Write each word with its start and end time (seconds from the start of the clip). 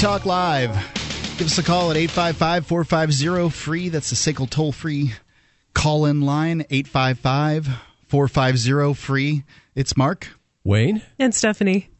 Talk 0.00 0.24
Live. 0.24 0.70
Give 1.36 1.46
us 1.46 1.58
a 1.58 1.62
call 1.62 1.90
at 1.90 1.96
855 1.98 2.66
450 2.66 3.50
free. 3.50 3.90
That's 3.90 4.08
the 4.08 4.16
SACL 4.16 4.48
toll 4.48 4.72
free 4.72 5.12
call 5.74 6.06
in 6.06 6.22
line, 6.22 6.64
855 6.70 7.68
450 8.08 8.94
free. 8.94 9.44
It's 9.74 9.98
Mark. 9.98 10.28
Wayne. 10.64 11.02
And 11.18 11.34
Stephanie. 11.34 11.90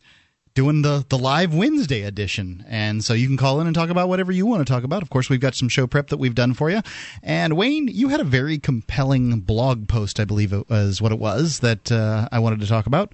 Doing 0.55 0.81
the, 0.81 1.05
the 1.11 1.19
live 1.19 1.55
Wednesday 1.55 2.01
edition. 2.01 2.65
And 2.71 3.05
so 3.05 3.13
you 3.13 3.27
can 3.27 3.37
call 3.37 3.61
in 3.61 3.67
and 3.67 3.77
talk 3.77 3.91
about 3.91 4.09
whatever 4.09 4.33
you 4.33 4.47
want 4.47 4.67
to 4.67 4.73
talk 4.73 4.83
about. 4.83 5.03
Of 5.03 5.11
course, 5.11 5.29
we've 5.29 5.39
got 5.39 5.55
some 5.55 5.69
show 5.69 5.87
prep 5.87 6.09
that 6.09 6.17
we've 6.17 6.35
done 6.35 6.55
for 6.55 6.71
you. 6.71 6.81
And 7.23 7.55
Wayne, 7.55 7.87
you 7.89 8.09
had 8.09 8.21
a 8.21 8.25
very 8.25 8.57
compelling 8.57 9.41
blog 9.41 9.89
post, 9.89 10.19
I 10.19 10.25
believe 10.25 10.55
it 10.55 10.71
was 10.71 11.03
what 11.03 11.13
it 11.13 11.19
was, 11.19 11.61
that 11.61 11.93
uh, 11.93 12.31
I 12.33 12.39
wanted 12.39 12.61
to 12.61 12.67
talk 12.67 12.87
about. 12.87 13.13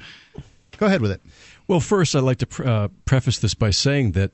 Go 0.78 0.86
ahead 0.86 1.02
with 1.02 1.10
it. 1.10 1.22
Well, 1.66 1.80
first, 1.80 2.14
I'd 2.14 2.20
like 2.20 2.38
to 2.38 2.46
pre- 2.46 2.66
uh, 2.66 2.88
preface 3.04 3.40
this 3.40 3.54
by 3.54 3.70
saying 3.70 4.12
that 4.12 4.30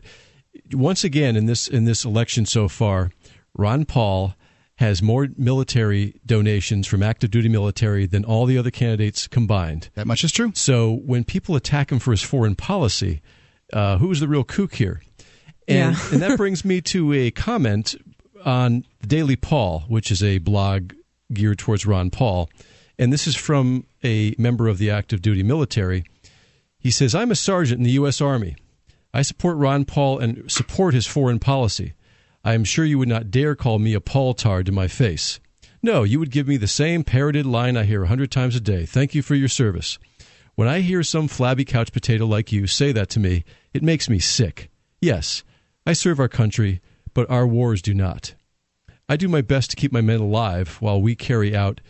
once 0.73 1.05
again 1.05 1.37
in 1.37 1.47
this 1.47 1.69
in 1.69 1.85
this 1.85 2.05
election 2.05 2.47
so 2.47 2.69
far, 2.69 3.11
Ron 3.55 3.85
Paul 3.85 4.35
has 4.77 5.03
more 5.03 5.29
military 5.37 6.21
donations 6.27 6.87
from 6.87 7.03
active 7.03 7.31
duty 7.31 7.49
military 7.49 8.07
than 8.07 8.25
all 8.25 8.47
the 8.47 8.59
other 8.59 8.71
candidates 8.71 9.29
combined. 9.29 9.91
That 9.95 10.07
much 10.07 10.25
is 10.25 10.33
true. 10.33 10.53
So 10.55 10.95
when 11.05 11.25
people 11.25 11.55
attack 11.57 11.93
him 11.93 11.99
for 11.99 12.11
his 12.11 12.23
foreign 12.23 12.57
policy, 12.57 13.23
uh, 13.73 13.99
who's 13.99 14.21
the 14.21 14.27
real 14.29 14.45
kook 14.45 14.75
here? 14.75 15.01
And, 15.69 15.95
Yeah. 15.95 16.09
and 16.13 16.23
that 16.23 16.37
brings 16.37 16.65
me 16.65 16.81
to 16.83 17.13
a 17.13 17.31
comment 17.31 17.95
on 18.45 18.85
the 19.01 19.07
Daily 19.07 19.37
Paul, 19.37 19.85
which 19.89 20.11
is 20.11 20.23
a 20.23 20.39
blog 20.39 20.95
geared 21.33 21.59
towards 21.59 21.87
Ron 21.87 22.11
Paul. 22.11 22.51
And 22.99 23.13
this 23.13 23.27
is 23.29 23.37
from 23.37 23.87
a 24.03 24.35
member 24.39 24.67
of 24.69 24.79
the 24.79 24.91
active 24.91 25.23
duty 25.23 25.43
military. 25.45 26.05
He 26.79 26.91
says, 26.91 27.15
I'm 27.15 27.31
a 27.31 27.37
sergeant 27.37 27.79
in 27.79 27.85
the 27.85 27.93
U.S. 27.93 28.21
Army. 28.21 28.57
I 29.15 29.23
support 29.23 29.57
Ron 29.57 29.85
Paul 29.85 30.19
and 30.19 30.51
support 30.51 30.95
his 30.95 31.07
foreign 31.07 31.39
policy. 31.39 31.93
I 32.45 32.55
am 32.55 32.65
sure 32.65 32.85
you 32.85 32.99
would 32.99 33.09
not 33.09 33.31
dare 33.31 33.55
call 33.55 33.79
me 33.79 33.95
a 33.95 34.01
Paul-tard 34.01 34.67
to 34.67 34.73
my 34.73 34.89
face. 34.89 35.39
No, 35.83 36.03
you 36.03 36.19
would 36.19 36.31
give 36.31 36.49
me 36.49 36.57
the 36.57 36.69
same 36.69 37.05
parroted 37.05 37.45
line 37.45 37.77
I 37.77 37.85
hear 37.85 38.05
a 38.05 38.09
hundred 38.09 38.31
times 38.31 38.57
a 38.57 38.61
day. 38.61 38.87
Thank 38.87 39.15
you 39.15 39.23
for 39.23 39.35
your 39.35 39.49
service. 39.49 39.99
When 40.55 40.69
I 40.69 40.81
hear 40.81 41.03
some 41.03 41.29
flabby 41.29 41.65
couch 41.65 41.93
potato 41.93 42.27
like 42.27 42.53
you 42.53 42.67
say 42.67 42.93
that 42.93 43.09
to 43.11 43.21
me, 43.21 43.45
it 43.75 43.83
makes 43.83 44.09
me 44.09 44.19
sick. 44.19 44.71
Yes, 45.01 45.43
I 45.87 45.93
serve 45.93 46.21
our 46.21 46.29
country, 46.29 46.81
but 47.15 47.29
our 47.31 47.47
wars 47.47 47.83
do 47.83 47.95
not. 47.95 48.35
I 49.09 49.17
do 49.17 49.29
my 49.29 49.41
best 49.41 49.71
to 49.71 49.77
keep 49.77 49.93
my 49.93 50.01
men 50.01 50.21
alive 50.21 50.77
while 50.81 51.03
we 51.03 51.15
carry 51.15 51.55
out 51.55 51.81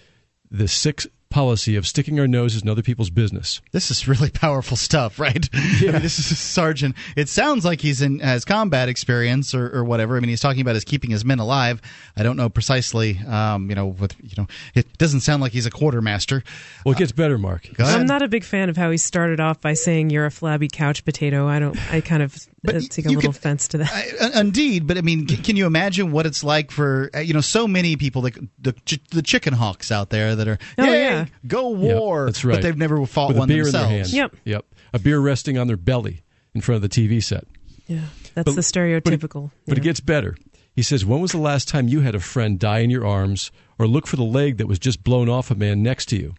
the 0.50 0.69
sick 0.69 1.03
policy 1.33 1.77
of 1.77 1.86
sticking 1.86 2.20
our 2.20 2.28
noses 2.28 2.62
in 2.62 2.69
other 2.69 2.83
people's 2.83 3.11
business. 3.11 3.61
This 3.72 3.91
is 3.91 4.06
really 4.06 4.30
powerful 4.30 4.77
stuff, 4.77 5.19
right? 5.19 5.48
I 5.52 5.80
mean, 5.80 5.92
this 6.02 6.19
is 6.19 6.30
a 6.30 6.36
sergeant. 6.36 6.94
It 7.16 7.28
sounds 7.28 7.64
like 7.64 7.80
he's 7.80 8.02
in 8.02 8.20
has 8.20 8.44
combat 8.44 8.88
experience 8.88 9.55
or, 9.55 9.69
or 9.77 9.83
whatever. 9.84 10.16
I 10.16 10.20
mean, 10.20 10.28
he's 10.28 10.41
talking 10.41 10.60
about 10.60 10.75
his 10.75 10.84
keeping 10.84 11.10
his 11.10 11.25
men 11.25 11.38
alive. 11.38 11.80
I 12.16 12.22
don't 12.22 12.36
know 12.36 12.48
precisely. 12.48 13.19
Um, 13.27 13.69
you 13.70 13.75
know, 13.75 13.86
with 13.86 14.14
you 14.22 14.34
know, 14.36 14.47
it 14.75 14.98
doesn't 14.98 15.20
sound 15.20 15.42
like 15.42 15.53
he's 15.53 15.66
a 15.66 15.70
quartermaster. 15.70 16.42
Well, 16.84 16.94
it 16.94 16.98
gets 16.98 17.12
better, 17.12 17.38
Mark. 17.38 17.66
Go 17.75 17.84
ahead. 17.84 18.00
I'm 18.00 18.06
not 18.06 18.22
a 18.22 18.28
big 18.28 18.44
fan 18.44 18.69
of 18.69 18.77
how 18.77 18.91
he 18.91 18.98
started 18.98 19.41
off 19.41 19.60
by 19.60 19.72
saying 19.75 20.10
you're 20.10 20.27
a 20.27 20.30
flabby 20.30 20.69
couch 20.69 21.05
potato. 21.05 21.48
I 21.48 21.58
don't. 21.58 21.77
I 21.92 22.00
kind 22.03 22.22
of 22.22 22.36
But 22.64 22.77
uh, 22.77 22.80
take 22.88 23.06
a 23.06 23.08
little 23.08 23.22
could- 23.22 23.30
offense 23.30 23.66
to 23.69 23.78
that. 23.78 23.91
I, 23.92 24.25
uh, 24.27 24.41
indeed, 24.41 24.86
but 24.86 24.97
I 24.97 25.00
mean, 25.00 25.27
c- 25.27 25.36
can 25.38 25.56
you 25.56 25.66
imagine 25.66 26.12
what 26.12 26.27
it's 26.27 26.44
like 26.44 26.70
for 26.70 27.10
uh, 27.12 27.19
you 27.19 27.34
know 27.34 27.41
so 27.41 27.66
many 27.66 27.97
people, 27.97 28.22
like 28.22 28.38
the 28.60 28.72
ch- 28.86 29.00
the 29.10 29.20
chicken 29.22 29.53
hawks 29.53 29.91
out 29.91 30.10
there 30.10 30.36
that 30.36 30.47
are, 30.47 30.58
Oh, 30.78 30.84
"Yay, 30.84 31.00
yeah. 31.03 31.22
Go 31.47 31.70
Yep, 31.75 31.78
war, 31.95 32.27
that's 32.27 32.45
right. 32.45 32.55
but 32.55 32.62
they've 32.62 32.77
never 32.77 33.05
fought 33.06 33.28
With 33.28 33.39
one 33.39 33.51
a 33.51 33.55
beer 33.55 33.65
themselves. 33.65 33.84
in 33.87 33.91
their 33.91 33.98
hand. 34.05 34.12
Yep. 34.12 34.37
Yep. 34.45 34.65
A 34.95 34.98
beer 34.98 35.19
resting 35.20 35.59
on 35.59 35.67
their 35.67 35.77
belly 35.77 36.23
in 36.55 36.61
front 36.61 36.83
of 36.84 36.89
the 36.89 36.89
TV 36.89 37.23
set. 37.23 37.44
Yeah, 37.87 38.00
that's 38.34 38.47
But- 38.47 38.55
the 38.55 38.60
stereotypical. 38.62 39.50
But 39.66 39.78
it 39.78 39.81
yeah. 39.84 39.91
gets 39.91 40.00
better. 40.00 40.37
He 40.75 40.82
says, 40.82 41.05
When 41.05 41.21
was 41.21 41.32
the 41.32 41.38
last 41.38 41.69
time 41.69 41.88
you 41.88 42.00
had 42.00 42.15
a 42.15 42.21
friend 42.21 42.59
die 42.59 42.78
in 42.78 42.91
your 42.91 43.06
arms 43.06 43.50
or 43.78 43.87
look 43.87 44.06
for 44.06 44.16
the 44.16 44.22
leg 44.25 44.56
that 44.56 44.66
was 44.69 44.78
just 44.78 45.05
blown 45.05 45.28
off 45.28 45.50
a 45.50 45.55
man 45.55 45.82
next 45.82 46.06
to 46.06 46.16
you? 46.16 46.34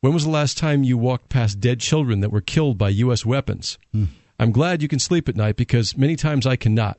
When 0.00 0.14
was 0.14 0.24
the 0.24 0.30
last 0.30 0.56
time 0.56 0.82
you 0.82 0.96
walked 0.96 1.28
past 1.28 1.60
dead 1.60 1.80
children 1.80 2.20
that 2.20 2.30
were 2.32 2.40
killed 2.40 2.78
by 2.78 2.88
U.S. 2.88 3.26
weapons? 3.26 3.76
Hmm. 3.92 4.04
I'm 4.38 4.50
glad 4.52 4.80
you 4.80 4.88
can 4.88 4.98
sleep 4.98 5.28
at 5.28 5.36
night 5.36 5.56
because 5.56 5.94
many 5.98 6.16
times 6.16 6.46
I 6.46 6.56
cannot. 6.56 6.98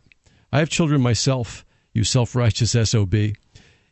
I 0.54 0.60
have 0.60 0.70
children 0.70 1.02
myself, 1.02 1.66
you 1.94 2.04
self 2.04 2.36
righteous 2.36 2.74
SOB. 2.90 3.16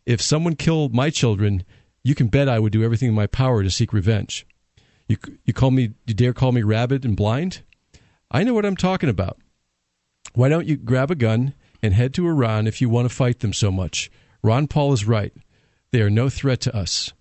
If 0.05 0.21
someone 0.21 0.55
killed 0.55 0.93
my 0.93 1.09
children, 1.09 1.63
you 2.09 2.15
can 2.15 2.27
bet 2.27 2.49
I 2.49 2.57
would 2.57 2.73
do 2.73 2.83
everything 2.83 3.09
in 3.09 3.13
my 3.13 3.27
power 3.27 3.61
to 3.61 3.69
seek 3.69 3.93
revenge. 3.93 4.47
You, 5.07 5.17
you 5.45 5.53
call 5.53 5.69
me, 5.69 5.93
you 6.07 6.15
dare 6.15 6.33
call 6.33 6.51
me 6.51 6.63
rabid 6.63 7.05
and 7.05 7.15
blind? 7.15 7.61
I 8.31 8.43
know 8.43 8.55
what 8.55 8.65
I'm 8.65 8.75
talking 8.75 9.09
about. 9.09 9.37
Why 10.33 10.49
don't 10.49 10.65
you 10.65 10.75
grab 10.75 11.11
a 11.11 11.15
gun 11.15 11.53
and 11.83 11.93
head 11.93 12.15
to 12.15 12.27
Iran 12.27 12.65
if 12.65 12.81
you 12.81 12.89
want 12.89 13.07
to 13.07 13.15
fight 13.15 13.39
them 13.39 13.53
so 13.53 13.71
much? 13.71 14.09
Ron 14.41 14.67
Paul 14.67 14.91
is 14.93 15.05
right. 15.05 15.31
They 15.91 16.01
are 16.01 16.09
no 16.09 16.29
threat 16.29 16.61
to 16.61 16.75
us. 16.75 17.13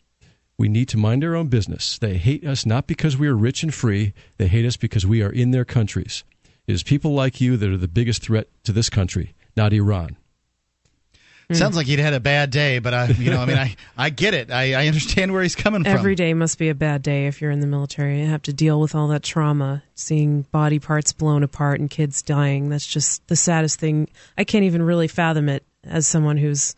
We 0.56 0.68
need 0.68 0.88
to 0.88 0.96
mind 0.96 1.22
our 1.22 1.36
own 1.36 1.48
business. 1.48 1.98
They 1.98 2.16
hate 2.16 2.46
us 2.46 2.64
not 2.64 2.86
because 2.86 3.16
we 3.16 3.28
are 3.28 3.36
rich 3.36 3.62
and 3.62 3.72
free, 3.72 4.14
they 4.38 4.48
hate 4.48 4.64
us 4.64 4.76
because 4.76 5.06
we 5.06 5.22
are 5.22 5.30
in 5.30 5.50
their 5.50 5.66
countries. 5.66 6.24
It 6.66 6.72
is 6.72 6.82
people 6.82 7.12
like 7.12 7.42
you 7.42 7.58
that 7.58 7.70
are 7.70 7.76
the 7.76 7.88
biggest 7.88 8.22
threat 8.22 8.48
to 8.64 8.72
this 8.72 8.88
country, 8.88 9.34
not 9.54 9.74
Iran. 9.74 10.16
Hmm. 11.48 11.54
Sounds 11.54 11.76
like 11.76 11.86
he'd 11.86 11.98
had 11.98 12.12
a 12.12 12.20
bad 12.20 12.50
day, 12.50 12.78
but 12.78 12.92
I, 12.92 13.06
you 13.06 13.30
know, 13.30 13.40
I 13.40 13.46
mean, 13.46 13.56
I, 13.56 13.74
I 13.96 14.10
get 14.10 14.34
it. 14.34 14.50
I, 14.50 14.74
I 14.74 14.86
understand 14.86 15.32
where 15.32 15.42
he's 15.42 15.54
coming 15.54 15.82
from. 15.82 15.92
Every 15.92 16.14
day 16.14 16.34
must 16.34 16.58
be 16.58 16.68
a 16.68 16.74
bad 16.74 17.02
day 17.02 17.26
if 17.26 17.40
you're 17.40 17.50
in 17.50 17.60
the 17.60 17.66
military. 17.66 18.20
You 18.20 18.26
have 18.26 18.42
to 18.42 18.52
deal 18.52 18.78
with 18.80 18.94
all 18.94 19.08
that 19.08 19.22
trauma, 19.22 19.82
seeing 19.94 20.42
body 20.42 20.78
parts 20.78 21.14
blown 21.14 21.42
apart 21.42 21.80
and 21.80 21.88
kids 21.88 22.20
dying. 22.20 22.68
That's 22.68 22.86
just 22.86 23.26
the 23.28 23.36
saddest 23.36 23.80
thing. 23.80 24.08
I 24.36 24.44
can't 24.44 24.64
even 24.64 24.82
really 24.82 25.08
fathom 25.08 25.48
it 25.48 25.64
as 25.84 26.06
someone 26.06 26.36
who's 26.36 26.74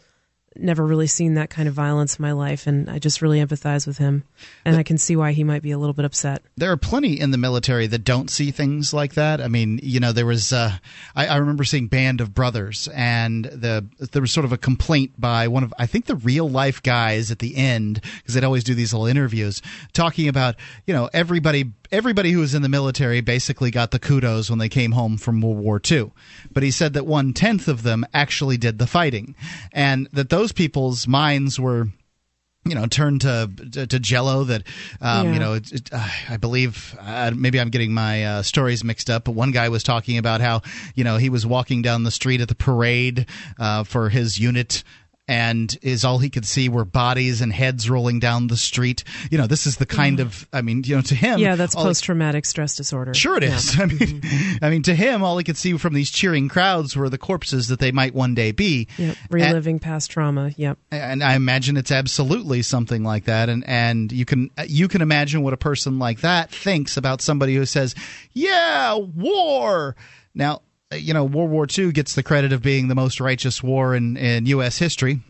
never 0.56 0.84
really 0.84 1.06
seen 1.06 1.34
that 1.34 1.48
kind 1.48 1.68
of 1.68 1.74
violence 1.74 2.18
in 2.18 2.22
my 2.22 2.32
life, 2.32 2.66
and 2.66 2.90
I 2.90 2.98
just 2.98 3.22
really 3.22 3.38
empathize 3.38 3.86
with 3.86 3.98
him. 3.98 4.24
And 4.64 4.76
I 4.76 4.82
can 4.82 4.98
see 4.98 5.14
why 5.14 5.32
he 5.32 5.44
might 5.44 5.62
be 5.62 5.70
a 5.70 5.78
little 5.78 5.92
bit 5.92 6.04
upset. 6.04 6.42
there 6.56 6.72
are 6.72 6.76
plenty 6.76 7.20
in 7.20 7.30
the 7.30 7.38
military 7.38 7.86
that 7.86 8.04
don't 8.04 8.30
see 8.30 8.50
things 8.50 8.92
like 8.92 9.14
that. 9.14 9.40
I 9.40 9.48
mean, 9.48 9.78
you 9.82 10.00
know, 10.00 10.12
there 10.12 10.26
was 10.26 10.52
uh, 10.52 10.76
I, 11.14 11.28
I 11.28 11.36
remember 11.36 11.64
seeing 11.64 11.86
Band 11.86 12.20
of 12.20 12.34
Brothers, 12.34 12.88
and 12.94 13.44
the 13.44 13.86
there 14.12 14.22
was 14.22 14.32
sort 14.32 14.44
of 14.44 14.52
a 14.52 14.58
complaint 14.58 15.12
by 15.18 15.48
one 15.48 15.62
of 15.62 15.72
I 15.78 15.86
think 15.86 16.06
the 16.06 16.16
real 16.16 16.48
life 16.48 16.82
guys 16.82 17.30
at 17.30 17.38
the 17.38 17.56
end 17.56 18.00
because 18.18 18.34
they'd 18.34 18.44
always 18.44 18.64
do 18.64 18.74
these 18.74 18.92
little 18.92 19.06
interviews 19.06 19.62
talking 19.92 20.28
about 20.28 20.56
you 20.86 20.94
know 20.94 21.08
everybody 21.12 21.72
everybody 21.92 22.30
who 22.32 22.40
was 22.40 22.54
in 22.54 22.62
the 22.62 22.68
military 22.68 23.20
basically 23.20 23.70
got 23.70 23.90
the 23.90 23.98
kudos 23.98 24.48
when 24.50 24.58
they 24.58 24.68
came 24.68 24.92
home 24.92 25.16
from 25.16 25.40
World 25.40 25.58
War 25.58 25.80
II. 25.90 26.12
But 26.52 26.62
he 26.62 26.70
said 26.70 26.92
that 26.94 27.06
one 27.06 27.32
tenth 27.32 27.68
of 27.68 27.82
them 27.82 28.06
actually 28.14 28.56
did 28.56 28.78
the 28.78 28.86
fighting, 28.86 29.34
and 29.72 30.08
that 30.12 30.30
those 30.30 30.52
people's 30.52 31.06
minds 31.08 31.58
were 31.58 31.88
you 32.66 32.74
know, 32.74 32.84
turned 32.84 33.22
to 33.22 33.50
to, 33.72 33.86
to 33.86 33.98
Jello. 33.98 34.44
That 34.44 34.64
um, 35.00 35.28
Yeah. 35.28 35.32
you 35.32 35.38
know, 35.38 35.52
it, 35.54 35.72
it, 35.72 35.88
uh, 35.92 36.06
I 36.28 36.36
believe 36.36 36.94
uh, 37.00 37.32
maybe 37.34 37.58
I'm 37.58 37.70
getting 37.70 37.94
my 37.94 38.22
uh, 38.24 38.42
stories 38.42 38.84
mixed 38.84 39.08
up. 39.08 39.24
But 39.24 39.32
one 39.32 39.50
guy 39.50 39.70
was 39.70 39.82
talking 39.82 40.18
about 40.18 40.42
how 40.42 40.60
you 40.94 41.02
know 41.02 41.16
he 41.16 41.30
was 41.30 41.46
walking 41.46 41.80
down 41.80 42.04
the 42.04 42.10
street 42.10 42.42
at 42.42 42.48
the 42.48 42.54
parade 42.54 43.24
uh, 43.58 43.84
for 43.84 44.10
his 44.10 44.38
unit. 44.38 44.84
And 45.30 45.78
is 45.80 46.04
all 46.04 46.18
he 46.18 46.28
could 46.28 46.44
see 46.44 46.68
were 46.68 46.84
bodies 46.84 47.40
and 47.40 47.52
heads 47.52 47.88
rolling 47.88 48.18
down 48.18 48.48
the 48.48 48.56
street. 48.56 49.04
You 49.30 49.38
know, 49.38 49.46
this 49.46 49.64
is 49.64 49.76
the 49.76 49.86
kind 49.86 50.18
of, 50.18 50.48
I 50.52 50.60
mean, 50.60 50.82
you 50.84 50.96
know, 50.96 51.02
to 51.02 51.14
him, 51.14 51.38
Yeah, 51.38 51.54
that's 51.54 51.76
post 51.76 52.02
traumatic 52.02 52.44
stress 52.44 52.74
disorder. 52.74 53.14
Sure, 53.14 53.36
it 53.36 53.44
is. 53.44 53.76
Yeah. 53.76 53.82
I 53.84 53.86
mean, 53.86 54.22
I 54.60 54.70
mean, 54.70 54.82
to 54.82 54.94
him, 54.94 55.22
all 55.22 55.38
he 55.38 55.44
could 55.44 55.56
see 55.56 55.76
from 55.76 55.94
these 55.94 56.10
cheering 56.10 56.48
crowds 56.48 56.96
were 56.96 57.08
the 57.08 57.16
corpses 57.16 57.68
that 57.68 57.78
they 57.78 57.92
might 57.92 58.12
one 58.12 58.34
day 58.34 58.50
be. 58.50 58.88
Yep. 58.98 59.16
And- 59.30 59.32
Reliving 59.34 59.78
past 59.78 60.10
trauma. 60.10 60.50
Yep. 60.56 60.78
and 60.90 61.22
I 61.22 61.34
imagine 61.36 61.76
it's 61.76 61.92
absolutely 61.92 62.62
something 62.62 63.04
like 63.04 63.26
that. 63.26 63.48
And 63.48 63.62
and 63.68 64.10
you 64.10 64.24
can 64.24 64.50
you 64.66 64.88
can 64.88 65.00
imagine 65.00 65.42
what 65.42 65.52
a 65.52 65.56
person 65.56 66.00
like 66.00 66.22
that 66.22 66.50
thinks 66.50 66.96
about 66.96 67.20
somebody 67.22 67.54
who 67.54 67.66
says, 67.66 67.94
"Yeah, 68.32 68.96
war." 68.96 69.94
Now, 70.34 70.62
you 70.92 71.14
know, 71.14 71.24
World 71.24 71.50
War 71.50 71.66
II 71.66 71.92
gets 71.92 72.14
the 72.14 72.22
credit 72.22 72.52
of 72.52 72.62
being 72.62 72.88
the 72.88 72.94
most 72.94 73.20
righteous 73.20 73.62
war 73.62 73.94
in 73.94 74.16
in 74.16 74.46
U.S. 74.46 74.78
history. 74.78 75.20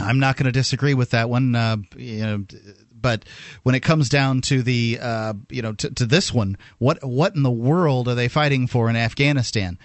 I'm 0.00 0.18
not 0.18 0.36
going 0.36 0.46
to 0.46 0.52
disagree 0.52 0.94
with 0.94 1.10
that 1.10 1.28
one. 1.28 1.54
Uh, 1.54 1.76
you 1.96 2.20
know, 2.20 2.44
but 2.92 3.24
when 3.62 3.74
it 3.74 3.80
comes 3.80 4.08
down 4.08 4.40
to 4.42 4.62
the 4.62 4.98
uh, 5.00 5.34
you 5.50 5.62
know 5.62 5.72
to, 5.74 5.90
to 5.90 6.06
this 6.06 6.32
one, 6.32 6.56
what 6.78 7.04
what 7.04 7.36
in 7.36 7.42
the 7.42 7.50
world 7.50 8.08
are 8.08 8.14
they 8.14 8.28
fighting 8.28 8.66
for 8.66 8.88
in 8.88 8.96
Afghanistan? 8.96 9.78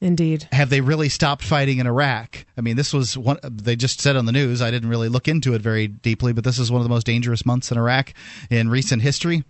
Indeed. 0.00 0.46
have 0.52 0.70
they 0.70 0.80
really 0.80 1.08
stopped 1.08 1.42
fighting 1.42 1.78
in 1.78 1.86
Iraq? 1.88 2.46
I 2.56 2.60
mean, 2.60 2.76
this 2.76 2.92
was 2.92 3.18
one 3.18 3.38
they 3.42 3.74
just 3.74 4.00
said 4.00 4.14
on 4.14 4.26
the 4.26 4.32
news. 4.32 4.62
I 4.62 4.70
didn't 4.70 4.90
really 4.90 5.08
look 5.08 5.26
into 5.26 5.54
it 5.54 5.62
very 5.62 5.88
deeply, 5.88 6.32
but 6.32 6.44
this 6.44 6.60
is 6.60 6.70
one 6.70 6.80
of 6.80 6.84
the 6.84 6.94
most 6.94 7.04
dangerous 7.04 7.44
months 7.44 7.72
in 7.72 7.78
Iraq 7.78 8.14
in 8.48 8.68
recent 8.68 9.02
history. 9.02 9.42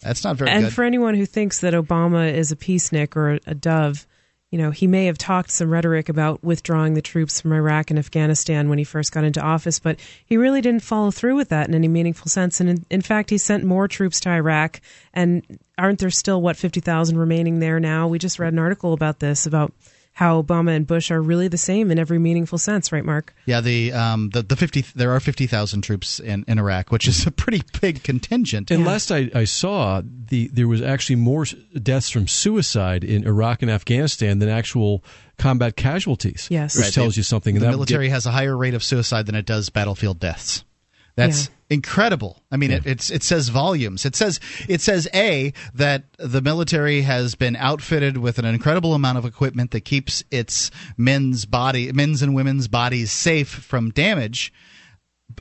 That's 0.00 0.24
not 0.24 0.36
very 0.36 0.50
and 0.50 0.64
good. 0.64 0.72
for 0.72 0.84
anyone 0.84 1.14
who 1.14 1.26
thinks 1.26 1.60
that 1.60 1.74
Obama 1.74 2.32
is 2.32 2.52
a 2.52 2.56
peacenik 2.56 3.16
or 3.16 3.38
a, 3.46 3.54
dove, 3.54 4.06
you 4.50 4.56
you 4.56 4.62
know, 4.62 4.70
he 4.70 4.86
may 4.86 5.06
have 5.06 5.18
talked 5.18 5.50
some 5.50 5.70
rhetoric 5.70 6.08
about 6.08 6.42
withdrawing 6.44 6.94
the 6.94 7.02
troops 7.02 7.40
from 7.40 7.52
Iraq 7.52 7.90
and 7.90 7.98
Afghanistan 7.98 8.68
when 8.68 8.78
he 8.78 8.84
first 8.84 9.12
got 9.12 9.24
into 9.24 9.40
office, 9.40 9.78
but 9.78 9.98
he 10.24 10.36
really 10.36 10.60
didn't 10.60 10.82
follow 10.82 11.10
through 11.10 11.34
with 11.34 11.48
that 11.48 11.68
in 11.68 11.74
any 11.74 11.88
meaningful 11.88 12.28
sense. 12.28 12.60
And 12.60 12.70
in, 12.70 12.86
in 12.88 13.02
fact, 13.02 13.30
he 13.30 13.38
sent 13.38 13.64
more 13.64 13.88
troops 13.88 14.20
to 14.20 14.30
Iraq. 14.30 14.80
And 15.12 15.58
aren't 15.76 15.98
there 15.98 16.10
still, 16.10 16.40
what, 16.40 16.56
50,000 16.56 17.18
remaining 17.18 17.58
there 17.58 17.80
now? 17.80 18.06
We 18.06 18.18
just 18.18 18.38
read 18.38 18.52
an 18.52 18.58
article 18.58 18.92
about 18.92 19.18
this, 19.18 19.46
about 19.46 19.74
how 20.16 20.40
Obama 20.42 20.74
and 20.74 20.86
Bush 20.86 21.10
are 21.10 21.20
really 21.20 21.46
the 21.46 21.58
same 21.58 21.90
in 21.90 21.98
every 21.98 22.18
meaningful 22.18 22.56
sense, 22.56 22.90
right, 22.90 23.04
Mark? 23.04 23.34
Yeah, 23.44 23.60
the 23.60 23.92
um, 23.92 24.30
the, 24.30 24.42
the 24.42 24.56
fifty 24.56 24.80
there 24.94 25.10
are 25.12 25.20
fifty 25.20 25.46
thousand 25.46 25.82
troops 25.82 26.18
in, 26.20 26.42
in 26.48 26.58
Iraq, 26.58 26.90
which 26.90 27.06
is 27.06 27.26
a 27.26 27.30
pretty 27.30 27.60
big 27.82 28.02
contingent. 28.02 28.70
And 28.70 28.80
Yeah. 28.80 28.86
last 28.86 29.12
I, 29.12 29.30
I 29.34 29.44
saw, 29.44 30.00
the 30.02 30.48
there 30.48 30.68
was 30.68 30.80
actually 30.80 31.16
more 31.16 31.44
deaths 31.82 32.08
from 32.08 32.28
suicide 32.28 33.04
in 33.04 33.26
Iraq 33.26 33.60
and 33.60 33.70
Afghanistan 33.70 34.38
than 34.38 34.48
actual 34.48 35.04
combat 35.36 35.76
casualties. 35.76 36.48
Yes. 36.50 36.76
which 36.76 36.84
Right, 36.86 36.92
tells 36.94 37.14
the- 37.16 37.18
you 37.18 37.22
something. 37.22 37.54
The 37.56 37.60
that 37.60 37.70
military 37.72 38.06
get- 38.06 38.12
has 38.14 38.24
a 38.24 38.30
higher 38.30 38.56
rate 38.56 38.72
of 38.72 38.82
suicide 38.82 39.26
than 39.26 39.34
it 39.34 39.44
does 39.44 39.68
battlefield 39.68 40.18
deaths. 40.18 40.64
That's 41.14 41.50
incredible. 41.68 42.42
I 42.50 42.56
mean, 42.56 42.70
it, 42.70 42.86
it's 42.86 43.10
it 43.10 43.22
says 43.22 43.48
volumes. 43.48 44.04
It 44.04 44.14
says 44.14 44.40
it 44.68 44.80
says 44.80 45.08
a 45.14 45.52
that 45.74 46.04
the 46.18 46.40
military 46.40 47.02
has 47.02 47.34
been 47.34 47.56
outfitted 47.56 48.18
with 48.18 48.38
an 48.38 48.44
incredible 48.44 48.94
amount 48.94 49.18
of 49.18 49.24
equipment 49.24 49.72
that 49.72 49.82
keeps 49.82 50.22
its 50.30 50.70
men's 50.96 51.44
body, 51.44 51.92
men's 51.92 52.22
and 52.22 52.34
women's 52.34 52.68
bodies 52.68 53.10
safe 53.10 53.48
from 53.48 53.90
damage. 53.90 54.52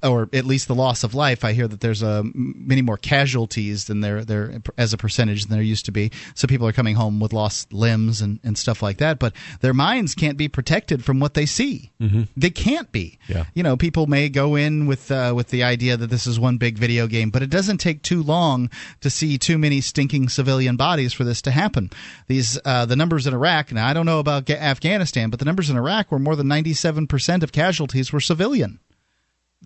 Or 0.03 0.30
at 0.33 0.45
least 0.45 0.68
the 0.68 0.75
loss 0.75 1.03
of 1.03 1.13
life. 1.15 1.44
I 1.44 1.53
hear 1.53 1.68
that 1.68 1.80
there's 1.80 2.03
uh, 2.03 2.24
many 2.33 2.81
more 2.81 2.97
casualties 2.97 3.86
than 3.86 4.01
there 4.01 4.25
there 4.25 4.62
as 4.77 4.94
a 4.94 4.97
percentage 4.97 5.44
than 5.45 5.51
there 5.51 5.62
used 5.62 5.86
to 5.86 5.92
be. 5.92 6.12
So 6.33 6.47
people 6.47 6.68
are 6.68 6.74
coming 6.74 6.95
home 6.95 7.19
with 7.19 7.33
lost 7.33 7.71
limbs 7.74 8.21
and, 8.21 8.39
and 8.44 8.57
stuff 8.57 8.81
like 8.81 8.97
that. 8.97 9.19
But 9.19 9.33
their 9.62 9.74
minds 9.74 10.15
can't 10.15 10.38
be 10.38 10.47
protected 10.47 11.03
from 11.03 11.19
what 11.19 11.33
they 11.33 11.45
see. 11.45 11.92
Mm-hmm. 12.01 12.24
They 12.36 12.50
can't 12.50 12.92
be 12.92 13.19
Yeah. 13.27 13.45
you 13.53 13.63
know, 13.63 13.77
people 13.77 14.07
may 14.07 14.30
go 14.30 14.56
in 14.56 14.86
with 14.86 15.12
uh, 15.12 15.33
with 15.36 15.50
the 15.50 15.63
idea 15.63 15.97
that 15.97 16.09
this 16.09 16.27
is 16.27 16.39
one 16.39 16.57
big 16.57 16.77
video 16.77 17.07
game, 17.07 17.30
but 17.30 17.42
it 17.42 17.50
doesn't 17.50 17.77
take 17.77 18.01
too 18.01 18.21
long 18.21 18.69
to 19.01 19.09
see 19.09 19.38
too 19.38 19.57
many 19.57 19.81
stinking 19.81 20.30
civilian 20.30 20.75
bodies 20.75 21.13
for 21.13 21.24
this 21.24 21.42
to 21.44 21.51
happen. 21.51 21.89
These 22.27 22.59
uh, 22.65 22.86
the 22.86 22.95
numbers 22.95 23.27
in 23.27 23.33
Iraq. 23.33 23.71
Now, 23.71 23.88
I 23.88 23.94
don't 23.94 24.06
know 24.06 24.19
about 24.19 24.50
Afghanistan, 24.50 25.30
but 25.30 25.39
the 25.39 25.45
numbers 25.45 25.69
in 25.69 25.77
Iraq 25.77 26.12
were 26.12 26.19
more 26.19 26.36
than 26.36 26.47
ninety 26.47 26.74
seven 26.74 27.07
percent 27.07 27.44
of 27.44 27.51
casualties 27.51 28.12
were 28.12 28.19
civilian. 28.19 28.80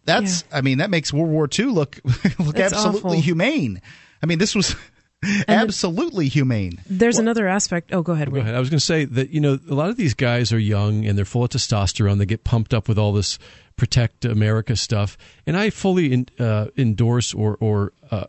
That's, 0.09 0.44
I 0.51 0.61
mean, 0.61 0.79
that 0.79 0.89
makes 0.89 1.13
World 1.13 1.29
War 1.29 1.47
II 1.57 1.65
look 1.65 2.00
look 2.39 2.57
It's 2.57 2.73
absolutely 2.73 3.00
awful. 3.00 3.21
humane. 3.21 3.81
I 4.21 4.25
mean, 4.25 4.38
this 4.39 4.53
was 4.56 4.75
absolutely 5.47 6.27
humane. 6.27 6.79
There's 6.89 7.17
another 7.19 7.47
aspect. 7.47 7.94
Oh, 7.94 8.01
go 8.01 8.13
ahead. 8.13 8.27
Go 8.29 8.33
Wayne. 8.35 8.44
ahead. 8.44 8.56
I 8.56 8.59
was 8.59 8.69
going 8.69 8.79
to 8.79 8.85
say 8.85 9.06
that 9.06 9.29
you 9.29 9.39
know 9.41 9.59
a 9.69 9.73
lot 9.73 9.89
of 9.89 9.97
these 9.97 10.13
guys 10.13 10.51
are 10.53 10.59
young 10.59 11.06
and 11.06 11.17
they're 11.17 11.25
full 11.25 11.44
of 11.44 11.50
testosterone. 11.50 12.17
They 12.17 12.25
get 12.25 12.44
pumped 12.44 12.73
up 12.73 12.88
with 12.88 12.97
all 12.97 13.13
this 13.13 13.39
protect 13.75 14.25
America 14.25 14.75
stuff, 14.75 15.17
and 15.47 15.56
I 15.56 15.69
fully 15.69 16.12
in, 16.13 16.27
uh, 16.39 16.67
endorse 16.77 17.33
or 17.33 17.57
or 17.59 17.94
uh, 18.12 18.25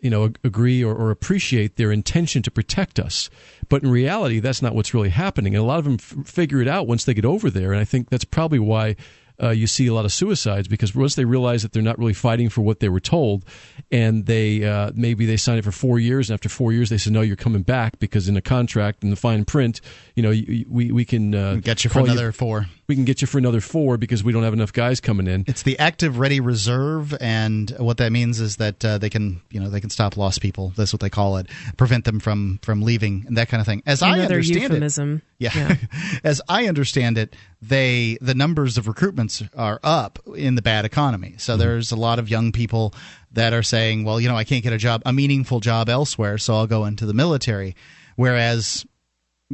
you 0.00 0.10
know 0.10 0.32
agree 0.44 0.82
or, 0.84 0.94
or 0.94 1.10
appreciate 1.10 1.76
their 1.76 1.92
intention 1.92 2.42
to 2.42 2.50
protect 2.50 2.98
us. 2.98 3.30
But 3.68 3.82
in 3.82 3.90
reality, 3.90 4.38
that's 4.40 4.60
not 4.62 4.74
what's 4.74 4.92
really 4.94 5.08
happening. 5.10 5.54
And 5.54 5.62
a 5.62 5.66
lot 5.66 5.78
of 5.78 5.84
them 5.84 5.94
f- 5.94 6.26
figure 6.26 6.60
it 6.60 6.68
out 6.68 6.86
once 6.86 7.04
they 7.04 7.14
get 7.14 7.24
over 7.24 7.48
there, 7.50 7.72
and 7.72 7.80
I 7.80 7.84
think 7.84 8.10
that's 8.10 8.24
probably 8.24 8.58
why. 8.58 8.96
Uh, 9.42 9.50
you 9.50 9.66
see 9.66 9.86
a 9.88 9.92
lot 9.94 10.04
of 10.04 10.12
suicides 10.12 10.68
because 10.68 10.94
once 10.94 11.16
they 11.16 11.24
realize 11.24 11.62
that 11.62 11.72
they're 11.72 11.82
not 11.82 11.98
really 11.98 12.12
fighting 12.14 12.48
for 12.48 12.60
what 12.60 12.78
they 12.80 12.88
were 12.88 13.00
told, 13.00 13.44
and 13.90 14.26
they 14.26 14.64
uh, 14.64 14.92
maybe 14.94 15.26
they 15.26 15.36
sign 15.36 15.58
it 15.58 15.64
for 15.64 15.72
four 15.72 15.98
years, 15.98 16.30
and 16.30 16.34
after 16.34 16.48
four 16.48 16.72
years 16.72 16.90
they 16.90 16.96
say 16.98 17.10
no, 17.10 17.22
you're 17.22 17.34
coming 17.36 17.62
back 17.62 17.98
because 17.98 18.28
in 18.28 18.36
a 18.36 18.40
contract 18.42 19.02
in 19.02 19.10
the 19.10 19.16
fine 19.16 19.44
print, 19.44 19.80
you 20.14 20.22
know, 20.22 20.30
you, 20.30 20.44
you- 20.46 20.66
we 20.68 20.92
we 20.92 21.04
can 21.04 21.34
uh, 21.34 21.56
Get 21.56 21.82
you 21.84 21.90
for 21.90 22.00
another 22.00 22.30
four. 22.32 22.66
We 22.92 22.96
can 22.96 23.06
get 23.06 23.22
you 23.22 23.26
for 23.26 23.38
another 23.38 23.62
four 23.62 23.96
because 23.96 24.22
we 24.22 24.34
don't 24.34 24.42
have 24.42 24.52
enough 24.52 24.70
guys 24.70 25.00
coming 25.00 25.26
in. 25.26 25.44
It's 25.46 25.62
the 25.62 25.78
active 25.78 26.18
ready 26.18 26.40
reserve, 26.40 27.16
and 27.22 27.70
what 27.78 27.96
that 27.96 28.12
means 28.12 28.38
is 28.38 28.56
that 28.56 28.84
uh, 28.84 28.98
they 28.98 29.08
can, 29.08 29.40
you 29.50 29.60
know, 29.60 29.70
they 29.70 29.80
can 29.80 29.88
stop 29.88 30.18
lost 30.18 30.42
people. 30.42 30.74
That's 30.76 30.92
what 30.92 31.00
they 31.00 31.08
call 31.08 31.38
it, 31.38 31.46
prevent 31.78 32.04
them 32.04 32.20
from 32.20 32.58
from 32.60 32.82
leaving 32.82 33.24
and 33.26 33.38
that 33.38 33.48
kind 33.48 33.62
of 33.62 33.66
thing. 33.66 33.82
As 33.86 34.02
I 34.02 34.10
Another 34.10 34.34
understand 34.34 34.58
it, 34.58 34.62
euphemism. 34.64 35.22
yeah. 35.38 35.76
As 36.24 36.42
I 36.50 36.66
understand 36.66 37.16
it, 37.16 37.34
they 37.62 38.18
the 38.20 38.34
numbers 38.34 38.76
of 38.76 38.84
recruitments 38.84 39.48
are 39.56 39.80
up 39.82 40.18
in 40.36 40.54
the 40.54 40.62
bad 40.62 40.84
economy. 40.84 41.36
So 41.38 41.56
there's 41.56 41.92
a 41.92 41.96
lot 41.96 42.18
of 42.18 42.28
young 42.28 42.52
people 42.52 42.92
that 43.32 43.54
are 43.54 43.62
saying, 43.62 44.04
well, 44.04 44.20
you 44.20 44.28
know, 44.28 44.36
I 44.36 44.44
can't 44.44 44.62
get 44.62 44.74
a 44.74 44.78
job, 44.78 45.00
a 45.06 45.14
meaningful 45.14 45.60
job 45.60 45.88
elsewhere, 45.88 46.36
so 46.36 46.56
I'll 46.56 46.66
go 46.66 46.84
into 46.84 47.06
the 47.06 47.14
military. 47.14 47.74
Whereas 48.16 48.84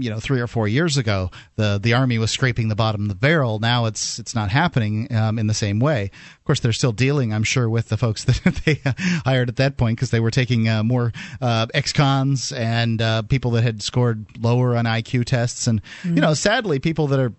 you 0.02 0.10
know 0.10 0.20
three 0.20 0.40
or 0.40 0.46
four 0.46 0.68
years 0.68 0.96
ago 0.96 1.30
the 1.56 1.78
the 1.82 1.94
army 1.94 2.18
was 2.18 2.30
scraping 2.30 2.68
the 2.68 2.74
bottom 2.74 3.02
of 3.02 3.08
the 3.08 3.14
barrel. 3.14 3.58
Now 3.58 3.86
it's 3.86 4.18
it's 4.18 4.34
not 4.34 4.50
happening 4.50 5.12
um, 5.14 5.38
in 5.38 5.46
the 5.46 5.54
same 5.54 5.80
way. 5.80 6.10
Of 6.38 6.44
course 6.44 6.60
they're 6.60 6.72
still 6.72 6.92
dealing 6.92 7.34
i'm 7.34 7.44
sure 7.44 7.68
with 7.68 7.88
the 7.88 7.96
folks 7.96 8.24
that 8.44 8.62
they 8.64 8.80
hired 9.24 9.48
at 9.48 9.56
that 9.56 9.76
point 9.76 9.96
because 9.96 10.10
they 10.10 10.20
were 10.20 10.30
taking 10.30 10.68
uh, 10.68 10.82
more 10.82 11.12
uh, 11.40 11.66
ex-cons 11.74 12.52
and 12.52 13.02
uh, 13.02 13.22
people 13.22 13.50
that 13.52 13.62
had 13.62 13.82
scored 13.82 14.26
lower 14.40 14.76
on 14.76 14.84
iq 14.84 15.24
tests. 15.24 15.66
And 15.66 15.82
you 16.04 16.20
know 16.20 16.34
sadly 16.34 16.78
people 16.78 17.08
that 17.08 17.20
are 17.20 17.32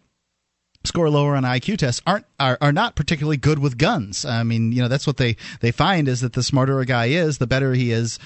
score 0.85 1.09
lower 1.09 1.35
on 1.35 1.43
IQ 1.43 1.77
tests 1.77 2.01
aren't 2.07 2.25
are, 2.39 2.57
are 2.61 2.71
not 2.71 2.95
particularly 2.95 3.37
good 3.37 3.59
with 3.59 3.77
guns. 3.77 4.25
I 4.25 4.43
mean, 4.43 4.71
you 4.71 4.81
know, 4.81 4.87
that's 4.87 5.05
what 5.05 5.17
they 5.17 5.35
they 5.61 5.71
find 5.71 6.07
is 6.07 6.21
that 6.21 6.33
the 6.33 6.43
smarter 6.43 6.79
a 6.79 6.85
guy 6.85 7.07
is, 7.07 7.37
the 7.37 7.47
better 7.47 7.73
he 7.73 7.91
is 7.91 8.19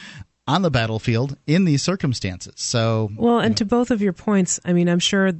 on 0.47 0.61
the 0.61 0.71
battlefield 0.71 1.37
in 1.47 1.65
these 1.65 1.81
circumstances. 1.81 2.53
So, 2.57 3.09
Well, 3.15 3.39
and 3.39 3.55
to 3.57 3.65
both 3.65 3.91
of 3.91 4.01
your 4.01 4.13
points, 4.13 4.59
I 4.65 4.73
mean, 4.73 4.89
I'm 4.89 4.99
sure 4.99 5.33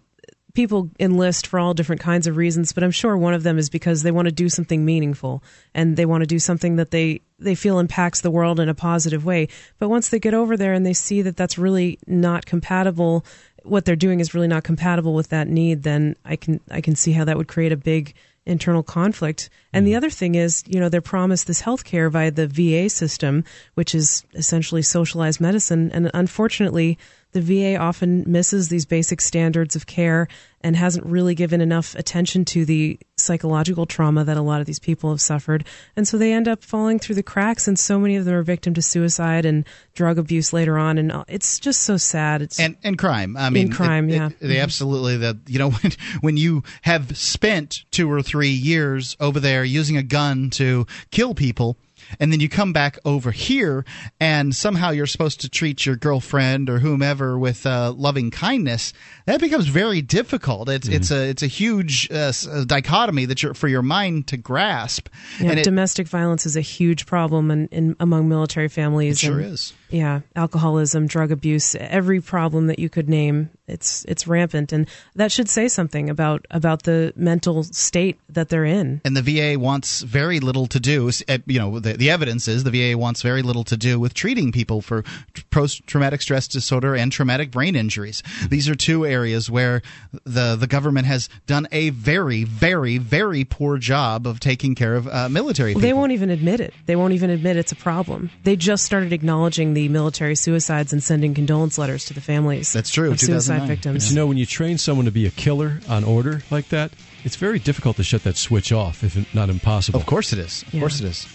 people 0.54 0.90
enlist 1.00 1.48
for 1.48 1.60
all 1.60 1.74
different 1.74 2.02
kinds 2.02 2.28
of 2.28 2.38
reasons, 2.38 2.74
but 2.74 2.84
I'm 2.84 2.92
sure 2.92 3.18
one 3.18 3.34
of 3.34 3.44
them 3.44 3.58
is 3.58 3.70
because 3.70 4.04
they 4.04 4.12
want 4.12 4.28
to 4.28 4.32
do 4.32 4.50
something 4.50 4.86
meaningful 4.86 5.44
and 5.74 5.98
they 5.98 6.06
want 6.06 6.22
to 6.22 6.28
do 6.28 6.40
something 6.40 6.76
that 6.76 6.92
they 6.92 7.22
they 7.40 7.56
feel 7.56 7.80
impacts 7.80 8.22
the 8.22 8.32
world 8.32 8.60
in 8.60 8.70
a 8.70 8.76
positive 8.76 9.26
way. 9.26 9.50
But 9.80 9.90
once 9.90 10.10
they 10.10 10.20
get 10.20 10.34
over 10.34 10.56
there 10.56 10.74
and 10.74 10.86
they 10.86 10.94
see 10.94 11.22
that 11.24 11.36
that's 11.36 11.58
really 11.58 12.00
not 12.08 12.46
compatible, 12.46 13.26
what 13.64 13.84
they're 13.84 13.96
doing 13.96 14.20
is 14.20 14.34
really 14.34 14.48
not 14.48 14.64
compatible 14.64 15.14
with 15.14 15.30
that 15.30 15.48
need, 15.48 15.84
then 15.84 16.16
I 16.24 16.36
can 16.36 16.60
I 16.70 16.82
can 16.82 16.96
see 16.96 17.12
how 17.12 17.26
that 17.26 17.38
would 17.38 17.48
create 17.48 17.72
a 17.72 17.78
big 17.78 18.14
internal 18.46 18.84
conflict. 18.84 19.50
And 19.72 19.88
the 19.88 19.92
hmm. 19.92 19.98
other 19.98 20.10
thing 20.10 20.36
is, 20.36 20.64
you 20.68 20.80
know, 20.80 20.90
they're 20.90 21.02
promised 21.02 21.48
this 21.48 21.62
health 21.62 21.84
care 21.84 22.10
via 22.10 22.32
the 22.32 22.48
VA 22.48 22.90
system, 22.90 23.44
which 23.76 23.96
is 23.96 24.24
essentially 24.34 24.82
socialized 24.82 25.40
medicine. 25.40 25.92
And 25.92 26.12
unfortunately, 26.14 26.98
the 27.34 27.42
VA 27.42 27.78
often 27.78 28.24
misses 28.26 28.70
these 28.70 28.86
basic 28.86 29.22
standards 29.22 29.76
of 29.76 29.86
care 29.86 30.28
and 30.62 30.76
hasn't 30.78 31.06
really 31.06 31.36
given 31.36 31.60
enough 31.60 31.94
attention 31.96 32.46
to 32.46 32.64
the 32.64 32.98
psychological 33.18 33.86
trauma 33.86 34.24
that 34.24 34.38
a 34.38 34.42
lot 34.42 34.62
of 34.62 34.66
these 34.66 34.80
people 34.80 35.10
have 35.10 35.20
suffered. 35.20 35.66
And 35.96 36.08
so 36.08 36.18
they 36.18 36.32
end 36.32 36.48
up 36.48 36.64
falling 36.64 37.00
through 37.00 37.16
the 37.16 37.24
cracks, 37.24 37.68
and 37.68 37.78
so 37.78 38.00
many 38.00 38.16
of 38.16 38.26
them 38.26 38.34
are 38.36 38.44
victim 38.44 38.74
to 38.76 38.82
suicide 38.82 39.46
and 39.46 39.66
drug 39.94 40.18
abuse 40.18 40.54
later 40.54 40.78
on. 40.78 40.98
And 40.98 41.12
it's 41.28 41.60
just 41.60 41.82
so 41.82 41.98
sad. 41.98 42.42
It's 42.42 42.60
and 42.60 42.78
and 42.84 42.98
crime. 42.98 43.36
I 43.36 43.50
mean, 43.50 43.72
crime, 43.72 44.10
it- 44.10 44.14
it- 44.14 44.16
yeah. 44.16 44.30
they 44.40 44.48
mm-hmm. 44.56 44.64
absolutely 44.64 45.18
that 45.18 45.38
you 45.48 45.60
know 45.60 45.72
when 45.82 45.92
when 46.22 46.38
you 46.38 46.64
have 46.84 47.18
spent 47.18 47.84
two 47.92 48.10
or 48.12 48.22
three 48.22 48.50
years 48.50 49.18
over 49.20 49.40
there 49.40 49.64
using 49.66 49.98
a 49.98 50.04
gun 50.04 50.50
to 50.52 50.88
kill 51.12 51.34
people. 51.34 51.78
And 52.20 52.32
then 52.32 52.40
you 52.40 52.50
come 52.50 52.74
back 52.74 52.98
over 53.06 53.32
here, 53.32 53.86
and 54.20 54.56
somehow 54.56 54.92
you're 54.92 55.08
supposed 55.08 55.42
to 55.42 55.50
treat 55.50 55.86
your 55.86 55.96
girlfriend 55.96 56.70
or 56.70 56.80
whomever 56.80 57.38
with 57.38 57.66
uh, 57.66 57.92
loving 57.92 58.32
kindness. 58.32 58.94
That 59.26 59.40
becomes 59.40 59.68
very 59.68 60.02
difficult. 60.02 60.70
It's 60.70 60.88
it's 60.88 61.12
a 61.12 61.30
it's 61.30 61.44
a 61.44 61.48
huge 61.48 62.10
uh, 62.12 62.32
uh, 62.50 62.64
dichotomy 62.66 63.26
that 63.26 63.42
you're 63.44 63.54
for 63.54 63.68
your 63.68 63.82
mind 63.82 64.28
to 64.28 64.38
grasp. 64.38 65.10
yeah, 65.40 65.52
and 65.52 65.60
it, 65.60 65.64
domestic 65.64 66.08
violence 66.08 66.46
is 66.46 66.56
a 66.56 66.62
huge 66.62 67.06
problem 67.06 67.52
in, 67.52 67.68
in 67.68 67.96
among 68.00 68.30
military 68.30 68.68
families. 68.68 69.16
it 69.16 69.26
sure 69.26 69.40
and- 69.40 69.54
is. 69.54 69.74
Yeah 69.94 70.22
alcoholism 70.36 71.08
drug 71.08 71.32
abuse 71.32 71.76
every 71.76 72.20
problem 72.20 72.68
that 72.68 72.80
you 72.80 72.90
could 72.90 73.08
name 73.08 73.50
it's 73.68 74.04
it's 74.10 74.28
rampant 74.28 74.74
and 74.74 74.88
that 75.16 75.32
should 75.32 75.48
say 75.48 75.68
something 75.68 76.10
about 76.10 76.46
about 76.52 76.84
the 76.84 77.14
mental 77.16 77.64
state 77.64 78.20
that 78.28 78.50
they're 78.50 78.66
in 78.66 79.00
and 79.06 79.16
the 79.16 79.22
VA 79.22 79.58
wants 79.60 80.02
very 80.02 80.40
little 80.40 80.68
to 80.68 80.80
do. 80.80 81.10
uh, 81.30 81.38
You 81.46 81.60
know, 81.60 81.80
the, 81.80 81.94
the 81.94 82.10
evidence 82.10 82.48
is 82.48 82.64
the 82.64 82.72
VA 82.72 82.98
wants 82.98 83.22
very 83.22 83.42
little 83.42 83.64
to 83.66 83.78
do 83.78 84.00
with 84.00 84.14
treating 84.14 84.52
people 84.52 84.82
for 84.82 85.04
post 85.50 85.88
traumatic 85.88 86.22
stress 86.22 86.48
disorder 86.48 86.96
and 86.96 87.12
traumatic 87.12 87.52
brain 87.52 87.76
injuries. 87.76 88.22
These 88.50 88.68
are 88.68 88.76
two 88.76 89.06
areas 89.06 89.50
where 89.50 89.82
the 90.26 90.58
the 90.58 90.68
government 90.68 91.06
has 91.08 91.30
done 91.48 91.68
a 91.72 91.92
very, 91.92 92.44
very, 92.44 92.98
very 92.98 93.46
poor 93.46 93.78
job 93.78 94.28
of 94.28 94.40
taking 94.40 94.76
care 94.76 94.96
of 94.96 95.08
uh, 95.08 95.30
military 95.30 95.72
people. 95.72 95.82
they 95.82 95.94
won't 95.94 96.12
even 96.12 96.30
admit 96.30 96.60
it 96.60 96.74
they 96.86 96.96
won't 96.96 97.14
even 97.14 97.30
admit 97.30 97.56
it's 97.56 97.72
a 97.72 97.76
problem 97.76 98.30
they 98.44 98.56
just 98.56 98.84
started 98.84 99.14
acknowledging 99.14 99.74
the 99.74 99.83
military 99.90 100.36
suicides 100.36 100.94
and 100.94 101.04
sending 101.04 101.34
condolence 101.34 101.78
letters 101.78 102.06
to 102.06 102.14
the 102.14 102.22
families 102.22 102.72
That's 102.74 102.90
true, 102.90 103.12
of 103.12 103.20
suicide 103.20 103.56
2009. 103.60 103.68
victims 103.68 104.10
You 104.10 104.16
know, 104.16 104.28
when 104.28 104.38
you 104.38 104.46
train 104.46 104.78
someone 104.78 105.06
to 105.06 105.12
be 105.12 105.26
a 105.26 105.32
killer 105.32 105.80
on 105.90 106.04
order 106.04 106.42
like 106.52 106.70
that, 106.70 106.92
it's 107.24 107.36
very 107.36 107.60
difficult 107.60 107.96
to 107.98 108.04
shut 108.04 108.24
that 108.24 108.38
switch 108.38 108.72
off, 108.72 109.04
if 109.04 109.34
not 109.34 109.50
impossible. 109.50 110.00
Of 110.00 110.06
course 110.06 110.34
it 110.34 110.40
is. 110.40 110.64
Of 110.64 110.74
Yeah. 110.74 110.80
course 110.82 111.00
it 111.00 111.06
is. 111.06 111.26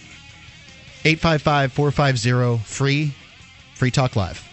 855 1.05 1.71
450 1.73 2.63
free 2.65 3.13
Free 3.75 3.91
Talk 3.91 4.15
Live. 4.15 4.43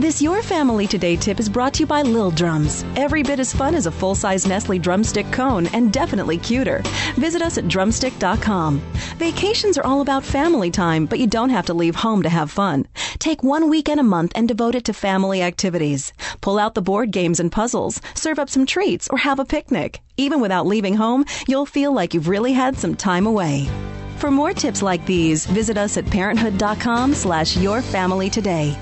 This 0.00 0.22
Your 0.22 0.40
Family 0.40 0.86
Today 0.86 1.14
tip 1.14 1.38
is 1.38 1.50
brought 1.50 1.74
to 1.74 1.80
you 1.80 1.86
by 1.86 2.00
Lil 2.00 2.30
Drums. 2.30 2.86
Every 2.96 3.22
bit 3.22 3.38
as 3.38 3.52
fun 3.52 3.74
as 3.74 3.84
a 3.84 3.90
full 3.90 4.14
size 4.14 4.46
Nestle 4.46 4.78
drumstick 4.78 5.30
cone 5.30 5.66
and 5.74 5.92
definitely 5.92 6.38
cuter. 6.38 6.80
Visit 7.16 7.42
us 7.42 7.58
at 7.58 7.68
drumstick.com. 7.68 8.78
Vacations 9.18 9.76
are 9.76 9.84
all 9.84 10.00
about 10.00 10.24
family 10.24 10.70
time, 10.70 11.04
but 11.04 11.18
you 11.18 11.26
don't 11.26 11.50
have 11.50 11.66
to 11.66 11.74
leave 11.74 11.94
home 11.94 12.22
to 12.22 12.30
have 12.30 12.50
fun. 12.50 12.88
Take 13.18 13.42
one 13.42 13.68
weekend 13.68 14.00
a 14.00 14.02
month 14.02 14.32
and 14.34 14.48
devote 14.48 14.74
it 14.74 14.86
to 14.86 14.94
family 14.94 15.42
activities. 15.42 16.14
Pull 16.40 16.58
out 16.58 16.74
the 16.74 16.80
board 16.80 17.10
games 17.10 17.38
and 17.38 17.52
puzzles, 17.52 18.00
serve 18.14 18.38
up 18.38 18.48
some 18.48 18.64
treats, 18.64 19.06
or 19.10 19.18
have 19.18 19.38
a 19.38 19.44
picnic. 19.44 20.00
Even 20.16 20.40
without 20.40 20.66
leaving 20.66 20.94
home, 20.94 21.26
you'll 21.46 21.66
feel 21.66 21.92
like 21.92 22.14
you've 22.14 22.28
really 22.28 22.54
had 22.54 22.74
some 22.74 22.96
time 22.96 23.26
away. 23.26 23.68
For 24.16 24.30
more 24.30 24.54
tips 24.54 24.80
like 24.80 25.04
these, 25.04 25.44
visit 25.44 25.76
us 25.76 25.98
at 25.98 26.06
parenthood.com 26.06 27.12
slash 27.12 27.58
your 27.58 27.82
family 27.82 28.30
today. 28.30 28.78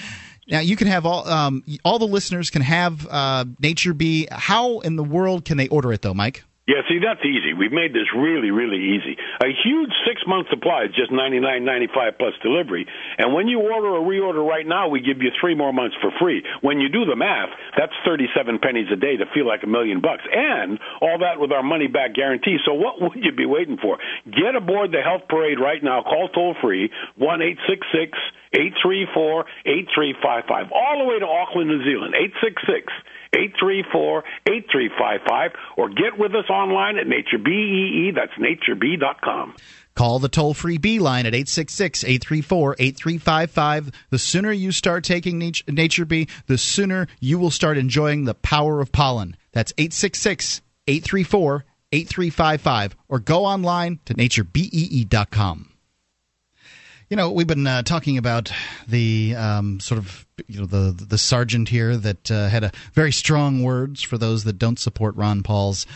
Now 0.48 0.60
you 0.60 0.76
can 0.76 0.86
have 0.86 1.04
all 1.04 1.28
um, 1.28 1.62
all 1.84 1.98
the 1.98 2.06
listeners 2.06 2.48
can 2.48 2.62
have 2.62 3.06
uh, 3.06 3.44
Nature 3.60 3.92
Bee. 3.92 4.28
How 4.30 4.78
in 4.78 4.96
the 4.96 5.04
world 5.04 5.44
can 5.44 5.58
they 5.58 5.68
order 5.68 5.92
it 5.92 6.00
though, 6.00 6.14
Mike? 6.14 6.42
Yeah, 6.66 6.82
see, 6.90 6.98
that's 6.98 7.22
easy. 7.22 7.54
We've 7.54 7.70
made 7.70 7.94
this 7.94 8.10
really, 8.10 8.50
really 8.50 8.98
easy. 8.98 9.14
A 9.38 9.54
huge 9.54 9.94
six 10.02 10.18
month 10.26 10.50
supply 10.50 10.90
is 10.90 10.94
just 10.98 11.12
ninety 11.14 11.38
nine 11.38 11.64
ninety 11.64 11.86
five 11.86 12.18
plus 12.18 12.34
delivery. 12.42 12.90
And 13.18 13.32
when 13.32 13.46
you 13.46 13.60
order 13.62 13.94
or 13.94 14.02
reorder 14.02 14.42
right 14.42 14.66
now, 14.66 14.88
we 14.88 14.98
give 14.98 15.22
you 15.22 15.30
three 15.40 15.54
more 15.54 15.72
months 15.72 15.94
for 16.02 16.10
free. 16.18 16.42
When 16.62 16.80
you 16.80 16.88
do 16.88 17.04
the 17.06 17.14
math, 17.14 17.50
that's 17.78 17.94
thirty 18.04 18.26
seven 18.34 18.58
pennies 18.58 18.90
a 18.92 18.96
day 18.96 19.16
to 19.16 19.26
feel 19.32 19.46
like 19.46 19.62
a 19.62 19.70
million 19.70 20.00
bucks, 20.00 20.26
and 20.26 20.80
all 21.00 21.18
that 21.22 21.38
with 21.38 21.52
our 21.52 21.62
money 21.62 21.86
back 21.86 22.14
guarantee. 22.14 22.58
So 22.66 22.74
what 22.74 23.00
would 23.00 23.14
you 23.14 23.30
be 23.30 23.46
waiting 23.46 23.78
for? 23.78 23.98
Get 24.26 24.58
aboard 24.58 24.90
the 24.90 25.02
health 25.06 25.22
parade 25.28 25.60
right 25.62 25.82
now. 25.82 26.02
Call 26.02 26.28
toll 26.34 26.56
free 26.60 26.90
one 27.14 27.42
eight 27.42 27.58
six 27.70 27.86
six 27.94 28.18
eight 28.58 28.74
three 28.82 29.06
four 29.14 29.46
eight 29.66 29.86
three 29.94 30.16
five 30.20 30.44
five 30.48 30.66
all 30.74 30.98
the 30.98 31.06
way 31.06 31.20
to 31.20 31.26
Auckland, 31.26 31.70
New 31.70 31.84
Zealand. 31.86 32.14
Eight 32.18 32.34
six 32.42 32.58
six. 32.66 32.90
834-8355 33.34 35.50
or 35.76 35.88
get 35.88 36.18
with 36.18 36.34
us 36.34 36.50
online 36.50 36.98
at 36.98 37.06
naturebee. 37.06 38.10
That's 38.14 38.32
naturebee.com. 38.38 39.54
Call 39.94 40.18
the 40.18 40.28
toll 40.28 40.52
free 40.52 40.78
B 40.78 40.98
line 40.98 41.24
at 41.24 41.34
866 41.34 42.04
834 42.04 42.76
8355. 42.78 43.92
The 44.10 44.18
sooner 44.18 44.52
you 44.52 44.70
start 44.70 45.04
taking 45.04 45.38
Nature 45.38 46.04
Bee, 46.04 46.28
the 46.46 46.58
sooner 46.58 47.06
you 47.18 47.38
will 47.38 47.50
start 47.50 47.78
enjoying 47.78 48.24
the 48.24 48.34
power 48.34 48.82
of 48.82 48.92
pollen. 48.92 49.36
That's 49.52 49.72
866 49.78 50.60
834 50.86 51.64
8355 51.92 52.96
or 53.08 53.20
go 53.20 53.46
online 53.46 54.00
to 54.04 54.14
naturebee.com. 54.14 55.75
You 57.08 57.16
know, 57.16 57.30
we've 57.30 57.46
been 57.46 57.68
uh, 57.68 57.82
talking 57.82 58.18
about 58.18 58.50
the 58.88 59.36
um, 59.36 59.78
sort 59.78 59.98
of 59.98 60.26
you 60.48 60.58
know 60.58 60.66
the 60.66 60.90
the 60.90 61.18
sergeant 61.18 61.68
here 61.68 61.96
that 61.96 62.30
uh, 62.32 62.48
had 62.48 62.74
very 62.94 63.12
strong 63.12 63.62
words 63.62 64.02
for 64.02 64.18
those 64.18 64.42
that 64.42 64.58
don't 64.58 64.78
support 64.78 65.14
Ron 65.14 65.44
Paul's 65.44 65.86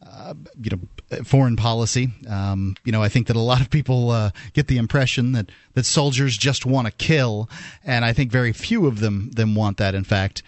uh, 0.00 0.34
you 0.62 0.70
know 0.70 1.24
foreign 1.24 1.56
policy. 1.56 2.12
Um, 2.28 2.76
you 2.84 2.92
know, 2.92 3.02
I 3.02 3.08
think 3.08 3.26
that 3.26 3.34
a 3.34 3.40
lot 3.40 3.60
of 3.60 3.68
people 3.68 4.12
uh, 4.12 4.30
get 4.52 4.68
the 4.68 4.76
impression 4.76 5.32
that 5.32 5.50
that 5.74 5.86
soldiers 5.86 6.36
just 6.36 6.64
want 6.64 6.86
to 6.86 6.92
kill, 6.92 7.50
and 7.82 8.04
I 8.04 8.12
think 8.12 8.30
very 8.30 8.52
few 8.52 8.86
of 8.86 9.00
them 9.00 9.32
them 9.32 9.56
want 9.56 9.78
that. 9.78 9.96
In 9.96 10.04
fact, 10.04 10.44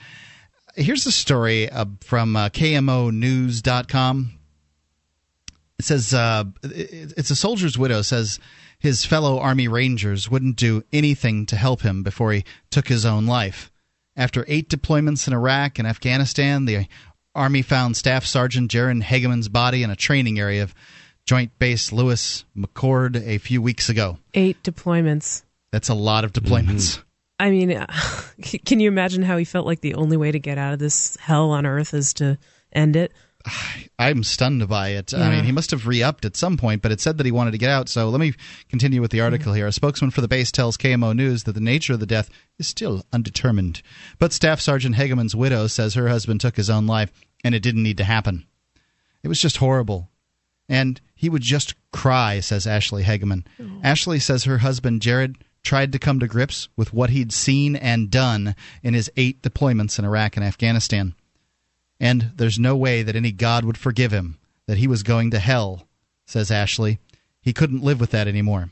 here's 0.76 1.04
a 1.04 1.12
story 1.12 1.68
uh, 1.68 1.86
from 2.00 2.36
uh, 2.36 2.48
KOMONews.com. 2.50 4.34
It 5.80 5.84
says 5.84 6.14
uh, 6.14 6.44
it's 6.62 7.30
a 7.30 7.36
soldier's 7.36 7.76
widow 7.76 8.02
says 8.02 8.38
his 8.80 9.04
fellow 9.04 9.38
Army 9.38 9.68
Rangers 9.68 10.28
wouldn't 10.28 10.56
do 10.56 10.82
anything 10.92 11.46
to 11.46 11.56
help 11.56 11.82
him 11.82 12.02
before 12.02 12.32
he 12.32 12.44
took 12.70 12.88
his 12.88 13.06
own 13.06 13.26
life. 13.26 13.70
After 14.16 14.44
eight 14.48 14.68
deployments 14.68 15.28
in 15.28 15.34
Iraq 15.34 15.78
and 15.78 15.86
Afghanistan, 15.86 16.64
the 16.64 16.86
Army 17.34 17.62
found 17.62 17.96
Staff 17.96 18.24
Sergeant 18.24 18.70
Jared 18.70 19.02
Hageman's 19.02 19.48
body 19.48 19.82
in 19.82 19.90
a 19.90 19.96
training 19.96 20.40
area 20.40 20.62
of 20.62 20.74
Joint 21.26 21.56
Base 21.58 21.92
Lewis 21.92 22.44
McChord 22.56 23.22
a 23.24 23.38
few 23.38 23.62
weeks 23.62 23.88
ago. 23.88 24.18
Eight 24.34 24.62
deployments. 24.64 25.42
That's 25.70 25.90
a 25.90 25.94
lot 25.94 26.24
of 26.24 26.32
deployments. 26.32 26.98
Mm-hmm. 26.98 27.02
I 27.38 27.50
mean, 27.50 27.86
can 28.64 28.80
you 28.80 28.88
imagine 28.88 29.22
how 29.22 29.36
he 29.36 29.44
felt 29.44 29.66
like 29.66 29.80
the 29.80 29.94
only 29.94 30.16
way 30.16 30.32
to 30.32 30.38
get 30.38 30.58
out 30.58 30.72
of 30.72 30.78
this 30.78 31.16
hell 31.20 31.50
on 31.50 31.66
earth 31.66 31.94
is 31.94 32.14
to 32.14 32.38
end 32.72 32.96
it? 32.96 33.12
I'm 33.98 34.22
stunned 34.22 34.66
by 34.68 34.90
it. 34.90 35.12
Yeah. 35.12 35.26
I 35.26 35.30
mean, 35.30 35.44
he 35.44 35.52
must 35.52 35.70
have 35.70 35.86
re 35.86 36.02
upped 36.02 36.24
at 36.24 36.36
some 36.36 36.56
point, 36.56 36.82
but 36.82 36.92
it 36.92 37.00
said 37.00 37.18
that 37.18 37.26
he 37.26 37.32
wanted 37.32 37.52
to 37.52 37.58
get 37.58 37.70
out. 37.70 37.88
So 37.88 38.08
let 38.08 38.20
me 38.20 38.34
continue 38.68 39.00
with 39.00 39.10
the 39.10 39.20
article 39.20 39.52
here. 39.52 39.66
A 39.66 39.72
spokesman 39.72 40.10
for 40.10 40.20
the 40.20 40.28
base 40.28 40.50
tells 40.50 40.76
KOMO 40.76 41.14
News 41.14 41.44
that 41.44 41.52
the 41.52 41.60
nature 41.60 41.94
of 41.94 42.00
the 42.00 42.06
death 42.06 42.30
is 42.58 42.66
still 42.66 43.04
undetermined. 43.12 43.82
But 44.18 44.32
Staff 44.32 44.60
Sergeant 44.60 44.96
Hageman's 44.96 45.36
widow 45.36 45.66
says 45.66 45.94
her 45.94 46.08
husband 46.08 46.40
took 46.40 46.56
his 46.56 46.70
own 46.70 46.86
life 46.86 47.12
and 47.44 47.54
it 47.54 47.62
didn't 47.62 47.82
need 47.82 47.98
to 47.98 48.04
happen. 48.04 48.46
It 49.22 49.28
was 49.28 49.40
just 49.40 49.58
horrible. 49.58 50.08
And 50.68 51.00
he 51.14 51.28
would 51.28 51.42
just 51.42 51.74
cry, 51.92 52.40
says 52.40 52.66
Ashley 52.66 53.02
Hageman. 53.02 53.44
Oh. 53.60 53.80
Ashley 53.82 54.20
says 54.20 54.44
her 54.44 54.58
husband, 54.58 55.02
Jared, 55.02 55.36
tried 55.62 55.92
to 55.92 55.98
come 55.98 56.20
to 56.20 56.26
grips 56.26 56.68
with 56.76 56.94
what 56.94 57.10
he'd 57.10 57.32
seen 57.32 57.76
and 57.76 58.10
done 58.10 58.54
in 58.82 58.94
his 58.94 59.10
eight 59.16 59.42
deployments 59.42 59.98
in 59.98 60.04
Iraq 60.04 60.36
and 60.36 60.44
Afghanistan 60.44 61.14
and 62.00 62.32
there's 62.36 62.58
no 62.58 62.76
way 62.76 63.02
that 63.02 63.14
any 63.14 63.30
God 63.30 63.64
would 63.64 63.78
forgive 63.78 64.10
him, 64.10 64.38
that 64.66 64.78
he 64.78 64.88
was 64.88 65.02
going 65.02 65.30
to 65.30 65.38
hell, 65.38 65.86
says 66.26 66.50
Ashley. 66.50 66.98
He 67.42 67.52
couldn't 67.52 67.84
live 67.84 68.00
with 68.00 68.10
that 68.10 68.26
anymore. 68.26 68.70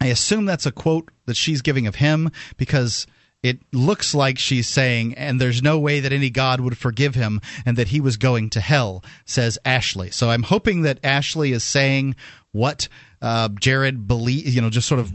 I 0.00 0.06
assume 0.06 0.44
that's 0.44 0.66
a 0.66 0.72
quote 0.72 1.10
that 1.24 1.36
she's 1.36 1.62
giving 1.62 1.86
of 1.86 1.96
him 1.96 2.30
because 2.58 3.06
it 3.42 3.60
looks 3.72 4.14
like 4.14 4.38
she's 4.38 4.68
saying, 4.68 5.14
and 5.14 5.40
there's 5.40 5.62
no 5.62 5.78
way 5.78 6.00
that 6.00 6.12
any 6.12 6.30
God 6.30 6.60
would 6.60 6.76
forgive 6.76 7.14
him 7.14 7.40
and 7.64 7.76
that 7.78 7.88
he 7.88 8.00
was 8.00 8.16
going 8.16 8.50
to 8.50 8.60
hell, 8.60 9.02
says 9.24 9.58
Ashley. 9.64 10.10
So 10.10 10.30
I'm 10.30 10.42
hoping 10.42 10.82
that 10.82 10.98
Ashley 11.04 11.52
is 11.52 11.64
saying 11.64 12.16
what 12.52 12.88
uh, 13.22 13.48
Jared 13.60 14.06
believes, 14.06 14.54
you 14.54 14.60
know, 14.60 14.70
just 14.70 14.88
sort 14.88 15.00
of 15.00 15.12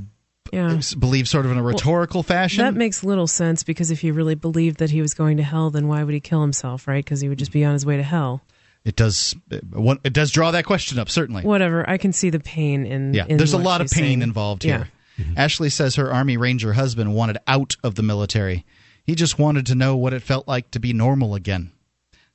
yeah. 0.51 0.79
believe 0.98 1.27
sort 1.27 1.46
of 1.46 1.51
in 1.51 1.58
a 1.58 1.63
rhetorical 1.63 2.20
well, 2.20 2.24
fashion. 2.24 2.63
That 2.63 2.74
makes 2.74 3.03
little 3.03 3.27
sense 3.27 3.63
because 3.63 3.91
if 3.91 4.01
he 4.01 4.12
really 4.12 4.36
believed 4.36 4.77
that 4.77 4.89
he 4.89 5.01
was 5.01 5.13
going 5.13 5.38
to 5.38 5.43
hell, 5.43 5.70
then 5.70 5.88
why 5.88 6.03
would 6.03 6.13
he 6.13 6.20
kill 6.20 6.41
himself, 6.41 6.88
right? 6.88 7.03
Because 7.03 7.22
he 7.22 7.29
would 7.29 7.39
just 7.39 7.51
be 7.51 7.63
on 7.63 7.74
his 7.74 7.86
way 7.86 7.98
to 7.98 8.03
hell. 8.03 8.41
It 8.84 8.96
does. 8.96 9.36
Uh, 9.51 9.96
it 10.03 10.13
does 10.13 10.31
draw 10.31 10.51
that 10.51 10.65
question 10.65 10.98
up. 11.00 11.10
Certainly. 11.10 11.43
Whatever. 11.43 11.88
I 11.89 11.98
can 11.98 12.13
see 12.13 12.29
the 12.29 12.39
pain 12.39 12.86
in. 12.86 13.13
Yeah. 13.13 13.25
In 13.27 13.38
there's 13.38 13.53
a 13.53 13.58
lot 13.58 13.81
of 13.81 13.89
pain 13.89 14.03
saying. 14.03 14.22
involved 14.22 14.63
here. 14.63 14.89
Yeah. 15.17 15.25
Ashley 15.38 15.70
says 15.70 15.96
her 15.96 16.12
Army 16.12 16.38
Ranger 16.38 16.74
husband 16.74 17.13
wanted 17.13 17.38
out 17.48 17.75
of 17.84 17.96
the 17.96 18.03
military. 18.03 18.65
He 19.03 19.15
just 19.15 19.38
wanted 19.38 19.65
to 19.67 19.75
know 19.75 19.96
what 19.96 20.13
it 20.13 20.22
felt 20.22 20.48
like 20.48 20.72
to 20.72 20.79
be 20.79 20.93
normal 20.93 21.36
again. 21.36 21.72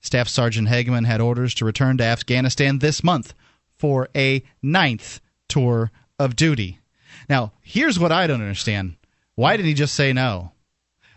Staff 0.01 0.29
Sergeant 0.29 0.69
Hageman 0.69 1.07
had 1.07 1.21
orders 1.21 1.55
to 1.55 1.65
return 1.65 1.97
to 1.99 2.05
Afghanistan 2.05 2.79
this 2.79 3.03
month 3.03 3.35
for 3.75 4.09
a 4.15 4.43
ninth 4.63 5.21
tour 5.49 5.91
of 6.19 6.37
duty. 6.37 6.79
Now, 7.29 7.53
here's 7.63 7.99
what 7.99 8.13
I 8.13 8.27
don't 8.27 8.41
understand. 8.41 8.97
Why 9.35 9.57
did 9.57 9.67
he 9.67 9.75
just 9.75 9.95
say 9.95 10.13
no? 10.13 10.53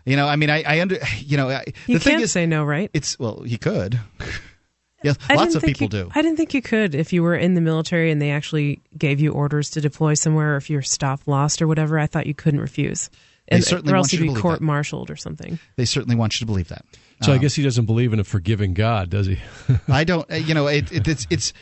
You 0.04 0.16
know, 0.16 0.26
I 0.26 0.36
mean, 0.36 0.50
I, 0.50 0.62
I 0.62 0.80
under, 0.80 0.98
you 1.18 1.36
know, 1.36 1.50
I- 1.50 1.64
You 1.86 1.98
the 1.98 2.00
thing 2.04 2.12
can't 2.12 2.22
is, 2.24 2.32
say 2.32 2.46
no, 2.46 2.64
right? 2.64 2.90
it's 2.94 3.18
well, 3.18 3.42
he 3.42 3.58
could. 3.58 3.98
yes, 5.02 5.16
I 5.28 5.34
lots 5.34 5.48
didn't 5.48 5.56
of 5.56 5.62
think 5.62 5.78
people 5.78 5.98
you- 5.98 6.04
do. 6.04 6.10
I 6.14 6.22
didn't 6.22 6.36
think 6.36 6.54
you 6.54 6.62
could 6.62 6.94
if 6.94 7.12
you 7.12 7.22
were 7.22 7.36
in 7.36 7.54
the 7.54 7.60
military 7.60 8.10
and 8.10 8.20
they 8.20 8.30
actually 8.30 8.80
gave 8.96 9.20
you 9.20 9.32
orders 9.32 9.70
to 9.70 9.80
deploy 9.80 10.14
somewhere, 10.14 10.54
or 10.54 10.56
if 10.56 10.68
your 10.70 10.82
staff 10.82 11.26
lost 11.28 11.60
or 11.62 11.66
whatever. 11.68 11.98
I 11.98 12.06
thought 12.06 12.26
you 12.26 12.34
couldn't 12.34 12.60
refuse, 12.60 13.08
They 13.48 13.56
and, 13.56 13.64
certainly 13.64 13.92
or 13.92 13.96
else 13.96 14.12
you 14.12 14.20
you'd 14.20 14.28
to 14.30 14.34
be 14.34 14.40
court 14.40 14.60
martialed 14.60 15.10
or 15.10 15.16
something. 15.16 15.58
They 15.76 15.84
certainly 15.84 16.16
want 16.16 16.34
you 16.34 16.40
to 16.40 16.46
believe 16.46 16.68
that. 16.68 16.84
So 17.22 17.32
I 17.34 17.38
guess 17.38 17.54
he 17.54 17.62
doesn't 17.62 17.84
believe 17.84 18.14
in 18.14 18.20
a 18.20 18.24
forgiving 18.24 18.72
God, 18.72 19.10
does 19.10 19.26
he? 19.26 19.38
I 19.88 20.04
don't. 20.04 20.30
uh, 20.32 20.36
You 20.36 20.54
know, 20.54 20.66
it, 20.68 20.90
it, 20.90 21.06
it's 21.06 21.26
it's 21.28 21.52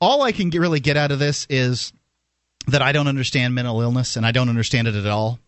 all 0.00 0.22
I 0.22 0.32
can 0.32 0.48
get, 0.48 0.62
really 0.62 0.80
get 0.80 0.96
out 0.96 1.12
of 1.12 1.18
this 1.18 1.46
is 1.50 1.92
that 2.66 2.82
I 2.82 2.92
don't 2.92 3.08
understand 3.08 3.54
mental 3.54 3.80
illness, 3.80 4.16
and 4.16 4.26
I 4.26 4.32
don't 4.32 4.48
understand 4.48 4.88
it 4.88 4.94
at 4.94 5.06
all. 5.06 5.38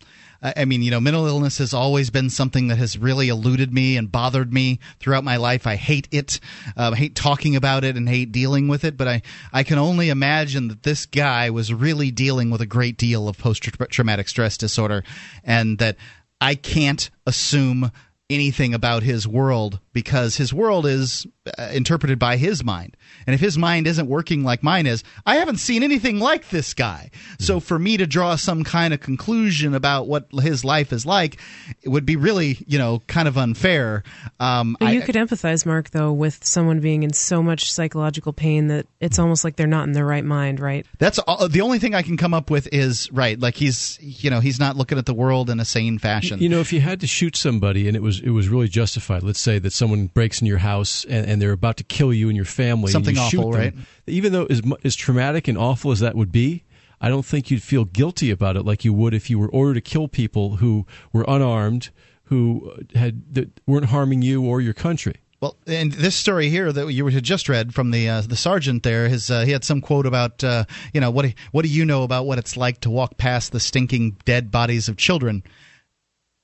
I 0.43 0.67
mean, 0.67 0.83
you 0.83 0.91
know, 0.91 1.01
mental 1.01 1.27
illness 1.27 1.59
has 1.59 1.73
always 1.73 2.11
been 2.11 2.29
something 2.29 2.69
that 2.69 2.77
has 2.77 2.99
really 2.99 3.29
eluded 3.29 3.73
me 3.73 3.97
and 3.97 4.13
bothered 4.13 4.53
me 4.53 4.81
throughout 5.01 5.25
my 5.25 5.37
life. 5.37 5.67
I 5.67 5.77
hate 5.77 6.09
it. 6.11 6.41
Um, 6.77 6.93
I 6.95 6.97
hate 6.97 7.15
talking 7.15 7.57
about 7.57 7.85
it 7.85 7.97
and 7.97 8.09
hate 8.09 8.33
dealing 8.33 8.69
with 8.69 8.85
it. 8.85 8.97
But 8.97 9.09
I, 9.09 9.23
I 9.53 9.63
can 9.63 9.79
only 9.79 10.11
imagine 10.11 10.69
that 10.69 10.83
this 10.83 11.07
guy 11.07 11.51
was 11.51 11.73
really 11.73 12.11
dealing 12.11 12.51
with 12.51 12.61
a 12.61 12.67
great 12.67 12.99
deal 12.99 13.29
of 13.29 13.39
post 13.39 13.63
traumatic 13.63 14.29
stress 14.29 14.59
disorder, 14.59 15.05
and 15.43 15.79
that 15.79 15.97
I 16.41 16.55
can't 16.55 17.09
assume 17.27 17.91
anything 18.29 18.75
about 18.75 19.03
his 19.03 19.27
world 19.27 19.81
because 19.93 20.37
his 20.37 20.53
world 20.53 20.85
is 20.85 21.27
uh, 21.59 21.71
interpreted 21.73 22.19
by 22.19 22.37
his 22.37 22.63
mind. 22.63 22.97
And 23.27 23.35
if 23.35 23.41
his 23.41 23.59
mind 23.59 23.87
isn't 23.87 24.07
working 24.09 24.45
like 24.45 24.63
mine 24.63 24.87
is, 24.87 25.03
I 25.25 25.37
haven't 25.37 25.57
seen 25.59 25.83
anything 25.83 26.19
like 26.21 26.49
this 26.51 26.75
guy. 26.75 27.11
So 27.39 27.61
for 27.61 27.79
me 27.79 27.97
to 27.97 28.07
draw 28.07 28.37
some 28.37 28.65
kind 28.65 28.95
of 28.95 29.01
conclusion 29.01 29.75
about 29.75 30.07
what 30.07 30.27
his 30.41 30.65
life 30.65 30.93
is 30.93 31.05
like, 31.05 31.39
it 31.83 31.89
would 31.89 32.07
be 32.07 32.17
really, 32.17 32.59
you 32.67 32.79
know, 32.79 33.03
kind 33.07 33.27
of 33.29 33.37
unfair. 33.37 34.03
Um, 34.41 34.77
But 34.79 34.89
I- 34.89 34.93
you 34.93 35.03
could 35.03 35.15
empathize, 35.17 35.67
Mark, 35.67 35.91
though, 35.91 36.13
with 36.13 36.45
someone 36.45 36.81
being 36.81 37.03
in 37.03 37.13
so 37.13 37.43
much 37.43 37.73
psychological 37.73 38.33
pain 38.33 38.69
that 38.69 38.87
it's 39.01 39.19
almost 39.19 39.45
like 39.45 39.57
they're 39.57 39.67
not 39.67 39.87
in 39.87 39.93
their 39.93 40.07
right 40.07 40.25
mind, 40.25 40.61
right? 40.61 40.87
that's 40.99 41.19
all, 41.21 41.49
the 41.49 41.61
only 41.61 41.79
thing 41.79 41.95
I 41.95 42.03
can 42.03 42.17
come 42.17 42.33
up 42.35 42.51
with 42.51 42.69
is 42.73 43.11
right. 43.13 43.39
Like 43.39 43.55
he's, 43.57 43.99
you 44.01 44.31
know, 44.31 44.41
he's 44.41 44.59
not 44.61 44.77
looking 44.77 44.99
at 44.99 45.07
the 45.07 45.15
world 45.15 45.51
in 45.51 45.61
a 45.61 45.65
sane 45.65 45.99
fashion. 45.99 46.39
You 46.41 46.49
know, 46.49 46.61
if 46.61 46.73
you 46.73 46.81
had 46.81 47.01
to 47.01 47.07
shoot 47.07 47.37
somebody 47.37 47.87
and 47.89 47.97
it 47.97 48.03
was 48.03 48.21
it 48.21 48.31
was 48.31 48.49
really 48.49 48.69
justified, 48.69 49.23
let's 49.23 49.41
say 49.41 49.59
that 49.59 49.73
someone 49.73 50.07
breaks 50.07 50.41
in 50.41 50.47
your 50.47 50.59
house 50.59 51.05
and, 51.09 51.27
and 51.27 51.43
they're 51.43 51.53
about 51.53 51.77
to 51.79 51.85
kill 51.85 52.13
you 52.13 52.29
and 52.29 52.37
your 52.37 52.45
family, 52.45 52.93
Something 52.93 53.16
and 53.17 53.27
awful, 53.27 53.53
shoot 53.53 53.59
them, 53.59 53.61
right? 53.61 53.75
Even 54.07 54.33
though 54.33 54.47
as 54.47 54.63
as 54.85 54.97
traumatic 54.97 55.49
and 55.49 55.59
awful 55.59 55.91
as 55.91 56.01
that 56.01 56.15
would 56.15 56.33
be, 56.33 56.65
I 57.01 57.09
don't 57.09 57.25
think 57.25 57.51
you'd 57.51 57.63
feel 57.63 57.85
guilty 57.85 58.31
about 58.31 58.57
it 58.57 58.65
like 58.65 58.85
you 58.85 58.93
would 58.93 59.15
if 59.15 59.29
you 59.29 59.39
were 59.39 59.49
ordered 59.49 59.75
to 59.75 59.81
kill 59.81 60.09
people 60.09 60.57
who 60.57 60.87
were 61.13 61.25
unarmed, 61.29 61.91
who 62.25 62.73
had 62.95 63.35
that 63.35 63.61
weren't 63.67 63.87
harming 63.87 64.23
you 64.23 64.45
or 64.45 64.61
your 64.61 64.75
country. 64.75 65.17
Well, 65.41 65.57
and 65.67 65.93
this 65.93 66.17
story 66.17 66.49
here 66.49 66.73
that 66.73 66.91
you 66.93 67.07
had 67.07 67.23
just 67.23 67.49
read 67.49 67.75
from 67.75 67.91
the 67.91 68.09
uh, 68.09 68.21
the 68.23 68.37
sergeant 68.37 68.83
there, 68.83 69.09
his 69.09 69.31
uh, 69.31 69.45
he 69.45 69.53
had 69.53 69.65
some 69.65 69.83
quote 69.83 70.07
about 70.07 70.43
uh, 70.43 70.65
you 70.95 71.01
know 71.01 71.11
what 71.11 71.35
what 71.53 71.63
do 71.63 71.69
you 71.69 71.85
know 71.85 72.05
about 72.05 72.27
what 72.27 72.39
it's 72.39 72.57
like 72.57 72.81
to 72.81 72.91
walk 72.91 73.19
past 73.19 73.53
the 73.53 73.61
stinking 73.61 74.17
dead 74.25 74.51
bodies 74.51 74.89
of 74.89 74.97
children? 74.97 75.43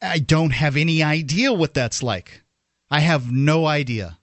I 0.02 0.18
don't 0.18 0.50
have 0.50 0.76
any 0.76 1.02
idea 1.02 1.52
what 1.52 1.74
that's 1.74 2.02
like. 2.02 2.42
I 2.90 3.00
have 3.00 3.32
no 3.32 3.66
idea. 3.66 4.18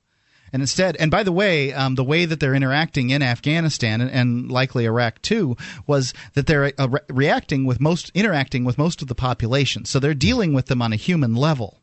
And 0.51 0.61
instead, 0.61 0.95
and 0.97 1.11
by 1.11 1.23
the 1.23 1.31
way, 1.31 1.73
um, 1.73 1.95
the 1.95 2.03
way 2.03 2.25
that 2.25 2.39
they're 2.39 2.55
interacting 2.55 3.09
in 3.09 3.21
Afghanistan 3.21 4.01
and, 4.01 4.11
and 4.11 4.51
likely 4.51 4.85
Iraq 4.85 5.21
too 5.21 5.55
was 5.87 6.13
that 6.33 6.47
they're 6.47 6.73
uh, 6.77 6.89
re- 6.89 6.99
reacting 7.09 7.65
with 7.65 7.79
most 7.79 8.11
interacting 8.13 8.63
with 8.63 8.77
most 8.77 9.01
of 9.01 9.07
the 9.07 9.15
population. 9.15 9.85
So 9.85 9.99
they're 9.99 10.13
dealing 10.13 10.53
with 10.53 10.67
them 10.67 10.81
on 10.81 10.93
a 10.93 10.97
human 10.97 11.35
level. 11.35 11.79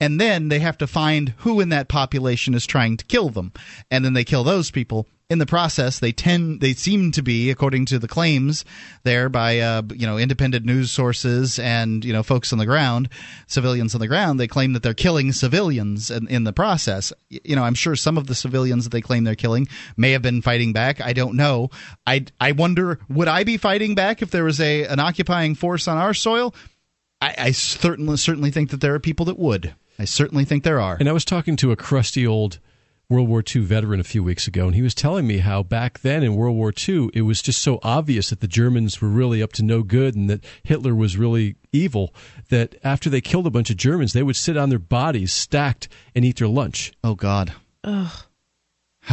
And 0.00 0.20
then 0.20 0.48
they 0.48 0.58
have 0.58 0.78
to 0.78 0.86
find 0.86 1.34
who 1.38 1.60
in 1.60 1.68
that 1.68 1.88
population 1.88 2.54
is 2.54 2.66
trying 2.66 2.96
to 2.96 3.04
kill 3.04 3.30
them. 3.30 3.52
And 3.90 4.04
then 4.04 4.12
they 4.12 4.24
kill 4.24 4.44
those 4.44 4.70
people 4.70 5.06
in 5.30 5.38
the 5.38 5.46
process 5.46 5.98
they 5.98 6.12
tend 6.12 6.60
they 6.60 6.74
seem 6.74 7.10
to 7.10 7.22
be 7.22 7.50
according 7.50 7.86
to 7.86 7.98
the 7.98 8.08
claims 8.08 8.64
there 9.04 9.28
by 9.28 9.58
uh, 9.58 9.82
you 9.94 10.06
know 10.06 10.18
independent 10.18 10.66
news 10.66 10.90
sources 10.90 11.58
and 11.58 12.04
you 12.04 12.12
know 12.12 12.22
folks 12.22 12.52
on 12.52 12.58
the 12.58 12.66
ground 12.66 13.08
civilians 13.46 13.94
on 13.94 14.00
the 14.00 14.06
ground 14.06 14.38
they 14.38 14.46
claim 14.46 14.74
that 14.74 14.82
they're 14.82 14.92
killing 14.92 15.32
civilians 15.32 16.10
in, 16.10 16.28
in 16.28 16.44
the 16.44 16.52
process 16.52 17.12
you 17.30 17.56
know 17.56 17.64
i'm 17.64 17.74
sure 17.74 17.96
some 17.96 18.18
of 18.18 18.26
the 18.26 18.34
civilians 18.34 18.84
that 18.84 18.90
they 18.90 19.00
claim 19.00 19.24
they're 19.24 19.34
killing 19.34 19.66
may 19.96 20.10
have 20.10 20.22
been 20.22 20.42
fighting 20.42 20.72
back 20.72 21.00
i 21.00 21.12
don't 21.12 21.34
know 21.34 21.70
i 22.06 22.24
i 22.40 22.52
wonder 22.52 22.98
would 23.08 23.28
i 23.28 23.44
be 23.44 23.56
fighting 23.56 23.94
back 23.94 24.20
if 24.20 24.30
there 24.30 24.44
was 24.44 24.60
a 24.60 24.84
an 24.84 25.00
occupying 25.00 25.54
force 25.54 25.88
on 25.88 25.96
our 25.96 26.12
soil 26.12 26.54
I, 27.22 27.34
I 27.38 27.50
certainly 27.52 28.18
certainly 28.18 28.50
think 28.50 28.70
that 28.70 28.82
there 28.82 28.94
are 28.94 29.00
people 29.00 29.24
that 29.26 29.38
would. 29.38 29.74
I 29.98 30.04
certainly 30.04 30.44
think 30.44 30.62
there 30.62 30.80
are. 30.80 30.96
And 30.98 31.08
I 31.08 31.12
was 31.12 31.24
talking 31.24 31.56
to 31.56 31.72
a 31.72 31.76
crusty 31.76 32.26
old 32.26 32.58
World 33.10 33.28
War 33.28 33.42
II 33.54 33.62
veteran 33.62 34.00
a 34.00 34.04
few 34.04 34.22
weeks 34.24 34.46
ago, 34.46 34.66
and 34.66 34.74
he 34.74 34.80
was 34.82 34.94
telling 34.94 35.26
me 35.26 35.38
how 35.38 35.62
back 35.62 36.00
then 36.00 36.22
in 36.22 36.36
World 36.36 36.56
War 36.56 36.72
II, 36.88 37.10
it 37.12 37.22
was 37.22 37.42
just 37.42 37.60
so 37.62 37.78
obvious 37.82 38.30
that 38.30 38.40
the 38.40 38.48
Germans 38.48 39.00
were 39.00 39.08
really 39.08 39.42
up 39.42 39.52
to 39.54 39.62
no 39.62 39.82
good 39.82 40.14
and 40.16 40.30
that 40.30 40.42
Hitler 40.62 40.94
was 40.94 41.16
really 41.16 41.56
evil 41.70 42.14
that 42.48 42.74
after 42.82 43.10
they 43.10 43.20
killed 43.20 43.46
a 43.46 43.50
bunch 43.50 43.68
of 43.70 43.76
Germans, 43.76 44.14
they 44.14 44.22
would 44.22 44.36
sit 44.36 44.56
on 44.56 44.70
their 44.70 44.78
bodies 44.78 45.32
stacked 45.32 45.88
and 46.14 46.24
eat 46.24 46.36
their 46.38 46.48
lunch. 46.48 46.92
Oh 47.04 47.14
God. 47.14 47.52
Ugh. 47.84 48.10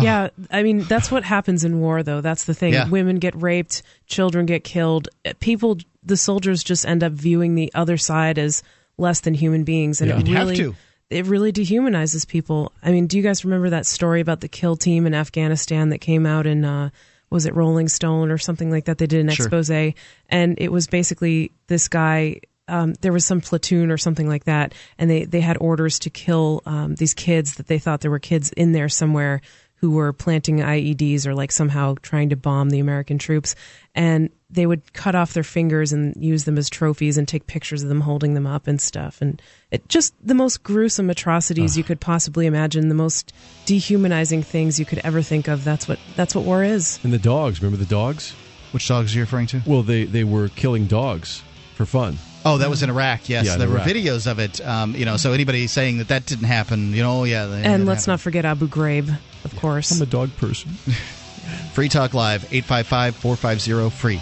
yeah, 0.02 0.30
I 0.50 0.64
mean 0.64 0.80
that's 0.84 1.12
what 1.12 1.26
happens 1.26 1.66
in 1.66 1.82
war, 1.82 2.02
though. 2.02 2.22
That's 2.22 2.46
the 2.46 2.54
thing. 2.54 2.72
Yeah. 2.74 2.88
Women 2.88 3.18
get 3.18 3.36
raped, 3.42 3.84
children 4.08 4.46
get 4.46 4.64
killed. 4.64 5.10
People, 5.42 5.78
the 6.02 6.16
soldiers, 6.16 6.64
just 6.64 6.86
end 6.86 7.04
up 7.04 7.12
viewing 7.12 7.56
the 7.56 7.70
other 7.76 7.98
side 7.98 8.38
as 8.40 8.64
less 8.98 9.20
than 9.20 9.34
human 9.34 9.66
beings, 9.66 10.00
and 10.00 10.10
Yeah. 10.10 10.20
it 10.20 10.28
You'd 10.28 10.38
have 10.38 10.48
really, 10.48 10.58
to. 10.60 10.76
It 11.12 11.26
really 11.28 11.52
dehumanizes 11.52 12.28
people. 12.28 12.72
I 12.82 12.92
mean, 12.92 13.08
do 13.08 13.18
you 13.18 13.24
guys 13.24 13.44
remember 13.46 13.70
that 13.72 13.86
story 13.86 14.22
about 14.22 14.40
the 14.42 14.48
kill 14.48 14.76
team 14.76 15.06
in 15.06 15.14
Afghanistan 15.14 15.90
that 15.90 16.00
came 16.00 16.26
out 16.26 16.48
in? 16.48 16.66
Uh, 16.66 16.90
was 17.30 17.46
it 17.46 17.56
Rolling 17.56 17.88
Stone 17.88 18.30
or 18.30 18.38
something 18.38 18.70
like 18.70 18.86
that? 18.86 18.98
They 18.98 19.08
did 19.08 19.22
an 19.22 19.30
Sure. 19.30 19.46
expose, 19.46 19.70
and 19.70 20.58
it 20.60 20.72
was 20.72 20.88
basically 20.88 21.52
this 21.68 21.88
guy. 21.88 22.42
Um, 22.68 22.94
there 23.02 23.12
was 23.14 23.26
some 23.26 23.42
platoon 23.42 23.92
or 23.92 23.98
something 23.98 24.28
like 24.30 24.46
that, 24.46 24.74
and 24.98 25.10
they 25.10 25.26
they 25.26 25.42
had 25.42 25.58
orders 25.60 26.00
to 26.00 26.10
kill 26.10 26.62
um, 26.66 26.96
these 26.96 27.14
kids 27.14 27.56
that 27.56 27.68
they 27.68 27.80
thought 27.80 28.02
there 28.02 28.12
were 28.12 28.20
kids 28.20 28.52
in 28.52 28.72
there 28.72 28.90
somewhere 28.90 29.42
who 29.76 29.92
were 29.92 30.14
planting 30.14 30.58
IEDs 30.60 31.26
or 31.26 31.34
like 31.34 31.52
somehow 31.52 31.96
trying 32.02 32.30
to 32.30 32.36
bomb 32.36 32.70
the 32.70 32.80
American 32.80 33.18
troops, 33.18 33.56
and 33.96 34.30
they 34.52 34.66
would 34.66 34.94
cut 34.94 35.16
off 35.16 35.34
their 35.34 35.44
fingers 35.44 35.94
and 35.94 36.16
use 36.22 36.44
them 36.46 36.58
as 36.58 36.70
trophies 36.70 37.18
and 37.18 37.28
take 37.28 37.48
pictures 37.48 37.84
of 37.84 37.90
them 37.90 38.02
holding 38.02 38.34
them 38.34 38.46
up 38.46 38.68
and 38.68 38.82
stuff, 38.82 39.22
and 39.22 39.42
it 39.72 39.88
just 39.88 40.14
the 40.26 40.34
most 40.36 40.64
gruesome 40.64 41.10
atrocities 41.10 41.78
you 41.78 41.84
could 41.84 42.00
possibly 42.02 42.46
imagine, 42.46 42.90
the 42.90 42.96
most 42.96 43.34
dehumanizing 43.66 44.44
things 44.44 44.80
you 44.80 44.86
could 44.86 45.00
ever 45.04 45.22
think 45.22 45.48
of. 45.48 45.64
That's 45.64 45.88
what 45.88 46.00
that's 46.16 46.36
what 46.36 46.44
war 46.46 46.64
is. 46.64 47.00
And 47.04 47.14
the 47.14 47.18
dogs, 47.20 47.62
remember 47.62 47.84
the 47.84 47.90
dogs? 47.90 48.34
Which 48.72 48.88
dogs 48.88 49.14
are 49.14 49.18
you 49.18 49.24
referring 49.24 49.48
to? 49.48 49.62
Well, 49.66 49.84
they, 49.84 50.06
they 50.06 50.24
were 50.24 50.48
killing 50.50 50.86
dogs 50.88 51.44
for 51.76 51.86
fun. 51.86 52.18
Oh, 52.46 52.58
that 52.58 52.70
was 52.70 52.84
in 52.84 52.90
Iraq. 52.90 53.28
Yes, 53.30 53.46
Yeah, 53.46 53.54
in 53.54 53.60
there 53.60 53.68
Iraq. 53.68 53.86
were 53.86 53.92
videos 53.94 54.32
of 54.32 54.40
it. 54.40 54.66
Um, 54.66 54.96
you 54.96 55.04
know, 55.06 55.18
so 55.18 55.34
anybody 55.34 55.68
saying 55.68 55.98
that 55.98 56.08
that 56.08 56.26
didn't 56.26 56.46
happen, 56.46 56.94
you 56.94 57.04
know, 57.04 57.24
yeah. 57.26 57.52
And 57.52 57.86
let's 57.86 58.08
not 58.08 58.20
forget 58.22 58.46
Abu 58.46 58.68
Ghraib, 58.68 59.14
of 59.44 59.56
course. 59.58 59.92
I'm 59.92 60.02
a 60.02 60.06
dog 60.10 60.36
person. 60.38 60.72
Free 61.74 61.90
Talk 61.90 62.14
Live 62.14 62.52
eight 62.54 62.66
five 62.66 62.88
five 62.88 63.16
four 63.16 63.36
five 63.36 63.60
zero 63.62 63.90
free. 63.90 64.22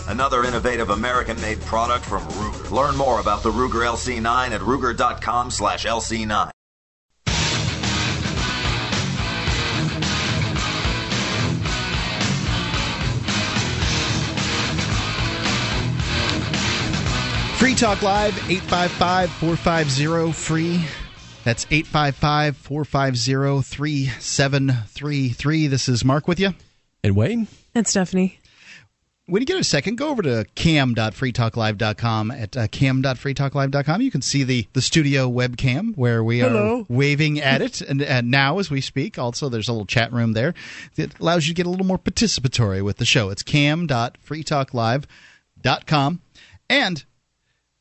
another 0.07 0.43
innovative 0.43 0.89
American 0.89 1.39
made 1.41 1.61
product 1.61 2.05
from 2.05 2.23
Ruger. 2.23 2.71
Learn 2.71 2.97
more 2.97 3.19
about 3.19 3.43
the 3.43 3.51
Ruger 3.51 3.85
LC9 3.85 4.51
at 4.51 4.61
ruger.com 4.61 5.51
slash 5.51 5.85
LC9. 5.85 6.51
Free 17.61 17.75
Talk 17.75 18.01
Live, 18.01 18.35
855 18.49 19.31
450 19.33 20.31
free. 20.31 20.83
That's 21.43 21.67
855 21.69 22.57
450 22.57 23.61
3733. 23.61 25.67
This 25.67 25.87
is 25.87 26.03
Mark 26.03 26.27
with 26.27 26.39
you. 26.39 26.55
And 27.03 27.15
Wayne? 27.15 27.47
And 27.75 27.87
Stephanie. 27.87 28.39
When 29.31 29.41
you 29.41 29.45
get 29.45 29.57
a 29.57 29.63
second, 29.63 29.97
go 29.97 30.09
over 30.09 30.21
to 30.23 30.45
cam.freetalklive.com. 30.55 32.31
At 32.31 32.57
uh, 32.57 32.67
cam.freetalklive.com, 32.67 34.01
you 34.01 34.11
can 34.11 34.21
see 34.21 34.43
the, 34.43 34.67
the 34.73 34.81
studio 34.81 35.31
webcam 35.31 35.95
where 35.95 36.21
we 36.21 36.39
Hello. 36.39 36.81
are 36.81 36.85
waving 36.89 37.39
at 37.39 37.61
it. 37.61 37.79
And, 37.79 38.01
and 38.01 38.29
now, 38.29 38.59
as 38.59 38.69
we 38.69 38.81
speak, 38.81 39.17
also 39.17 39.47
there's 39.47 39.69
a 39.69 39.71
little 39.71 39.85
chat 39.85 40.11
room 40.11 40.33
there 40.33 40.53
that 40.95 41.17
allows 41.21 41.47
you 41.47 41.53
to 41.53 41.57
get 41.57 41.65
a 41.65 41.69
little 41.69 41.85
more 41.85 41.97
participatory 41.97 42.83
with 42.83 42.97
the 42.97 43.05
show. 43.05 43.29
It's 43.29 43.41
cam.freetalklive.com. 43.41 46.21
And 46.69 47.05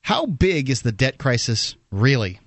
how 0.02 0.26
big 0.26 0.70
is 0.70 0.82
the 0.82 0.92
debt 0.92 1.18
crisis 1.18 1.74
really? 1.90 2.38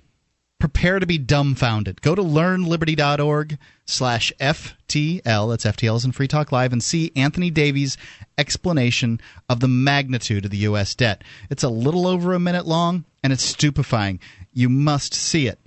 Prepare 0.64 0.98
to 0.98 1.04
be 1.04 1.18
dumbfounded. 1.18 2.00
Go 2.00 2.14
to 2.14 2.22
learnliberty.org 2.22 3.58
slash 3.84 4.32
FTL, 4.40 5.50
that's 5.50 5.66
FTLs 5.66 6.06
and 6.06 6.14
Free 6.14 6.26
Talk 6.26 6.52
Live, 6.52 6.72
and 6.72 6.82
see 6.82 7.12
Anthony 7.14 7.50
Davies' 7.50 7.98
explanation 8.38 9.20
of 9.46 9.60
the 9.60 9.68
magnitude 9.68 10.46
of 10.46 10.50
the 10.50 10.56
U.S. 10.56 10.94
debt. 10.94 11.22
It's 11.50 11.64
a 11.64 11.68
little 11.68 12.06
over 12.06 12.32
a 12.32 12.40
minute 12.40 12.64
long, 12.64 13.04
and 13.22 13.30
it's 13.30 13.44
stupefying. 13.44 14.20
You 14.54 14.70
must 14.70 15.12
see 15.12 15.48
it. 15.48 15.58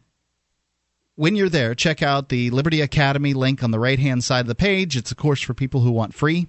When 1.13 1.35
you're 1.35 1.47
there, 1.47 1.75
check 1.75 2.01
out 2.01 2.29
the 2.29 2.49
Liberty 2.49 2.81
Academy 2.81 3.35
link 3.35 3.63
on 3.63 3.69
the 3.69 3.77
right 3.77 3.99
hand 3.99 4.23
side 4.23 4.41
of 4.41 4.47
the 4.47 4.55
page. 4.55 4.97
It's 4.97 5.11
a 5.11 5.15
course 5.15 5.43
for 5.43 5.53
people 5.53 5.81
who 5.81 5.91
want 5.91 6.15
free 6.15 6.47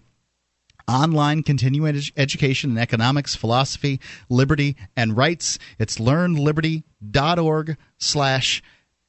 online 0.89 1.43
continuing 1.43 1.95
ed- 1.97 2.03
education 2.17 2.71
in 2.71 2.79
economics, 2.79 3.35
philosophy, 3.37 4.01
liberty, 4.29 4.77
and 4.97 5.17
rights. 5.17 5.59
It's 5.79 5.99
learnliberty.org 5.99 7.77
slash 7.99 8.63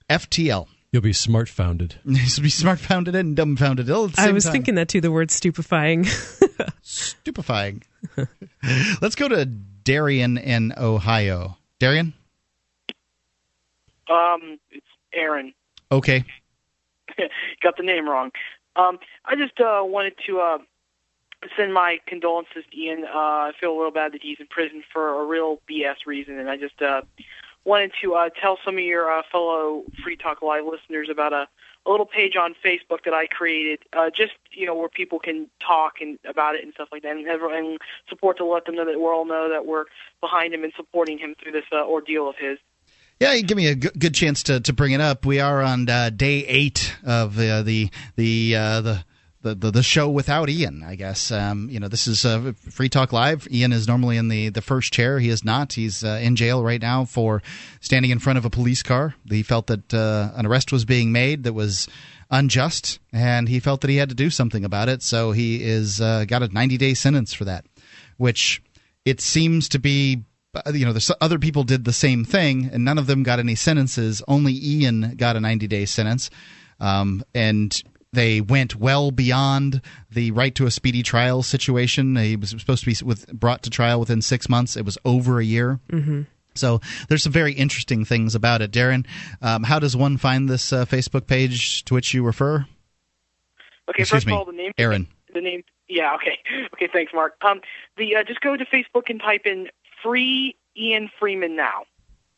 FTL. 0.10 0.68
You'll 0.92 1.02
be 1.04 1.14
smart 1.14 1.50
founded. 1.50 1.96
Needs 2.04 2.36
to 2.36 2.42
be 2.42 2.50
smart 2.50 2.80
founded 2.80 3.16
and 3.16 3.36
dumbfounded 3.36 3.90
all 3.90 4.06
at 4.06 4.14
the 4.14 4.22
I 4.22 4.32
was 4.32 4.44
time. 4.44 4.54
thinking 4.54 4.76
that 4.76 4.90
too, 4.90 5.02
the 5.02 5.12
word 5.12 5.32
stupefying. 5.32 6.06
Stupefying. 6.82 7.84
Let's 9.02 9.16
go 9.16 9.28
to 9.28 9.46
Darian 9.46 10.38
in 10.38 10.74
Ohio. 10.78 11.58
Darian? 11.80 12.14
Um, 14.10 14.60
it's 14.72 14.86
Aaron. 15.14 15.54
Okay. 15.92 16.24
Got 17.64 17.78
the 17.78 17.84
name 17.84 18.10
wrong. 18.10 18.32
Um, 18.76 18.98
I 19.26 19.36
just 19.36 19.60
uh, 19.60 19.82
wanted 19.84 20.14
to 20.28 20.40
uh, 20.40 20.58
send 21.56 21.74
my 21.74 22.00
condolences 22.06 22.64
to 22.72 22.78
Ian. 22.78 23.06
Uh, 23.06 23.18
I 23.18 23.52
feel 23.60 23.72
a 23.72 23.78
little 23.78 23.92
bad 23.92 24.14
that 24.14 24.22
he's 24.22 24.40
in 24.40 24.48
prison 24.48 24.84
for 24.92 25.22
a 25.22 25.26
real 25.26 25.60
BS 25.70 26.06
reason, 26.06 26.38
and 26.40 26.50
I 26.50 26.58
just 26.58 26.82
uh, 26.82 27.02
wanted 27.66 27.92
to 28.02 28.16
uh, 28.16 28.30
tell 28.30 28.58
some 28.64 28.78
of 28.78 28.84
your 28.84 29.12
uh, 29.12 29.22
fellow 29.32 29.84
Free 30.04 30.16
Talk 30.16 30.42
Live 30.42 30.66
listeners 30.66 31.10
about 31.10 31.34
a, 31.34 31.48
a 31.86 31.90
little 31.92 32.06
page 32.06 32.36
on 32.36 32.56
Facebook 32.64 33.04
that 33.06 33.14
I 33.14 33.28
created, 33.28 33.80
uh, 33.94 34.10
just 34.10 34.34
you 34.52 34.66
know 34.66 34.76
where 34.76 34.90
people 34.90 35.20
can 35.20 35.50
talk 35.60 36.02
and 36.02 36.20
about 36.26 36.56
it 36.56 36.64
and 36.64 36.74
stuff 36.74 36.90
like 36.92 37.04
that, 37.04 37.16
and, 37.16 37.26
and 37.26 37.78
support 38.10 38.38
to 38.38 38.46
let 38.46 38.66
them 38.66 38.76
know 38.76 38.86
that 38.86 38.98
we 38.98 39.06
all 39.06 39.26
know 39.26 39.50
that 39.50 39.66
we're 39.66 39.86
behind 40.22 40.54
him 40.54 40.64
and 40.64 40.74
supporting 40.76 41.18
him 41.18 41.36
through 41.42 41.54
this 41.54 41.66
uh, 41.72 41.86
ordeal 41.86 42.30
of 42.30 42.36
his. 42.36 42.58
Yeah, 43.20 43.34
you 43.34 43.44
give 43.44 43.58
me 43.58 43.68
a 43.68 43.76
good 43.76 44.16
chance 44.16 44.44
to, 44.44 44.62
to 44.62 44.72
bring 44.72 44.94
it 44.94 45.02
up. 45.02 45.26
We 45.26 45.42
are 45.42 45.62
on 45.62 45.90
uh, 45.90 46.10
day 46.10 46.46
eight 46.46 46.96
of 47.06 47.38
uh, 47.38 47.64
the 47.64 47.90
the 48.16 48.56
uh, 48.56 48.82
the. 48.82 49.06
The, 49.42 49.56
the, 49.56 49.72
the 49.72 49.84
show 49.84 50.10
without 50.10 50.50
Ian, 50.50 50.84
I 50.84 50.96
guess. 50.96 51.32
Um, 51.32 51.70
you 51.70 51.80
know, 51.80 51.88
this 51.88 52.08
is 52.08 52.26
uh, 52.26 52.52
Free 52.70 52.90
Talk 52.90 53.14
Live. 53.14 53.48
Ian 53.50 53.72
is 53.72 53.88
normally 53.88 54.18
in 54.18 54.28
the, 54.28 54.50
the 54.50 54.62
first 54.62 54.92
chair. 54.92 55.18
He 55.20 55.30
is 55.30 55.46
not. 55.46 55.74
He's 55.74 56.04
uh, 56.04 56.20
in 56.22 56.36
jail 56.36 56.62
right 56.62 56.82
now 56.82 57.06
for 57.06 57.42
standing 57.80 58.12
in 58.12 58.20
front 58.20 58.38
of 58.38 58.44
a 58.44 58.50
police 58.50 58.84
car. 58.84 59.16
He 59.30 59.42
felt 59.44 59.68
that 59.68 59.94
uh, 59.94 60.32
an 60.36 60.46
arrest 60.46 60.74
was 60.74 60.84
being 60.84 61.14
made 61.14 61.44
that 61.44 61.54
was 61.54 61.88
unjust, 62.30 63.00
and 63.14 63.48
he 63.48 63.62
felt 63.62 63.82
that 63.82 63.90
he 63.90 63.96
had 63.96 64.10
to 64.10 64.16
do 64.16 64.30
something 64.30 64.66
about 64.66 64.90
it. 64.90 65.02
So 65.02 65.32
he 65.32 65.64
is 65.64 66.02
uh, 66.02 66.26
got 66.26 66.44
a 66.44 66.50
90 66.50 66.78
day 66.78 66.94
sentence 66.94 67.34
for 67.34 67.46
that, 67.46 67.66
which 68.18 68.62
it 69.06 69.22
seems 69.22 69.70
to 69.70 69.80
be 69.80 70.24
uh, 70.54 70.72
you 70.74 70.86
know, 70.86 70.98
other 71.22 71.40
people 71.40 71.64
did 71.64 71.86
the 71.86 71.94
same 71.94 72.26
thing, 72.26 72.70
and 72.74 72.84
none 72.84 72.98
of 72.98 73.08
them 73.08 73.24
got 73.24 73.40
any 73.40 73.56
sentences. 73.56 74.22
Only 74.28 74.54
Ian 74.54 75.16
got 75.16 75.36
a 75.36 75.40
90 75.40 75.68
day 75.68 75.86
sentence, 75.86 76.30
um, 76.80 77.24
and 77.34 77.82
they 78.14 78.42
went 78.42 78.76
well 78.76 79.12
beyond 79.12 79.82
the 80.12 80.32
right 80.32 80.54
to 80.56 80.66
a 80.66 80.72
speedy 80.72 81.04
trial 81.04 81.44
situation. 81.44 82.16
He 82.16 82.36
was 82.36 82.50
supposed 82.50 82.84
to 82.84 82.90
be 82.90 83.06
with, 83.06 83.28
brought 83.32 83.64
to 83.64 83.70
trial 83.70 84.00
within 84.00 84.22
six 84.22 84.50
months. 84.50 84.76
It 84.76 84.86
was 84.86 84.98
over 85.06 85.40
a 85.40 85.46
year. 85.46 85.80
mm-hmm. 85.92 86.24
So 86.56 86.82
there's 87.08 87.24
some 87.24 87.32
very 87.32 87.54
interesting 87.54 88.04
things 88.04 88.36
about 88.36 88.62
it. 88.62 88.72
Darren, 88.72 89.06
um, 89.42 89.64
how 89.64 89.80
does 89.80 89.96
one 89.96 90.18
find 90.18 90.50
this 90.50 90.74
uh, 90.74 90.86
Facebook 90.86 91.28
page 91.28 91.86
to 91.86 91.94
which 91.94 92.14
you 92.14 92.24
refer? 92.24 92.66
Okay, 93.90 94.02
Excuse 94.02 94.10
first 94.10 94.28
me, 94.28 94.34
of 94.34 94.40
all, 94.40 94.46
the 94.46 94.52
name. 94.52 94.72
Aaron. 94.78 95.08
The 95.34 95.42
name. 95.42 95.64
Yeah. 95.88 96.16
Okay. 96.16 96.40
Okay. 96.74 96.90
Thanks, 96.92 97.14
Mark. 97.14 97.36
Um, 97.42 97.62
the 97.98 98.16
uh, 98.16 98.24
just 98.24 98.42
go 98.42 98.56
to 98.56 98.66
Facebook 98.66 99.10
and 99.10 99.20
type 99.20 99.42
in 99.46 99.68
"free 100.02 100.56
Ian 100.78 101.10
Freeman" 101.20 101.56
now. 101.56 101.84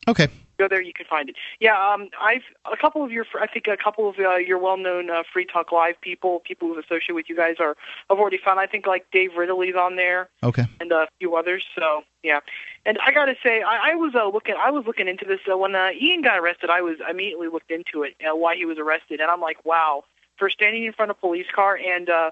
Okay. 0.08 0.28
Go 0.62 0.68
there, 0.68 0.80
you 0.80 0.92
can 0.92 1.06
find 1.06 1.28
it. 1.28 1.36
Yeah. 1.58 1.76
Um, 1.88 2.08
I've 2.20 2.46
a 2.70 2.76
couple 2.76 3.02
of 3.02 3.10
your, 3.10 3.26
I 3.40 3.48
think 3.48 3.66
a 3.66 3.76
couple 3.76 4.08
of 4.08 4.16
uh, 4.20 4.36
your 4.36 4.58
well-known 4.58 5.10
uh, 5.10 5.24
Free 5.32 5.44
Talk 5.44 5.72
Live 5.72 6.00
people, 6.00 6.38
people 6.50 6.68
who 6.68 6.78
associate 6.78 7.16
with 7.16 7.28
you 7.28 7.34
guys, 7.34 7.56
are 7.58 7.74
have 8.08 8.18
already 8.20 8.38
found. 8.38 8.60
I 8.60 8.66
think 8.66 8.86
like 8.86 9.04
Dave 9.10 9.30
Ridley's 9.36 9.74
on 9.74 9.96
there 9.96 10.28
Okay. 10.44 10.64
and 10.80 10.92
a 10.92 11.08
few 11.18 11.34
others. 11.34 11.64
So 11.76 12.02
yeah, 12.22 12.40
and 12.86 12.96
I 13.04 13.10
got 13.10 13.24
to 13.24 13.34
say, 13.42 13.62
I, 13.62 13.90
I 13.90 13.94
was 13.96 14.14
uh, 14.14 14.28
looking, 14.28 14.54
I 14.56 14.70
was 14.70 14.84
looking 14.86 15.08
into 15.08 15.24
this 15.24 15.40
uh, 15.50 15.58
when 15.58 15.74
uh, 15.74 15.90
Ian 16.00 16.22
got 16.22 16.38
arrested. 16.38 16.70
I 16.70 16.80
was 16.80 16.98
I 17.04 17.10
immediately 17.10 17.48
looked 17.48 17.72
into 17.72 18.04
it, 18.04 18.14
uh, 18.22 18.36
why 18.36 18.54
he 18.54 18.64
was 18.64 18.78
arrested, 18.78 19.20
and 19.20 19.28
I'm 19.28 19.40
like, 19.40 19.64
wow, 19.64 20.04
for 20.38 20.48
standing 20.48 20.84
in 20.84 20.92
front 20.92 21.10
of 21.10 21.16
a 21.16 21.20
police 21.20 21.50
car 21.52 21.76
and. 21.76 22.08
uh 22.08 22.30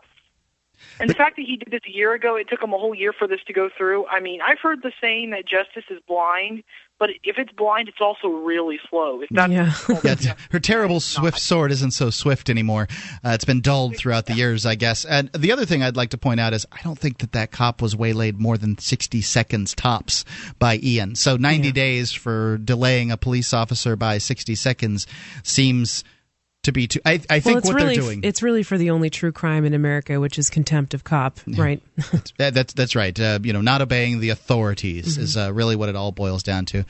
and 0.99 1.11
the 1.11 1.15
fact 1.15 1.37
that 1.37 1.45
he 1.45 1.57
did 1.57 1.71
this 1.71 1.83
a 1.87 1.95
year 1.95 2.15
ago, 2.15 2.37
it 2.37 2.49
took 2.49 2.63
him 2.63 2.73
a 2.73 2.79
whole 2.79 2.95
year 2.95 3.13
for 3.13 3.27
this 3.29 3.43
to 3.49 3.53
go 3.53 3.69
through. 3.77 4.07
I 4.07 4.21
mean, 4.21 4.41
I've 4.41 4.61
heard 4.61 4.81
the 4.83 4.93
saying 4.99 5.29
that 5.31 5.45
justice 5.45 5.85
is 5.91 6.01
blind, 6.09 6.63
but 7.01 7.11
if 7.25 7.39
it's 7.39 7.51
blind, 7.53 7.89
it's 7.89 8.01
also 8.01 8.29
really 8.29 8.79
slow. 8.89 9.21
If 9.23 9.29
that's 9.31 9.51
Yeah. 9.53 9.73
Yeah, 10.21 10.35
her 10.53 10.61
terrible 10.61 11.01
swift 11.01 11.41
sword 11.41 11.73
isn't 11.73 11.91
so 11.93 12.11
swift 12.11 12.49
anymore. 12.51 12.87
Uh, 13.25 13.31
it's 13.31 13.45
been 13.45 13.61
dulled 13.63 13.97
throughout 13.97 14.27
the 14.27 14.35
years, 14.35 14.65
I 14.67 14.75
guess. 14.77 15.05
And 15.05 15.29
the 15.33 15.51
other 15.51 15.65
thing 15.67 15.83
I'd 15.83 15.97
like 15.97 16.11
to 16.11 16.19
point 16.19 16.39
out 16.39 16.53
is 16.53 16.67
I 16.71 16.81
don't 16.83 16.99
think 16.99 17.19
that 17.19 17.33
that 17.33 17.51
cop 17.51 17.83
was 17.83 17.97
waylaid 17.97 18.39
more 18.39 18.57
than 18.57 18.79
60 18.79 19.21
seconds 19.23 19.75
tops 19.75 20.25
by 20.61 20.79
Ian. 20.83 21.15
So 21.17 21.37
90 21.37 21.69
Yeah. 21.69 21.73
days 21.73 22.13
for 22.13 22.59
delaying 22.59 23.11
a 23.11 23.17
police 23.17 23.53
officer 23.55 23.97
by 23.97 24.19
60 24.19 24.55
seconds 24.55 25.07
seems 25.43 26.05
to 26.65 26.73
be 26.73 26.87
too. 26.87 27.01
I, 27.07 27.13
I 27.13 27.17
well, 27.35 27.41
think 27.41 27.59
it's 27.59 27.67
what 27.69 27.77
really 27.77 27.95
they're 27.95 28.03
doing. 28.05 28.21
it's 28.23 28.43
really 28.43 28.63
for 28.63 28.77
the 28.77 28.91
only 28.91 29.09
true 29.11 29.33
crime 29.33 29.65
in 29.65 29.73
America, 29.75 30.21
which 30.21 30.39
is 30.39 30.51
contempt 30.51 30.93
of 30.95 31.05
cop, 31.05 31.39
right? 31.47 31.83
That, 32.39 32.55
that's 32.55 32.73
that's 32.75 32.95
right. 32.95 33.19
Uh, 33.19 33.39
you 33.43 33.53
know, 33.53 33.61
not 33.61 33.81
obeying 33.83 34.21
the 34.21 34.31
authorities 34.31 35.15
Mm-hmm. 35.15 35.23
is 35.23 35.37
uh, 35.37 35.53
really 35.53 35.77
what 35.77 35.89
it 35.89 35.97
all 35.97 36.13
boils 36.13 36.43
down 36.43 36.65
to. 36.67 36.85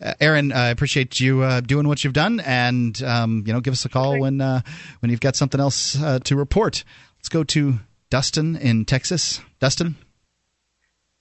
Uh, 0.00 0.14
Aaron, 0.20 0.52
I 0.52 0.68
appreciate 0.68 1.18
you 1.18 1.42
uh, 1.42 1.60
doing 1.60 1.88
what 1.88 2.04
you've 2.04 2.12
done, 2.12 2.38
and 2.40 3.00
um, 3.02 3.42
you 3.46 3.52
know, 3.52 3.60
give 3.60 3.72
us 3.72 3.84
a 3.84 3.88
call 3.88 4.18
when 4.20 4.40
uh, 4.40 4.60
when 5.00 5.10
you've 5.10 5.20
got 5.20 5.34
something 5.34 5.60
else 5.60 6.00
uh, 6.00 6.20
to 6.20 6.36
report. 6.36 6.84
Let's 7.18 7.28
go 7.28 7.42
to 7.44 7.80
Dustin 8.10 8.54
in 8.56 8.84
Texas. 8.84 9.40
Dustin, 9.58 9.96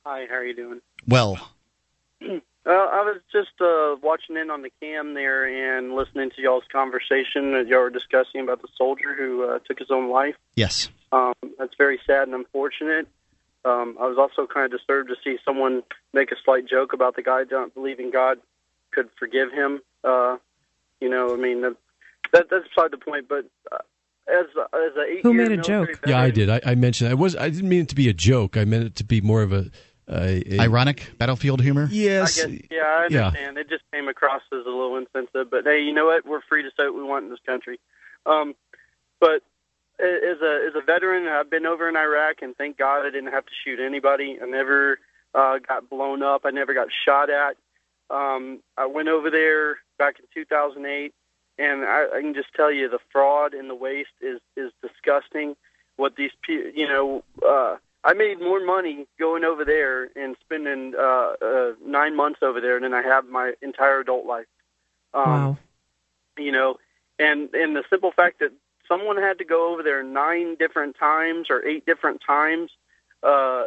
Hi, 0.06 0.26
how 0.30 0.36
are 0.36 0.46
you 0.46 0.56
doing? 0.56 0.82
well, 1.08 1.40
Well, 2.68 2.90
I 2.92 3.02
was 3.02 3.22
just 3.32 3.62
uh, 3.62 3.96
watching 4.04 4.36
in 4.36 4.50
on 4.50 4.62
the 4.62 4.70
cam 4.82 5.14
there 5.14 5.46
and 5.78 5.96
listening 5.96 6.32
to 6.32 6.42
y'all's 6.42 6.66
conversation 6.70 7.54
that 7.54 7.66
y'all 7.68 7.80
were 7.80 7.90
discussing 7.90 8.42
about 8.42 8.62
the 8.62 8.68
soldier 8.78 9.16
who 9.16 9.50
uh, 9.50 9.60
took 9.60 9.80
his 9.80 9.90
own 9.90 10.10
life. 10.10 10.36
yes, 10.58 10.90
Um, 11.14 11.32
that's 11.58 11.76
very 11.78 11.98
sad 12.06 12.28
and 12.28 12.36
unfortunate. 12.36 13.08
Um, 13.64 13.96
I 14.02 14.08
was 14.08 14.18
also 14.18 14.46
kind 14.46 14.66
of 14.66 14.78
disturbed 14.78 15.08
to 15.08 15.16
see 15.24 15.38
someone 15.46 15.84
make 16.12 16.30
a 16.34 16.36
slight 16.44 16.68
joke 16.68 16.92
about 16.92 17.16
the 17.16 17.24
guy 17.24 17.44
not 17.50 17.74
believing 17.74 18.12
God 18.12 18.40
could 18.92 19.08
forgive 19.18 19.50
him. 19.54 19.80
Uh, 20.04 20.36
you 21.00 21.08
know, 21.10 21.34
I 21.34 21.38
mean, 21.38 21.62
that, 21.62 21.78
that 22.34 22.50
that's 22.50 22.68
beside 22.68 22.92
the 22.92 22.98
point. 22.98 23.30
But 23.30 23.46
uh, 23.72 23.78
as 24.28 24.46
as 24.74 24.96
a 24.98 25.04
eight 25.10 25.24
Who 25.24 25.34
made 25.34 25.54
a 25.54 25.58
joke? 25.58 26.02
Yeah, 26.06 26.20
I 26.20 26.32
did. 26.32 26.50
I, 26.50 26.60
I 26.66 26.76
mentioned 26.76 27.10
I 27.10 27.14
was. 27.14 27.34
I 27.38 27.50
didn't 27.50 27.70
mean 27.70 27.82
it 27.84 27.90
to 27.90 27.96
be 27.96 28.10
a 28.10 28.14
joke. 28.14 28.58
I 28.58 28.66
meant 28.66 28.84
it 28.84 28.96
to 28.96 29.06
be 29.06 29.22
more 29.22 29.42
of 29.42 29.54
a. 29.54 29.72
a, 30.10 30.44
a 30.56 30.60
ironic 30.62 31.12
battlefield 31.18 31.62
humor. 31.62 31.88
Yes. 31.92 32.38
I 32.38 32.48
guess, 32.50 32.62
yeah, 32.72 32.78
I 32.84 33.08
Yeah. 33.10 33.26
understand. 33.28 33.58
It 33.58 33.70
just 33.70 33.84
came 33.92 34.08
across 34.08 34.42
as 34.52 34.66
a 34.66 34.70
little 34.70 34.98
insensitive, 34.98 35.50
but 35.50 35.66
hey, 35.66 35.82
you 35.82 35.94
know 35.94 36.06
what? 36.06 36.26
We're 36.26 36.42
free 36.42 36.64
to 36.64 36.70
say 36.78 36.86
what 36.86 36.96
we 36.96 37.04
want 37.04 37.26
in 37.26 37.32
this 37.32 37.40
country. 37.46 37.80
Um, 38.26 38.56
but 39.20 39.42
as 40.00 40.42
a 40.42 40.68
as 40.68 40.76
a 40.76 40.82
veteran, 40.86 41.28
I've 41.28 41.50
been 41.50 41.66
over 41.66 41.90
in 41.90 41.96
Iraq, 41.96 42.42
and 42.42 42.56
thank 42.56 42.78
God 42.78 43.06
I 43.06 43.10
didn't 43.10 43.32
have 43.34 43.46
to 43.46 43.52
shoot 43.64 43.80
anybody. 43.80 44.38
I 44.42 44.46
never 44.46 45.00
uh, 45.34 45.58
got 45.60 45.90
blown 45.90 46.22
up. 46.22 46.42
I 46.46 46.52
never 46.52 46.74
got 46.74 46.88
shot 47.06 47.30
at. 47.30 47.58
Um, 48.10 48.60
I 48.78 48.86
went 48.86 49.10
over 49.10 49.30
there 49.32 49.78
back 49.98 50.20
in 50.20 50.26
2008, 50.34 51.14
and 51.58 51.84
I, 51.84 52.06
I 52.16 52.22
can 52.22 52.34
just 52.34 52.54
tell 52.56 52.72
you 52.72 52.88
the 52.88 53.00
fraud 53.12 53.54
and 53.54 53.70
the 53.70 53.76
waste 53.76 54.10
is 54.22 54.40
is 54.56 54.72
disgusting. 54.82 55.56
What 55.96 56.16
these 56.16 56.32
pe- 56.46 56.72
you 56.76 56.88
know. 56.88 57.24
Uh, 57.46 57.78
I 58.04 58.14
made 58.14 58.40
more 58.40 58.64
money 58.64 59.08
going 59.20 59.44
over 59.44 59.66
there 59.66 60.10
and 60.16 60.36
spending 60.42 60.94
uh, 60.98 61.34
uh, 61.42 61.72
nine 61.86 62.16
months 62.16 62.40
over 62.42 62.62
there 62.62 62.80
than 62.80 62.94
I 62.94 63.02
have 63.02 63.26
my 63.28 63.54
entire 63.62 64.00
adult 64.00 64.26
life. 64.26 64.46
Um, 65.14 65.24
wow. 65.26 65.58
You 66.38 66.52
know, 66.52 66.78
and 67.20 67.54
and 67.54 67.76
the 67.76 67.84
simple 67.90 68.12
fact 68.12 68.40
that 68.40 68.52
someone 68.88 69.18
had 69.18 69.40
to 69.40 69.46
go 69.46 69.74
over 69.74 69.84
there 69.84 70.04
nine 70.04 70.56
different 70.56 70.98
times 70.98 71.48
or 71.50 71.66
eight 71.66 71.86
different 71.86 72.22
times, 72.26 72.72
uh, 73.24 73.66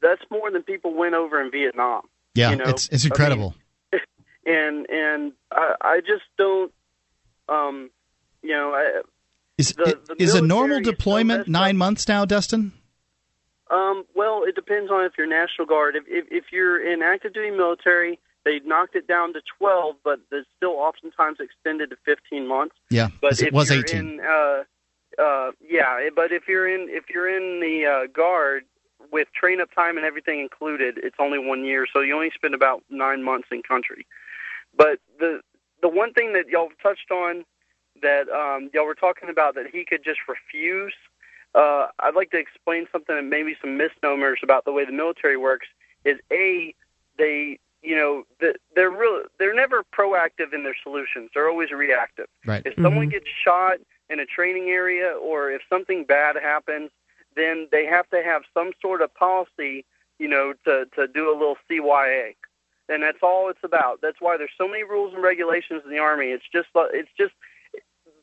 that's 0.00 0.22
more 0.30 0.50
than 0.50 0.62
people 0.62 0.94
went 0.94 1.14
over 1.14 1.40
in 1.40 1.50
Vietnam. 1.50 2.02
Yeah, 2.34 2.50
you 2.50 2.56
know? 2.56 2.64
it's 2.66 2.88
it's 2.88 3.04
I 3.04 3.06
mean, 3.06 3.12
incredible. 3.12 3.54
and 4.46 4.88
and 4.90 5.32
I, 5.50 5.74
I 5.80 6.00
just 6.00 6.24
don't, 6.38 6.72
um, 7.48 7.90
you 8.42 8.50
know, 8.50 8.72
I, 8.72 9.02
is 9.58 9.72
the- 9.72 10.00
the 10.06 10.22
is 10.22 10.34
a 10.34 10.40
normal 10.40 10.68
military 10.68 10.82
is 10.82 10.86
so 10.86 10.90
deployment 10.92 11.48
nine 11.48 11.76
months 11.76 12.08
now, 12.08 12.24
Dustin? 12.24 12.72
Um, 13.70 14.04
well, 14.14 14.42
it 14.46 14.54
depends 14.54 14.90
on 14.90 15.04
if 15.04 15.12
you're 15.16 15.26
National 15.26 15.66
Guard. 15.66 15.96
If, 15.96 16.04
if 16.06 16.26
if 16.30 16.44
you're 16.52 16.80
in 16.80 17.02
active 17.02 17.32
duty 17.32 17.50
military, 17.50 18.18
they 18.44 18.60
knocked 18.64 18.94
it 18.94 19.06
down 19.06 19.32
to 19.32 19.40
12, 19.58 19.96
but 20.04 20.20
it's 20.30 20.46
still 20.56 20.72
oftentimes 20.72 21.38
extended 21.40 21.90
to 21.90 21.96
15 22.04 22.46
months. 22.46 22.76
Yeah, 22.90 23.08
But 23.20 23.40
it 23.40 23.52
was 23.52 23.70
eighteen. 23.70 24.18
In, 24.18 24.20
uh, 24.20 24.64
uh, 25.20 25.52
yeah, 25.66 26.08
but 26.14 26.32
if 26.32 26.48
you're 26.48 26.68
in 26.68 26.88
if 26.90 27.04
you're 27.08 27.28
in 27.28 27.60
the 27.60 27.86
uh, 27.86 28.06
Guard 28.12 28.64
with 29.12 29.28
train 29.32 29.60
up 29.60 29.68
time 29.74 29.96
and 29.96 30.04
everything 30.04 30.40
included, 30.40 30.98
it's 31.02 31.16
only 31.18 31.38
one 31.38 31.64
year, 31.64 31.86
so 31.90 32.00
you 32.00 32.14
only 32.14 32.32
spend 32.34 32.54
about 32.54 32.82
nine 32.90 33.22
months 33.22 33.48
in 33.50 33.62
country. 33.62 34.06
But 34.76 34.98
the 35.18 35.40
the 35.82 35.88
one 35.88 36.12
thing 36.12 36.32
that 36.32 36.48
y'all 36.48 36.70
touched 36.82 37.10
on 37.10 37.44
that 38.02 38.28
um, 38.28 38.70
y'all 38.74 38.86
were 38.86 38.94
talking 38.94 39.28
about 39.28 39.54
that 39.54 39.66
he 39.72 39.84
could 39.84 40.04
just 40.04 40.20
refuse. 40.28 40.94
Uh, 41.54 41.86
I'd 42.00 42.14
like 42.14 42.30
to 42.32 42.38
explain 42.38 42.86
something 42.90 43.16
and 43.16 43.30
maybe 43.30 43.56
some 43.60 43.76
misnomers 43.76 44.40
about 44.42 44.64
the 44.64 44.72
way 44.72 44.84
the 44.84 44.92
military 44.92 45.36
works. 45.36 45.66
Is 46.04 46.18
a 46.30 46.74
they 47.16 47.58
you 47.82 47.96
know 47.96 48.24
the, 48.40 48.54
they're 48.74 48.90
real 48.90 49.22
they're 49.38 49.54
never 49.54 49.84
proactive 49.84 50.52
in 50.52 50.64
their 50.64 50.76
solutions. 50.82 51.30
They're 51.32 51.48
always 51.48 51.70
reactive. 51.70 52.26
Right. 52.44 52.62
If 52.64 52.74
someone 52.82 53.08
gets 53.08 53.26
shot 53.44 53.78
in 54.10 54.20
a 54.20 54.26
training 54.26 54.68
area 54.70 55.12
or 55.12 55.50
if 55.50 55.62
something 55.68 56.04
bad 56.04 56.36
happens, 56.36 56.90
then 57.36 57.68
they 57.70 57.86
have 57.86 58.08
to 58.10 58.22
have 58.22 58.42
some 58.52 58.72
sort 58.80 59.00
of 59.02 59.14
policy, 59.14 59.84
you 60.18 60.28
know, 60.28 60.54
to 60.64 60.86
to 60.96 61.06
do 61.06 61.30
a 61.30 61.36
little 61.36 61.56
CYA. 61.70 62.34
And 62.88 63.02
that's 63.02 63.22
all 63.22 63.48
it's 63.48 63.64
about. 63.64 64.00
That's 64.02 64.20
why 64.20 64.36
there's 64.36 64.50
so 64.58 64.68
many 64.68 64.82
rules 64.82 65.14
and 65.14 65.22
regulations 65.22 65.82
in 65.84 65.90
the 65.90 65.98
army. 65.98 66.26
It's 66.26 66.44
just 66.52 66.68
it's 66.74 67.08
just 67.16 67.32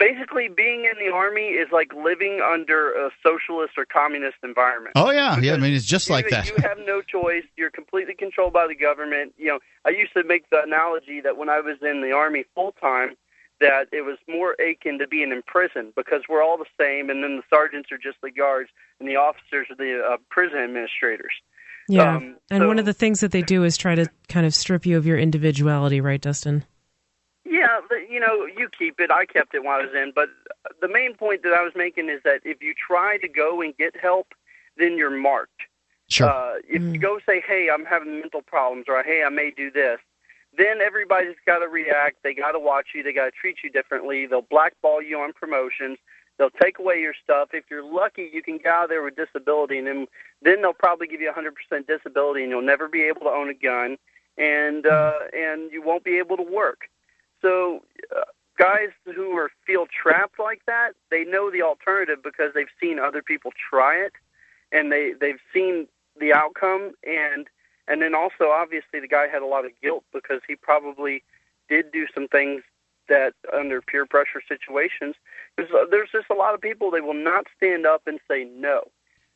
basically 0.01 0.49
being 0.49 0.85
in 0.85 0.97
the 0.97 1.13
army 1.13 1.53
is 1.53 1.67
like 1.71 1.93
living 1.93 2.41
under 2.41 2.91
a 2.91 3.11
socialist 3.21 3.73
or 3.77 3.85
communist 3.85 4.37
environment. 4.43 4.93
Oh 4.95 5.11
yeah, 5.11 5.37
yeah. 5.39 5.53
I 5.53 5.57
mean, 5.57 5.73
it's 5.73 5.85
just 5.85 6.09
You- 6.09 6.15
like 6.15 6.29
that. 6.29 6.49
You 6.49 6.55
have 6.63 6.79
no 6.85 7.01
choice. 7.01 7.43
You're 7.55 7.69
completely 7.69 8.15
controlled 8.15 8.53
by 8.53 8.65
the 8.67 8.75
government. 8.75 9.33
You 9.37 9.47
know, 9.49 9.59
I 9.85 9.89
used 9.89 10.13
to 10.13 10.23
make 10.23 10.49
the 10.49 10.61
analogy 10.63 11.21
that 11.21 11.37
when 11.37 11.49
I 11.49 11.59
was 11.59 11.77
in 11.81 12.01
the 12.01 12.11
army 12.13 12.45
full 12.55 12.73
time, 12.81 13.15
that 13.59 13.89
it 13.91 14.01
was 14.01 14.17
more 14.27 14.53
akin 14.53 14.97
to 14.97 15.07
being 15.07 15.31
in 15.31 15.43
prison 15.45 15.93
because 15.95 16.21
we're 16.27 16.43
all 16.43 16.57
the 16.57 16.71
same, 16.79 17.11
and 17.11 17.23
then 17.23 17.37
the 17.37 17.43
sergeants 17.55 17.91
are 17.91 17.99
just 17.99 18.17
the 18.23 18.31
guards, 18.31 18.71
and 18.99 19.07
the 19.07 19.17
officers 19.17 19.67
are 19.69 19.75
the 19.75 20.01
uh, 20.03 20.17
prison 20.29 20.57
administrators. 20.57 21.33
Yeah. 21.87 22.15
Um, 22.15 22.37
and 22.49 22.67
one 22.67 22.79
of 22.79 22.85
the 22.85 22.93
things 22.93 23.19
that 23.19 23.31
they 23.31 23.43
do 23.43 23.63
is 23.63 23.77
try 23.77 23.93
to 23.95 24.07
kind 24.29 24.45
of 24.47 24.55
strip 24.55 24.85
you 24.85 24.97
of 24.97 25.05
your 25.05 25.17
individuality, 25.17 26.01
right, 26.01 26.21
Dustin? 26.21 26.63
Yeah, 27.51 27.81
but, 27.89 28.09
you 28.09 28.17
know, 28.17 28.45
you 28.45 28.69
keep 28.69 29.01
it. 29.01 29.11
I 29.11 29.25
kept 29.25 29.53
it 29.53 29.65
while 29.65 29.81
I 29.81 29.83
was 29.83 29.93
in. 29.93 30.13
But 30.15 30.29
the 30.79 30.87
main 30.87 31.15
point 31.15 31.43
that 31.43 31.51
I 31.51 31.61
was 31.61 31.73
making 31.75 32.07
is 32.07 32.21
that 32.23 32.39
if 32.45 32.61
you 32.61 32.73
try 32.73 33.17
to 33.17 33.27
go 33.27 33.61
and 33.61 33.75
get 33.75 33.93
help, 34.01 34.27
then 34.77 34.97
you're 34.97 35.09
marked. 35.11 35.63
Sure. 36.07 36.29
Uh, 36.29 36.53
if 36.67 36.81
you 36.81 36.97
go 36.97 37.19
say, 37.25 37.41
"Hey, 37.45 37.69
I'm 37.73 37.85
having 37.85 38.19
mental 38.19 38.41
problems," 38.41 38.85
or 38.87 39.01
"Hey, 39.03 39.23
I 39.23 39.29
may 39.29 39.51
do 39.51 39.71
this," 39.71 39.99
then 40.57 40.81
everybody's 40.81 41.35
got 41.45 41.59
to 41.59 41.67
react. 41.67 42.17
They 42.23 42.33
got 42.33 42.51
to 42.51 42.59
watch 42.59 42.87
you. 42.93 43.03
They 43.03 43.13
got 43.13 43.25
to 43.25 43.31
treat 43.31 43.57
you 43.63 43.69
differently. 43.69 44.25
They'll 44.25 44.41
blackball 44.41 45.01
you 45.01 45.19
on 45.19 45.31
promotions. 45.31 45.97
They'll 46.37 46.49
take 46.49 46.79
away 46.79 46.99
your 46.99 47.13
stuff. 47.13 47.49
If 47.53 47.65
you're 47.69 47.83
lucky, 47.83 48.29
you 48.33 48.41
can 48.41 48.57
get 48.57 48.67
out 48.67 48.83
of 48.85 48.89
there 48.89 49.03
with 49.03 49.15
disability, 49.15 49.77
and 49.77 49.87
then 49.87 50.07
then 50.41 50.61
they'll 50.61 50.73
probably 50.73 51.07
give 51.07 51.21
you 51.21 51.31
100% 51.31 51.87
disability, 51.87 52.43
and 52.43 52.49
you'll 52.49 52.61
never 52.61 52.89
be 52.89 53.03
able 53.03 53.21
to 53.21 53.29
own 53.29 53.49
a 53.49 53.53
gun, 53.53 53.97
and 54.37 54.85
uh, 54.85 55.19
and 55.33 55.71
you 55.71 55.81
won't 55.81 56.03
be 56.03 56.17
able 56.17 56.35
to 56.37 56.43
work. 56.43 56.89
So, 57.41 57.83
uh, 58.15 58.23
guys 58.57 58.89
who 59.05 59.31
are 59.37 59.49
feel 59.65 59.85
trapped 59.87 60.39
like 60.39 60.61
that, 60.67 60.91
they 61.09 61.23
know 61.23 61.51
the 61.51 61.61
alternative 61.61 62.19
because 62.23 62.51
they've 62.53 62.67
seen 62.81 62.99
other 62.99 63.21
people 63.21 63.51
try 63.69 63.95
it, 63.95 64.13
and 64.71 64.91
they 64.91 65.13
they've 65.19 65.39
seen 65.53 65.87
the 66.19 66.33
outcome, 66.33 66.91
and 67.03 67.47
and 67.87 68.01
then 68.01 68.13
also 68.15 68.49
obviously 68.51 68.99
the 68.99 69.07
guy 69.07 69.27
had 69.27 69.41
a 69.41 69.47
lot 69.47 69.65
of 69.65 69.71
guilt 69.81 70.03
because 70.13 70.41
he 70.47 70.55
probably 70.55 71.23
did 71.69 71.91
do 71.91 72.05
some 72.13 72.27
things 72.27 72.61
that 73.09 73.33
under 73.53 73.81
peer 73.81 74.05
pressure 74.05 74.41
situations. 74.47 75.15
There's, 75.57 75.69
uh, 75.71 75.85
there's 75.89 76.09
just 76.11 76.27
a 76.31 76.35
lot 76.35 76.53
of 76.53 76.61
people 76.61 76.91
they 76.91 77.01
will 77.01 77.13
not 77.13 77.45
stand 77.57 77.85
up 77.85 78.03
and 78.05 78.19
say 78.29 78.45
no. 78.45 78.83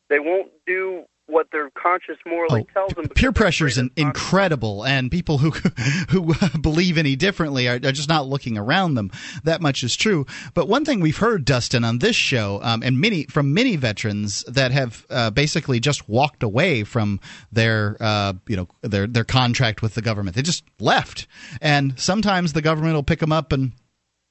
They 0.08 0.18
won't 0.18 0.50
do 0.66 1.04
what 1.28 1.48
their 1.50 1.70
conscience 1.70 2.18
morally 2.24 2.66
Oh, 2.68 2.72
tells 2.72 2.92
them. 2.94 3.08
Peer 3.08 3.32
pressure 3.32 3.66
is 3.66 3.76
afraid 3.78 3.84
an 3.84 3.86
of 3.86 3.96
consequences. 3.96 4.22
incredible, 4.22 4.84
and 4.86 5.10
people 5.10 5.38
who 5.38 5.50
who 6.10 6.34
believe 6.60 6.98
any 6.98 7.16
differently 7.16 7.66
are, 7.68 7.74
are 7.74 7.92
just 7.92 8.08
not 8.08 8.26
looking 8.28 8.56
around 8.56 8.94
them. 8.94 9.10
That 9.44 9.60
much 9.60 9.82
is 9.82 9.96
true. 9.96 10.24
But 10.54 10.68
one 10.68 10.84
thing 10.84 11.00
we've 11.00 11.16
heard, 11.16 11.44
Dustin, 11.44 11.84
on 11.84 11.98
this 11.98 12.14
show, 12.16 12.60
um, 12.62 12.82
and 12.82 13.00
many 13.00 13.24
from 13.24 13.52
many 13.54 13.76
veterans 13.76 14.44
that 14.48 14.70
have 14.70 15.04
uh, 15.10 15.30
basically 15.30 15.80
just 15.80 16.08
walked 16.08 16.42
away 16.42 16.84
from 16.84 17.18
their 17.50 17.96
uh, 18.00 18.34
you 18.46 18.56
know 18.56 18.68
their 18.82 19.06
their 19.06 19.24
contract 19.24 19.82
with 19.82 19.94
the 19.94 20.02
government. 20.02 20.36
They 20.36 20.42
just 20.42 20.64
left, 20.78 21.26
and 21.60 21.98
sometimes 21.98 22.52
the 22.52 22.62
government 22.62 22.94
will 22.94 23.02
pick 23.02 23.18
them 23.20 23.32
up 23.32 23.52
and 23.52 23.72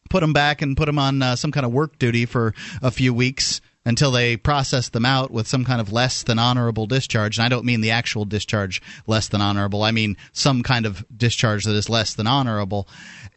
put 0.10 0.22
them 0.22 0.34
back 0.34 0.62
and 0.62 0.78
put 0.78 0.86
them 0.86 1.00
on 1.00 1.22
uh, 1.22 1.36
some 1.36 1.52
kind 1.52 1.66
of 1.66 1.74
work 1.74 1.98
duty 1.98 2.26
for 2.26 2.54
a 2.82 2.92
few 2.92 3.14
weeks 3.14 3.60
until 3.86 4.12
they 4.12 4.36
process 4.36 4.90
them 4.90 5.06
out 5.06 5.32
with 5.32 5.48
some 5.48 5.64
kind 5.64 5.80
of 5.80 5.92
less 5.92 6.24
than 6.24 6.40
honorable 6.40 6.88
discharge. 6.88 7.38
And 7.38 7.46
I 7.46 7.50
don't 7.50 7.66
mean 7.66 7.82
the 7.82 7.92
actual 7.92 8.26
discharge 8.26 8.82
less 9.08 9.28
than 9.28 9.42
honorable. 9.42 9.84
I 9.84 9.92
mean 9.92 10.18
some 10.34 10.64
kind 10.64 10.86
of 10.86 11.06
discharge 11.16 11.66
that 11.66 11.76
is 11.76 11.90
less 11.90 12.16
than 12.16 12.28
honorable. 12.28 12.88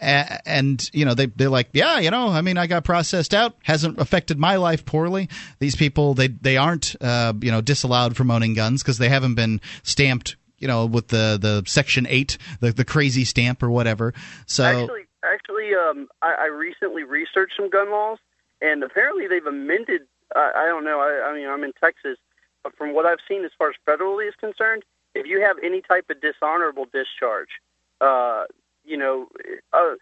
And, 0.01 0.89
you 0.93 1.05
know, 1.05 1.15
they, 1.15 1.27
they're 1.27 1.49
like, 1.49 1.71
yeah, 1.73 1.99
you 1.99 2.11
know, 2.11 2.29
I 2.29 2.41
mean, 2.41 2.57
I 2.57 2.69
got 2.69 2.85
processed 2.85 3.35
out. 3.35 3.57
Hasn't 3.65 3.99
affected 3.99 4.39
my 4.39 4.57
life 4.57 4.85
poorly. 4.85 5.29
These 5.59 5.75
people, 5.75 6.15
they, 6.15 6.29
they 6.29 6.57
aren't, 6.57 6.95
uh, 7.01 7.33
you 7.41 7.51
know, 7.51 7.61
disallowed 7.61 8.17
from 8.17 8.31
owning 8.31 8.55
guns 8.55 8.83
because 8.83 8.99
they 8.99 9.09
haven't 9.09 9.35
been 9.35 9.61
stamped 9.83 10.37
you 10.59 10.67
know, 10.67 10.87
with 10.87 11.09
the, 11.09 11.39
the 11.41 11.63
section 11.67 12.07
eight, 12.09 12.37
the, 12.61 12.73
the 12.73 12.85
crazy 12.85 13.25
stamp 13.25 13.63
or 13.63 13.71
whatever. 13.71 14.13
So 14.47 14.65
Actually, 14.65 15.03
actually, 15.25 15.71
um, 15.75 16.09
I, 16.21 16.35
I 16.41 16.47
recently 16.47 17.05
researched 17.05 17.55
some 17.57 17.71
gun 17.71 17.91
laws, 17.91 18.19
and 18.61 18.83
apparently 18.83 19.29
they've 19.29 19.47
amended. 19.47 20.03
I, 20.35 20.53
I 20.57 20.67
don't 20.67 20.85
know. 20.85 21.01
I, 21.01 21.31
I 21.31 21.35
mean, 21.35 21.49
I'm 21.49 21.64
in 21.64 21.73
Texas, 21.73 22.19
but 22.62 22.77
from 22.77 22.95
what 22.95 23.07
I've 23.07 23.19
seen, 23.29 23.45
as 23.45 23.51
far 23.57 23.71
as 23.71 23.77
federally 23.87 24.29
is 24.29 24.35
concerned, 24.38 24.85
if 25.14 25.27
you 25.27 25.41
have 25.41 25.57
any 25.62 25.81
type 25.81 26.07
of 26.11 26.21
dishonorable 26.21 26.87
discharge, 26.93 27.49
uh, 28.01 28.45
you 28.85 28.97
know, 28.97 29.29
uh, 29.73 29.95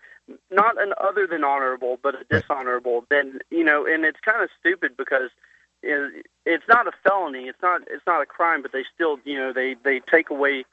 not 0.51 0.81
an 0.81 0.93
other 1.01 1.27
than 1.27 1.45
honorable, 1.45 1.99
but 2.03 2.15
a 2.15 2.25
dishonorable, 2.29 3.05
then 3.09 3.39
you 3.51 3.65
know, 3.65 3.87
and 3.87 4.05
it's 4.05 4.21
kind 4.21 4.43
of 4.43 4.51
stupid 4.59 4.97
because 4.97 5.31
it, 5.83 6.27
it's 6.45 6.65
not 6.69 6.87
a 6.87 6.93
felony. 7.05 7.45
It's 7.49 7.62
not. 7.62 7.83
It's 7.89 8.07
not 8.07 8.23
a 8.23 8.27
crime, 8.27 8.62
but 8.62 8.73
they 8.73 8.85
still, 8.95 9.19
you 9.25 9.39
know, 9.39 9.53
they 9.53 9.77
they 9.85 10.01
take 10.11 10.31
away. 10.31 10.65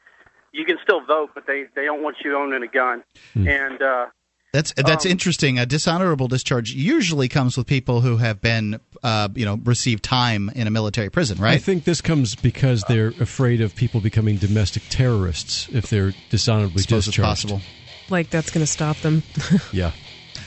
You 0.52 0.66
can 0.66 0.78
still 0.84 1.02
vote, 1.06 1.32
but 1.34 1.48
they 1.48 1.66
they 1.76 1.86
don't 1.86 2.04
want 2.04 2.18
you 2.24 2.36
owning 2.38 2.64
a 2.64 2.68
gun, 2.68 3.04
and. 3.36 3.82
uh 3.82 4.06
That's 4.54 4.72
that's 4.78 5.06
Um, 5.06 5.12
interesting. 5.12 5.58
A 5.58 5.66
dishonorable 5.66 6.28
discharge 6.28 6.72
usually 6.72 7.28
comes 7.28 7.58
with 7.58 7.66
people 7.66 8.02
who 8.02 8.18
have 8.18 8.40
been, 8.40 8.80
uh, 9.02 9.30
you 9.34 9.46
know, 9.46 9.60
received 9.66 10.04
time 10.04 10.52
in 10.54 10.68
a 10.68 10.72
military 10.72 11.10
prison, 11.10 11.40
right? 11.40 11.56
I 11.56 11.58
think 11.58 11.86
this 11.86 12.02
comes 12.02 12.36
because 12.36 12.84
they're 12.88 13.08
afraid 13.20 13.62
of 13.62 13.76
people 13.76 14.00
becoming 14.00 14.38
domestic 14.38 14.84
terrorists 14.90 15.68
if 15.72 15.88
they're 15.90 16.14
dishonorably 16.30 16.84
Suppose 16.84 17.08
it's 17.08 17.18
discharged. 17.18 17.26
possible. 17.48 17.62
Like 18.10 18.30
that's 18.30 18.52
going 18.52 18.64
to 18.64 18.72
stop 18.72 18.98
them. 18.98 19.24
Yeah. 19.72 19.92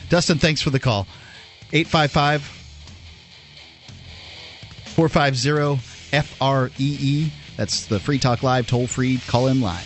Dustin, 0.08 0.38
thanks 0.38 0.62
for 0.62 0.70
the 0.70 0.78
call. 0.78 1.08
855 1.72 2.42
450 4.94 5.82
FREE. 6.22 6.72
E 6.78 7.32
That's 7.56 7.86
the 7.86 7.98
Free 7.98 8.20
Talk 8.20 8.44
Live 8.44 8.68
toll 8.68 8.86
free 8.86 9.18
call 9.26 9.48
in 9.48 9.60
line. 9.60 9.82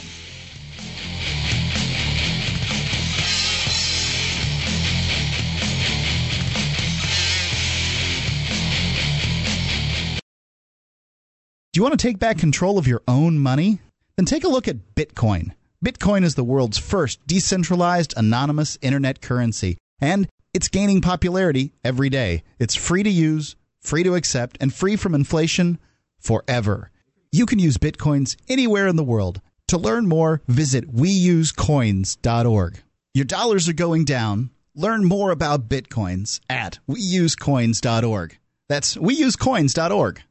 Do 11.73 11.79
you 11.79 11.85
want 11.85 11.97
to 12.01 12.05
take 12.05 12.19
back 12.19 12.37
control 12.37 12.79
of 12.79 12.89
your 12.89 13.01
own 13.07 13.39
money? 13.39 13.79
Then 14.17 14.27
take 14.27 14.43
a 14.43 14.49
look 14.49 14.67
at 14.67 14.97
Bitcoin. 14.97 15.53
Bitcoin 15.85 16.25
is 16.25 16.35
the 16.35 16.43
world's 16.43 16.79
first 16.79 17.25
decentralized, 17.29 18.13
anonymous 18.17 18.77
internet 18.83 19.21
currency, 19.23 19.79
and 20.01 20.27
it's 20.53 20.67
gaining 20.67 21.01
popularity 21.01 21.73
every 21.85 22.11
day. 22.11 22.43
It's 22.59 22.75
free 22.75 23.05
to 23.05 23.11
use, 23.11 23.55
free 23.81 24.03
to 24.03 24.17
accept, 24.17 24.59
and 24.61 24.75
free 24.75 24.97
from 24.97 25.15
inflation 25.15 25.79
forever. 26.19 26.91
You 27.31 27.47
can 27.47 27.61
use 27.61 27.79
bitcoins 27.79 28.35
anywhere 28.49 28.89
in 28.89 28.97
the 28.97 29.05
world. 29.05 29.41
To 29.69 29.79
learn 29.79 30.09
more, 30.09 30.43
visit 30.49 30.93
weusecoins.org. 30.93 32.83
Your 33.15 33.25
dollars 33.25 33.69
are 33.69 33.75
going 33.75 34.05
down. 34.05 34.51
Learn 34.75 35.05
more 35.05 35.31
about 35.31 35.69
bitcoins 35.69 36.41
at 36.51 36.81
weusecoins.org. 36.89 38.39
That's 38.69 38.97
weusecoins.org. 38.97 40.23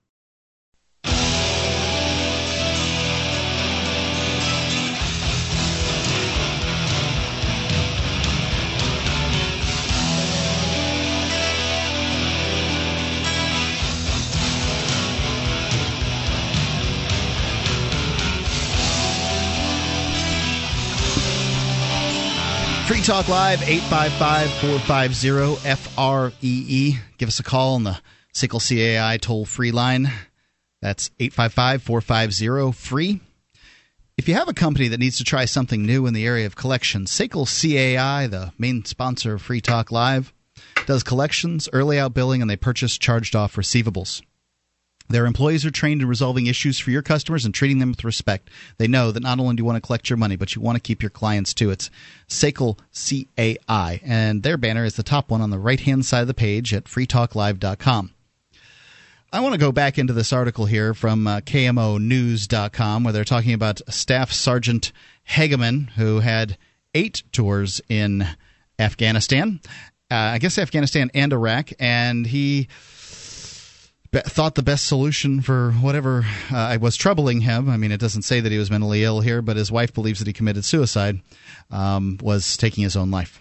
Free 22.90 23.02
Talk 23.02 23.28
Live, 23.28 23.62
855 23.62 24.50
450 24.50 25.76
FREE. 25.76 26.98
Give 27.20 27.30
us 27.30 27.40
a 27.40 27.44
call 27.44 27.76
on 27.76 27.84
the 27.84 28.00
SICKLE 28.34 28.60
CAI 28.60 29.18
toll 29.22 29.46
free 29.46 29.70
line. 29.70 30.12
That's 30.82 31.12
855 31.20 31.84
450 31.84 32.72
free. 32.72 33.22
If 34.18 34.28
you 34.28 34.34
have 34.34 34.50
a 34.50 34.56
company 34.56 34.88
that 34.88 35.00
needs 35.00 35.20
to 35.20 35.24
try 35.24 35.46
something 35.46 35.86
new 35.86 36.08
in 36.08 36.16
the 36.16 36.26
area 36.26 36.48
of 36.48 36.56
collections, 36.56 37.12
SICKLE 37.12 37.46
CAI, 37.46 38.26
the 38.26 38.54
main 38.58 38.84
sponsor 38.86 39.36
of 39.36 39.44
Free 39.44 39.62
Talk 39.62 39.92
Live, 39.92 40.34
does 40.88 41.04
collections, 41.04 41.70
early 41.72 42.00
out 42.00 42.16
billing, 42.16 42.42
and 42.42 42.50
they 42.50 42.58
purchase 42.58 42.98
charged 42.98 43.36
off 43.36 43.56
receivables. 43.56 44.24
Their 45.10 45.26
employees 45.26 45.66
are 45.66 45.72
trained 45.72 46.02
in 46.02 46.08
resolving 46.08 46.46
issues 46.46 46.78
for 46.78 46.92
your 46.92 47.02
customers 47.02 47.44
and 47.44 47.54
treating 47.54 47.80
them 47.80 47.90
with 47.90 48.04
respect. 48.04 48.50
They 48.78 48.88
know 48.88 49.12
that 49.12 49.24
not 49.24 49.40
only 49.40 49.56
do 49.56 49.62
you 49.62 49.66
want 49.66 49.78
to 49.78 49.86
collect 49.86 50.10
your 50.10 50.18
money, 50.18 50.36
but 50.36 50.56
you 50.56 50.62
want 50.62 50.76
to 50.76 50.82
keep 50.82 51.02
your 51.02 51.10
clients 51.10 51.54
too. 51.54 51.72
It's 51.72 51.90
SACL 52.28 52.78
C-A-I, 52.92 54.02
and 54.04 54.44
their 54.44 54.58
banner 54.58 54.86
is 54.86 54.96
the 54.96 55.04
top 55.04 55.32
one 55.32 55.42
on 55.42 55.50
the 55.50 55.58
right-hand 55.58 56.06
side 56.06 56.22
of 56.22 56.28
the 56.28 56.36
page 56.36 56.76
at 56.76 56.86
freetalklive.com. 56.86 58.14
I 59.32 59.40
want 59.42 59.54
to 59.54 59.60
go 59.60 59.72
back 59.72 59.98
into 59.98 60.14
this 60.14 60.32
article 60.32 60.66
here 60.66 60.94
from 60.94 61.26
uh, 61.26 61.40
KOMONews.com 61.42 63.04
where 63.04 63.14
they're 63.14 63.24
talking 63.24 63.54
about 63.54 63.82
Staff 63.90 64.32
Sergeant 64.32 64.92
Hageman, 65.32 65.90
who 65.92 66.20
had 66.20 66.58
eight 66.94 67.24
tours 67.32 67.82
in 67.90 68.28
Afghanistan, 68.80 69.60
uh, 70.12 70.16
I 70.16 70.40
guess 70.40 70.58
Afghanistan 70.58 71.12
and 71.14 71.32
Iraq, 71.32 71.70
and 71.80 72.26
he 72.26 72.68
thought 74.12 74.56
the 74.56 74.64
best 74.64 74.88
solution 74.88 75.42
for 75.42 75.72
whatever 75.74 76.26
uh, 76.52 76.78
was 76.82 76.96
troubling 76.96 77.42
him. 77.42 77.70
I 77.70 77.78
mean, 77.78 77.92
it 77.92 78.00
doesn't 78.00 78.24
say 78.24 78.40
that 78.40 78.52
he 78.52 78.58
was 78.58 78.72
mentally 78.72 79.04
ill 79.04 79.22
here, 79.22 79.42
but 79.42 79.58
his 79.58 79.72
wife 79.72 79.94
believes 79.94 80.20
that 80.20 80.28
he 80.28 80.34
committed 80.34 80.66
suicide, 80.66 81.22
um, 81.70 82.18
was 82.22 82.58
taking 82.58 82.84
his 82.84 82.96
own 82.96 83.12
life. 83.12 83.40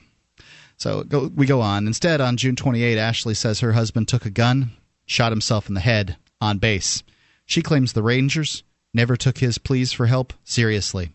So 0.76 1.02
go, 1.02 1.30
we 1.34 1.46
go 1.46 1.60
on. 1.60 1.86
Instead, 1.86 2.20
on 2.20 2.36
June 2.36 2.54
28, 2.54 2.98
Ashley 2.98 3.34
says 3.34 3.60
her 3.60 3.72
husband 3.72 4.08
took 4.08 4.26
a 4.26 4.30
gun, 4.30 4.72
shot 5.06 5.32
himself 5.32 5.68
in 5.68 5.74
the 5.74 5.80
head 5.80 6.16
on 6.40 6.58
base. 6.58 7.02
She 7.46 7.62
claims 7.62 7.92
the 7.92 8.02
Rangers 8.02 8.62
never 8.94 9.16
took 9.16 9.38
his 9.38 9.58
pleas 9.58 9.92
for 9.92 10.06
help 10.06 10.32
seriously. 10.44 11.10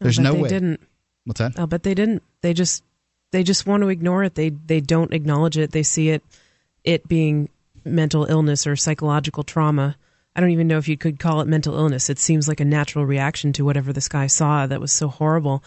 There's 0.00 0.18
no 0.18 0.32
they 0.32 0.42
way. 0.42 0.48
Didn't. 0.48 0.80
What's 1.24 1.40
that? 1.40 1.58
I'll 1.58 1.66
bet 1.66 1.82
they 1.82 1.94
didn't. 1.94 2.22
They 2.40 2.54
just 2.54 2.84
they 3.32 3.42
just 3.42 3.66
want 3.66 3.82
to 3.82 3.88
ignore 3.88 4.24
it. 4.24 4.36
They 4.36 4.50
they 4.50 4.80
don't 4.80 5.12
acknowledge 5.12 5.58
it. 5.58 5.72
They 5.72 5.82
see 5.82 6.10
it 6.10 6.22
it 6.84 7.08
being 7.08 7.48
mental 7.84 8.24
illness 8.24 8.66
or 8.66 8.76
psychological 8.76 9.42
trauma. 9.42 9.96
I 10.34 10.40
don't 10.40 10.50
even 10.50 10.68
know 10.68 10.78
if 10.78 10.88
you 10.88 10.96
could 10.96 11.18
call 11.18 11.40
it 11.40 11.48
mental 11.48 11.76
illness. 11.76 12.10
It 12.10 12.18
seems 12.18 12.48
like 12.48 12.60
a 12.60 12.64
natural 12.64 13.04
reaction 13.04 13.52
to 13.54 13.64
whatever 13.64 13.92
this 13.92 14.08
guy 14.08 14.26
saw 14.26 14.66
that 14.66 14.80
was 14.80 14.92
so 14.92 15.08
horrible. 15.08 15.64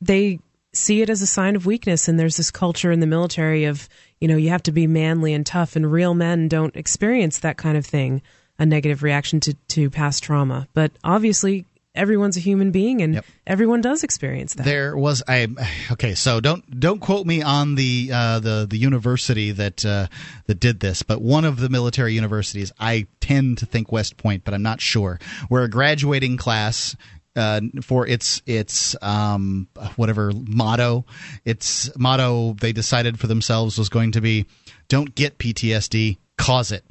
They 0.00 0.38
see 0.72 1.02
it 1.02 1.10
as 1.10 1.22
a 1.22 1.26
sign 1.26 1.56
of 1.56 1.66
weakness 1.66 2.08
and 2.08 2.18
there's 2.18 2.36
this 2.36 2.50
culture 2.50 2.92
in 2.92 3.00
the 3.00 3.06
military 3.06 3.64
of, 3.64 3.88
you 4.20 4.28
know, 4.28 4.36
you 4.36 4.50
have 4.50 4.62
to 4.64 4.72
be 4.72 4.86
manly 4.86 5.32
and 5.32 5.46
tough 5.46 5.76
and 5.76 5.90
real 5.90 6.14
men 6.14 6.48
don't 6.48 6.76
experience 6.76 7.38
that 7.38 7.56
kind 7.56 7.76
of 7.76 7.86
thing, 7.86 8.22
a 8.58 8.66
negative 8.66 9.02
reaction 9.02 9.40
to 9.40 9.54
to 9.68 9.90
past 9.90 10.22
trauma. 10.22 10.68
But 10.74 10.92
obviously 11.02 11.66
everyone's 11.94 12.36
a 12.36 12.40
human 12.40 12.70
being 12.70 13.02
and 13.02 13.14
Yep. 13.14 13.24
everyone 13.46 13.80
does 13.80 14.02
experience 14.02 14.54
that. 14.54 14.64
There 14.64 14.96
was 14.96 15.22
I 15.28 15.46
okay, 15.92 16.14
so 16.14 16.40
don't 16.40 16.78
don't 16.80 17.00
quote 17.00 17.26
me 17.26 17.42
on 17.42 17.74
the 17.76 18.10
uh, 18.12 18.40
the 18.40 18.66
the 18.68 18.76
university 18.78 19.52
that 19.52 19.84
uh, 19.84 20.08
that 20.46 20.60
did 20.60 20.80
this, 20.80 21.02
but 21.02 21.20
one 21.22 21.44
of 21.44 21.58
the 21.58 21.68
military 21.68 22.14
universities, 22.14 22.72
I 22.78 23.06
tend 23.20 23.58
to 23.58 23.66
think 23.66 23.92
West 23.92 24.16
Point, 24.16 24.44
but 24.44 24.54
I'm 24.54 24.62
not 24.62 24.80
sure, 24.80 25.20
where 25.48 25.62
a 25.62 25.68
graduating 25.70 26.36
class. 26.36 26.96
Uh, 27.36 27.60
for 27.82 28.06
its 28.06 28.42
its 28.46 28.94
um, 29.02 29.66
whatever 29.96 30.30
motto, 30.46 31.04
its 31.44 31.90
motto 31.98 32.54
they 32.60 32.72
decided 32.72 33.18
for 33.18 33.26
themselves 33.26 33.76
was 33.76 33.88
going 33.88 34.12
to 34.12 34.20
be, 34.20 34.46
"Don't 34.86 35.16
get 35.16 35.36
PTSD, 35.36 36.18
cause 36.38 36.70
it." 36.70 36.84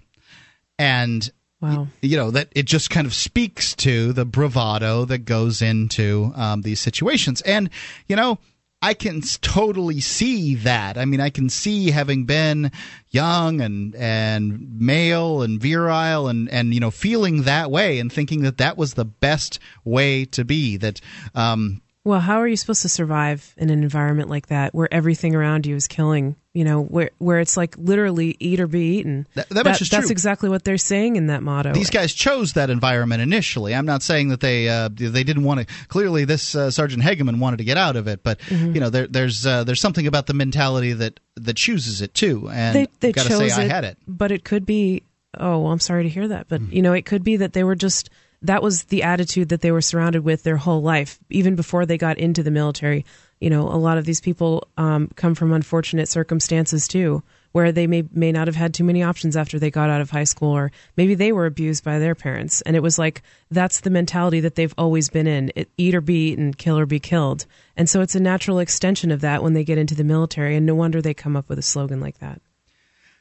And 0.77 1.31
wow. 1.63 1.87
you 2.01 2.17
know 2.17 2.29
that 2.31 2.49
it 2.51 2.65
just 2.65 2.89
kind 2.89 3.07
of 3.07 3.13
speaks 3.13 3.73
to 3.75 4.13
the 4.13 4.25
bravado 4.25 5.05
that 5.05 5.19
goes 5.19 5.61
into 5.61 6.31
um, 6.35 6.61
these 6.61 6.79
situations 6.79 7.41
and 7.41 7.69
you 8.07 8.15
know 8.15 8.37
i 8.81 8.93
can 8.93 9.21
totally 9.41 10.01
see 10.01 10.55
that 10.55 10.97
i 10.97 11.05
mean 11.05 11.21
i 11.21 11.29
can 11.29 11.49
see 11.49 11.91
having 11.91 12.25
been 12.25 12.71
young 13.11 13.61
and 13.61 13.95
and 13.95 14.79
male 14.79 15.41
and 15.41 15.61
virile 15.61 16.27
and 16.27 16.49
and 16.49 16.73
you 16.73 16.79
know 16.79 16.91
feeling 16.91 17.43
that 17.43 17.71
way 17.71 17.99
and 17.99 18.11
thinking 18.11 18.41
that 18.41 18.57
that 18.57 18.77
was 18.77 18.95
the 18.95 19.05
best 19.05 19.59
way 19.85 20.25
to 20.25 20.43
be 20.43 20.75
that 20.75 20.99
um 21.33 21.81
Well, 22.05 22.19
how 22.19 22.39
are 22.39 22.47
you 22.47 22.57
supposed 22.57 22.81
to 22.81 22.89
survive 22.89 23.53
in 23.57 23.69
an 23.69 23.81
environment 23.81 24.29
like 24.29 24.47
that 24.47 24.75
where 24.75 24.93
everything 24.93 25.35
around 25.35 25.65
you 25.65 25.75
is 25.77 25.87
killing? 25.87 26.35
You 26.53 26.65
know, 26.65 26.81
where 26.83 27.11
where 27.17 27.39
it's 27.39 27.55
like 27.57 27.75
literally 27.77 28.35
eat 28.39 28.59
or 28.59 28.67
be 28.67 28.97
eaten. 28.97 29.25
That- 29.35 29.49
that 29.49 29.65
much 29.65 29.81
is 29.81 29.89
That's 29.89 30.07
true. 30.07 30.11
exactly 30.11 30.49
what 30.49 30.63
they're 30.65 30.77
saying 30.77 31.15
in 31.15 31.27
that 31.27 31.41
motto. 31.41 31.71
these 31.73 31.89
guys 31.89 32.13
chose 32.13 32.53
that 32.53 32.69
environment 32.69 33.21
initially. 33.21 33.73
I'm 33.73 33.85
not 33.85 34.03
saying 34.03 34.27
that 34.29 34.41
they 34.41 34.67
uh, 34.69 34.89
they 34.93 35.23
didn't 35.23 35.43
want 35.45 35.61
to. 35.67 35.87
Clearly, 35.87 36.25
this 36.25 36.53
uh, 36.55 36.69
Sergeant 36.71 37.01
Hageman 37.03 37.39
wanted 37.39 37.57
to 37.57 37.63
get 37.63 37.77
out 37.77 37.95
of 37.95 38.07
it, 38.07 38.21
but 38.21 38.39
Mm-hmm. 38.41 38.73
you 38.75 38.81
know 38.81 38.89
there, 38.89 39.07
there's 39.07 39.45
uh, 39.45 39.63
there's 39.63 39.79
something 39.81 40.05
about 40.05 40.27
the 40.27 40.33
mentality 40.33 40.91
that 40.93 41.19
that 41.35 41.55
chooses 41.55 42.01
it 42.01 42.13
too. 42.13 42.49
And 42.51 42.75
they 42.75 42.87
they 42.99 43.11
got 43.13 43.23
to 43.23 43.29
chose 43.29 43.53
say 43.55 43.61
I 43.61 43.65
it, 43.65 43.71
had 43.71 43.83
it. 43.85 43.97
but 44.07 44.31
it 44.31 44.43
could 44.43 44.65
be. 44.65 45.03
Oh, 45.35 45.61
well, 45.61 45.71
I'm 45.71 45.79
sorry 45.79 46.03
to 46.03 46.09
hear 46.09 46.27
that, 46.27 46.47
but 46.49 46.61
Mm-hmm. 46.61 46.73
you 46.73 46.81
know, 46.83 46.93
it 46.93 47.05
could 47.05 47.23
be 47.23 47.37
that 47.37 47.53
they 47.53 47.63
were 47.63 47.73
just 47.75 48.11
that 48.43 48.61
was 48.61 48.83
the 48.85 49.03
attitude 49.03 49.49
that 49.49 49.61
they 49.61 49.71
were 49.71 49.81
surrounded 49.81 50.23
with 50.23 50.43
their 50.43 50.57
whole 50.57 50.81
life, 50.81 51.19
even 51.29 51.55
before 51.55 51.85
they 51.85 51.97
got 51.97 52.17
into 52.17 52.43
the 52.43 52.51
military. 52.51 53.05
You 53.39 53.49
know, 53.49 53.67
a 53.67 53.79
lot 53.79 53.97
of 53.97 54.05
these 54.05 54.21
people 54.21 54.67
um, 54.77 55.09
come 55.15 55.33
from 55.33 55.51
unfortunate 55.51 56.07
circumstances 56.07 56.87
too, 56.87 57.23
where 57.53 57.71
they 57.71 57.87
may 57.87 58.03
may 58.11 58.31
not 58.31 58.47
have 58.47 58.55
had 58.55 58.73
too 58.73 58.83
many 58.83 59.01
options 59.01 59.35
after 59.35 59.59
they 59.59 59.71
got 59.71 59.89
out 59.89 60.01
of 60.01 60.09
high 60.09 60.23
school, 60.23 60.51
or 60.51 60.71
maybe 60.97 61.15
they 61.15 61.31
were 61.31 61.45
abused 61.45 61.83
by 61.83 61.99
their 61.99 62.15
parents, 62.15 62.61
and 62.61 62.75
it 62.75 62.83
was 62.83 62.99
like 62.99 63.21
that's 63.49 63.81
the 63.81 63.89
mentality 63.89 64.39
that 64.41 64.55
they've 64.55 64.73
always 64.77 65.09
been 65.09 65.27
in: 65.27 65.51
it, 65.55 65.69
eat 65.77 65.95
or 65.95 66.01
be 66.01 66.29
eaten, 66.29 66.53
kill 66.53 66.77
or 66.77 66.85
be 66.85 66.99
killed. 66.99 67.45
And 67.75 67.89
so 67.89 68.01
it's 68.01 68.15
a 68.15 68.19
natural 68.19 68.59
extension 68.59 69.11
of 69.11 69.21
that 69.21 69.41
when 69.41 69.53
they 69.53 69.63
get 69.63 69.77
into 69.77 69.95
the 69.95 70.03
military, 70.03 70.55
and 70.55 70.65
no 70.65 70.75
wonder 70.75 71.01
they 71.01 71.13
come 71.13 71.35
up 71.35 71.49
with 71.49 71.59
a 71.59 71.63
slogan 71.63 71.99
like 71.99 72.19
that. 72.19 72.41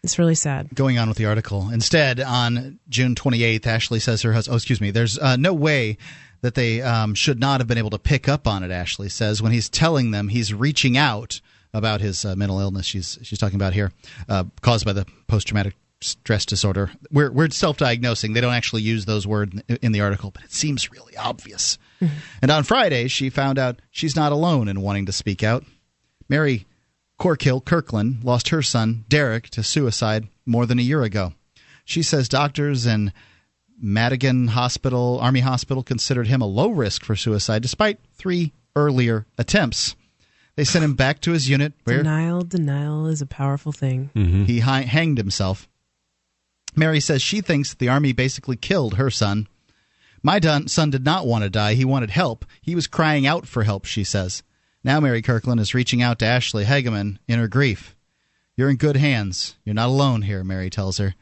It's 0.03 0.19
really 0.19 0.35
sad. 0.35 0.75
Going 0.75 0.99
on 0.99 1.09
with 1.09 1.17
the 1.17 1.27
article. 1.27 1.71
Instead, 1.71 2.21
on 2.21 2.81
June 2.89 3.15
28th, 3.15 3.67
Ashley 3.67 4.01
says 4.01 4.23
her 4.23 4.33
husband. 4.33 4.55
Oh, 4.55 4.57
excuse 4.57 4.81
me. 4.81 4.91
There's 4.91 5.17
uh, 5.17 5.37
no 5.37 5.55
way 5.55 5.97
that 6.41 6.57
they 6.57 6.83
um, 6.83 7.15
should 7.15 7.39
not 7.39 7.61
have 7.61 7.69
been 7.69 7.79
able 7.79 7.91
to 7.91 7.99
pick 7.99 8.29
up 8.29 8.49
on 8.49 8.65
it. 8.65 8.73
Ashley 8.73 9.09
says 9.09 9.41
when 9.41 9.53
he's 9.53 9.69
telling 9.69 10.11
them 10.11 10.29
he's 10.29 10.53
reaching 10.53 10.97
out 10.97 11.41
about 11.73 12.01
his 12.01 12.25
uh, 12.25 12.35
mental 12.35 12.59
illness. 12.59 12.85
She's 12.85 13.19
she's 13.23 13.39
talking 13.39 13.57
about 13.57 13.75
here, 13.75 13.93
uh, 14.29 14.45
caused 14.61 14.85
by 14.85 14.93
the 14.93 15.07
post 15.29 15.47
traumatic 15.47 15.75
stress 16.01 16.45
disorder. 16.45 16.91
We're 17.11 17.31
we're 17.31 17.51
self-diagnosing. 17.51 18.33
They 18.33 18.41
don't 18.41 18.53
actually 18.53 18.83
use 18.83 19.05
those 19.05 19.25
words 19.25 19.63
in, 19.69 19.77
in 19.83 19.93
the 19.93 20.01
article, 20.01 20.33
but 20.33 20.43
it 20.43 20.53
seems 20.53 20.91
really 20.91 21.17
obvious. 21.17 21.79
And 22.43 22.51
on 22.51 22.65
Friday, 22.65 23.07
she 23.07 23.31
found 23.31 23.59
out 23.59 23.81
she's 23.93 24.17
not 24.17 24.33
alone 24.33 24.67
in 24.67 24.81
wanting 24.81 25.07
to 25.07 25.13
speak 25.13 25.45
out. 25.45 25.65
Mary 26.29 26.67
Corkill 27.23 27.65
Kirkland 27.65 28.25
lost 28.25 28.49
her 28.49 28.63
son, 28.63 29.05
Derek, 29.09 29.49
to 29.51 29.63
suicide 29.63 30.27
more 30.45 30.67
than 30.67 30.81
a 30.81 30.83
year 30.83 31.05
ago. 31.05 31.35
She 31.85 32.03
says 32.03 32.29
doctors 32.29 32.85
in 32.85 33.13
Madigan 33.81 34.49
Hospital, 34.49 35.21
Army 35.21 35.39
Hospital, 35.39 35.85
considered 35.85 36.27
him 36.27 36.43
a 36.43 36.47
low 36.47 36.71
risk 36.71 37.05
for 37.05 37.15
suicide 37.15 37.63
despite 37.63 38.01
three 38.15 38.53
earlier 38.75 39.25
attempts. 39.39 39.95
They 40.57 40.65
sent 40.65 40.85
him 40.85 40.95
back 40.95 41.21
to 41.21 41.31
his 41.31 41.49
unit 41.49 41.75
where 41.85 41.99
Denial, 41.99 42.43
denial 42.43 43.07
is 43.07 43.23
a 43.23 43.27
powerful 43.27 43.71
thing. 43.71 44.11
Mm-hmm. 44.17 44.45
he 44.47 44.59
hi- 44.59 44.83
hanged 44.83 45.19
himself. 45.19 45.69
Mary 46.75 46.99
says 46.99 47.23
she 47.23 47.41
thinks 47.41 47.73
the 47.73 47.89
Army 47.89 48.13
basically 48.13 48.57
killed 48.57 48.95
her 48.95 49.11
son. 49.11 49.47
My 50.25 50.41
son 50.67 50.91
did 50.91 51.05
not 51.05 51.29
want 51.29 51.45
to 51.45 51.51
die. 51.51 51.75
He 51.75 51.85
wanted 51.85 52.11
help. 52.11 52.45
He 52.61 52.75
was 52.75 52.89
crying 52.89 53.29
out 53.29 53.47
for 53.47 53.63
help, 53.63 53.85
she 53.85 54.03
says. 54.03 54.43
Now 54.85 54.99
Mary 54.99 55.23
Kirkland 55.23 55.61
is 55.61 55.75
reaching 55.75 56.03
out 56.03 56.19
to 56.19 56.27
Ashley 56.27 56.65
Hageman 56.65 57.19
in 57.29 57.39
her 57.39 57.47
grief. 57.47 57.95
You're 58.57 58.71
in 58.71 58.77
good 58.77 58.97
hands. 58.97 59.57
You're 59.65 59.77
not 59.77 59.89
alone 59.89 60.23
here, 60.23 60.43
Mary 60.43 60.71
tells 60.71 60.99
her. 60.99 61.15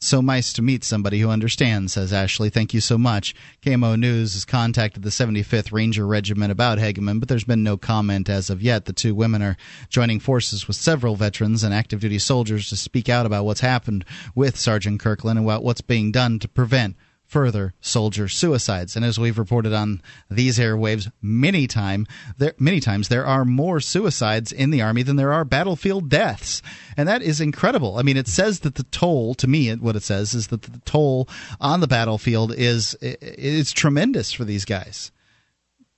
So 0.00 0.20
nice 0.20 0.52
to 0.52 0.62
meet 0.62 0.84
somebody 0.84 1.18
who 1.18 1.28
understands, 1.28 1.94
says 1.94 2.12
Ashley. 2.12 2.48
Thank 2.48 2.72
you 2.72 2.80
so 2.80 2.96
much. 2.96 3.34
KOMO 3.62 3.98
News 3.98 4.34
has 4.34 4.44
contacted 4.44 5.02
the 5.02 5.10
75th 5.10 5.72
Ranger 5.72 6.06
Regiment 6.06 6.52
about 6.52 6.78
Hageman, 6.78 7.18
but 7.18 7.28
there's 7.28 7.42
been 7.42 7.64
no 7.64 7.76
comment 7.76 8.28
as 8.28 8.48
of 8.48 8.62
yet. 8.62 8.84
The 8.84 8.92
two 8.92 9.16
women 9.16 9.42
are 9.42 9.56
joining 9.88 10.20
forces 10.20 10.68
with 10.68 10.76
several 10.76 11.16
veterans 11.16 11.64
and 11.64 11.74
active 11.74 12.00
duty 12.00 12.20
soldiers 12.20 12.68
to 12.68 12.76
speak 12.76 13.08
out 13.08 13.26
about 13.26 13.44
what's 13.44 13.60
happened 13.60 14.04
with 14.36 14.56
Sergeant 14.56 15.00
Kirkland 15.00 15.40
and 15.40 15.44
about 15.44 15.64
what's 15.64 15.80
being 15.80 16.12
done 16.12 16.38
to 16.38 16.46
prevent 16.46 16.94
further 17.28 17.74
soldier 17.80 18.26
suicides. 18.26 18.96
And 18.96 19.04
as 19.04 19.18
we've 19.18 19.38
reported 19.38 19.74
on 19.74 20.02
these 20.30 20.58
airwaves 20.58 21.12
many 21.20 21.66
time, 21.66 22.06
there, 22.38 22.54
many 22.58 22.80
times, 22.80 23.08
there 23.08 23.26
are 23.26 23.44
more 23.44 23.80
suicides 23.80 24.50
in 24.50 24.70
the 24.70 24.82
army 24.82 25.02
than 25.02 25.16
there 25.16 25.32
are 25.32 25.44
battlefield 25.44 26.08
deaths, 26.08 26.62
and 26.96 27.06
that 27.06 27.22
is 27.22 27.40
incredible. 27.40 27.98
I 27.98 28.02
mean, 28.02 28.16
it 28.16 28.28
says 28.28 28.60
that 28.60 28.76
the 28.76 28.84
toll, 28.84 29.34
to 29.34 29.46
me, 29.46 29.72
what 29.74 29.94
it 29.94 30.02
says 30.02 30.32
is 30.34 30.48
that 30.48 30.62
the 30.62 30.80
toll 30.86 31.28
on 31.60 31.80
the 31.80 31.86
battlefield 31.86 32.54
is 32.54 32.94
is 32.94 33.72
tremendous 33.72 34.32
for 34.32 34.44
these 34.44 34.64
guys. 34.64 35.12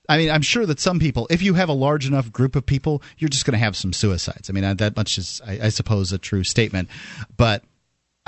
I 0.09 0.19
mean, 0.19 0.31
I'm 0.31 0.43
sure 0.43 0.67
that 0.67 0.81
some 0.81 0.99
people, 0.99 1.29
if 1.31 1.41
you 1.41 1.55
have 1.55 1.69
a 1.69 1.73
large 1.73 2.05
enough 2.05 2.33
group 2.33 2.57
of 2.57 2.67
people, 2.67 3.01
you're 3.19 3.29
just 3.29 3.45
going 3.45 3.53
to 3.53 3.65
have 3.65 3.77
some 3.77 3.93
suicides. 3.93 4.51
I 4.51 4.53
mean, 4.53 4.77
that 4.77 4.97
much 4.97 5.17
is, 5.19 5.41
I, 5.47 5.67
I 5.67 5.69
suppose, 5.69 6.13
a 6.13 6.19
true 6.19 6.43
statement. 6.43 6.89
But 7.37 7.63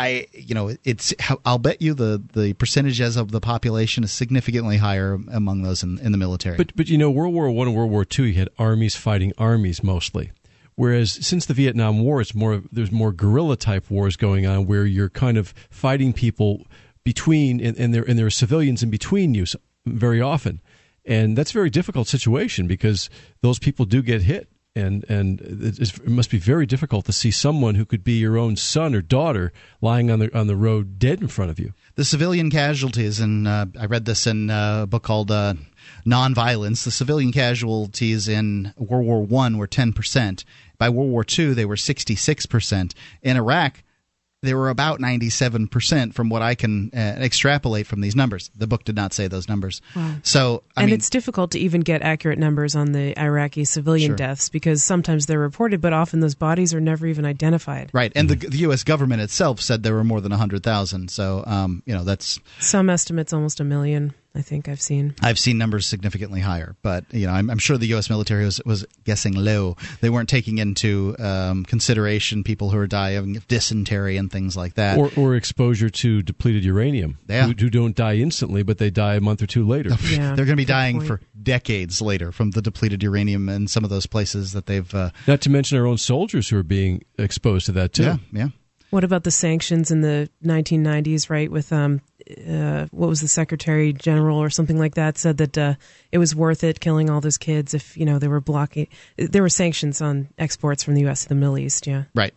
I, 0.03 0.27
you 0.33 0.55
know, 0.55 0.75
it's. 0.85 1.15
I'll 1.45 1.59
bet 1.59 1.81
you 1.81 1.95
the 1.95 2.23
the 2.33 2.55
percentages 2.55 3.17
of 3.17 3.31
the 3.31 3.41
population 3.41 4.03
is 4.03 4.11
significantly 4.11 4.79
higher 4.79 5.15
among 5.31 5.63
those 5.63 5.85
in, 5.85 5.99
in 5.99 6.11
the 6.11 6.19
military. 6.19 6.57
But 6.57 6.75
but 6.75 6.89
you 6.89 6.99
know, 6.99 7.11
World 7.11 7.33
War 7.33 7.49
One 7.51 7.69
and 7.69 7.77
World 7.77 7.91
War 7.91 8.05
Two, 8.05 8.25
you 8.25 8.35
had 8.35 8.49
armies 8.59 8.97
fighting 8.97 9.33
armies 9.39 9.83
mostly. 9.83 10.33
Whereas 10.75 11.13
since 11.13 11.47
the 11.47 11.55
Vietnam 11.55 12.03
War, 12.03 12.21
it's 12.21 12.35
more 12.35 12.63
there's 12.73 12.91
more 12.91 13.13
guerrilla 13.13 13.57
type 13.57 13.91
wars 13.91 14.17
going 14.17 14.45
on 14.45 14.67
where 14.67 14.85
you're 14.85 15.11
kind 15.11 15.39
of 15.39 15.55
fighting 15.71 16.13
people 16.13 16.67
between 17.05 17.61
and, 17.61 17.77
and 17.77 17.95
there 17.95 18.03
and 18.03 18.19
there 18.19 18.27
are 18.27 18.31
civilians 18.31 18.83
in 18.83 18.91
between 18.91 19.35
you 19.35 19.45
very 19.87 20.21
often, 20.21 20.61
and 21.05 21.39
that's 21.39 21.51
a 21.51 21.55
very 21.55 21.71
difficult 21.71 22.09
situation 22.09 22.67
because 22.67 23.09
those 23.41 23.61
people 23.61 23.85
do 23.85 24.03
get 24.03 24.23
hit 24.23 24.49
and 24.75 25.05
and 25.09 25.41
it 25.41 26.09
must 26.09 26.31
be 26.31 26.39
very 26.39 26.67
difficult 26.67 27.05
to 27.07 27.13
see 27.13 27.31
someone 27.31 27.75
who 27.75 27.85
could 27.85 28.03
be 28.03 28.15
your 28.15 28.39
own 28.39 28.57
son 28.57 28.95
or 28.95 29.03
daughter 29.03 29.53
lying 29.81 30.11
on 30.11 30.19
the 30.19 30.37
on 30.37 30.47
the 30.47 30.57
road 30.57 30.99
dead 30.99 31.21
in 31.21 31.29
front 31.29 31.51
of 31.51 31.59
you. 31.59 31.73
The 31.95 32.05
civilian 32.05 32.51
casualties, 32.51 33.21
and 33.21 33.47
uh, 33.47 33.67
I 33.79 33.87
read 33.87 34.07
this 34.07 34.27
in 34.27 34.49
a 34.49 34.87
book 34.89 35.03
called 35.03 35.31
uh, 35.31 35.55
Nonviolence. 36.07 36.85
The 36.85 36.91
civilian 36.91 37.33
casualties 37.33 38.29
in 38.29 38.73
World 38.77 39.05
War 39.05 39.23
One 39.23 39.59
were 39.59 39.67
ten 39.67 39.93
percent. 39.93 40.45
By 40.79 40.89
World 40.89 41.11
War 41.11 41.25
Two, 41.25 41.55
they 41.55 41.67
were 41.67 41.77
sixty 41.77 42.17
six 42.17 42.47
percent. 42.47 42.95
In 43.23 43.37
Iraq, 43.37 43.83
they 44.43 44.55
were 44.55 44.69
about 44.69 44.99
97% 45.01 46.15
from 46.15 46.29
what 46.29 46.43
I 46.43 46.55
can 46.57 46.91
uh, 46.95 46.99
extrapolate 46.99 47.87
from 47.87 48.01
these 48.01 48.17
numbers. 48.17 48.51
The 48.57 48.67
book 48.67 48.85
did 48.85 48.97
not 48.97 49.13
say 49.13 49.29
those 49.29 49.49
numbers. 49.49 49.81
Wow. 49.95 50.17
So, 50.25 50.65
I 50.77 50.83
and 50.83 50.91
mean, 50.91 50.95
it's 50.97 51.09
difficult 51.09 51.53
to 51.53 51.61
even 51.61 51.81
get 51.81 52.03
accurate 52.03 52.39
numbers 52.39 52.75
on 52.75 52.93
the 52.93 53.19
Iraqi 53.19 53.65
civilian 53.65 54.11
Sure. 54.11 54.17
deaths 54.17 54.49
because 54.49 54.83
sometimes 54.83 55.27
they're 55.27 55.39
reported, 55.39 55.81
but 55.81 55.93
often 55.93 56.21
those 56.21 56.35
bodies 56.35 56.75
are 56.75 56.81
never 56.81 57.07
even 57.07 57.25
identified. 57.25 57.91
right. 57.93 58.13
And 58.17 58.29
the, 58.29 58.35
the 58.49 58.59
U.S. 58.59 58.83
government 58.83 59.23
itself 59.23 59.61
said 59.61 59.83
there 59.85 59.95
were 59.95 60.05
more 60.05 60.21
than 60.21 60.31
100,000. 60.31 61.09
So, 61.11 61.45
um, 61.47 61.83
you 61.87 61.95
know, 61.95 62.03
that's 62.05 62.41
Some 62.59 62.91
estimates 62.91 63.33
almost 63.33 63.61
a 63.61 63.65
million. 63.65 64.13
I 64.35 64.41
think 64.41 64.67
I've 64.69 64.81
seen. 64.81 65.15
I've 65.23 65.39
seen 65.39 65.59
numbers 65.59 65.87
significantly 65.87 66.41
higher, 66.41 66.75
but 66.83 67.05
you 67.13 67.27
know, 67.27 67.35
I'm, 67.35 67.51
I'm 67.51 67.59
sure 67.59 67.77
the 67.77 67.87
U.S. 67.89 68.09
military 68.09 68.45
was, 68.47 68.63
was 68.65 68.87
guessing 69.05 69.35
low. 69.35 69.77
They 70.01 70.09
weren't 70.09 70.29
taking 70.31 70.57
into 70.57 71.15
um, 71.19 71.65
consideration 71.65 72.43
people 72.43 72.71
who 72.71 72.79
are 72.79 72.87
dying 72.87 73.37
of 73.37 73.47
dysentery 73.47 74.17
and 74.17 74.33
things 74.33 74.57
like 74.57 74.75
that. 74.75 74.97
Or, 74.97 75.11
or 75.19 75.35
exposure 75.35 75.91
to 75.91 76.23
depleted 76.23 76.65
uranium, 76.65 77.19
Yeah. 77.29 77.47
who, 77.47 77.53
who 77.53 77.69
don't 77.69 77.95
die 77.95 78.15
instantly, 78.17 78.63
but 78.63 78.79
they 78.79 78.89
die 78.91 79.17
a 79.17 79.21
month 79.21 79.43
or 79.43 79.47
two 79.47 79.67
later. 79.67 79.91
Yeah, 80.03 80.35
They're 80.35 80.47
going 80.47 80.49
to 80.49 80.57
be 80.57 80.65
dying 80.65 80.97
point. 80.97 81.09
for 81.09 81.21
decades 81.43 82.01
later 82.01 82.33
from 82.33 82.53
the 82.53 82.63
depleted 82.63 83.03
uranium 83.03 83.49
in 83.51 83.69
some 83.69 83.85
of 83.85 83.91
those 83.91 84.07
places 84.07 84.53
that 84.53 84.65
they've. 84.67 84.95
Uh, 84.95 85.11
Not 85.27 85.43
to 85.43 85.51
mention 85.51 85.77
our 85.79 85.87
own 85.87 85.99
soldiers 85.99 86.49
who 86.49 86.57
are 86.59 86.63
being 86.63 87.03
exposed 87.19 87.67
to 87.67 87.73
that 87.73 87.93
too. 87.93 88.03
yeah, 88.05 88.17
yeah. 88.33 88.49
What 88.91 89.05
about 89.05 89.25
the 89.25 89.31
sanctions 89.31 89.91
in 89.91 90.03
the 90.03 90.29
1990s? 90.45 91.31
Right, 91.31 91.51
with 91.51 91.73
um, 91.73 92.03
uh, 92.39 92.87
what 92.91 93.09
was 93.09 93.21
the 93.21 93.29
Secretary 93.29 93.93
General 93.93 94.39
or 94.39 94.51
something 94.51 94.79
like 94.79 94.95
that 94.95 95.19
said 95.19 95.39
that 95.39 95.59
uh, 95.59 95.75
it 96.11 96.19
was 96.19 96.35
worth 96.35 96.65
it 96.65 96.81
killing 96.81 97.11
all 97.11 97.21
those 97.21 97.39
kids 97.39 97.75
if 97.75 97.97
you 97.97 98.05
know 98.05 98.19
they 98.19 98.29
were 98.29 98.41
blocking. 98.41 98.89
There 99.17 99.43
were 99.43 99.49
sanctions 99.49 100.01
on 100.01 100.29
exports 100.39 100.83
from 100.83 100.95
the 100.95 101.03
U.S. 101.03 101.23
to 101.23 101.29
the 101.29 101.35
Middle 101.35 101.59
East. 101.59 101.87
Yeah, 101.87 102.05
Right. 102.15 102.35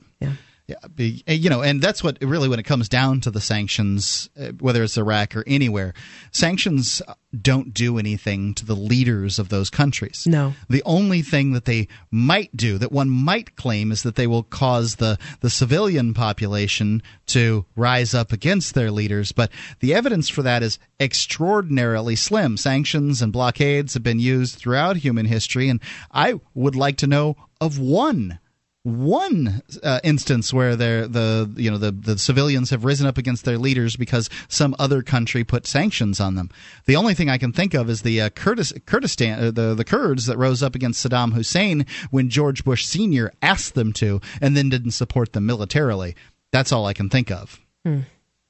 You 0.97 1.49
know, 1.49 1.61
and 1.61 1.82
that's 1.82 2.03
what 2.03 2.18
really 2.22 2.49
when 2.49 2.59
it 2.59 2.63
comes 2.63 2.89
down 2.89 3.22
to 3.22 3.32
the 3.32 3.41
sanctions, 3.41 4.30
uh, 4.39 4.47
whether 4.59 4.84
it's 4.84 4.97
Iraq 4.97 5.36
or 5.36 5.43
anywhere, 5.45 5.93
sanctions 6.32 7.03
don't 7.39 7.74
do 7.74 7.99
anything 7.99 8.53
to 8.55 8.66
the 8.66 8.76
leaders 8.76 9.38
of 9.38 9.49
those 9.49 9.70
countries. 9.70 10.26
No. 10.26 10.53
The 10.68 10.82
only 10.84 11.22
thing 11.22 11.51
that 11.51 11.66
they 11.66 11.88
might 12.09 12.55
do, 12.55 12.80
that 12.80 12.91
one 12.91 13.09
might 13.09 13.55
claim, 13.55 13.91
is 13.91 14.01
that 14.03 14.16
they 14.16 14.26
will 14.26 14.43
cause 14.43 14.95
the 14.95 15.20
the 15.41 15.51
civilian 15.51 16.13
population 16.16 17.03
to 17.28 17.66
rise 17.76 18.16
up 18.16 18.32
against 18.32 18.74
their 18.74 18.89
leaders. 18.89 19.32
But 19.32 19.51
the 19.82 19.93
evidence 19.93 20.30
for 20.30 20.41
that 20.41 20.63
is 20.63 20.80
extraordinarily 20.99 22.16
slim. 22.16 22.57
Sanctions 22.57 23.22
and 23.22 23.32
blockades 23.32 23.93
have 23.93 24.03
been 24.03 24.20
used 24.20 24.55
throughout 24.55 24.97
human 24.97 25.28
history, 25.28 25.70
and 25.70 25.80
I 26.11 26.39
would 26.55 26.76
like 26.76 26.97
to 26.97 27.07
know 27.07 27.36
of 27.61 27.78
one 27.78 28.39
one 28.86 29.63
uh, 29.81 29.99
instance 30.03 30.53
where 30.53 30.75
they're 30.75 31.07
the 31.07 31.51
you 31.57 31.71
know 31.71 31.79
the 31.79 31.91
the 31.91 32.19
civilians 32.19 32.69
have 32.69 32.86
risen 32.86 33.07
up 33.07 33.17
against 33.17 33.43
their 33.43 33.57
leaders 33.57 33.95
because 33.95 34.29
some 34.47 34.75
other 34.77 35.01
country 35.01 35.43
put 35.43 35.65
sanctions 35.65 36.19
on 36.19 36.36
them. 36.36 36.51
The 36.86 36.95
only 36.95 37.15
thing 37.15 37.27
I 37.27 37.39
can 37.39 37.51
think 37.51 37.73
of 37.73 37.89
is 37.89 38.03
the 38.03 38.21
uh, 38.21 38.29
Kurdis, 38.29 38.73
Kurdistan 38.86 39.39
uh, 39.39 39.51
the 39.51 39.73
the 39.73 39.83
Kurds 39.83 40.27
that 40.27 40.38
rose 40.38 40.61
up 40.61 40.75
against 40.75 41.03
Saddam 41.03 41.33
Hussein 41.33 41.88
when 42.11 42.29
George 42.29 42.63
Bush 42.63 42.86
Senior 42.86 43.33
asked 43.41 43.73
them 43.73 43.91
to, 43.93 44.21
and 44.39 44.55
then 44.55 44.69
didn't 44.69 44.91
support 44.91 45.33
them 45.33 45.47
militarily. 45.47 46.15
That's 46.51 46.71
all 46.71 46.86
I 46.86 46.93
can 46.93 47.09
think 47.09 47.31
of. 47.31 47.59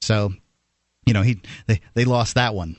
So, 0.02 0.34
you 1.06 1.14
know, 1.14 1.22
he 1.22 1.40
they 1.66 1.80
they 1.94 2.04
lost 2.04 2.34
that 2.34 2.54
one. 2.54 2.76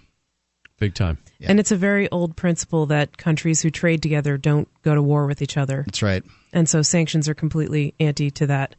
Big 0.79 0.93
time. 0.93 1.17
Yeah. 1.39 1.49
And 1.49 1.59
it's 1.59 1.71
a 1.71 1.75
very 1.75 2.09
old 2.11 2.35
principle 2.35 2.85
that 2.87 3.17
countries 3.17 3.61
who 3.61 3.71
trade 3.71 4.03
together 4.03 4.37
don't 4.37 4.67
go 4.83 4.93
to 4.93 5.01
war 5.01 5.25
with 5.25 5.41
each 5.41 5.57
other. 5.57 5.83
That's 5.85 6.03
right. 6.03 6.23
And 6.53 6.69
so 6.69 6.81
sanctions 6.81 7.27
are 7.27 7.33
completely 7.33 7.95
anti 7.99 8.29
to 8.31 8.47
that. 8.47 8.75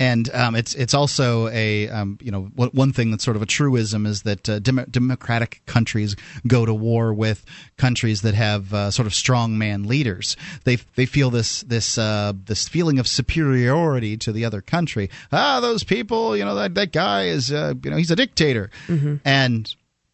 And 0.00 0.28
um, 0.34 0.56
it's 0.56 0.74
it's 0.74 0.94
also 0.94 1.46
a 1.48 1.88
um, 1.88 2.18
you 2.20 2.32
know 2.32 2.50
one 2.56 2.70
one 2.70 2.92
thing 2.92 3.12
that's 3.12 3.22
sort 3.22 3.36
of 3.36 3.42
a 3.42 3.46
truism 3.46 4.04
is 4.04 4.22
that 4.22 4.48
uh, 4.48 4.58
dem- 4.58 4.86
democratic 4.90 5.62
countries 5.66 6.16
go 6.44 6.66
to 6.66 6.74
war 6.74 7.14
with 7.14 7.44
countries 7.76 8.22
that 8.22 8.34
have 8.34 8.74
uh, 8.74 8.90
sort 8.90 9.06
of 9.06 9.12
strongman 9.12 9.86
leaders. 9.86 10.36
They 10.64 10.76
they 10.96 11.06
feel 11.06 11.30
this 11.30 11.60
this 11.62 11.98
uh, 11.98 12.32
this 12.34 12.68
feeling 12.68 12.98
of 12.98 13.06
superiority 13.06 14.16
to 14.16 14.32
the 14.32 14.44
other 14.44 14.60
country. 14.60 15.08
Ah, 15.30 15.60
those 15.60 15.84
people, 15.84 16.36
you 16.36 16.44
know 16.44 16.56
that 16.56 16.74
that 16.74 16.90
guy 16.90 17.26
is 17.26 17.52
uh, 17.52 17.74
you 17.84 17.90
know 17.90 17.96
he's 17.96 18.10
a 18.10 18.16
dictator, 18.16 18.70
and 19.24 19.72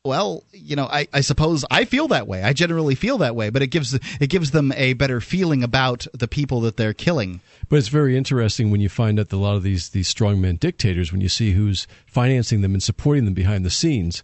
well, 0.09 0.43
you 0.53 0.75
know, 0.75 0.87
I, 0.87 1.07
I 1.13 1.21
suppose 1.21 1.65
I 1.71 1.85
feel 1.85 2.09
that 2.09 2.27
way. 2.27 2.43
I 2.43 2.55
generally 2.55 2.95
feel 2.95 3.19
that 3.19 3.37
way, 3.37 3.51
but 3.51 3.61
it 3.61 3.67
gives 3.69 3.93
it 3.95 4.27
gives 4.29 4.51
them 4.53 4.73
a 4.73 4.95
better 4.95 5.21
feeling 5.21 5.63
about 5.63 6.07
the 6.15 6.27
people 6.27 6.63
that 6.63 6.79
they're 6.79 6.95
killing. 6.95 7.41
But 7.69 7.77
it's 7.77 7.89
very 7.89 8.17
interesting 8.17 8.71
when 8.71 8.81
you 8.81 8.89
find 8.89 9.21
out 9.21 9.29
that 9.29 9.37
a 9.37 9.39
lot 9.39 9.57
of 9.57 9.63
these 9.63 9.91
these 9.91 10.13
strongman 10.13 10.59
dictators, 10.59 11.13
when 11.13 11.21
you 11.21 11.29
see 11.29 11.53
who's 11.53 11.87
financing 12.07 12.63
them 12.63 12.73
and 12.73 12.83
supporting 12.83 13.27
them 13.27 13.35
behind 13.35 13.67
the 13.67 13.71
scenes, 13.71 14.23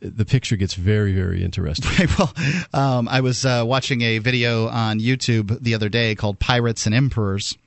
the 0.00 0.24
picture 0.24 0.56
gets 0.56 0.72
very 0.74 1.12
very 1.12 1.44
interesting. 1.44 1.90
Okay, 1.92 2.06
well, 2.18 2.32
um, 2.72 3.06
I 3.06 3.20
was 3.20 3.44
uh, 3.44 3.62
watching 3.66 4.00
a 4.00 4.18
video 4.18 4.68
on 4.68 5.00
YouTube 5.00 5.60
the 5.60 5.74
other 5.74 5.90
day 5.90 6.14
called 6.14 6.38
"Pirates 6.40 6.86
and 6.86 6.94
Emperors." 6.94 7.58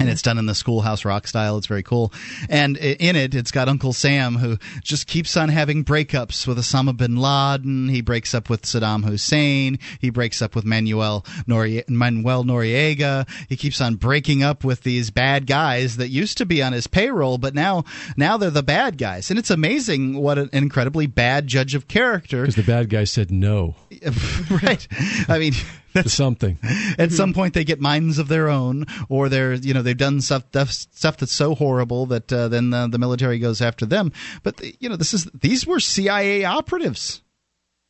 And 0.00 0.08
it's 0.08 0.22
done 0.22 0.38
in 0.38 0.46
the 0.46 0.54
schoolhouse 0.54 1.04
rock 1.04 1.26
style. 1.26 1.58
It's 1.58 1.66
very 1.66 1.82
cool. 1.82 2.12
And 2.48 2.76
in 2.78 3.16
it, 3.16 3.34
it's 3.34 3.50
got 3.50 3.68
Uncle 3.68 3.92
Sam 3.92 4.34
who 4.36 4.56
just 4.82 5.06
keeps 5.06 5.36
on 5.36 5.50
having 5.50 5.84
breakups 5.84 6.46
with 6.46 6.58
Osama 6.58 6.96
bin 6.96 7.16
Laden. 7.16 7.88
He 7.88 8.00
breaks 8.00 8.34
up 8.34 8.48
with 8.48 8.62
Saddam 8.62 9.04
Hussein. 9.04 9.78
He 10.00 10.10
breaks 10.10 10.40
up 10.40 10.54
with 10.54 10.64
Manuel, 10.64 11.22
Nori- 11.46 11.88
Manuel 11.88 12.44
Noriega. 12.44 13.28
He 13.48 13.56
keeps 13.56 13.80
on 13.80 13.96
breaking 13.96 14.42
up 14.42 14.64
with 14.64 14.82
these 14.82 15.10
bad 15.10 15.46
guys 15.46 15.98
that 15.98 16.08
used 16.08 16.38
to 16.38 16.46
be 16.46 16.62
on 16.62 16.72
his 16.72 16.86
payroll, 16.86 17.36
but 17.38 17.54
now 17.54 17.84
now 18.16 18.36
they're 18.36 18.50
the 18.50 18.62
bad 18.62 18.96
guys. 18.98 19.30
And 19.30 19.38
it's 19.38 19.50
amazing 19.50 20.16
what 20.16 20.38
an 20.38 20.48
incredibly 20.52 21.06
bad 21.06 21.46
judge 21.46 21.74
of 21.74 21.88
character 21.88 22.40
Because 22.42 22.56
the 22.56 22.62
bad 22.62 22.88
guy 22.88 23.04
said 23.04 23.30
no 23.30 23.74
right. 24.62 24.86
I 25.28 25.38
mean, 25.38 25.52
to 25.94 26.08
something. 26.08 26.58
at 26.98 27.12
some 27.12 27.32
point 27.32 27.54
they 27.54 27.64
get 27.64 27.80
minds 27.80 28.18
of 28.18 28.28
their 28.28 28.48
own, 28.48 28.86
or 29.08 29.28
they're 29.28 29.54
you 29.54 29.74
know 29.74 29.82
they've 29.82 29.96
done 29.96 30.20
stuff 30.20 30.44
stuff, 30.70 31.16
that's 31.16 31.32
so 31.32 31.54
horrible 31.54 32.06
that 32.06 32.32
uh, 32.32 32.48
then 32.48 32.70
the, 32.70 32.88
the 32.88 32.98
military 32.98 33.38
goes 33.38 33.60
after 33.60 33.86
them. 33.86 34.12
But 34.42 34.60
you 34.80 34.88
know 34.88 34.96
this 34.96 35.14
is 35.14 35.24
these 35.34 35.66
were 35.66 35.80
CIA 35.80 36.44
operatives. 36.44 37.22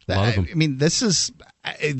A 0.09 0.15
lot 0.17 0.29
of 0.29 0.35
them. 0.35 0.47
I, 0.49 0.53
I 0.53 0.55
mean, 0.55 0.79
this 0.79 1.03
is 1.03 1.31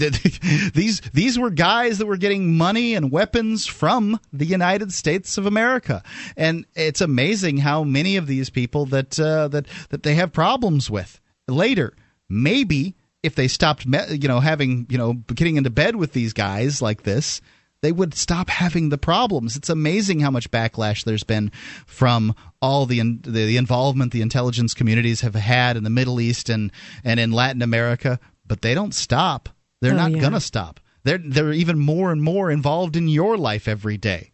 these 0.75 1.01
these 1.13 1.39
were 1.39 1.51
guys 1.51 1.99
that 1.99 2.07
were 2.07 2.17
getting 2.17 2.57
money 2.57 2.95
and 2.95 3.13
weapons 3.13 3.67
from 3.67 4.19
the 4.33 4.47
United 4.47 4.93
States 4.93 5.37
of 5.39 5.47
America, 5.47 6.03
and 6.37 6.67
it's 6.75 7.01
amazing 7.01 7.59
how 7.59 7.85
many 7.85 8.17
of 8.17 8.27
these 8.27 8.51
people 8.51 8.87
that 8.87 9.19
uh, 9.21 9.49
that 9.49 9.67
that 9.91 10.03
they 10.03 10.15
have 10.15 10.33
problems 10.33 10.91
with 10.91 11.21
later. 11.47 11.95
Maybe 12.29 12.95
if 13.23 13.35
they 13.35 13.49
stopped, 13.49 13.85
you 13.87 14.29
know, 14.29 14.41
having 14.41 14.87
you 14.89 14.99
know 14.99 15.15
getting 15.35 15.57
into 15.57 15.71
bed 15.71 15.97
with 15.97 16.13
these 16.13 16.33
guys 16.33 16.81
like 16.81 17.03
this, 17.03 17.41
they 17.83 17.93
would 17.93 18.15
stop 18.15 18.49
having 18.51 18.89
the 18.89 18.99
problems. 18.99 19.57
It's 19.57 19.69
amazing 19.71 20.21
how 20.21 20.31
much 20.31 20.51
backlash 20.51 21.05
there's 21.05 21.25
been 21.25 21.51
from 21.87 22.35
all 22.63 22.87
the, 22.87 23.01
the, 23.01 23.47
the 23.47 23.57
involvement 23.57 24.13
the 24.13 24.23
intelligence 24.23 24.75
communities 24.75 25.21
have 25.23 25.35
had 25.35 25.77
in 25.77 25.85
the 25.85 25.91
Middle 25.91 26.21
East 26.21 26.49
and 26.49 26.71
and 27.05 27.19
in 27.21 27.33
Latin 27.33 27.63
America 27.63 28.19
but 28.47 28.63
they 28.63 28.75
don't 28.75 28.95
stop. 28.95 29.49
They're 29.81 29.93
Oh, 29.93 29.97
not 29.97 30.11
yeah. 30.11 30.19
going 30.21 30.33
to 30.33 30.41
stop. 30.41 30.81
They're 31.05 31.19
they're 31.19 31.53
even 31.53 31.79
more 31.79 32.11
and 32.13 32.23
more 32.23 32.51
involved 32.51 32.97
in 32.97 33.09
your 33.09 33.37
life 33.39 33.69
every 33.69 33.97
day. 33.97 34.30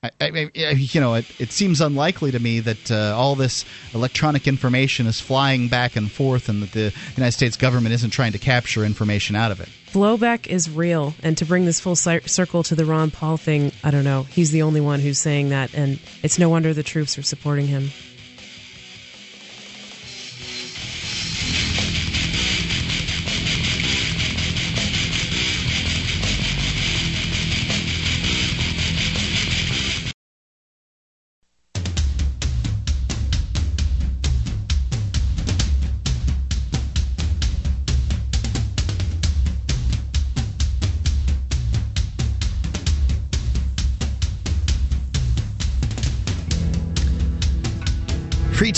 I, 0.00 0.10
I, 0.20 0.28
you 0.54 1.00
know, 1.00 1.14
it, 1.14 1.26
it 1.40 1.50
seems 1.50 1.80
unlikely 1.80 2.30
to 2.30 2.38
me 2.38 2.60
that 2.60 2.88
uh, 2.88 3.16
all 3.16 3.34
this 3.34 3.64
electronic 3.92 4.46
information 4.46 5.08
is 5.08 5.20
flying 5.20 5.66
back 5.66 5.96
and 5.96 6.08
forth, 6.08 6.48
and 6.48 6.62
that 6.62 6.70
the 6.70 6.92
United 7.16 7.32
States 7.32 7.56
government 7.56 7.92
isn't 7.92 8.10
trying 8.10 8.30
to 8.30 8.38
capture 8.38 8.84
information 8.84 9.34
out 9.34 9.50
of 9.50 9.60
it. 9.60 9.68
Blowback 9.90 10.46
is 10.46 10.70
real. 10.70 11.14
And 11.24 11.36
to 11.38 11.44
bring 11.44 11.64
this 11.64 11.80
full 11.80 11.96
cir- 11.96 12.20
circle 12.26 12.62
to 12.64 12.76
the 12.76 12.84
Ron 12.84 13.10
Paul 13.10 13.38
thing, 13.38 13.72
I 13.82 13.90
don't 13.90 14.04
know. 14.04 14.22
He's 14.22 14.52
the 14.52 14.62
only 14.62 14.80
one 14.80 15.00
who's 15.00 15.18
saying 15.18 15.48
that. 15.48 15.74
And 15.74 15.98
it's 16.22 16.38
no 16.38 16.48
wonder 16.48 16.72
the 16.72 16.84
troops 16.84 17.18
are 17.18 17.22
supporting 17.22 17.66
him. 17.66 17.90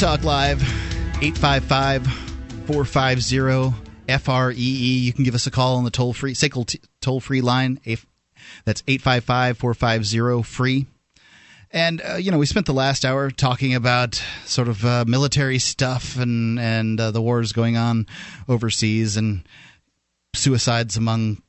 Talk 0.01 0.25
Live, 0.25 0.63
855 1.23 2.07
450 2.07 3.75
FREE. 4.19 4.55
You 4.55 5.13
can 5.13 5.25
give 5.25 5.35
us 5.35 5.47
a 5.47 5.51
call 5.51 5.77
on 5.77 5.85
the 5.85 5.91
toll 5.91 6.15
free 6.15 6.33
SACL 6.33 6.75
toll 7.03 7.21
free 7.21 7.43
line. 7.43 7.79
That's 8.65 8.83
855 8.89 9.59
450 9.59 10.43
free. 10.43 10.87
And, 11.71 12.01
uh, 12.01 12.15
you 12.15 12.31
know, 12.31 12.39
we 12.39 12.47
spent 12.47 12.65
the 12.65 12.73
last 12.73 13.05
hour 13.05 13.31
talking 13.31 13.75
about 13.75 14.23
sort 14.47 14.69
of 14.69 14.83
uh, 14.87 15.05
military 15.07 15.59
stuff 15.59 16.19
and, 16.19 16.59
and 16.59 16.99
uh, 16.99 17.11
the 17.11 17.21
wars 17.21 17.53
going 17.53 17.77
on 17.77 18.07
overseas 18.49 19.19
and 19.19 19.43
suicides 20.35 20.97
among 20.97 21.43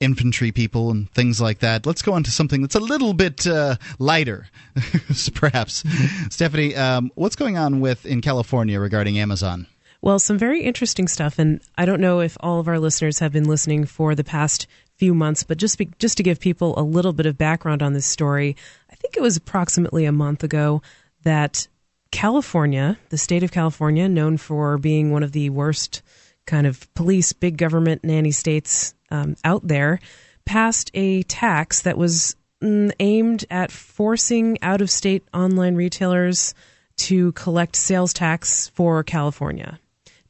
infantry 0.00 0.52
people 0.52 0.90
and 0.90 1.10
things 1.12 1.40
like 1.40 1.60
that. 1.60 1.86
Let's 1.86 2.02
go 2.02 2.12
on 2.12 2.22
to 2.24 2.30
something 2.30 2.60
that's 2.60 2.74
a 2.74 2.80
little 2.80 3.14
bit 3.14 3.46
uh, 3.46 3.76
lighter, 3.98 4.48
perhaps. 5.34 5.84
Stephanie, 6.30 6.74
um, 6.76 7.10
what's 7.14 7.36
going 7.36 7.56
on 7.56 7.80
with 7.80 8.04
in 8.04 8.20
California 8.20 8.78
regarding 8.78 9.18
Amazon? 9.18 9.66
Well, 10.02 10.18
some 10.18 10.38
very 10.38 10.62
interesting 10.62 11.08
stuff, 11.08 11.38
and 11.38 11.60
I 11.76 11.84
don't 11.84 12.00
know 12.00 12.20
if 12.20 12.36
all 12.40 12.60
of 12.60 12.68
our 12.68 12.78
listeners 12.78 13.18
have 13.20 13.32
been 13.32 13.48
listening 13.48 13.86
for 13.86 14.14
the 14.14 14.24
past 14.24 14.66
few 14.96 15.14
months, 15.14 15.42
but 15.42 15.58
just 15.58 15.78
be, 15.78 15.90
just 15.98 16.16
to 16.18 16.22
give 16.22 16.38
people 16.38 16.78
a 16.78 16.82
little 16.82 17.12
bit 17.12 17.26
of 17.26 17.38
background 17.38 17.82
on 17.82 17.92
this 17.92 18.06
story, 18.06 18.56
I 18.90 18.94
think 18.94 19.16
it 19.16 19.22
was 19.22 19.36
approximately 19.36 20.04
a 20.04 20.12
month 20.12 20.44
ago 20.44 20.82
that 21.24 21.66
California, 22.10 22.98
the 23.08 23.18
state 23.18 23.42
of 23.42 23.52
California, 23.52 24.08
known 24.08 24.36
for 24.36 24.78
being 24.78 25.10
one 25.10 25.22
of 25.22 25.32
the 25.32 25.50
worst 25.50 26.02
kind 26.46 26.66
of 26.66 26.92
police 26.94 27.32
big 27.32 27.56
government 27.56 28.04
nanny 28.04 28.30
states 28.30 28.94
um, 29.10 29.36
out 29.44 29.66
there, 29.66 30.00
passed 30.44 30.90
a 30.94 31.22
tax 31.24 31.82
that 31.82 31.98
was 31.98 32.36
mm, 32.62 32.92
aimed 33.00 33.44
at 33.50 33.70
forcing 33.70 34.58
out 34.62 34.80
of 34.80 34.90
state 34.90 35.26
online 35.34 35.74
retailers 35.74 36.54
to 36.96 37.32
collect 37.32 37.76
sales 37.76 38.12
tax 38.12 38.68
for 38.68 39.02
California 39.02 39.78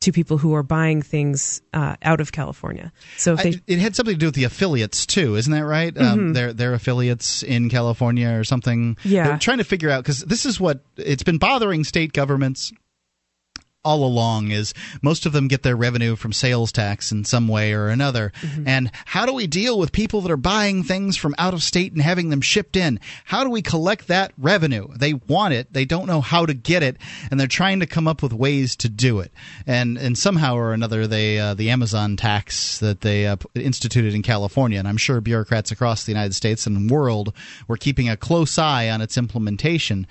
to 0.01 0.13
people 0.13 0.39
who 0.39 0.55
are 0.55 0.63
buying 0.63 1.01
things 1.03 1.63
uh, 1.73 1.97
out 2.03 2.21
of 2.21 2.33
California. 2.33 2.93
So 3.17 3.35
if 3.35 3.43
they 3.43 3.49
I, 3.51 3.61
it 3.67 3.79
had 3.79 3.97
something 3.97 4.15
to 4.15 4.19
do 4.19 4.27
with 4.27 4.35
the 4.35 4.45
affiliates 4.45 5.07
too, 5.07 5.37
isn't 5.37 5.53
that 5.53 5.65
right? 5.65 5.97
Um, 5.97 6.33
their 6.33 6.53
their 6.53 6.75
affiliates 6.75 7.43
in 7.43 7.71
California 7.71 8.39
or 8.39 8.45
something. 8.45 8.97
Yeah. 9.05 9.29
They're 9.29 9.39
trying 9.39 9.59
to 9.59 9.65
figure 9.65 9.91
out 9.91 10.05
because 10.05 10.21
this 10.21 10.45
is 10.47 10.61
what 10.61 10.81
it's 10.97 11.23
been 11.23 11.39
bothering 11.39 11.85
state 11.85 12.13
governments 12.13 12.73
all 13.87 14.05
along 14.05 14.51
is 14.51 14.75
most 15.01 15.27
of 15.27 15.33
them 15.33 15.47
get 15.47 15.63
their 15.63 15.77
revenue 15.77 16.17
from 16.17 16.33
sales 16.33 16.73
tax 16.73 17.13
in 17.13 17.25
some 17.25 17.47
way 17.47 17.73
or 17.73 17.87
another. 17.87 18.33
And 18.67 18.91
how 19.05 19.27
do 19.27 19.33
we 19.33 19.47
deal 19.47 19.79
with 19.79 19.93
people 19.93 20.21
that 20.23 20.31
are 20.33 20.37
buying 20.37 20.83
things 20.83 21.17
from 21.17 21.37
out 21.39 21.55
of 21.55 21.63
state 21.63 21.93
and 21.93 22.03
having 22.03 22.31
them 22.31 22.41
shipped 22.41 22.77
in? 22.77 22.99
How 23.25 23.45
do 23.45 23.51
we 23.51 23.63
collect 23.63 24.09
that 24.09 24.33
revenue? 24.37 24.89
They 24.97 25.15
want 25.15 25.55
it, 25.55 25.73
they 25.73 25.85
don't 25.85 26.07
know 26.07 26.21
how 26.21 26.47
to 26.47 26.53
get 26.55 26.83
it, 26.83 26.97
and 27.31 27.39
they're 27.39 27.47
trying 27.47 27.79
to 27.79 27.87
come 27.87 28.09
up 28.09 28.23
with 28.23 28.33
ways 28.33 28.75
to 28.77 28.89
do 28.89 29.21
it. 29.21 29.33
And 29.67 29.97
and 29.97 30.19
somehow 30.19 30.57
or 30.57 30.73
another, 30.73 31.07
they 31.07 31.39
uh, 31.39 31.55
the 31.55 31.71
Amazon 31.71 32.17
tax 32.17 32.79
that 32.81 33.03
they 33.03 33.27
uh, 33.27 33.37
instituted 33.55 34.15
in 34.15 34.23
California, 34.23 34.81
and 34.81 34.89
I'm 34.89 34.97
sure 34.97 35.21
bureaucrats 35.21 35.71
across 35.71 36.05
the 36.05 36.13
United 36.13 36.35
States 36.35 36.67
and 36.67 36.91
world 36.91 37.33
were 37.69 37.77
keeping 37.77 38.09
a 38.09 38.17
close 38.17 38.59
eye 38.59 38.91
on 38.91 39.01
its 39.01 39.17
implementation. 39.17 40.07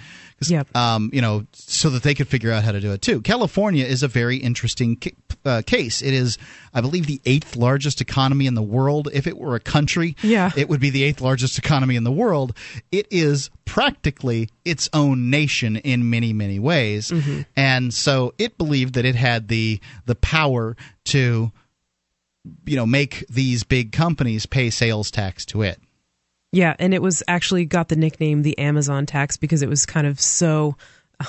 Yep. 0.47 0.75
um, 0.75 1.09
you 1.13 1.21
know, 1.21 1.45
so 1.53 1.89
that 1.91 2.03
they 2.03 2.13
could 2.13 2.27
figure 2.27 2.51
out 2.51 2.63
how 2.63 2.71
to 2.73 2.81
do 2.81 2.91
it 2.91 3.01
too. 3.01 3.21
California 3.21 3.85
is 3.85 4.03
a 4.03 4.07
very 4.07 4.37
interesting 4.37 4.97
ca- 4.97 5.15
uh, 5.45 5.61
case. 5.65 6.01
It 6.01 6.13
is, 6.13 6.37
I 6.73 6.81
believe, 6.81 7.05
the 7.07 7.21
eighth 7.25 7.55
largest 7.55 8.01
economy 8.01 8.45
in 8.45 8.53
the 8.53 8.61
world. 8.61 9.07
If 9.13 9.27
it 9.27 9.37
were 9.37 9.55
a 9.55 9.59
country, 9.59 10.15
Yeah. 10.21 10.51
it 10.57 10.67
would 10.67 10.79
be 10.81 10.89
the 10.89 11.03
eighth 11.03 11.21
largest 11.21 11.57
economy 11.57 11.95
in 11.95 12.03
the 12.03 12.11
world. 12.11 12.55
It 12.91 13.07
is 13.11 13.49
practically 13.65 14.49
its 14.65 14.89
own 14.93 15.29
nation 15.29 15.77
in 15.77 16.09
many, 16.09 16.33
many 16.33 16.59
ways, 16.59 17.13
and 17.55 17.93
so 17.93 18.33
it 18.37 18.57
believed 18.57 18.95
that 18.95 19.05
it 19.05 19.15
had 19.15 19.47
the 19.47 19.79
the 20.05 20.15
power 20.15 20.75
to, 21.05 21.51
you 22.65 22.75
know, 22.75 22.85
make 22.85 23.25
these 23.29 23.63
big 23.63 23.91
companies 23.91 24.45
pay 24.45 24.69
sales 24.69 25.11
tax 25.11 25.45
to 25.47 25.61
it. 25.61 25.79
Yeah, 26.51 26.75
and 26.79 26.93
it 26.93 27.01
was 27.01 27.21
actually 27.27 27.65
got 27.65 27.89
the 27.89 27.95
nickname 27.95 28.41
the 28.41 28.57
Amazon 28.57 29.05
tax 29.05 29.35
because 29.35 29.61
it 29.61 29.69
was 29.69 29.85
kind 29.85 30.07
of 30.07 30.19
so 30.21 30.75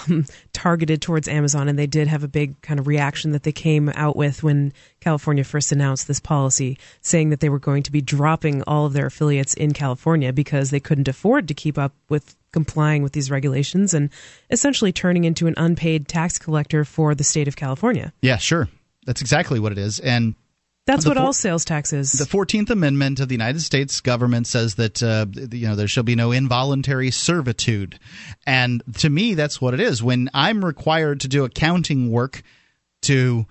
um, 0.08 0.26
targeted 0.52 1.02
towards 1.02 1.28
Amazon, 1.28 1.68
and 1.68 1.78
they 1.78 1.86
did 1.86 2.08
have 2.08 2.24
a 2.24 2.28
big 2.28 2.60
kind 2.62 2.80
of 2.80 2.86
reaction 2.86 3.32
that 3.32 3.42
they 3.42 3.52
came 3.52 3.88
out 3.90 4.16
with 4.16 4.42
when 4.42 4.72
California 5.00 5.44
first 5.44 5.72
announced 5.72 6.08
this 6.08 6.20
policy, 6.20 6.78
saying 7.00 7.30
that 7.30 7.40
they 7.40 7.48
were 7.48 7.58
going 7.58 7.82
to 7.84 7.92
be 7.92 8.00
dropping 8.00 8.62
all 8.62 8.86
of 8.86 8.92
their 8.92 9.06
affiliates 9.06 9.54
in 9.54 9.72
California 9.72 10.32
because 10.32 10.70
they 10.70 10.80
couldn't 10.80 11.08
afford 11.08 11.48
to 11.48 11.54
keep 11.54 11.78
up 11.78 11.92
with 12.08 12.36
complying 12.52 13.02
with 13.02 13.12
these 13.12 13.30
regulations 13.30 13.92
and 13.92 14.10
essentially 14.50 14.92
turning 14.92 15.24
into 15.24 15.46
an 15.46 15.54
unpaid 15.56 16.08
tax 16.08 16.38
collector 16.38 16.84
for 16.84 17.14
the 17.14 17.24
state 17.24 17.48
of 17.48 17.56
California. 17.56 18.12
Yeah, 18.22 18.38
sure, 18.38 18.68
that's 19.04 19.20
exactly 19.20 19.60
what 19.60 19.72
it 19.72 19.78
is, 19.78 20.00
and. 20.00 20.34
That's 20.86 21.02
The 21.04 21.10
what 21.10 21.16
for- 21.16 21.24
all 21.24 21.32
sales 21.32 21.64
tax 21.64 21.92
is. 21.92 22.12
The 22.12 22.26
Fourteenth 22.26 22.70
Amendment 22.70 23.18
of 23.20 23.28
the 23.28 23.34
United 23.34 23.60
States 23.60 24.00
government 24.00 24.46
says 24.46 24.76
that 24.76 25.02
uh, 25.02 25.26
you 25.34 25.66
know 25.68 25.74
there 25.74 25.88
shall 25.88 26.04
be 26.04 26.14
no 26.14 26.30
involuntary 26.32 27.10
servitude, 27.10 27.98
and 28.46 28.82
to 28.98 29.10
me 29.10 29.34
that's 29.34 29.60
what 29.60 29.74
it 29.74 29.80
is. 29.80 30.02
When 30.02 30.30
I'm 30.32 30.64
required 30.64 31.20
to 31.20 31.28
do 31.28 31.44
accounting 31.44 32.10
work 32.10 32.42
to 33.02 33.46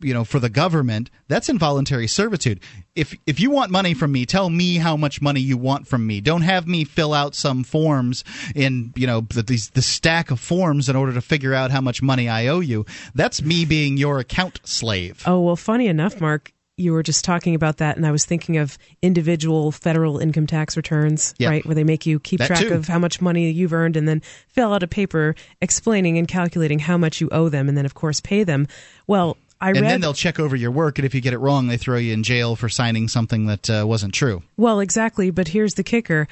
you 0.00 0.12
know 0.12 0.24
for 0.24 0.40
the 0.40 0.48
government, 0.50 1.08
that's 1.28 1.48
involuntary 1.48 2.08
servitude. 2.08 2.58
If 2.96 3.16
if 3.26 3.38
you 3.38 3.52
want 3.52 3.70
money 3.70 3.94
from 3.94 4.10
me, 4.10 4.26
tell 4.26 4.50
me 4.50 4.78
how 4.78 4.96
much 4.96 5.22
money 5.22 5.40
you 5.40 5.56
want 5.56 5.86
from 5.86 6.04
me. 6.04 6.20
Don't 6.20 6.42
have 6.42 6.66
me 6.66 6.82
fill 6.82 7.14
out 7.14 7.36
some 7.36 7.62
forms 7.62 8.24
in 8.56 8.92
you 8.96 9.06
know 9.06 9.20
the, 9.20 9.44
these 9.44 9.70
the 9.70 9.82
stack 9.82 10.32
of 10.32 10.40
forms 10.40 10.88
in 10.88 10.96
order 10.96 11.12
to 11.12 11.20
figure 11.20 11.54
out 11.54 11.70
how 11.70 11.80
much 11.80 12.02
money 12.02 12.28
I 12.28 12.48
owe 12.48 12.58
you. 12.58 12.84
That's 13.14 13.40
me 13.40 13.64
being 13.64 13.96
your 13.96 14.18
account 14.18 14.58
slave. 14.64 15.22
Oh, 15.26 15.40
well, 15.40 15.54
funny 15.56 15.86
enough, 15.86 16.20
Mark, 16.20 16.52
you 16.76 16.92
were 16.92 17.02
just 17.02 17.24
talking 17.24 17.54
about 17.54 17.76
that, 17.78 17.96
and 17.96 18.06
I 18.06 18.10
was 18.10 18.24
thinking 18.24 18.56
of 18.56 18.78
individual 19.02 19.70
federal 19.72 20.18
income 20.18 20.46
tax 20.46 20.76
returns, 20.76 21.34
right? 21.40 21.64
Where 21.66 21.74
they 21.74 21.84
make 21.84 22.06
you 22.06 22.18
keep 22.18 22.38
That 22.38 22.46
track 22.46 22.60
too. 22.60 22.72
of 22.74 22.88
how 22.88 22.98
much 22.98 23.20
money 23.20 23.50
you've 23.50 23.72
earned 23.74 23.96
and 23.96 24.08
then 24.08 24.22
fill 24.48 24.72
out 24.72 24.82
a 24.82 24.86
paper 24.88 25.34
explaining 25.60 26.16
and 26.18 26.26
calculating 26.26 26.78
how 26.78 26.96
much 26.96 27.20
you 27.20 27.28
owe 27.30 27.48
them, 27.48 27.68
and 27.68 27.76
then, 27.76 27.84
of 27.84 27.94
course, 27.94 28.20
pay 28.20 28.42
them. 28.44 28.66
Well, 29.06 29.36
I 29.60 29.68
and 29.68 29.82
read. 29.82 29.90
then 29.90 30.00
they'll 30.00 30.14
check 30.14 30.40
over 30.40 30.56
your 30.56 30.70
work, 30.72 30.98
and 30.98 31.04
if 31.06 31.14
you 31.14 31.20
get 31.20 31.34
it 31.34 31.38
wrong, 31.38 31.68
they 31.68 31.76
throw 31.76 31.98
you 31.98 32.12
in 32.14 32.22
jail 32.24 32.56
for 32.56 32.68
signing 32.68 33.06
something 33.06 33.46
that 33.46 33.70
uh, 33.70 33.84
wasn't 33.86 34.12
true. 34.14 34.42
Well, 34.56 34.80
exactly. 34.80 35.30
But 35.30 35.48
here's 35.48 35.74
the 35.74 35.84
kicker. 35.84 36.26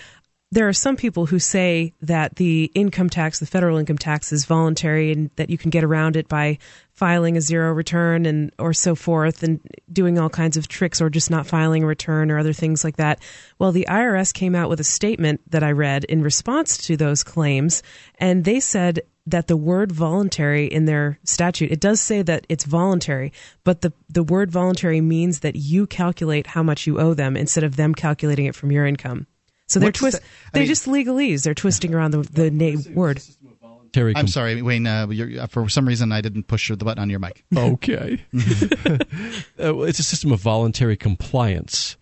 There 0.53 0.69
are 0.69 0.73
some 0.73 0.97
people 0.97 1.27
who 1.27 1.39
say 1.39 1.95
that 2.03 2.35
the 2.37 2.65
income 2.75 3.09
tax, 3.09 3.39
the 3.39 3.47
federal 3.47 3.79
income 3.79 3.99
tax, 3.99 4.33
is 4.33 4.47
voluntary 4.47 5.13
and 5.13 5.31
that 5.37 5.49
you 5.49 5.57
can 5.57 5.71
get 5.71 5.85
around 5.85 6.17
it 6.17 6.27
by 6.27 6.59
filing 6.93 7.37
a 7.37 7.41
zero 7.41 7.73
return 7.73 8.27
and 8.27 8.53
or 8.59 8.73
so 8.73 8.97
forth 8.97 9.45
and 9.45 9.61
doing 9.93 10.19
all 10.19 10.29
kinds 10.29 10.57
of 10.57 10.67
tricks 10.67 11.01
or 11.01 11.09
just 11.09 11.31
not 11.31 11.47
filing 11.47 11.85
a 11.85 11.87
return 11.87 12.33
or 12.33 12.39
other 12.39 12.53
things 12.53 12.83
like 12.83 12.97
that. 12.97 13.21
Well, 13.61 13.71
the 13.71 13.87
IRS 13.89 14.35
came 14.35 14.57
out 14.57 14.69
with 14.69 14.81
a 14.81 14.85
statement 14.85 15.41
that 15.51 15.63
I 15.63 15.71
read 15.71 16.03
in 16.05 16.21
response 16.21 16.79
to 16.87 16.97
those 16.97 17.23
claims 17.23 17.85
and 18.19 18.45
they 18.45 18.59
said 18.59 19.03
that 19.27 19.47
the 19.47 19.57
word 19.57 19.93
voluntary 19.93 20.67
in 20.67 20.87
their 20.87 21.21
statute, 21.23 21.71
it 21.71 21.79
does 21.79 22.01
say 22.01 22.23
that 22.23 22.45
it's 22.49 22.65
voluntary, 22.65 23.33
but 23.63 23.83
the, 23.83 23.93
the 24.09 24.25
word 24.25 24.51
voluntary 24.51 25.01
means 25.01 25.41
that 25.41 25.55
you 25.55 25.87
calculate 25.87 26.49
how 26.49 26.65
much 26.65 26.89
you 26.89 26.99
owe 26.99 27.15
them 27.15 27.37
instead 27.37 27.63
of 27.63 27.77
them 27.77 27.95
calculating 27.95 28.47
it 28.47 28.57
from 28.57 28.73
your 28.73 28.85
income. 28.85 29.29
So 29.71 29.79
they're 29.79 29.89
What's 29.89 29.99
twist, 30.01 30.21
the- 30.21 30.25
they're 30.53 30.63
mean- 30.63 30.69
just 30.69 30.87
legalese. 30.87 31.45
They're 31.45 31.55
twisting 31.55 31.95
around 31.95 32.11
the, 32.11 32.23
the 32.23 32.51
na- 32.51 32.81
word. 32.93 33.23
Terry, 33.93 34.13
I'm 34.17 34.29
sorry, 34.29 34.61
Wayne. 34.63 34.87
Uh, 34.87 35.09
you're, 35.09 35.47
for 35.49 35.69
some 35.69 35.87
reason, 35.87 36.13
I 36.13 36.21
didn't 36.21 36.45
push 36.45 36.69
the 36.69 36.77
button 36.77 37.01
on 37.03 37.11
your 37.11 37.19
mic. 37.19 37.45
Okay. 37.57 38.21
uh, 38.35 38.99
well, 39.59 39.83
it's 39.85 39.99
a 39.99 40.05
system 40.05 40.33
of 40.33 40.41
voluntary 40.41 40.97
compliance. 40.97 41.97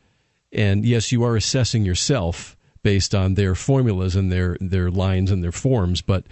And 0.52 0.84
yes, 0.84 1.12
you 1.12 1.22
are 1.24 1.36
assessing 1.36 1.84
yourself 1.84 2.56
based 2.82 3.14
on 3.14 3.34
their 3.34 3.54
formulas 3.54 4.16
and 4.16 4.32
their, 4.32 4.56
their 4.60 4.90
lines 4.90 5.30
and 5.30 5.42
their 5.42 5.52
forms, 5.52 6.02
but 6.02 6.24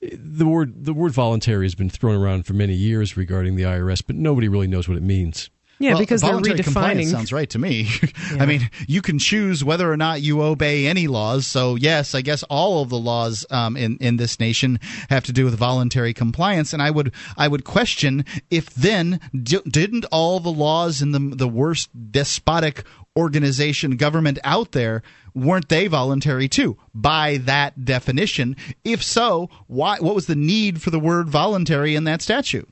the 0.00 0.46
word 0.46 0.84
the 0.84 0.92
word 0.92 1.12
voluntary 1.12 1.64
has 1.64 1.74
been 1.74 1.88
thrown 1.90 2.20
around 2.20 2.44
for 2.44 2.52
many 2.52 2.74
years 2.74 3.16
regarding 3.16 3.56
the 3.56 3.62
IRS, 3.62 4.02
but 4.06 4.16
nobody 4.16 4.48
really 4.48 4.66
knows 4.66 4.88
what 4.88 4.98
it 4.98 5.02
means. 5.02 5.48
Yeah, 5.78 5.90
Well, 5.90 5.98
because 5.98 6.20
they're 6.20 6.30
voluntary 6.30 6.62
compliance. 6.62 7.10
Sounds 7.10 7.32
right 7.32 7.50
to 7.50 7.58
me. 7.58 7.88
I 8.38 8.46
mean, 8.46 8.70
you 8.86 9.02
can 9.02 9.18
choose 9.18 9.64
whether 9.64 9.90
or 9.90 9.96
not 9.96 10.22
you 10.22 10.42
obey 10.42 10.86
any 10.86 11.08
laws. 11.08 11.46
So 11.46 11.74
yes, 11.74 12.14
I 12.14 12.22
guess 12.22 12.42
all 12.44 12.82
of 12.82 12.90
the 12.90 12.98
laws 12.98 13.44
um, 13.50 13.76
in 13.76 13.96
in 13.98 14.16
this 14.16 14.38
nation 14.38 14.78
have 15.10 15.24
to 15.24 15.32
do 15.32 15.44
with 15.44 15.54
voluntary 15.56 16.14
compliance. 16.14 16.72
And 16.72 16.80
I 16.80 16.90
would 16.90 17.12
I 17.36 17.48
would 17.48 17.64
question 17.64 18.24
if 18.50 18.70
then 18.70 19.20
d- 19.32 19.60
didn't 19.68 20.04
all 20.12 20.40
the 20.40 20.52
laws 20.52 21.02
in 21.02 21.12
the 21.12 21.18
the 21.34 21.48
worst 21.48 21.90
despotic 22.10 22.84
organization 23.16 23.96
government 23.96 24.38
out 24.44 24.72
there 24.72 25.02
weren't 25.34 25.68
they 25.68 25.86
voluntary 25.86 26.48
too 26.48 26.76
by 26.92 27.36
that 27.38 27.84
definition 27.84 28.56
if 28.84 29.02
so 29.02 29.48
why 29.68 29.96
what 30.00 30.16
was 30.16 30.26
the 30.26 30.34
need 30.34 30.82
for 30.82 30.90
the 30.90 30.98
word 30.98 31.28
voluntary 31.28 31.94
in 31.94 32.04
that 32.04 32.20
statute 32.20 32.68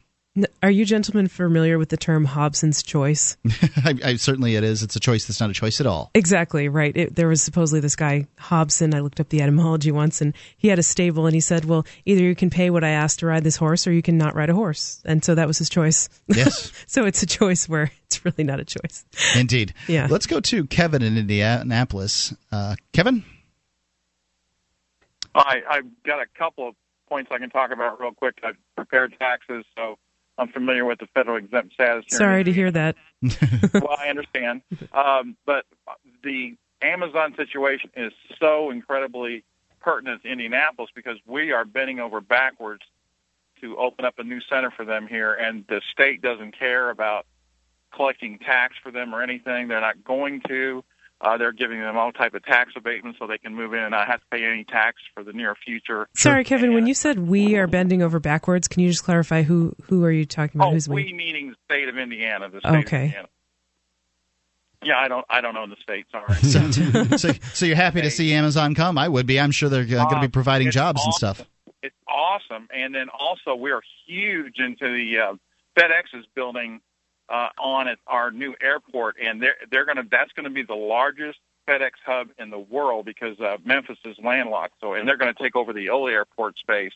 Are 0.63 0.71
you 0.71 0.87
gentlemen 0.87 1.29
familiar 1.29 1.79
with 1.79 1.91
the 1.91 1.99
term 1.99 2.25
Hobson's 2.25 2.83
choice? 2.83 3.37
I, 3.85 3.95
I, 4.03 4.17
certainly 4.17 4.57
it 4.57 4.65
is 4.65 4.83
it's 4.83 4.97
a 4.97 5.01
choice 5.01 5.27
that's 5.27 5.41
not 5.41 5.51
a 5.51 5.53
choice 5.53 5.79
at 5.79 5.87
all 5.87 6.11
Exactly 6.15 6.71
right. 6.71 6.97
It, 6.97 7.17
there 7.17 7.29
was 7.29 7.43
supposedly 7.43 7.81
this 7.81 7.97
guy 7.97 8.27
Hobson. 8.39 8.95
I 8.95 9.01
looked 9.01 9.21
up 9.21 9.29
the 9.29 9.43
etymology 9.43 9.93
once, 9.93 10.23
and 10.23 10.33
he 10.57 10.69
had 10.69 10.79
a 10.79 10.83
stable, 10.83 11.27
and 11.27 11.35
he 11.35 11.41
said, 11.41 11.67
"Well, 11.67 11.85
either 12.07 12.23
you 12.23 12.35
can 12.35 12.49
pay 12.49 12.71
what 12.71 12.83
I 12.83 12.91
asked 12.91 13.19
to 13.19 13.27
ride 13.27 13.45
this 13.45 13.57
horse, 13.57 13.87
or 13.87 13.93
you 13.93 14.01
can 14.01 14.17
not 14.17 14.35
ride 14.35 14.49
a 14.49 14.55
horse." 14.55 15.03
And 15.05 15.23
so 15.23 15.35
that 15.35 15.47
was 15.47 15.59
his 15.59 15.69
choice. 15.69 16.09
Yes. 16.29 16.73
so 16.87 17.05
it's 17.05 17.23
a 17.23 17.27
choice 17.27 17.69
where 17.69 17.93
it's 18.07 18.25
really 18.25 18.45
not 18.45 18.59
a 18.59 18.65
choice. 18.65 19.05
Indeed. 19.37 19.75
Yeah. 19.87 20.07
Let's 20.09 20.27
go 20.27 20.41
to 20.41 20.67
Kevin 20.67 21.03
in 21.03 21.19
Indianapolis. 21.19 22.35
Uh, 22.51 22.77
Kevin? 22.95 23.23
I, 25.35 25.63
I've 25.69 26.03
got 26.05 26.21
a 26.21 26.27
couple 26.39 26.69
of 26.69 26.75
points 27.09 27.31
I 27.33 27.39
can 27.39 27.51
talk 27.51 27.71
about 27.71 28.01
real 28.01 28.13
quick. 28.13 28.39
I've 28.43 28.57
prepared 28.77 29.15
taxes, 29.19 29.65
so 29.77 29.99
I'm 30.43 30.49
familiar 30.53 30.85
with 30.85 30.99
the 30.99 31.07
federal 31.15 31.37
exempt 31.37 31.73
status. 31.75 32.05
Sorry 32.09 32.45
to 32.45 32.53
hear 32.53 32.71
that. 32.71 32.97
well, 33.75 33.97
I 33.99 34.09
understand. 34.09 34.63
Um, 34.93 35.37
but 35.47 35.65
the 36.23 36.57
Amazon 36.83 37.35
situation 37.37 37.91
is 37.97 38.13
so 38.41 38.71
incredibly 38.71 39.45
pertinent 39.81 40.23
to 40.23 40.29
Indianapolis 40.29 40.91
because 40.95 41.17
we 41.27 41.53
are 41.53 41.65
bending 41.65 42.01
over 42.01 42.21
backwards 42.21 42.83
to 43.61 43.77
open 43.77 44.05
up 44.05 44.19
a 44.19 44.25
new 44.25 44.41
center 44.51 44.71
for 44.71 44.85
them 44.85 45.07
here, 45.07 45.33
and 45.33 45.65
the 45.69 45.81
state 45.93 46.21
doesn't 46.21 46.59
care 46.59 46.91
about 46.91 47.27
collecting 47.95 48.39
tax 48.39 48.75
for 48.83 48.91
them 48.91 49.15
or 49.15 49.23
anything. 49.23 49.69
They're 49.69 49.81
not 49.81 50.03
going 50.03 50.43
to. 50.49 50.85
Uh, 51.23 51.39
they're 51.39 51.53
giving 51.53 51.79
them 51.81 51.97
all 51.97 52.11
type 52.11 52.35
of 52.35 52.43
tax 52.45 52.73
abatement 52.77 53.15
so 53.17 53.29
they 53.29 53.39
can 53.39 53.55
move 53.55 53.73
in 53.75 53.79
and 53.79 53.93
not 53.93 54.09
have 54.09 54.19
to 54.19 54.27
pay 54.33 54.45
any 54.45 54.65
tax 54.65 54.97
for 55.15 55.23
the 55.23 55.33
near 55.33 55.55
future. 55.55 56.09
Sorry, 56.17 56.43
Kevin. 56.43 56.75
When 56.75 56.89
you 56.89 56.95
said 56.95 57.21
we 57.21 57.57
are 57.57 57.69
bending 57.69 58.03
over 58.03 58.19
backwards, 58.19 58.67
can 58.67 58.83
you 58.83 58.89
just 58.91 59.05
clarify 59.05 59.43
who 59.43 59.75
who 59.85 60.05
are 60.05 60.11
you 60.11 60.27
talking 60.27 60.61
about? 60.61 60.71
Oh, 60.71 60.73
Who's 60.73 60.89
we 60.89 61.13
meaning 61.13 61.51
the 61.51 61.57
state 61.65 61.89
of 61.89 61.97
Indiana. 61.97 62.51
The 62.51 62.59
state 62.59 62.69
Okay. 62.71 62.97
of 62.97 63.03
Indiana. 63.05 63.29
Yeah, 64.85 64.99
I 64.99 65.07
don't. 65.07 65.25
I 65.31 65.41
don't 65.41 65.55
know 65.55 65.67
the 65.69 65.77
state. 65.81 66.07
Sorry. 66.11 66.35
so, 66.43 67.17
so, 67.17 67.33
so 67.55 67.67
you're 67.67 67.77
happy 67.77 68.03
to 68.03 68.11
see 68.11 68.33
Amazon 68.35 68.75
come? 68.75 68.99
I 68.99 69.09
would 69.09 69.27
be. 69.27 69.39
I'm 69.39 69.53
sure 69.53 69.69
they're 69.69 69.83
uh, 69.83 70.05
going 70.05 70.21
to 70.21 70.27
be 70.27 70.29
providing 70.29 70.69
it's 70.69 70.75
jobs 70.75 71.05
and 71.05 71.15
stuff. 71.15 71.43
It's 71.85 71.95
awesome, 72.09 72.69
and 72.75 72.93
then 72.95 73.09
also 73.17 73.55
we 73.55 73.71
are 73.71 73.83
huge 74.07 74.59
into 74.59 74.87
the 74.93 75.19
uh, 75.19 75.35
FedEx 75.79 76.19
is 76.19 76.25
building 76.35 76.81
uh, 77.29 77.49
on 77.59 77.89
at 77.89 77.99
our 78.07 78.31
new 78.31 78.55
airport, 78.61 79.17
and 79.23 79.43
they're 79.43 79.57
they're 79.71 79.85
going 79.85 79.97
to. 79.97 80.05
That's 80.11 80.33
going 80.33 80.45
to 80.45 80.51
be 80.51 80.63
the 80.63 80.75
largest 80.75 81.39
FedEx 81.69 81.93
hub 82.05 82.29
in 82.39 82.51
the 82.51 82.59
world 82.59 83.05
because 83.05 83.39
uh, 83.41 83.57
Memphis 83.65 83.99
is 84.05 84.17
landlocked. 84.23 84.75
So, 84.81 84.95
and 84.95 85.09
they're 85.09 85.17
going 85.17 85.33
to 85.33 85.43
take 85.43 85.57
over 85.57 85.73
the 85.73 85.91
Ole 85.91 86.09
Airport 86.09 86.59
space. 86.59 86.93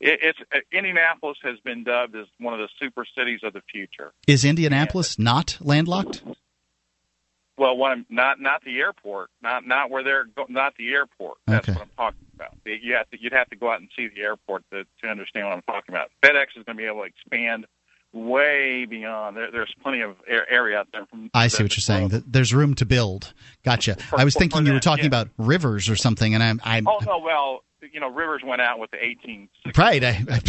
It, 0.00 0.20
it's 0.22 0.38
uh, 0.54 0.58
Indianapolis 0.72 1.38
has 1.42 1.58
been 1.60 1.84
dubbed 1.84 2.14
as 2.16 2.26
one 2.38 2.54
of 2.54 2.60
the 2.60 2.68
super 2.78 3.04
cities 3.16 3.40
of 3.42 3.52
the 3.52 3.62
future. 3.70 4.12
Is 4.26 4.44
Indianapolis 4.44 5.18
not 5.18 5.58
landlocked? 5.60 6.22
Well, 7.56 7.76
what 7.76 7.92
I'm, 7.92 8.06
not 8.08 8.40
not 8.40 8.64
the 8.64 8.78
airport, 8.78 9.28
not 9.42 9.66
not 9.66 9.90
where 9.90 10.02
they're 10.02 10.24
go, 10.24 10.46
not 10.48 10.74
the 10.78 10.92
airport. 10.92 11.38
That's 11.46 11.68
Okay. 11.68 11.78
what 11.78 11.82
I'm 11.82 11.90
talking 11.96 12.26
about. 12.34 12.54
You 12.64 12.94
have 12.94 13.10
to 13.10 13.20
you'd 13.20 13.34
have 13.34 13.50
to 13.50 13.56
go 13.56 13.70
out 13.70 13.80
and 13.80 13.90
see 13.94 14.08
the 14.08 14.22
airport 14.22 14.64
to 14.72 14.84
to 15.02 15.08
understand 15.08 15.46
what 15.46 15.52
I'm 15.56 15.62
talking 15.62 15.94
about. 15.94 16.10
FedEx 16.22 16.56
is 16.56 16.64
going 16.64 16.76
to 16.76 16.82
be 16.82 16.86
able 16.86 17.00
to 17.00 17.02
expand 17.02 17.66
way 18.12 18.84
beyond. 18.86 19.36
There, 19.36 19.50
there's 19.50 19.74
plenty 19.82 20.00
of 20.00 20.16
air, 20.26 20.50
area 20.50 20.78
out 20.78 20.88
there. 20.92 21.06
From 21.06 21.30
I 21.34 21.48
see 21.48 21.62
what 21.62 21.76
you're 21.76 21.82
saying. 21.82 22.08
That 22.08 22.32
There's 22.32 22.52
room 22.52 22.74
to 22.76 22.86
build. 22.86 23.32
Gotcha. 23.64 23.96
I 24.16 24.24
was 24.24 24.34
for 24.34 24.40
thinking 24.40 24.66
you 24.66 24.72
were 24.72 24.80
talking 24.80 25.04
yeah. 25.04 25.08
about 25.08 25.28
rivers 25.38 25.88
or 25.88 25.96
something, 25.96 26.34
and 26.34 26.42
I'm, 26.42 26.60
I'm 26.64 26.86
Oh 26.88 26.98
no, 27.06 27.18
well, 27.18 27.64
you 27.92 28.00
know, 28.00 28.10
Rivers 28.10 28.42
went 28.44 28.60
out 28.60 28.78
with 28.78 28.90
the 28.90 29.02
18. 29.02 29.48
right. 29.76 30.02
I, 30.04 30.24
I, 30.28 30.40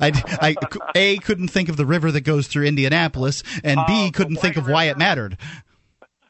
I, 0.40 0.54
I, 0.60 0.80
a 0.94 1.18
couldn't 1.18 1.48
think 1.48 1.68
of 1.68 1.76
the 1.76 1.86
river 1.86 2.10
that 2.10 2.22
goes 2.22 2.48
through 2.48 2.64
Indianapolis, 2.66 3.42
and 3.62 3.80
B 3.86 4.08
Uh, 4.08 4.10
couldn't 4.10 4.36
think 4.36 4.56
of 4.56 4.64
White 4.64 4.72
why 4.72 4.84
it 4.84 4.98
mattered. 4.98 5.36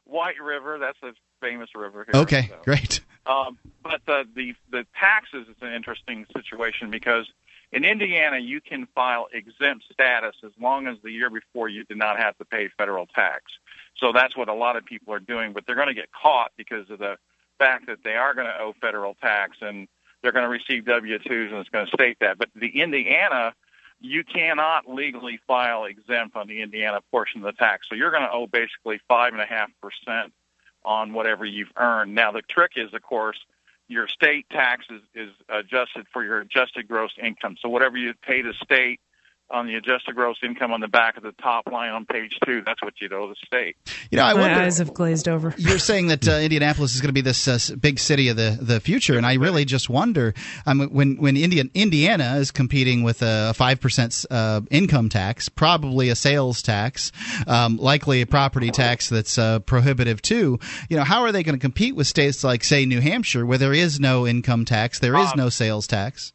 White 0.05 0.41
River, 0.43 0.79
that's 0.79 0.99
a 1.03 1.15
famous 1.41 1.71
river 1.75 2.07
here. 2.11 2.21
Okay, 2.23 2.49
so. 2.49 2.57
great. 2.63 3.01
Um, 3.25 3.59
but 3.83 4.01
the, 4.07 4.25
the 4.35 4.55
the 4.71 4.87
taxes 4.99 5.47
is 5.49 5.57
an 5.61 5.73
interesting 5.73 6.27
situation 6.35 6.91
because 6.91 7.27
in 7.73 7.85
Indiana 7.85 8.39
you 8.39 8.61
can 8.61 8.87
file 8.95 9.29
exempt 9.33 9.85
status 9.93 10.37
as 10.45 10.53
long 10.61 10.87
as 10.87 10.99
the 11.03 11.11
year 11.11 11.31
before 11.31 11.69
you 11.69 11.85
did 11.85 11.97
not 11.97 12.19
have 12.19 12.37
to 12.39 12.45
pay 12.45 12.69
federal 12.77 13.07
tax. 13.07 13.45
So 13.97 14.13
that's 14.13 14.37
what 14.37 14.49
a 14.49 14.55
lot 14.55 14.77
of 14.77 14.85
people 14.85 15.15
are 15.15 15.21
doing, 15.21 15.53
but 15.53 15.65
they're 15.67 15.77
going 15.77 15.89
to 15.89 15.95
get 15.95 16.11
caught 16.13 16.53
because 16.57 16.91
of 16.91 16.99
the 16.99 17.17
fact 17.59 17.87
that 17.87 17.99
they 18.05 18.15
are 18.15 18.35
going 18.35 18.47
to 18.47 18.59
owe 18.61 18.75
federal 18.81 19.15
tax 19.15 19.59
and 19.61 19.89
they're 20.23 20.33
going 20.33 20.45
to 20.45 20.49
receive 20.49 20.85
W-2s 20.85 21.49
and 21.49 21.59
it's 21.59 21.69
going 21.71 21.87
to 21.87 21.93
state 21.93 22.19
that. 22.21 22.39
But 22.39 22.49
the 22.55 22.81
Indiana, 22.81 23.55
you 24.01 24.25
cannot 24.25 24.89
legally 24.89 25.41
file 25.47 25.85
exempt 25.85 26.37
on 26.37 26.49
the 26.49 26.63
Indiana 26.63 27.01
portion 27.11 27.41
of 27.41 27.47
the 27.47 27.59
tax. 27.59 27.89
So 27.89 27.95
you're 27.95 28.11
going 28.11 28.23
to 28.23 28.31
owe 28.31 28.47
basically 28.47 29.01
five 29.09 29.33
and 29.33 29.43
a 29.43 29.47
half 29.47 29.71
percent 29.81 30.33
on 30.85 31.13
whatever 31.13 31.45
you've 31.45 31.73
earned. 31.77 32.15
Now 32.15 32.33
the 32.33 32.43
trick 32.43 32.73
is, 32.77 32.93
of 32.93 33.03
course, 33.03 33.39
your 33.93 34.09
state 34.09 34.47
tax 34.51 34.87
is, 34.91 35.03
is 35.15 35.31
adjusted 35.49 36.07
for 36.13 36.25
your 36.25 36.41
adjusted 36.41 36.89
gross 36.89 37.13
income. 37.23 37.57
So 37.61 37.69
whatever 37.69 37.97
you 37.97 38.15
pay 38.15 38.43
the 38.43 38.55
state 38.63 39.01
on 39.53 39.67
the 39.67 39.75
adjusted 39.75 40.15
gross 40.15 40.37
income 40.43 40.73
on 40.73 40.81
the 40.81 40.89
back 40.89 41.17
of 41.17 41.23
the 41.23 41.33
top 41.33 41.71
line 41.71 41.91
on 41.91 42.07
page 42.07 42.39
two, 42.45 42.63
that's 42.65 42.83
what 42.83 42.95
you'd 43.01 43.13
owe 43.13 43.29
the 43.29 43.37
state. 43.47 43.77
You 44.11 44.17
know, 44.17 44.25
I 44.25 44.33
My 44.35 44.41
wonder. 44.41 44.57
eyes 44.61 44.79
have 44.79 44.95
glazed 44.95 45.29
over. 45.29 45.55
You're 45.59 45.79
saying 45.79 46.07
that 46.09 46.27
uh, 46.27 46.33
Indianapolis 46.33 46.95
is 46.95 47.01
going 47.01 47.11
to 47.11 47.13
be 47.13 47.21
this 47.21 47.47
uh, 47.47 47.59
big 47.79 47.99
city 47.99 48.29
of 48.29 48.37
the, 48.37 48.59
the 48.61 48.81
future, 48.81 49.17
and 49.17 49.27
I 49.27 49.35
really 49.35 49.65
just 49.65 49.91
wonder 49.91 50.35
um, 50.67 50.81
when 50.91 51.17
when 51.17 51.37
Indian, 51.37 51.71
Indiana 51.75 52.37
is 52.37 52.51
competing 52.51 53.03
with 53.03 53.23
a 53.23 53.53
five 53.55 53.81
percent 53.81 54.25
uh, 54.31 54.63
income 54.71 55.09
tax, 55.09 55.49
probably 55.49 56.09
a 56.09 56.17
sales 56.17 56.63
tax, 56.63 57.13
um, 57.47 57.77
likely 57.77 58.23
a 58.23 58.27
property 58.27 58.71
tax 58.71 59.09
that's 59.09 59.37
uh, 59.39 59.59
prohibitive 59.61 60.23
too. 60.23 60.59
You 60.89 60.97
know, 60.97 61.05
how 61.05 61.23
are 61.23 61.33
they 61.33 61.43
going 61.43 61.57
to 61.57 61.61
compete 61.61 61.95
with 61.95 62.07
states 62.07 62.43
like, 62.43 62.65
say, 62.65 62.87
New 62.87 63.01
Hampshire, 63.01 63.45
where 63.45 63.59
there 63.59 63.75
is 63.75 64.01
no 64.01 64.27
income 64.27 64.65
tax, 64.65 64.99
there 64.99 65.17
is 65.17 65.27
Um, 65.33 65.35
no 65.37 65.49
sales 65.51 65.87
tax? 65.87 66.33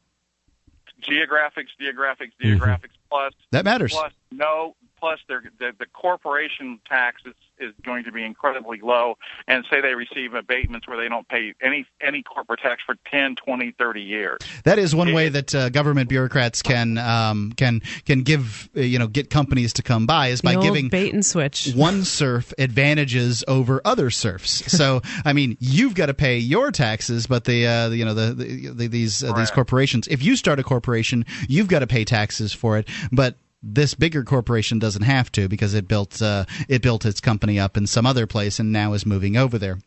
Geographics, 1.01 1.69
geographics, 1.79 2.31
geographics 2.43 2.96
plus 3.09 3.33
That 3.51 3.65
matters. 3.65 3.93
plus 3.93 4.11
no 4.31 4.75
plus 4.99 5.19
their 5.27 5.43
the, 5.59 5.71
the 5.79 5.85
corporation 5.87 6.79
tax 6.87 7.21
is, 7.25 7.33
is 7.59 7.73
going 7.83 8.03
to 8.05 8.11
be 8.11 8.23
incredibly 8.23 8.79
low. 8.81 9.17
And 9.47 9.65
say 9.69 9.81
they 9.81 9.95
receive 9.95 10.33
abatements 10.33 10.87
where 10.87 10.97
they 10.97 11.09
don't 11.09 11.27
pay 11.27 11.53
any 11.61 11.85
any 12.01 12.23
corporate 12.23 12.59
tax 12.61 12.81
for 12.85 12.95
10, 13.09 13.35
20, 13.35 13.71
30 13.71 14.01
years. 14.01 14.37
That 14.63 14.79
is 14.79 14.95
one 14.95 15.13
way 15.13 15.29
that 15.29 15.53
uh, 15.53 15.69
government 15.69 16.09
bureaucrats 16.09 16.61
can 16.61 16.97
um, 16.97 17.51
can 17.53 17.81
can 18.05 18.23
give 18.23 18.69
uh, 18.75 18.81
you 18.81 18.99
know 18.99 19.07
get 19.07 19.29
companies 19.29 19.73
to 19.73 19.83
come 19.83 20.05
by 20.05 20.27
is 20.27 20.41
by 20.41 20.55
giving 20.55 20.89
bait 20.89 21.13
and 21.13 21.25
switch. 21.25 21.73
one 21.73 22.03
surf 22.03 22.53
advantages 22.57 23.43
over 23.47 23.81
other 23.85 24.09
surfs. 24.09 24.63
So 24.77 25.01
I 25.25 25.33
mean, 25.33 25.57
you've 25.59 25.95
got 25.95 26.05
to 26.05 26.13
pay 26.13 26.37
your 26.37 26.71
taxes, 26.71 27.25
but 27.25 27.45
the, 27.45 27.65
uh, 27.65 27.89
you 27.89 28.05
know 28.05 28.13
the, 28.13 28.33
the, 28.33 28.67
the 28.67 28.87
these 28.87 29.23
uh, 29.23 29.33
these 29.33 29.49
corporations. 29.49 30.07
If 30.07 30.23
you 30.23 30.35
start 30.35 30.59
a 30.59 30.63
corporation, 30.63 31.25
you've 31.47 31.67
got 31.67 31.79
to 31.79 31.87
pay 31.87 32.05
taxes 32.05 32.53
for 32.53 32.77
it, 32.77 32.87
but 33.11 33.35
this 33.61 33.93
bigger 33.93 34.23
corporation 34.23 34.79
doesn't 34.79 35.03
have 35.03 35.31
to 35.33 35.47
because 35.47 35.73
it 35.73 35.87
built 35.87 36.21
uh, 36.21 36.45
it 36.67 36.81
built 36.81 37.05
its 37.05 37.19
company 37.19 37.59
up 37.59 37.77
in 37.77 37.87
some 37.87 38.05
other 38.05 38.27
place 38.27 38.59
and 38.59 38.71
now 38.71 38.93
is 38.93 39.05
moving 39.05 39.37
over 39.37 39.57
there, 39.57 39.79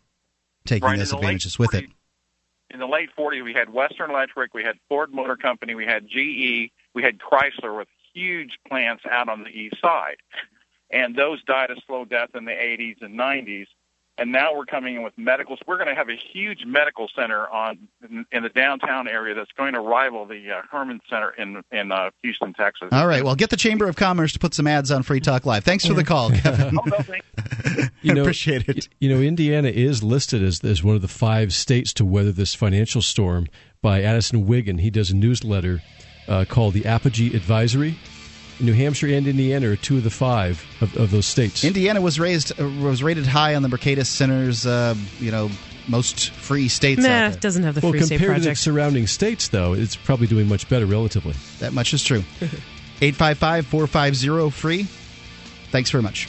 taking 0.66 0.88
Right, 0.88 0.98
those 0.98 1.10
the 1.10 1.16
advantages 1.16 1.58
with 1.58 1.74
it. 1.74 1.86
In 2.72 2.78
the 2.78 2.86
late 2.86 3.10
40s, 3.18 3.42
we 3.42 3.52
had 3.52 3.72
Western 3.72 4.10
Electric, 4.10 4.54
we 4.54 4.62
had 4.62 4.76
Ford 4.88 5.12
Motor 5.12 5.36
Company, 5.36 5.74
we 5.74 5.86
had 5.86 6.06
GE, 6.06 6.70
we 6.94 7.02
had 7.02 7.18
Chrysler 7.18 7.76
with 7.76 7.88
huge 8.14 8.58
plants 8.68 9.02
out 9.10 9.28
on 9.28 9.42
the 9.42 9.50
east 9.50 9.80
side. 9.80 10.16
And 10.92 11.16
those 11.16 11.42
died 11.44 11.70
a 11.70 11.76
slow 11.86 12.04
death 12.04 12.30
in 12.34 12.44
the 12.44 12.52
80s 12.52 13.02
and 13.02 13.18
90s. 13.18 13.66
And 14.20 14.30
now 14.32 14.54
we're 14.54 14.66
coming 14.66 14.96
in 14.96 15.02
with 15.02 15.16
medical. 15.16 15.56
We're 15.66 15.78
going 15.78 15.88
to 15.88 15.94
have 15.94 16.10
a 16.10 16.16
huge 16.32 16.64
medical 16.66 17.08
center 17.16 17.48
on 17.48 17.78
in, 18.08 18.26
in 18.30 18.42
the 18.42 18.50
downtown 18.50 19.08
area 19.08 19.34
that's 19.34 19.50
going 19.52 19.72
to 19.72 19.80
rival 19.80 20.26
the 20.26 20.58
uh, 20.58 20.62
Herman 20.70 21.00
Center 21.08 21.30
in 21.30 21.62
in 21.72 21.90
uh, 21.90 22.10
Houston, 22.22 22.52
Texas. 22.52 22.90
All 22.92 23.06
right, 23.06 23.24
well, 23.24 23.34
get 23.34 23.48
the 23.48 23.56
Chamber 23.56 23.88
of 23.88 23.96
Commerce 23.96 24.34
to 24.34 24.38
put 24.38 24.52
some 24.52 24.66
ads 24.66 24.90
on 24.90 25.02
Free 25.02 25.20
Talk 25.20 25.46
Live. 25.46 25.64
Thanks 25.64 25.86
for 25.86 25.94
the 25.94 26.04
call, 26.04 26.30
Kevin. 26.30 26.78
Oh, 26.80 26.84
no, 26.86 27.84
You 28.02 28.14
know, 28.14 28.22
Appreciate 28.22 28.68
it. 28.68 28.88
You 29.00 29.08
know, 29.08 29.20
Indiana 29.20 29.68
is 29.68 30.02
listed 30.02 30.42
as, 30.42 30.62
as 30.64 30.84
one 30.84 30.94
of 30.94 31.02
the 31.02 31.08
five 31.08 31.52
states 31.52 31.92
to 31.94 32.04
weather 32.04 32.32
this 32.32 32.54
financial 32.54 33.02
storm 33.02 33.48
by 33.82 34.02
Addison 34.02 34.46
Wiggin. 34.46 34.78
He 34.78 34.90
does 34.90 35.10
a 35.10 35.16
newsletter 35.16 35.82
uh, 36.28 36.44
called 36.48 36.74
the 36.74 36.86
Apogee 36.86 37.34
Advisory. 37.34 37.96
New 38.60 38.72
Hampshire 38.72 39.06
and 39.08 39.26
Indiana 39.26 39.70
are 39.70 39.76
two 39.76 39.96
of 39.98 40.04
the 40.04 40.10
five 40.10 40.64
of, 40.80 40.96
of 40.96 41.10
those 41.10 41.26
states. 41.26 41.64
Indiana 41.64 42.00
was 42.00 42.18
raised 42.20 42.58
uh, 42.60 42.68
was 42.82 43.02
rated 43.02 43.26
high 43.26 43.54
on 43.54 43.62
the 43.62 43.68
Mercatus 43.68 44.06
Center's 44.06 44.66
uh, 44.66 44.94
you 45.18 45.30
know 45.30 45.50
most 45.88 46.30
free 46.30 46.68
states 46.68 47.02
Nah, 47.02 47.08
out 47.08 47.30
there. 47.32 47.40
doesn't 47.40 47.62
have 47.64 47.74
the 47.74 47.80
well, 47.80 47.92
Free 47.92 48.00
State 48.02 48.18
compared 48.18 48.36
to 48.36 48.40
the 48.42 48.46
Project. 48.48 48.60
surrounding 48.60 49.06
states, 49.06 49.48
though, 49.48 49.72
it's 49.72 49.96
probably 49.96 50.26
doing 50.28 50.46
much 50.48 50.68
better 50.68 50.86
relatively. 50.86 51.34
That 51.58 51.72
much 51.72 51.92
is 51.94 52.04
true. 52.04 52.22
855 53.02 53.66
450 53.66 54.50
free. 54.50 54.82
Thanks 55.72 55.90
very 55.90 56.02
much. 56.02 56.28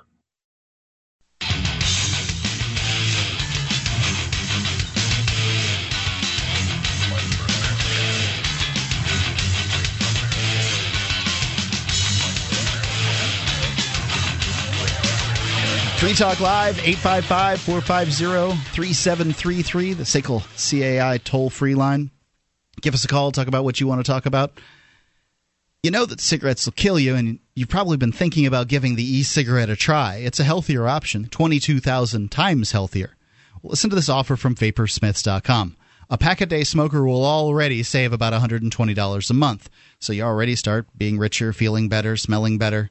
Free 16.01 16.15
Talk 16.15 16.39
Live, 16.39 16.79
855 16.79 17.61
450 17.61 18.55
3733, 18.73 19.93
the 19.93 20.03
SACL 20.03 20.41
CAI 20.57 21.19
toll 21.19 21.51
free 21.51 21.75
line. 21.75 22.09
Give 22.81 22.95
us 22.95 23.05
a 23.05 23.07
call, 23.07 23.31
talk 23.31 23.45
about 23.45 23.63
what 23.63 23.79
you 23.79 23.85
want 23.85 24.03
to 24.03 24.11
talk 24.11 24.25
about. 24.25 24.59
You 25.83 25.91
know 25.91 26.07
that 26.07 26.19
cigarettes 26.19 26.65
will 26.65 26.71
kill 26.71 26.97
you, 26.97 27.15
and 27.15 27.37
you've 27.53 27.69
probably 27.69 27.97
been 27.97 28.11
thinking 28.11 28.47
about 28.47 28.67
giving 28.67 28.95
the 28.95 29.03
e 29.03 29.21
cigarette 29.21 29.69
a 29.69 29.75
try. 29.75 30.15
It's 30.15 30.39
a 30.39 30.43
healthier 30.43 30.87
option, 30.87 31.27
22,000 31.27 32.31
times 32.31 32.71
healthier. 32.71 33.15
Listen 33.61 33.91
to 33.91 33.95
this 33.95 34.09
offer 34.09 34.35
from 34.35 34.55
vaporsmiths.com. 34.55 35.77
A 36.09 36.17
pack 36.17 36.41
a 36.41 36.47
day 36.47 36.63
smoker 36.63 37.05
will 37.05 37.23
already 37.23 37.83
save 37.83 38.11
about 38.11 38.33
$120 38.33 39.29
a 39.29 39.33
month. 39.35 39.69
So 39.99 40.13
you 40.13 40.23
already 40.23 40.55
start 40.55 40.87
being 40.97 41.19
richer, 41.19 41.53
feeling 41.53 41.89
better, 41.89 42.17
smelling 42.17 42.57
better. 42.57 42.89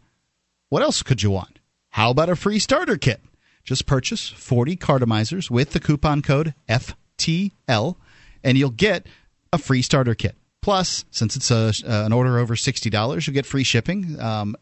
What 0.69 0.83
else 0.83 1.03
could 1.03 1.25
you 1.25 1.33
want? 1.33 1.60
How 1.91 2.11
about 2.11 2.29
a 2.29 2.37
free 2.37 2.59
starter 2.59 2.97
kit? 2.97 3.21
Just 3.65 3.87
purchase 3.87 4.29
40 4.29 4.77
cartomizers 4.77 5.51
with 5.51 5.71
the 5.71 5.81
coupon 5.81 6.23
code 6.23 6.55
FTL, 6.69 7.97
and 8.43 8.57
you'll 8.57 8.71
get 8.71 9.07
a 9.53 9.59
free 9.59 9.83
starter 9.83 10.15
kit. 10.15 10.37
Plus, 10.63 11.05
since 11.11 11.37
it's 11.37 11.51
a, 11.51 11.73
uh, 11.87 12.05
an 12.05 12.13
order 12.13 12.39
over 12.39 12.55
$60, 12.55 13.27
you'll 13.27 13.35
get 13.35 13.47
free 13.47 13.65
shipping. 13.65 14.21
Um, 14.21 14.57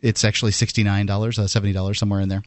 it's 0.00 0.24
actually 0.24 0.52
$69, 0.52 1.38
uh, 1.38 1.42
$70, 1.42 1.96
somewhere 1.96 2.20
in 2.20 2.28
there. 2.28 2.42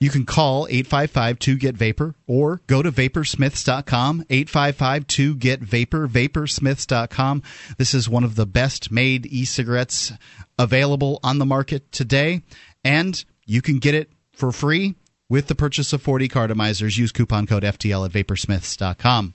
You 0.00 0.10
can 0.10 0.26
call 0.26 0.68
855 0.68 1.40
2 1.40 1.56
get 1.56 1.76
vapor 1.76 2.14
or 2.28 2.60
go 2.68 2.82
to 2.82 2.92
vaporsmiths.com 2.92 4.26
855 4.30 5.06
2 5.08 5.34
get 5.34 5.60
vapor 5.60 6.06
vaporsmiths.com 6.06 7.42
this 7.78 7.94
is 7.94 8.08
one 8.08 8.22
of 8.22 8.36
the 8.36 8.46
best 8.46 8.92
made 8.92 9.26
e-cigarettes 9.26 10.12
available 10.56 11.18
on 11.24 11.38
the 11.38 11.44
market 11.44 11.90
today 11.90 12.42
and 12.84 13.24
you 13.48 13.62
can 13.62 13.78
get 13.78 13.94
it 13.94 14.10
for 14.32 14.52
free 14.52 14.94
with 15.28 15.48
the 15.48 15.54
purchase 15.54 15.92
of 15.92 16.02
40 16.02 16.28
cartomizers 16.28 16.96
use 16.96 17.10
coupon 17.10 17.46
code 17.46 17.64
FTL 17.64 18.06
at 18.06 18.12
vaporsmiths.com 18.12 19.34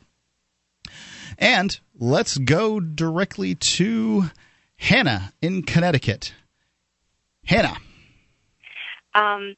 and 1.38 1.80
let's 1.98 2.38
go 2.38 2.80
directly 2.80 3.56
to 3.56 4.30
Hannah 4.78 5.34
in 5.42 5.64
Connecticut. 5.64 6.34
Hannah. 7.46 7.78
Um, 9.16 9.56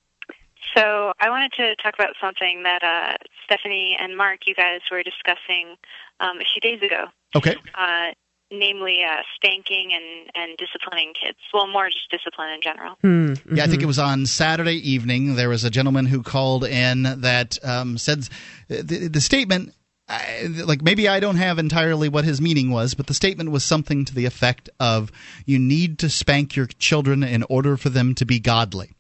so 0.76 1.14
I 1.20 1.30
wanted 1.30 1.52
to 1.58 1.76
talk 1.78 1.94
about 1.94 2.16
something 2.20 2.64
that 2.64 2.84
uh, 2.84 3.16
Stephanie 3.46 3.98
and 4.00 4.18
Mark, 4.18 4.40
you 4.46 4.56
guys 4.56 4.82
were 4.92 5.04
discussing 5.04 5.76
um, 6.20 6.38
a 6.38 6.44
few 6.54 6.62
days 6.62 6.82
ago, 6.82 7.06
okay. 7.36 7.56
Uh, 7.74 8.12
namely 8.52 9.00
uh, 9.04 9.22
spanking 9.36 9.92
and, 9.94 10.30
and 10.36 10.58
disciplining 10.58 11.14
kids. 11.20 11.38
Well, 11.54 11.68
more 11.68 11.88
just 11.90 12.10
discipline 12.12 12.50
in 12.52 12.62
general. 12.62 12.96
Hmm, 13.02 13.34
Yeah, 13.56 13.64
I 13.64 13.68
think 13.68 13.80
mhm. 13.82 13.84
it 13.84 13.88
was 13.88 14.00
on 14.00 14.26
Saturday 14.26 14.78
evening. 14.90 15.36
There 15.36 15.50
was 15.50 15.64
a 15.64 15.70
gentleman 15.70 16.06
who 16.06 16.22
called 16.24 16.64
in 16.64 17.04
that 17.22 17.58
um, 17.64 17.98
said 17.98 18.28
the, 18.68 19.08
the 19.08 19.22
statement. 19.22 19.74
I, 20.08 20.48
like 20.64 20.84
maybe 20.84 21.08
I 21.08 21.20
don't 21.20 21.38
have 21.38 21.58
entirely 21.58 22.10
what 22.10 22.26
his 22.26 22.40
meaning 22.40 22.70
was, 22.70 22.94
but 22.94 23.08
the 23.08 23.16
statement 23.16 23.50
was 23.50 23.64
something 23.64 24.06
to 24.06 24.14
the 24.14 24.26
effect 24.26 24.70
of 24.80 25.12
"You 25.48 25.58
need 25.58 25.98
to 26.00 26.10
spank 26.12 26.56
your 26.56 26.68
children 26.68 27.24
in 27.24 27.42
order 27.50 27.76
for 27.76 27.90
them 27.90 28.14
to 28.16 28.26
be 28.26 28.40
godly." 28.40 28.92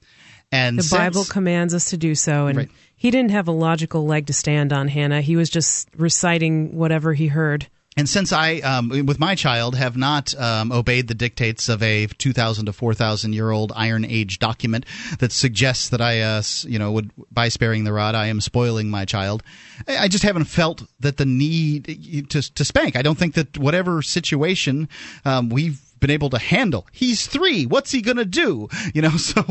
And 0.51 0.79
the 0.79 0.83
since- 0.83 0.97
Bible 0.97 1.23
commands 1.25 1.75
us 1.75 1.91
to 1.91 1.97
do 1.97 2.15
so, 2.15 2.47
and 2.47 2.57
Right. 2.57 2.69
he 2.95 3.11
didn't 3.11 3.29
have 3.31 3.47
a 3.47 3.51
logical 3.51 4.07
leg 4.07 4.25
to 4.25 4.33
stand 4.33 4.73
on. 4.73 4.87
Hannah, 4.87 5.21
he 5.21 5.35
was 5.35 5.51
just 5.51 5.87
reciting 5.95 6.75
whatever 6.75 7.13
he 7.13 7.27
heard. 7.27 7.67
And 7.97 8.09
since 8.09 8.33
I, 8.33 8.55
um, 8.55 8.89
with 9.05 9.19
my 9.19 9.35
child, 9.35 9.75
have 9.75 9.95
not 9.95 10.35
um, 10.35 10.73
obeyed 10.73 11.07
the 11.07 11.13
dictates 11.13 11.69
of 11.69 11.81
a 11.81 12.07
2,000 12.07 12.65
to 12.65 12.73
4,000 12.73 13.31
year 13.31 13.51
old 13.51 13.71
Iron 13.73 14.03
Age 14.03 14.37
document 14.37 14.85
that 15.19 15.31
suggests 15.31 15.87
that 15.89 16.01
I, 16.01 16.19
uh, 16.19 16.41
you 16.63 16.77
know, 16.77 16.91
would 16.91 17.11
by 17.31 17.47
sparing 17.47 17.85
the 17.85 17.93
rod, 17.93 18.13
I 18.13 18.27
am 18.27 18.41
spoiling 18.41 18.89
my 18.89 19.05
child. 19.05 19.43
I 19.87 20.09
just 20.09 20.25
haven't 20.25 20.45
felt 20.45 20.83
that 20.99 21.15
the 21.15 21.25
need 21.25 22.29
to 22.31 22.41
to 22.41 22.65
spank. 22.65 22.97
I 22.97 23.01
don't 23.01 23.17
think 23.17 23.35
that 23.35 23.57
whatever 23.57 24.01
situation 24.01 24.89
um, 25.23 25.47
we've 25.47 25.81
been 26.01 26.11
able 26.11 26.29
to 26.31 26.37
handle. 26.37 26.87
He's 26.91 27.27
three. 27.27 27.65
What's 27.65 27.91
he 27.91 28.01
gonna 28.01 28.25
do? 28.25 28.67
You 28.93 29.03
know, 29.03 29.09
so 29.17 29.45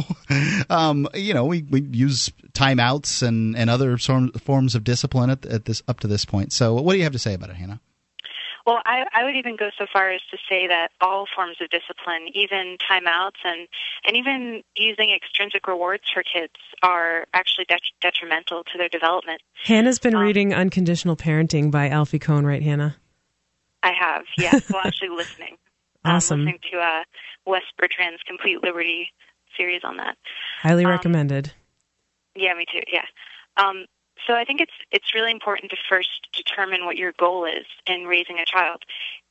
um, 0.69 1.09
you 1.15 1.33
know, 1.33 1.47
we, 1.47 1.63
we 1.63 1.81
use 1.81 2.31
timeouts 2.53 3.27
and 3.27 3.57
and 3.57 3.71
other 3.71 3.97
form, 3.97 4.33
forms 4.33 4.75
of 4.75 4.85
discipline 4.85 5.31
at, 5.31 5.47
at 5.47 5.65
this 5.65 5.83
up 5.89 6.01
to 6.01 6.07
this 6.07 6.27
point. 6.27 6.53
So, 6.53 6.75
what 6.75 6.93
do 6.93 6.99
you 6.99 7.05
have 7.05 7.13
to 7.15 7.19
say 7.19 7.33
about 7.33 7.49
it, 7.49 7.57
Hannah? 7.57 7.81
Well, 8.67 8.81
I, 8.87 9.05
I 9.13 9.25
would 9.25 9.37
even 9.37 9.57
go 9.57 9.71
so 9.77 9.87
far 9.93 10.11
as 10.11 10.23
to 10.31 10.39
say 10.49 10.67
that 10.67 10.89
all 11.01 11.27
forms 11.35 11.57
of 11.61 11.69
discipline, 11.69 12.29
even 12.33 12.79
timeouts 12.91 13.45
and, 13.45 13.69
and 14.07 14.17
even 14.17 14.63
using 14.75 15.11
extrinsic 15.11 15.67
rewards 15.69 16.05
for 16.13 16.23
kids, 16.23 16.55
are 16.83 17.27
actually 17.35 17.67
det- 17.69 17.83
detrimental 18.01 18.65
to 18.65 18.79
their 18.79 18.89
development. 18.89 19.43
Hannah's 19.65 19.99
been 19.99 20.15
um, 20.15 20.23
reading 20.23 20.55
Unconditional 20.55 21.15
Parenting 21.15 21.71
by 21.71 21.91
Alfie 21.91 22.19
Kohn, 22.19 22.47
right, 22.47 22.63
Hannah? 22.63 22.97
I 23.83 23.93
have, 23.93 24.25
yes. 24.39 24.63
well, 24.71 24.81
actually 24.83 25.11
listening. 25.11 25.59
Awesome. 26.03 26.41
Um, 26.41 26.47
listening 26.47 26.61
to 26.73 26.79
uh, 26.79 27.05
Wes 27.45 27.63
Bertrand's 27.77 28.23
Complete 28.27 28.63
Liberty 28.63 29.11
series 29.59 29.83
on 29.85 29.99
that. 29.99 30.17
Highly 30.63 30.87
um, 30.87 30.91
recommended. 30.91 31.53
Yeah, 32.35 32.55
me 32.55 32.65
too. 32.71 32.81
Yeah. 32.91 33.05
Um, 33.57 33.85
so 34.27 34.35
I 34.35 34.45
think 34.45 34.61
it's 34.61 34.73
it's 34.91 35.15
really 35.15 35.31
important 35.31 35.71
to 35.71 35.77
first 35.89 36.29
determine 36.33 36.85
what 36.85 36.97
your 36.97 37.13
goal 37.13 37.45
is 37.45 37.67
in 37.87 38.05
raising 38.05 38.39
a 38.39 38.45
child. 38.45 38.83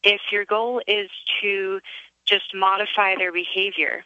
If 0.04 0.22
your 0.32 0.46
goal 0.46 0.82
is 0.88 1.10
to 1.42 1.80
just 2.26 2.54
modify 2.54 3.16
their 3.16 3.32
behavior 3.32 4.04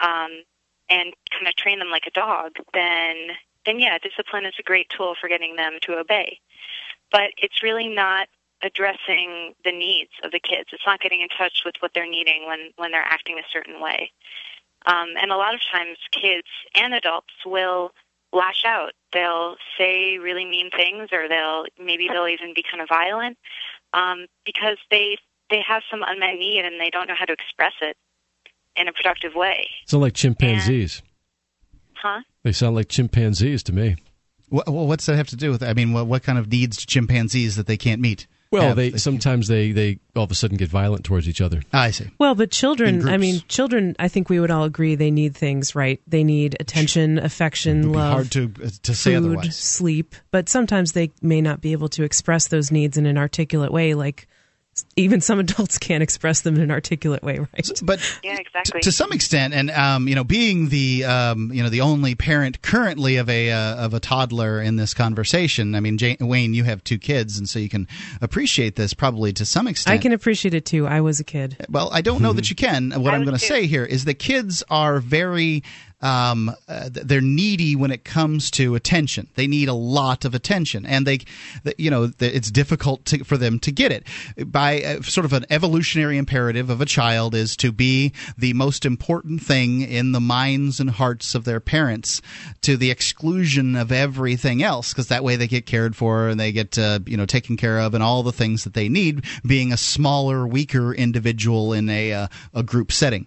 um, 0.00 0.42
and 0.88 1.12
kind 1.30 1.46
of 1.46 1.56
train 1.56 1.78
them 1.78 1.90
like 1.90 2.06
a 2.06 2.10
dog, 2.10 2.52
then 2.74 3.16
then 3.64 3.78
yeah, 3.78 3.98
discipline 3.98 4.44
is 4.44 4.54
a 4.58 4.62
great 4.62 4.88
tool 4.88 5.14
for 5.20 5.28
getting 5.28 5.56
them 5.56 5.78
to 5.82 5.98
obey. 5.98 6.38
But 7.10 7.30
it's 7.36 7.62
really 7.62 7.88
not 7.88 8.28
addressing 8.62 9.54
the 9.64 9.72
needs 9.72 10.12
of 10.24 10.30
the 10.30 10.40
kids. 10.40 10.70
It's 10.72 10.86
not 10.86 11.00
getting 11.00 11.20
in 11.20 11.28
touch 11.28 11.62
with 11.64 11.74
what 11.80 11.92
they're 11.94 12.08
needing 12.08 12.46
when 12.46 12.70
when 12.76 12.92
they're 12.92 13.02
acting 13.02 13.38
a 13.38 13.52
certain 13.52 13.80
way. 13.80 14.12
Um, 14.86 15.10
and 15.20 15.30
a 15.30 15.36
lot 15.36 15.54
of 15.54 15.60
times, 15.72 15.98
kids 16.10 16.48
and 16.74 16.92
adults 16.92 17.32
will 17.46 17.92
lash 18.32 18.64
out. 18.66 18.92
They'll 19.12 19.56
say 19.78 20.18
really 20.18 20.44
mean 20.44 20.70
things, 20.70 21.08
or 21.12 21.28
they'll 21.28 21.64
maybe 21.78 22.08
they'll 22.08 22.28
even 22.28 22.52
be 22.54 22.64
kind 22.68 22.82
of 22.82 22.88
violent 22.88 23.36
um, 23.92 24.26
because 24.44 24.78
they 24.90 25.16
they 25.50 25.60
have 25.66 25.82
some 25.90 26.00
unmet 26.06 26.34
need 26.34 26.64
and 26.64 26.80
they 26.80 26.90
don't 26.90 27.08
know 27.08 27.14
how 27.18 27.26
to 27.26 27.32
express 27.32 27.72
it 27.82 27.96
in 28.76 28.88
a 28.88 28.92
productive 28.92 29.34
way. 29.34 29.68
So 29.86 29.98
like 29.98 30.14
chimpanzees. 30.14 31.02
And, 31.02 31.92
huh? 32.02 32.20
They 32.42 32.52
sound 32.52 32.74
like 32.74 32.88
chimpanzees 32.88 33.62
to 33.64 33.72
me. 33.72 33.96
Well, 34.50 34.86
what's 34.86 35.06
that 35.06 35.16
have 35.16 35.28
to 35.28 35.36
do 35.36 35.50
with? 35.50 35.62
It? 35.62 35.66
I 35.66 35.74
mean, 35.74 35.92
what, 35.92 36.06
what 36.06 36.22
kind 36.22 36.38
of 36.38 36.50
needs 36.50 36.78
do 36.78 36.86
chimpanzees 36.86 37.56
that 37.56 37.66
they 37.66 37.76
can't 37.76 38.00
meet? 38.00 38.26
Well, 38.52 38.68
have, 38.68 38.76
they 38.76 38.92
sometimes 38.92 39.48
they 39.48 39.72
they 39.72 39.98
all 40.14 40.24
of 40.24 40.30
a 40.30 40.34
sudden 40.34 40.58
get 40.58 40.68
violent 40.68 41.04
towards 41.04 41.28
each 41.28 41.40
other. 41.40 41.62
I 41.72 41.90
see. 41.90 42.10
Well, 42.18 42.34
but 42.34 42.50
children, 42.50 43.08
I 43.08 43.16
mean, 43.16 43.42
children. 43.48 43.96
I 43.98 44.08
think 44.08 44.28
we 44.28 44.38
would 44.38 44.50
all 44.50 44.64
agree 44.64 44.94
they 44.94 45.10
need 45.10 45.34
things, 45.34 45.74
right? 45.74 46.00
They 46.06 46.22
need 46.22 46.56
attention, 46.60 47.18
affection, 47.18 47.92
love. 47.92 48.12
hard 48.12 48.30
to 48.32 48.52
uh, 48.62 48.68
to 48.82 48.94
say 48.94 49.14
food, 49.14 49.24
otherwise. 49.24 49.56
Sleep, 49.56 50.14
but 50.30 50.50
sometimes 50.50 50.92
they 50.92 51.10
may 51.22 51.40
not 51.40 51.62
be 51.62 51.72
able 51.72 51.88
to 51.90 52.04
express 52.04 52.48
those 52.48 52.70
needs 52.70 52.98
in 52.98 53.06
an 53.06 53.16
articulate 53.16 53.72
way, 53.72 53.94
like 53.94 54.28
even 54.96 55.20
some 55.20 55.38
adults 55.38 55.78
can't 55.78 56.02
express 56.02 56.40
them 56.40 56.54
in 56.56 56.62
an 56.62 56.70
articulate 56.70 57.22
way, 57.22 57.38
right? 57.38 57.82
But 57.82 58.00
yeah, 58.22 58.38
exactly. 58.38 58.80
T- 58.80 58.84
to 58.84 58.92
some 58.92 59.12
extent, 59.12 59.54
and 59.54 59.70
um, 59.70 60.08
you 60.08 60.14
know, 60.14 60.24
being 60.24 60.68
the 60.68 61.04
um, 61.04 61.52
you 61.52 61.62
know 61.62 61.68
the 61.68 61.82
only 61.82 62.14
parent 62.14 62.62
currently 62.62 63.16
of 63.16 63.28
a 63.28 63.50
uh, 63.50 63.84
of 63.84 63.94
a 63.94 64.00
toddler 64.00 64.62
in 64.62 64.76
this 64.76 64.94
conversation, 64.94 65.74
I 65.74 65.80
mean, 65.80 65.98
Jane, 65.98 66.16
Wayne, 66.20 66.54
you 66.54 66.64
have 66.64 66.82
two 66.84 66.98
kids, 66.98 67.38
and 67.38 67.48
so 67.48 67.58
you 67.58 67.68
can 67.68 67.86
appreciate 68.20 68.76
this 68.76 68.94
probably 68.94 69.32
to 69.34 69.44
some 69.44 69.66
extent. 69.66 69.94
I 69.94 69.98
can 69.98 70.12
appreciate 70.12 70.54
it 70.54 70.64
too. 70.64 70.86
I 70.86 71.00
was 71.00 71.20
a 71.20 71.24
kid. 71.24 71.66
Well, 71.68 71.90
I 71.92 72.00
don't 72.00 72.22
know 72.22 72.32
that 72.32 72.48
you 72.50 72.56
can. 72.56 72.90
What 72.90 73.12
I 73.12 73.16
I'm 73.16 73.24
going 73.24 73.36
to 73.36 73.44
say 73.44 73.66
here 73.66 73.84
is 73.84 74.04
that 74.06 74.14
kids 74.14 74.62
are 74.70 75.00
very 75.00 75.62
um, 76.02 76.54
uh, 76.68 76.88
they're 76.90 77.20
needy 77.20 77.76
when 77.76 77.90
it 77.90 78.04
comes 78.04 78.50
to 78.52 78.74
attention. 78.74 79.28
They 79.36 79.46
need 79.46 79.68
a 79.68 79.74
lot 79.74 80.24
of 80.24 80.34
attention, 80.34 80.84
and 80.84 81.06
they, 81.06 81.20
you 81.78 81.90
know, 81.90 82.10
it's 82.18 82.50
difficult 82.50 83.04
to, 83.06 83.24
for 83.24 83.36
them 83.36 83.58
to 83.60 83.72
get 83.72 83.92
it. 83.92 84.06
By 84.50 84.82
uh, 84.82 85.02
sort 85.02 85.24
of 85.24 85.32
an 85.32 85.46
evolutionary 85.50 86.18
imperative 86.18 86.70
of 86.70 86.80
a 86.80 86.86
child 86.86 87.34
is 87.34 87.56
to 87.58 87.72
be 87.72 88.12
the 88.36 88.52
most 88.52 88.84
important 88.84 89.42
thing 89.42 89.82
in 89.82 90.12
the 90.12 90.20
minds 90.20 90.80
and 90.80 90.90
hearts 90.90 91.34
of 91.34 91.44
their 91.44 91.60
parents, 91.60 92.20
to 92.62 92.76
the 92.76 92.90
exclusion 92.90 93.76
of 93.76 93.92
everything 93.92 94.62
else, 94.62 94.92
because 94.92 95.08
that 95.08 95.24
way 95.24 95.36
they 95.36 95.46
get 95.46 95.66
cared 95.66 95.94
for 95.94 96.28
and 96.28 96.40
they 96.40 96.52
get, 96.52 96.76
uh, 96.78 96.98
you 97.06 97.16
know, 97.16 97.26
taken 97.26 97.56
care 97.56 97.78
of, 97.78 97.94
and 97.94 98.02
all 98.02 98.22
the 98.22 98.32
things 98.32 98.64
that 98.64 98.74
they 98.74 98.88
need. 98.88 99.24
Being 99.46 99.72
a 99.72 99.76
smaller, 99.76 100.46
weaker 100.46 100.92
individual 100.92 101.72
in 101.72 101.88
a 101.88 102.12
uh, 102.12 102.28
a 102.54 102.62
group 102.62 102.90
setting. 102.90 103.26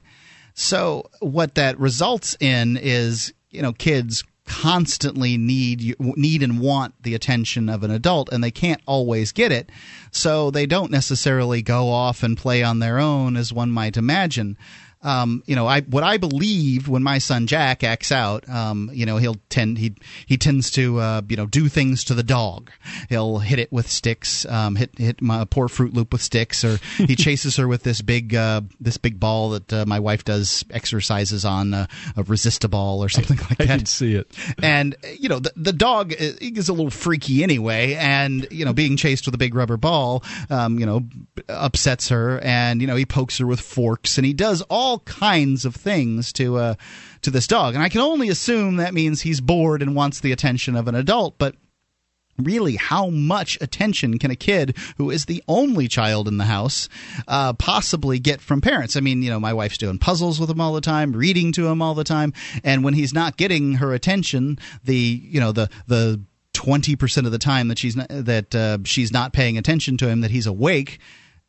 So 0.55 1.09
what 1.19 1.55
that 1.55 1.77
results 1.79 2.35
in 2.39 2.77
is, 2.77 3.33
you 3.51 3.61
know, 3.61 3.73
kids 3.73 4.23
constantly 4.47 5.37
need 5.37 5.99
need 5.99 6.43
and 6.43 6.59
want 6.59 6.93
the 7.01 7.15
attention 7.15 7.67
of 7.67 7.83
an 7.83 7.89
adult 7.89 8.29
and 8.31 8.43
they 8.43 8.51
can't 8.51 8.81
always 8.85 9.31
get 9.31 9.51
it. 9.51 9.69
So 10.11 10.51
they 10.51 10.65
don't 10.65 10.91
necessarily 10.91 11.61
go 11.61 11.89
off 11.89 12.23
and 12.23 12.37
play 12.37 12.63
on 12.63 12.79
their 12.79 12.99
own 12.99 13.35
as 13.35 13.51
one 13.51 13.71
might 13.71 13.97
imagine 13.97 14.57
um, 15.05 15.43
you 15.45 15.55
know, 15.55 15.67
I 15.67 15.81
what 15.81 16.03
I 16.03 16.17
believe 16.17 16.87
when 16.87 17.03
my 17.03 17.19
son 17.19 17.45
Jack 17.45 17.83
acts 17.83 18.11
out, 18.11 18.49
um, 18.49 18.89
you 18.91 19.05
know, 19.05 19.17
he'll 19.17 19.37
tend 19.49 19.77
he 19.77 19.93
he 20.25 20.35
tends 20.35 20.71
to 20.71 20.99
uh, 20.99 21.21
you 21.29 21.37
know 21.37 21.45
do 21.45 21.69
things 21.69 22.03
to 22.05 22.15
the 22.15 22.23
dog. 22.23 22.71
He'll 23.09 23.37
hit 23.37 23.59
it 23.59 23.71
with 23.71 23.87
sticks, 23.87 24.47
um, 24.47 24.75
hit 24.75 24.97
hit 24.97 25.21
my 25.21 25.45
poor 25.45 25.67
Fruit 25.67 25.93
Loop 25.93 26.11
with 26.11 26.23
sticks, 26.23 26.65
or 26.65 26.79
he 26.97 27.15
chases 27.25 27.55
her 27.57 27.67
with 27.67 27.83
this 27.83 28.01
big 28.01 28.33
uh, 28.33 28.61
this 28.79 28.97
big 28.97 29.19
ball 29.19 29.51
that 29.51 29.71
uh, 29.71 29.85
my 29.85 29.99
wife 29.99 30.25
does 30.25 30.65
exercises 30.71 31.45
on 31.45 31.75
uh, 31.75 31.85
a 32.17 32.23
resistable 32.23 32.97
or 32.97 33.09
something 33.09 33.37
like 33.37 33.59
that. 33.59 33.69
I 33.69 33.77
can 33.77 33.85
see 33.85 34.15
it. 34.15 34.31
And 34.63 34.95
you 35.19 35.29
know, 35.29 35.39
the, 35.39 35.51
the 35.55 35.73
dog 35.73 36.13
is 36.17 36.69
a 36.69 36.73
little 36.73 36.89
freaky 36.89 37.43
anyway, 37.43 37.93
and 37.93 38.47
you 38.49 38.65
know, 38.65 38.73
being 38.73 38.97
chased 38.97 39.27
with 39.27 39.35
a 39.35 39.37
big 39.37 39.53
rubber 39.53 39.77
ball, 39.77 40.23
um, 40.49 40.79
you 40.79 40.85
know, 40.85 41.03
upsets 41.47 42.09
her, 42.09 42.39
and 42.39 42.81
you 42.81 42.87
know, 42.87 42.95
he 42.95 43.05
pokes 43.05 43.37
her 43.37 43.45
with 43.45 43.59
forks, 43.59 44.17
and 44.17 44.25
he 44.25 44.33
does 44.33 44.61
all 44.63 44.94
kinds 44.99 45.65
of 45.65 45.75
things 45.75 46.31
to 46.33 46.57
uh, 46.57 46.75
to 47.21 47.31
this 47.31 47.47
dog, 47.47 47.73
and 47.73 47.83
I 47.83 47.89
can 47.89 48.01
only 48.01 48.29
assume 48.29 48.77
that 48.77 48.93
means 48.93 49.21
he's 49.21 49.41
bored 49.41 49.81
and 49.81 49.95
wants 49.95 50.19
the 50.19 50.31
attention 50.31 50.75
of 50.75 50.87
an 50.87 50.95
adult, 50.95 51.37
but. 51.37 51.55
Really, 52.37 52.75
how 52.75 53.09
much 53.09 53.57
attention 53.61 54.19
can 54.19 54.29
a 54.29 54.35
kid 54.35 54.75
who 54.97 55.09
is 55.09 55.23
the 55.23 55.41
only 55.47 55.87
child 55.87 56.27
in 56.27 56.35
the 56.35 56.43
house 56.43 56.89
uh, 57.29 57.53
possibly 57.53 58.19
get 58.19 58.41
from 58.41 58.59
parents? 58.59 58.97
I 58.97 58.99
mean, 58.99 59.23
you 59.23 59.29
know, 59.29 59.39
my 59.39 59.53
wife's 59.53 59.77
doing 59.77 59.99
puzzles 59.99 60.37
with 60.37 60.49
him 60.49 60.59
all 60.59 60.73
the 60.73 60.81
time, 60.81 61.13
reading 61.13 61.53
to 61.53 61.67
him 61.67 61.81
all 61.81 61.93
the 61.93 62.03
time, 62.03 62.33
and 62.61 62.83
when 62.83 62.93
he's 62.93 63.13
not 63.13 63.37
getting 63.37 63.75
her 63.75 63.93
attention, 63.93 64.59
the 64.83 64.97
you 65.23 65.39
know 65.39 65.53
the 65.53 65.69
the 65.87 66.19
twenty 66.51 66.95
percent 66.95 67.25
of 67.25 67.31
the 67.31 67.37
time 67.37 67.67
that 67.67 67.77
she's 67.77 67.95
not, 67.95 68.07
that 68.09 68.53
uh, 68.53 68.79
she's 68.83 69.13
not 69.13 69.31
paying 69.31 69.57
attention 69.57 69.95
to 69.97 70.09
him, 70.09 70.19
that 70.19 70.31
he's 70.31 70.47
awake, 70.47 70.99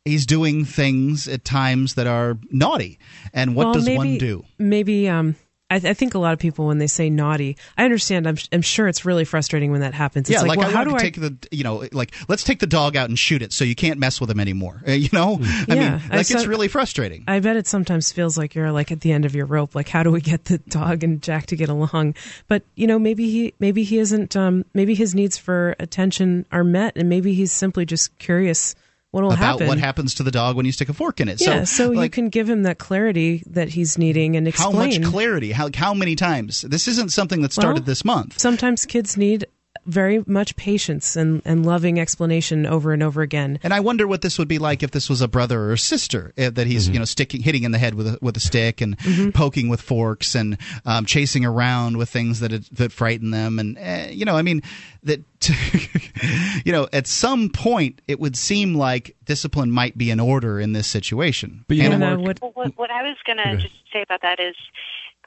he's 0.07 0.25
doing 0.25 0.65
things 0.65 1.27
at 1.27 1.45
times 1.45 1.95
that 1.95 2.07
are 2.07 2.37
naughty. 2.51 2.99
And 3.33 3.55
what 3.55 3.67
well, 3.67 3.73
does 3.73 3.85
maybe, 3.85 3.97
one 3.97 4.17
do? 4.17 4.45
Maybe 4.57 5.07
um, 5.09 5.35
I, 5.69 5.79
th- 5.79 5.91
I, 5.91 5.93
think 5.93 6.13
a 6.13 6.19
lot 6.19 6.31
of 6.31 6.39
people 6.39 6.67
when 6.67 6.77
they 6.77 6.87
say 6.87 7.09
naughty, 7.09 7.57
I 7.77 7.83
understand. 7.83 8.25
I'm, 8.25 8.37
I'm 8.53 8.61
sure 8.61 8.87
it's 8.87 9.03
really 9.03 9.25
frustrating 9.25 9.71
when 9.71 9.81
that 9.81 9.93
happens. 9.93 10.29
It's 10.29 10.41
yeah, 10.41 10.47
like, 10.47 10.57
well, 10.57 10.69
I 10.69 10.71
how 10.71 10.85
do 10.85 10.95
I 10.95 10.99
take 10.99 11.15
the 11.19 11.35
you 11.51 11.65
know 11.65 11.87
like 11.91 12.13
let's 12.29 12.43
take 12.43 12.59
the 12.59 12.67
dog 12.67 12.95
out 12.95 13.09
and 13.09 13.19
shoot 13.19 13.41
it 13.41 13.51
so 13.51 13.65
you 13.65 13.75
can't 13.75 13.99
mess 13.99 14.21
with 14.21 14.29
him 14.29 14.39
anymore. 14.39 14.81
Uh, 14.87 14.91
you 14.93 15.09
know, 15.11 15.39
I 15.41 15.65
Yeah, 15.67 15.75
mean, 15.75 16.01
I 16.09 16.17
like 16.17 16.31
it's 16.31 16.43
saw- 16.43 16.49
really 16.49 16.69
frustrating. 16.69 17.25
I 17.27 17.41
bet 17.41 17.57
it 17.57 17.67
sometimes 17.67 18.13
feels 18.13 18.37
like 18.37 18.55
you're 18.55 18.71
like 18.71 18.93
at 18.93 19.01
the 19.01 19.11
end 19.11 19.25
of 19.25 19.35
your 19.35 19.45
rope. 19.45 19.75
Like, 19.75 19.89
how 19.89 20.03
do 20.03 20.11
we 20.11 20.21
get 20.21 20.45
the 20.45 20.59
dog 20.59 21.03
and 21.03 21.21
Jack 21.21 21.47
to 21.47 21.57
get 21.57 21.67
along? 21.67 22.15
But 22.47 22.63
you 22.75 22.87
know, 22.87 22.97
maybe 22.97 23.29
he 23.29 23.53
maybe 23.59 23.83
he 23.83 23.99
isn't. 23.99 24.37
Um, 24.37 24.63
maybe 24.73 24.95
his 24.95 25.13
needs 25.13 25.37
for 25.37 25.75
attention 25.79 26.45
are 26.49 26.63
met, 26.63 26.95
and 26.95 27.09
maybe 27.09 27.33
he's 27.33 27.51
simply 27.51 27.85
just 27.85 28.17
curious 28.19 28.73
what 29.17 29.23
will 29.23 29.31
about 29.31 29.59
happen. 29.59 29.67
what 29.67 29.79
happens 29.79 30.13
to 30.15 30.23
the 30.23 30.31
dog 30.31 30.55
when 30.55 30.65
you 30.65 30.71
stick 30.71 30.89
a 30.89 30.93
fork 30.93 31.19
in 31.19 31.27
it. 31.27 31.41
Yeah, 31.41 31.63
so, 31.63 31.93
so, 31.93 32.01
you 32.01 32.09
can 32.09 32.29
give 32.29 32.47
him 32.47 32.63
that 32.63 32.77
clarity 32.77 33.43
that 33.47 33.69
he's 33.69 33.97
needing 33.97 34.35
and 34.35 34.47
how 34.53 34.71
much 34.71 35.01
clarity? 35.03 35.51
How 35.51 35.69
how 35.73 35.93
many 35.93 36.15
times? 36.15 36.61
This 36.61 36.87
isn't 36.87 37.11
something 37.11 37.41
that 37.41 37.51
started 37.51 37.79
Well, 37.79 37.85
this 37.85 38.05
month. 38.05 38.39
Sometimes 38.39 38.85
kids 38.85 39.17
need 39.17 39.47
very 39.87 40.23
much 40.27 40.55
patience 40.57 41.15
and, 41.15 41.41
and 41.45 41.65
loving 41.65 41.99
explanation 41.99 42.65
over 42.65 42.91
and 42.93 43.01
over 43.01 43.21
again. 43.21 43.57
And 43.63 43.73
I 43.73 43.79
wonder 43.79 44.05
what 44.05 44.21
this 44.21 44.37
would 44.37 44.47
be 44.47 44.59
like 44.59 44.83
if 44.83 44.91
this 44.91 45.09
was 45.09 45.21
a 45.21 45.27
brother 45.27 45.71
or 45.71 45.77
sister 45.77 46.33
uh, 46.37 46.49
that 46.51 46.67
he's 46.67 46.87
you 46.89 46.99
know 46.99 47.05
sticking 47.05 47.41
hitting 47.41 47.63
in 47.63 47.71
the 47.71 47.77
head 47.77 47.95
with 47.95 48.07
a, 48.07 48.19
with 48.21 48.35
a 48.37 48.41
stick 48.41 48.81
and 48.81 48.97
poking 49.33 49.69
with 49.69 49.81
forks 49.81 50.35
and 50.35 50.57
um, 50.85 51.05
chasing 51.05 51.45
around 51.45 51.97
with 51.97 52.09
things 52.09 52.41
that 52.41 52.51
that 52.73 52.91
frighten 52.91 53.31
them 53.31 53.57
and 53.59 53.77
uh, 53.77 54.07
you 54.11 54.25
know 54.25 54.35
I 54.35 54.41
mean 54.41 54.61
that 55.03 55.21
you 56.65 56.71
know 56.71 56.87
at 56.93 57.07
some 57.07 57.49
point 57.49 58.01
it 58.07 58.19
would 58.19 58.35
seem 58.35 58.75
like 58.75 59.15
discipline 59.25 59.71
might 59.71 59.97
be 59.97 60.11
in 60.11 60.19
order 60.19 60.59
in 60.59 60.73
this 60.73 60.87
situation. 60.87 61.63
But 61.67 61.77
you 61.77 61.83
And- 61.83 61.99
know, 61.99 62.07
And, 62.13 62.23
Mark, 62.23 62.41
what, 62.41 62.55
what, 62.55 62.77
what 62.77 62.91
I 62.91 63.03
was 63.03 63.17
going 63.25 63.37
to 63.37 63.47
Okay. 63.53 63.61
just 63.63 63.75
say 63.93 64.01
about 64.01 64.21
that 64.21 64.39
is, 64.39 64.55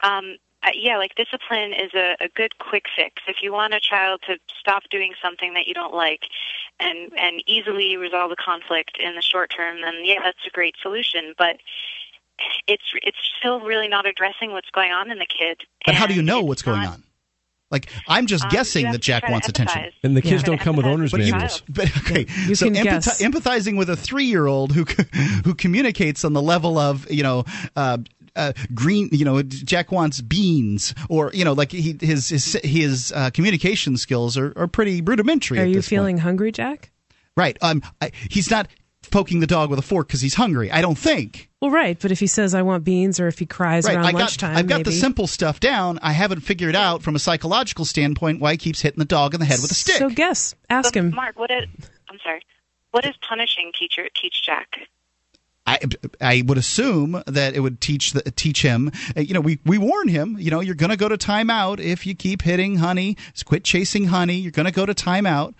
um, 0.03 0.37
uh, 0.63 0.69
yeah, 0.75 0.97
like 0.97 1.15
discipline 1.15 1.73
is 1.73 1.91
a, 1.93 2.15
a 2.19 2.27
good 2.35 2.57
quick 2.59 2.85
fix. 2.95 3.21
If 3.27 3.37
you 3.41 3.51
want 3.51 3.73
a 3.73 3.79
child 3.79 4.21
to 4.27 4.37
stop 4.59 4.83
doing 4.91 5.13
something 5.21 5.53
that 5.55 5.67
you 5.67 5.73
don't 5.73 5.93
like 5.93 6.21
and, 6.79 7.11
and 7.17 7.43
easily 7.47 7.97
resolve 7.97 8.29
the 8.29 8.35
conflict 8.35 8.97
in 8.99 9.15
the 9.15 9.21
short 9.21 9.49
term, 9.55 9.81
then 9.81 9.95
yeah, 10.03 10.19
that's 10.23 10.45
a 10.45 10.51
great 10.51 10.75
solution. 10.81 11.33
But 11.37 11.57
it's 12.67 12.83
it's 13.03 13.17
still 13.39 13.59
really 13.61 13.87
not 13.87 14.05
addressing 14.05 14.51
what's 14.51 14.69
going 14.71 14.91
on 14.91 15.11
in 15.11 15.19
the 15.19 15.25
kid. 15.27 15.61
but 15.85 15.95
how 15.95 16.07
do 16.07 16.13
you 16.13 16.21
know 16.21 16.41
what's 16.41 16.61
going 16.61 16.81
not- 16.81 16.93
on? 16.93 17.03
Like 17.69 17.89
I'm 18.07 18.27
just 18.27 18.43
Um, 18.43 18.49
guessing 18.49 18.91
that 18.91 18.99
Jack 19.01 19.29
wants 19.29 19.47
attention. 19.47 19.91
And 20.03 20.17
the 20.17 20.21
kids 20.21 20.41
Yeah. 20.41 20.47
don't 20.47 20.57
come 20.59 20.75
with 20.75 20.85
owner's 20.85 21.11
But 21.11 21.21
you, 21.21 21.31
manuals. 21.31 21.61
but 21.69 21.85
okay, 21.99 22.25
You 22.45 22.53
so 22.55 22.65
can 22.65 22.75
empathi- 22.75 22.83
guess. 22.83 23.21
empathizing 23.21 23.77
with 23.77 23.89
a 23.89 23.95
three-year-old 23.95 24.73
who 24.73 24.83
who 25.45 25.55
communicates 25.55 26.25
on 26.25 26.33
the 26.33 26.41
level 26.41 26.77
of 26.77 27.09
you 27.09 27.23
know. 27.23 27.45
Uh, 27.75 27.99
uh, 28.35 28.53
green, 28.73 29.09
you 29.11 29.25
know, 29.25 29.41
Jack 29.43 29.91
wants 29.91 30.21
beans, 30.21 30.93
or 31.09 31.31
you 31.33 31.45
know, 31.45 31.53
like 31.53 31.71
he, 31.71 31.97
his 31.99 32.29
his 32.29 32.59
his 32.63 33.11
uh, 33.15 33.29
communication 33.31 33.97
skills 33.97 34.37
are, 34.37 34.53
are 34.55 34.67
pretty 34.67 35.01
rudimentary. 35.01 35.59
Are 35.59 35.63
at 35.63 35.69
you 35.69 35.75
this 35.75 35.87
feeling 35.87 36.15
point. 36.15 36.23
hungry, 36.23 36.51
Jack? 36.51 36.91
right? 37.37 37.57
Um, 37.61 37.81
I, 38.01 38.11
he's 38.29 38.51
not 38.51 38.67
poking 39.09 39.39
the 39.39 39.47
dog 39.47 39.69
with 39.69 39.79
a 39.79 39.81
fork 39.81 40.07
because 40.07 40.21
he's 40.21 40.35
hungry. 40.35 40.71
I 40.71 40.81
don't 40.81 40.97
think. 40.97 41.49
Well, 41.61 41.71
right. 41.71 41.97
But 41.99 42.11
if 42.11 42.19
he 42.19 42.27
says 42.27 42.53
I 42.53 42.61
want 42.61 42.83
beans, 42.83 43.19
or 43.19 43.27
if 43.27 43.39
he 43.39 43.45
cries 43.45 43.85
Right, 43.85 43.95
around 43.95 44.05
I 44.05 44.11
got 44.11 44.19
lunchtime, 44.19 44.57
I've 44.57 44.67
got 44.67 44.83
the 44.83 44.91
simple 44.91 45.27
stuff 45.27 45.59
down. 45.59 45.99
I 46.01 46.11
haven't 46.11 46.41
figured 46.41 46.75
out 46.75 47.01
from 47.03 47.15
a 47.15 47.19
psychological 47.19 47.85
standpoint 47.85 48.39
why 48.39 48.51
he 48.51 48.57
keeps 48.57 48.81
hitting 48.81 48.99
the 48.99 49.05
dog 49.05 49.33
in 49.33 49.39
the 49.39 49.45
head 49.45 49.59
with 49.61 49.71
a 49.71 49.75
stick. 49.75 49.95
So 49.97 50.09
guess, 50.09 50.55
ask 50.69 50.93
But 50.93 50.99
him. 50.99 51.15
Mark, 51.15 51.37
what 51.37 51.51
is? 51.51 51.65
I'm 52.09 52.19
sorry. 52.23 52.41
What 52.91 53.03
does 53.03 53.15
punishing 53.27 53.71
teacher 53.77 54.07
teach 54.19 54.43
Jack? 54.43 54.67
I, 55.65 55.79
I 56.19 56.43
would 56.45 56.57
assume 56.57 57.21
that 57.27 57.53
it 57.53 57.59
would 57.59 57.79
teach 57.81 58.13
the, 58.13 58.21
teach 58.31 58.63
him. 58.63 58.91
uh, 59.15 59.21
You 59.21 59.35
know, 59.35 59.41
we, 59.41 59.59
we 59.65 59.77
warn 59.77 60.07
him. 60.07 60.37
You 60.39 60.49
know, 60.51 60.59
you're 60.59 60.75
going 60.75 60.89
to 60.89 60.97
go 60.97 61.07
to 61.07 61.17
timeout 61.17 61.79
if 61.79 62.05
you 62.05 62.15
keep 62.15 62.41
hitting 62.41 62.77
honey. 62.77 63.15
Quit 63.45 63.63
chasing 63.63 64.05
honey. 64.05 64.35
You're 64.35 64.51
going 64.51 64.65
to 64.65 64.71
go 64.71 64.85
to 64.85 64.93
timeout. 64.95 65.53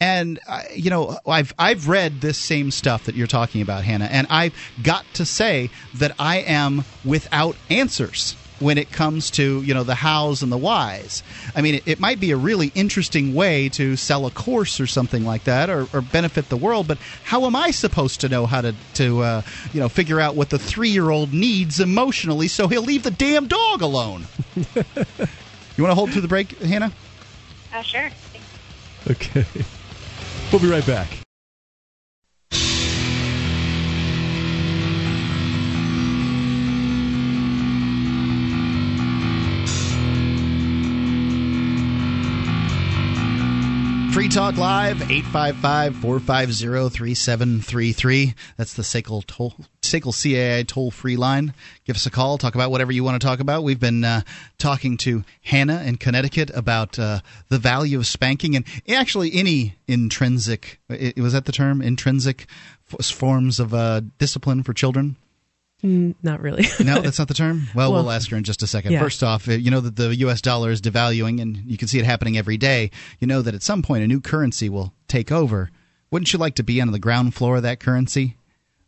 And 0.00 0.38
uh, 0.48 0.62
you 0.74 0.90
know, 0.90 1.18
I've 1.26 1.52
I've 1.58 1.88
read 1.88 2.20
this 2.20 2.38
same 2.38 2.70
stuff 2.70 3.04
that 3.04 3.16
you're 3.16 3.26
talking 3.26 3.60
about, 3.60 3.84
Hannah, 3.84 4.06
and 4.06 4.26
I've 4.30 4.54
got 4.82 5.04
to 5.14 5.24
say 5.24 5.70
that 5.94 6.12
I 6.18 6.38
am 6.38 6.84
without 7.04 7.56
answers 7.68 8.36
when 8.60 8.78
it 8.78 8.90
comes 8.90 9.30
to 9.32 9.62
you 9.62 9.74
know 9.74 9.84
the 9.84 9.94
hows 9.94 10.42
and 10.42 10.50
the 10.50 10.58
whys. 10.58 11.22
I 11.54 11.62
mean, 11.62 11.76
it, 11.76 11.82
it 11.86 12.00
might 12.00 12.20
be 12.20 12.30
a 12.30 12.36
really 12.36 12.72
interesting 12.74 13.34
way 13.34 13.68
to 13.70 13.96
sell 13.96 14.26
a 14.26 14.30
course 14.30 14.80
or 14.80 14.86
something 14.86 15.24
like 15.24 15.44
that, 15.44 15.70
or, 15.70 15.86
or 15.92 16.00
benefit 16.00 16.48
the 16.48 16.56
world. 16.56 16.88
But 16.88 16.98
how 17.24 17.46
am 17.46 17.56
I 17.56 17.70
supposed 17.70 18.20
to 18.22 18.28
know 18.28 18.46
how 18.46 18.60
to 18.60 18.74
to 18.94 19.22
uh, 19.22 19.42
you 19.72 19.80
know 19.80 19.88
figure 19.88 20.20
out 20.20 20.34
what 20.34 20.50
the 20.50 20.58
three 20.58 20.90
year 20.90 21.10
old 21.10 21.32
needs 21.32 21.80
emotionally 21.80 22.48
so 22.48 22.68
he'll 22.68 22.82
leave 22.82 23.02
the 23.02 23.10
damn 23.10 23.46
dog 23.46 23.82
alone? 23.82 24.26
you 24.56 24.64
want 25.84 25.90
to 25.90 25.94
hold 25.94 26.10
through 26.10 26.22
the 26.22 26.28
break, 26.28 26.58
Hannah? 26.58 26.92
Uh, 27.72 27.82
sure. 27.82 28.10
Okay. 29.10 29.44
We'll 30.50 30.60
be 30.60 30.68
right 30.68 30.86
back. 30.86 31.08
Free 44.18 44.28
Talk 44.28 44.56
Live, 44.56 45.00
855 45.00 45.94
450 45.94 46.88
3733. 46.88 48.34
That's 48.56 48.74
the 48.74 48.82
SACL, 48.82 49.24
toll, 49.24 49.54
SACL 49.80 50.12
CAI 50.12 50.64
toll 50.64 50.90
free 50.90 51.14
line. 51.14 51.54
Give 51.84 51.94
us 51.94 52.04
a 52.04 52.10
call. 52.10 52.36
Talk 52.36 52.56
about 52.56 52.72
whatever 52.72 52.90
you 52.90 53.04
want 53.04 53.22
to 53.22 53.24
talk 53.24 53.38
about. 53.38 53.62
We've 53.62 53.78
been 53.78 54.02
uh, 54.02 54.22
talking 54.58 54.96
to 54.96 55.22
Hannah 55.42 55.84
in 55.84 55.98
Connecticut 55.98 56.50
about 56.52 56.98
uh, 56.98 57.20
the 57.48 57.60
value 57.60 57.96
of 57.96 58.08
spanking 58.08 58.56
and 58.56 58.64
actually 58.88 59.32
any 59.34 59.76
intrinsic, 59.86 60.80
was 60.88 61.32
that 61.32 61.44
the 61.44 61.52
term? 61.52 61.80
Intrinsic 61.80 62.46
forms 63.00 63.60
of 63.60 63.72
uh, 63.72 64.00
discipline 64.18 64.64
for 64.64 64.72
children? 64.72 65.14
Mm, 65.84 66.14
not 66.22 66.40
really. 66.40 66.66
No, 66.84 67.00
that's 67.00 67.18
not 67.18 67.28
the 67.28 67.34
term. 67.34 67.68
Well, 67.74 67.92
Well, 67.92 68.02
we'll 68.04 68.10
ask 68.12 68.30
her 68.30 68.36
in 68.36 68.42
just 68.44 68.62
a 68.62 68.66
second. 68.66 68.92
yeah. 68.92 69.00
First 69.00 69.22
off, 69.22 69.46
you 69.46 69.70
know 69.70 69.80
that 69.80 69.94
the 69.96 70.14
U.S. 70.16 70.40
dollar 70.40 70.70
is 70.70 70.80
devaluing, 70.80 71.40
and 71.40 71.56
you 71.66 71.76
can 71.78 71.86
see 71.88 71.98
it 72.00 72.04
happening 72.04 72.36
every 72.36 72.56
day. 72.56 72.90
You 73.20 73.26
know 73.28 73.42
that 73.42 73.54
at 73.54 73.62
some 73.62 73.82
point 73.82 74.02
a 74.02 74.08
new 74.08 74.20
currency 74.20 74.68
will 74.68 74.92
take 75.06 75.30
over. 75.30 75.70
Wouldn't 76.10 76.32
you 76.32 76.38
like 76.38 76.56
to 76.56 76.62
be 76.64 76.80
on 76.80 76.90
the 76.90 76.98
ground 76.98 77.34
floor 77.34 77.56
of 77.58 77.62
that 77.62 77.78
currency? 77.80 78.36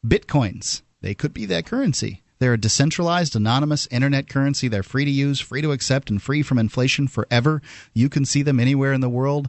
Bitcoins. 0.06 0.82
They 1.00 1.14
could 1.14 1.32
be 1.32 1.46
that 1.46 1.66
currency. 1.66 2.22
They're 2.38 2.54
a 2.54 2.58
decentralized, 2.60 3.36
anonymous 3.36 3.86
internet 3.90 4.28
currency. 4.28 4.66
They're 4.68 4.82
free 4.82 5.04
to 5.04 5.10
use, 5.10 5.40
free 5.40 5.60
to 5.62 5.72
accept, 5.72 6.08
and 6.10 6.20
free 6.22 6.42
from 6.42 6.58
inflation 6.58 7.06
forever. 7.06 7.60
You 7.92 8.08
can 8.08 8.24
see 8.24 8.42
them 8.42 8.58
anywhere 8.58 8.92
in 8.94 9.02
the 9.02 9.10
world. 9.10 9.48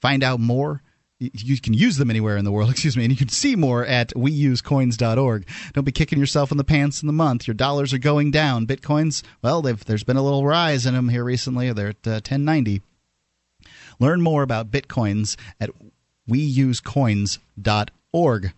Find 0.00 0.22
out 0.22 0.38
more. 0.40 0.82
You 1.20 1.60
can 1.60 1.74
use 1.74 1.98
them 1.98 2.08
anywhere 2.08 2.38
in 2.38 2.46
the 2.46 2.52
world, 2.52 2.70
excuse 2.70 2.96
me, 2.96 3.04
and 3.04 3.12
you 3.12 3.16
can 3.16 3.28
see 3.28 3.54
more 3.54 3.84
at 3.84 4.08
weusecoins.org. 4.14 5.46
Don't 5.74 5.84
be 5.84 5.92
kicking 5.92 6.18
yourself 6.18 6.50
in 6.50 6.56
the 6.56 6.64
pants 6.64 7.02
in 7.02 7.06
the 7.06 7.12
month. 7.12 7.46
Your 7.46 7.52
dollars 7.54 7.92
are 7.92 7.98
going 7.98 8.30
down. 8.30 8.66
Bitcoins, 8.66 9.22
well, 9.42 9.60
there's 9.60 10.04
been 10.04 10.16
a 10.16 10.22
little 10.22 10.46
rise 10.46 10.86
in 10.86 10.94
them 10.94 11.10
here 11.10 11.22
recently. 11.22 11.70
They're 11.72 11.88
at 11.88 12.06
uh, 12.06 12.24
1090. 12.24 12.80
Learn 13.98 14.22
more 14.22 14.42
about 14.42 14.70
Bitcoins 14.70 15.36
at 15.60 15.68
weusecoins.org. 16.28 18.52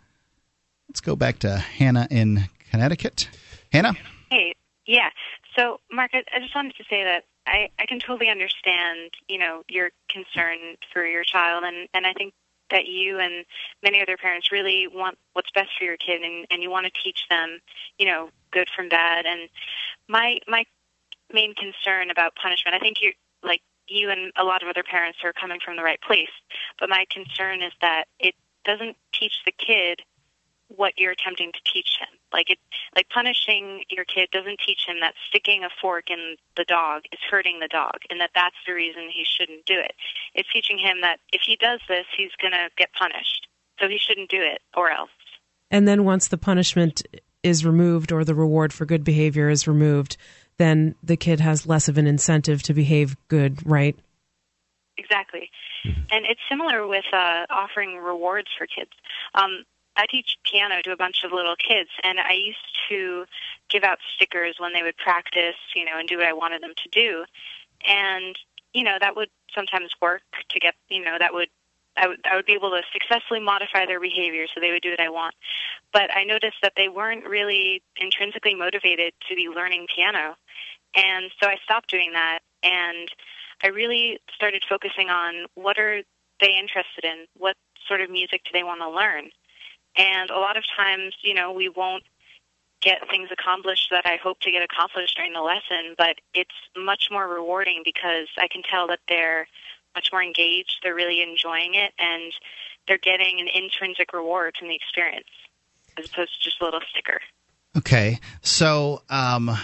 Let's 0.89 1.01
go 1.01 1.17
back 1.17 1.41
to 1.41 1.59
Hannah 1.59 2.07
in 2.11 2.49
Connecticut. 2.71 3.29
Hannah? 3.73 3.95
Hey, 4.31 4.55
yeah. 4.87 5.11
So, 5.57 5.81
Mark, 5.91 6.13
I, 6.15 6.23
I 6.35 6.39
just 6.39 6.55
wanted 6.55 6.77
to 6.77 6.85
say 6.89 7.03
that 7.03 7.25
I, 7.47 7.71
I 7.79 7.87
can 7.87 7.99
totally 7.99 8.31
understand, 8.31 9.11
you 9.29 9.39
know, 9.39 9.65
your 9.69 9.91
concern 10.09 10.59
for 10.93 11.05
your 11.05 11.25
child, 11.25 11.65
and, 11.65 11.89
and 11.93 12.07
I 12.07 12.13
think 12.13 12.35
that 12.73 12.87
you 12.87 13.21
and 13.21 13.45
many 13.83 14.03
other 14.03 14.17
parents 14.17 14.51
really 14.51 14.89
want 14.89 15.17
what's 15.35 15.51
best 15.53 15.71
for 15.79 15.85
your 15.85 15.97
kid, 15.97 16.23
and, 16.23 16.47
and 16.51 16.63
you 16.63 16.71
want 16.71 16.87
to 16.87 17.03
teach 17.03 17.27
them, 17.31 17.61
you 17.99 18.07
know, 18.07 18.31
good 18.51 18.69
from 18.75 18.89
bad. 18.89 19.27
And 19.27 19.49
my 20.09 20.41
my 20.49 20.65
main 21.33 21.55
concern 21.55 22.11
about 22.11 22.35
punishment, 22.35 22.75
I 22.75 22.81
think 22.81 23.01
you 23.01 23.13
like 23.45 23.61
you 23.87 24.11
and 24.11 24.33
a 24.37 24.45
lot 24.45 24.63
of 24.63 24.69
other 24.69 24.83
parents 24.83 25.19
are 25.23 25.33
coming 25.33 25.61
from 25.65 25.77
the 25.77 25.83
right 25.83 26.01
place, 26.01 26.33
but 26.81 26.89
my 26.89 27.07
concern 27.11 27.63
is 27.63 27.73
that 27.81 28.07
it 28.19 28.35
doesn't 28.65 28.97
teach 29.13 29.35
the 29.45 29.53
kid 29.53 30.03
what 30.77 30.95
you're 30.97 31.13
attempting 31.13 31.53
to 31.53 31.73
teach 31.73 31.99
him. 31.99 32.09
Like 32.33 32.51
it, 32.51 32.59
like 32.95 33.09
punishing 33.11 33.85
your 33.91 34.05
kid 34.05 34.29
doesn't 34.33 34.61
teach 34.65 34.87
him 34.87 35.01
that 35.01 35.15
sticking 35.29 35.65
a 35.65 35.69
fork 35.81 36.11
in 36.11 36.37
the 36.57 36.65
dog 36.65 37.03
is 37.13 37.19
hurting 37.31 37.61
the 37.61 37.69
dog, 37.69 37.99
and 38.11 38.21
that 38.21 38.31
that's 38.35 38.57
the 38.67 38.75
reason 38.75 39.11
he 39.13 39.25
shouldn't 39.25 39.65
do 39.67 39.79
it. 39.79 39.93
It's 40.35 40.49
teaching 40.53 40.79
him 40.79 41.01
that 41.03 41.19
if 41.33 41.43
he 41.45 41.57
does 41.57 41.81
this, 41.89 42.07
he's 42.17 42.33
gonna 42.41 42.69
get 42.77 42.93
punished, 42.99 43.49
so 43.81 43.89
he 43.89 43.99
shouldn't 43.99 44.31
do 44.31 44.41
it, 44.41 44.61
or 44.77 44.91
else. 44.91 45.11
And 45.71 45.89
then 45.89 46.05
once 46.05 46.29
the 46.29 46.39
punishment 46.39 47.03
is 47.43 47.65
removed 47.65 48.13
or 48.13 48.25
the 48.25 48.35
reward 48.35 48.73
for 48.73 48.87
good 48.87 49.05
behavior 49.05 49.49
is 49.49 49.67
removed, 49.67 50.17
then 50.59 50.95
the 51.03 51.17
kid 51.17 51.41
has 51.41 51.67
less 51.67 51.89
of 51.89 51.99
an 51.99 52.07
incentive 52.07 52.63
to 52.63 52.75
behave 52.75 53.17
good, 53.29 53.59
right? 53.67 53.99
Exactly. 54.97 55.51
And 55.85 56.25
it's 56.27 56.41
similar 56.49 56.87
with 56.87 57.05
uh, 57.13 57.47
offering 57.51 57.97
rewards 57.97 58.49
for 58.57 58.67
kids. 58.67 58.91
Um, 59.35 59.65
I 59.97 60.07
teach 60.07 60.39
piano 60.45 60.81
to 60.83 60.93
a 60.93 60.97
bunch 60.97 61.25
of 61.25 61.33
little 61.33 61.57
kids, 61.57 61.91
and 62.03 62.19
I 62.19 62.33
used 62.33 62.59
to 62.89 63.25
give 63.69 63.85
out 63.85 63.99
stickers 64.15 64.57
when 64.59 64.73
they 64.73 64.83
would 64.83 64.97
practice, 64.97 65.57
you 65.75 65.85
know, 65.85 65.99
and 65.99 66.09
do 66.09 66.17
what 66.19 66.27
I 66.27 66.33
wanted 66.33 66.63
them 66.63 66.73
to 66.77 66.89
do. 66.89 67.25
And, 67.87 68.37
you 68.73 68.85
know, 68.85 68.97
that 69.01 69.17
would 69.17 69.29
sometimes 69.55 69.91
work 70.01 70.23
to 70.49 70.61
get, 70.61 70.75
you 70.89 71.05
know, 71.05 71.17
that 71.19 71.35
would 71.35 71.49
I 71.97 72.09
would 72.09 72.21
I 72.25 72.37
would 72.37 72.47
be 72.47 72.55
able 72.55 72.71
to 72.71 72.81
successfully 72.93 73.41
modify 73.41 73.85
their 73.85 74.01
behavior 74.01 74.47
so 74.47 74.61
they 74.61 74.71
would 74.71 74.83
do 74.83 74.91
what 74.91 75.01
I 75.01 75.11
want. 75.11 75.35
But 75.93 76.15
I 76.15 76.25
noticed 76.25 76.57
that 76.63 76.73
they 76.77 76.89
weren't 76.89 77.27
really 77.27 77.83
intrinsically 77.97 78.55
motivated 78.55 79.13
to 79.29 79.37
be 79.37 79.49
learning 79.49 79.89
piano. 79.95 80.37
And 80.95 81.31
so 81.41 81.49
I 81.49 81.57
stopped 81.65 81.91
doing 81.91 82.13
that 82.13 82.41
and 82.63 83.11
I 83.63 83.69
really 83.69 84.19
started 84.35 84.65
focusing 84.69 85.09
on 85.09 85.47
what 85.55 85.79
are 85.79 86.03
they 86.41 86.57
interested 86.59 87.05
in? 87.05 87.27
What 87.37 87.57
sort 87.87 88.01
of 88.01 88.11
music 88.11 88.43
do 88.45 88.51
they 88.53 88.65
want 88.65 88.81
to 88.81 88.91
learn? 88.91 89.31
And 89.97 90.31
a 90.31 90.39
lot 90.39 90.57
of 90.57 90.65
times, 90.77 91.15
you 91.23 91.35
know, 91.35 91.53
we 91.53 91.69
won't 91.69 92.05
get 92.81 93.09
things 93.09 93.29
accomplished 93.31 93.89
that 93.91 94.05
I 94.05 94.17
hope 94.17 94.41
to 94.41 94.51
get 94.51 94.63
accomplished 94.63 95.17
during 95.17 95.33
the 95.33 95.41
lesson, 95.41 95.95
but 95.97 96.17
it's 96.35 96.51
much 96.77 97.09
more 97.11 97.29
rewarding 97.29 97.83
because 97.85 98.29
I 98.37 98.49
can 98.49 98.63
tell 98.69 98.89
that 98.89 98.99
they're 99.09 99.47
much 99.95 100.09
more 100.13 100.23
engaged, 100.23 100.79
they're 100.83 100.95
really 100.95 101.23
enjoying 101.23 101.75
it, 101.75 101.93
and 101.99 102.33
they're 102.89 102.99
getting 102.99 103.41
an 103.41 103.49
intrinsic 103.55 104.13
reward 104.13 104.57
from 104.59 104.69
the 104.69 104.75
experience 104.75 105.29
as 105.99 106.07
opposed 106.07 106.33
to 106.39 106.45
just 106.45 106.61
a 106.61 106.65
little 106.65 106.81
sticker. 106.91 107.21
Okay, 107.77 108.19
so 108.43 109.03
um, 109.09 109.57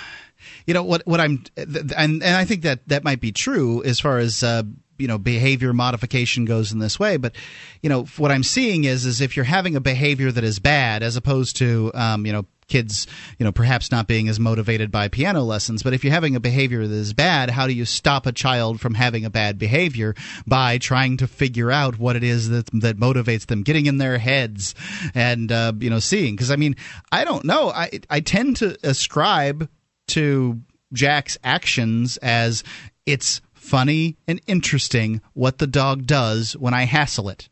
you 0.66 0.74
know 0.74 0.82
what 0.82 1.06
what 1.06 1.20
I'm 1.20 1.44
and 1.56 2.22
and 2.22 2.24
I 2.24 2.44
think 2.44 2.62
that 2.62 2.86
that 2.88 3.04
might 3.04 3.20
be 3.20 3.32
true 3.32 3.82
as 3.84 4.00
far 4.00 4.18
as 4.18 4.42
uh, 4.42 4.62
you 4.98 5.08
know 5.08 5.18
behavior 5.18 5.72
modification 5.72 6.44
goes 6.44 6.72
in 6.72 6.78
this 6.78 6.98
way. 6.98 7.16
But 7.16 7.34
you 7.82 7.88
know 7.88 8.04
what 8.16 8.30
I'm 8.30 8.42
seeing 8.42 8.84
is 8.84 9.06
is 9.06 9.20
if 9.20 9.36
you're 9.36 9.44
having 9.44 9.76
a 9.76 9.80
behavior 9.80 10.30
that 10.30 10.44
is 10.44 10.58
bad, 10.58 11.02
as 11.02 11.16
opposed 11.16 11.56
to 11.56 11.90
um, 11.94 12.26
you 12.26 12.32
know 12.32 12.46
kids 12.68 13.06
you 13.38 13.44
know 13.44 13.52
perhaps 13.52 13.90
not 13.90 14.06
being 14.06 14.28
as 14.28 14.38
motivated 14.38 14.90
by 14.90 15.08
piano 15.08 15.42
lessons 15.42 15.82
but 15.82 15.94
if 15.94 16.04
you're 16.04 16.12
having 16.12 16.36
a 16.36 16.40
behavior 16.40 16.86
that 16.86 16.94
is 16.94 17.14
bad 17.14 17.50
how 17.50 17.66
do 17.66 17.72
you 17.72 17.84
stop 17.84 18.26
a 18.26 18.32
child 18.32 18.80
from 18.80 18.94
having 18.94 19.24
a 19.24 19.30
bad 19.30 19.58
behavior 19.58 20.14
by 20.46 20.78
trying 20.78 21.16
to 21.16 21.26
figure 21.26 21.70
out 21.70 21.98
what 21.98 22.14
it 22.14 22.22
is 22.22 22.50
that 22.50 22.66
that 22.72 22.98
motivates 22.98 23.46
them 23.46 23.62
getting 23.62 23.86
in 23.86 23.98
their 23.98 24.18
heads 24.18 24.74
and 25.14 25.50
uh, 25.50 25.72
you 25.78 25.90
know 25.90 25.98
seeing 25.98 26.36
because 26.36 26.50
i 26.50 26.56
mean 26.56 26.76
i 27.10 27.24
don't 27.24 27.44
know 27.44 27.70
i 27.70 27.90
i 28.10 28.20
tend 28.20 28.56
to 28.56 28.76
ascribe 28.84 29.68
to 30.06 30.60
jack's 30.92 31.38
actions 31.42 32.18
as 32.18 32.62
it's 33.06 33.40
funny 33.68 34.16
and 34.26 34.40
interesting 34.46 35.20
what 35.34 35.58
the 35.58 35.66
dog 35.66 36.06
does 36.06 36.56
when 36.56 36.74
I 36.74 36.84
hassle 36.84 37.28
it. 37.28 37.48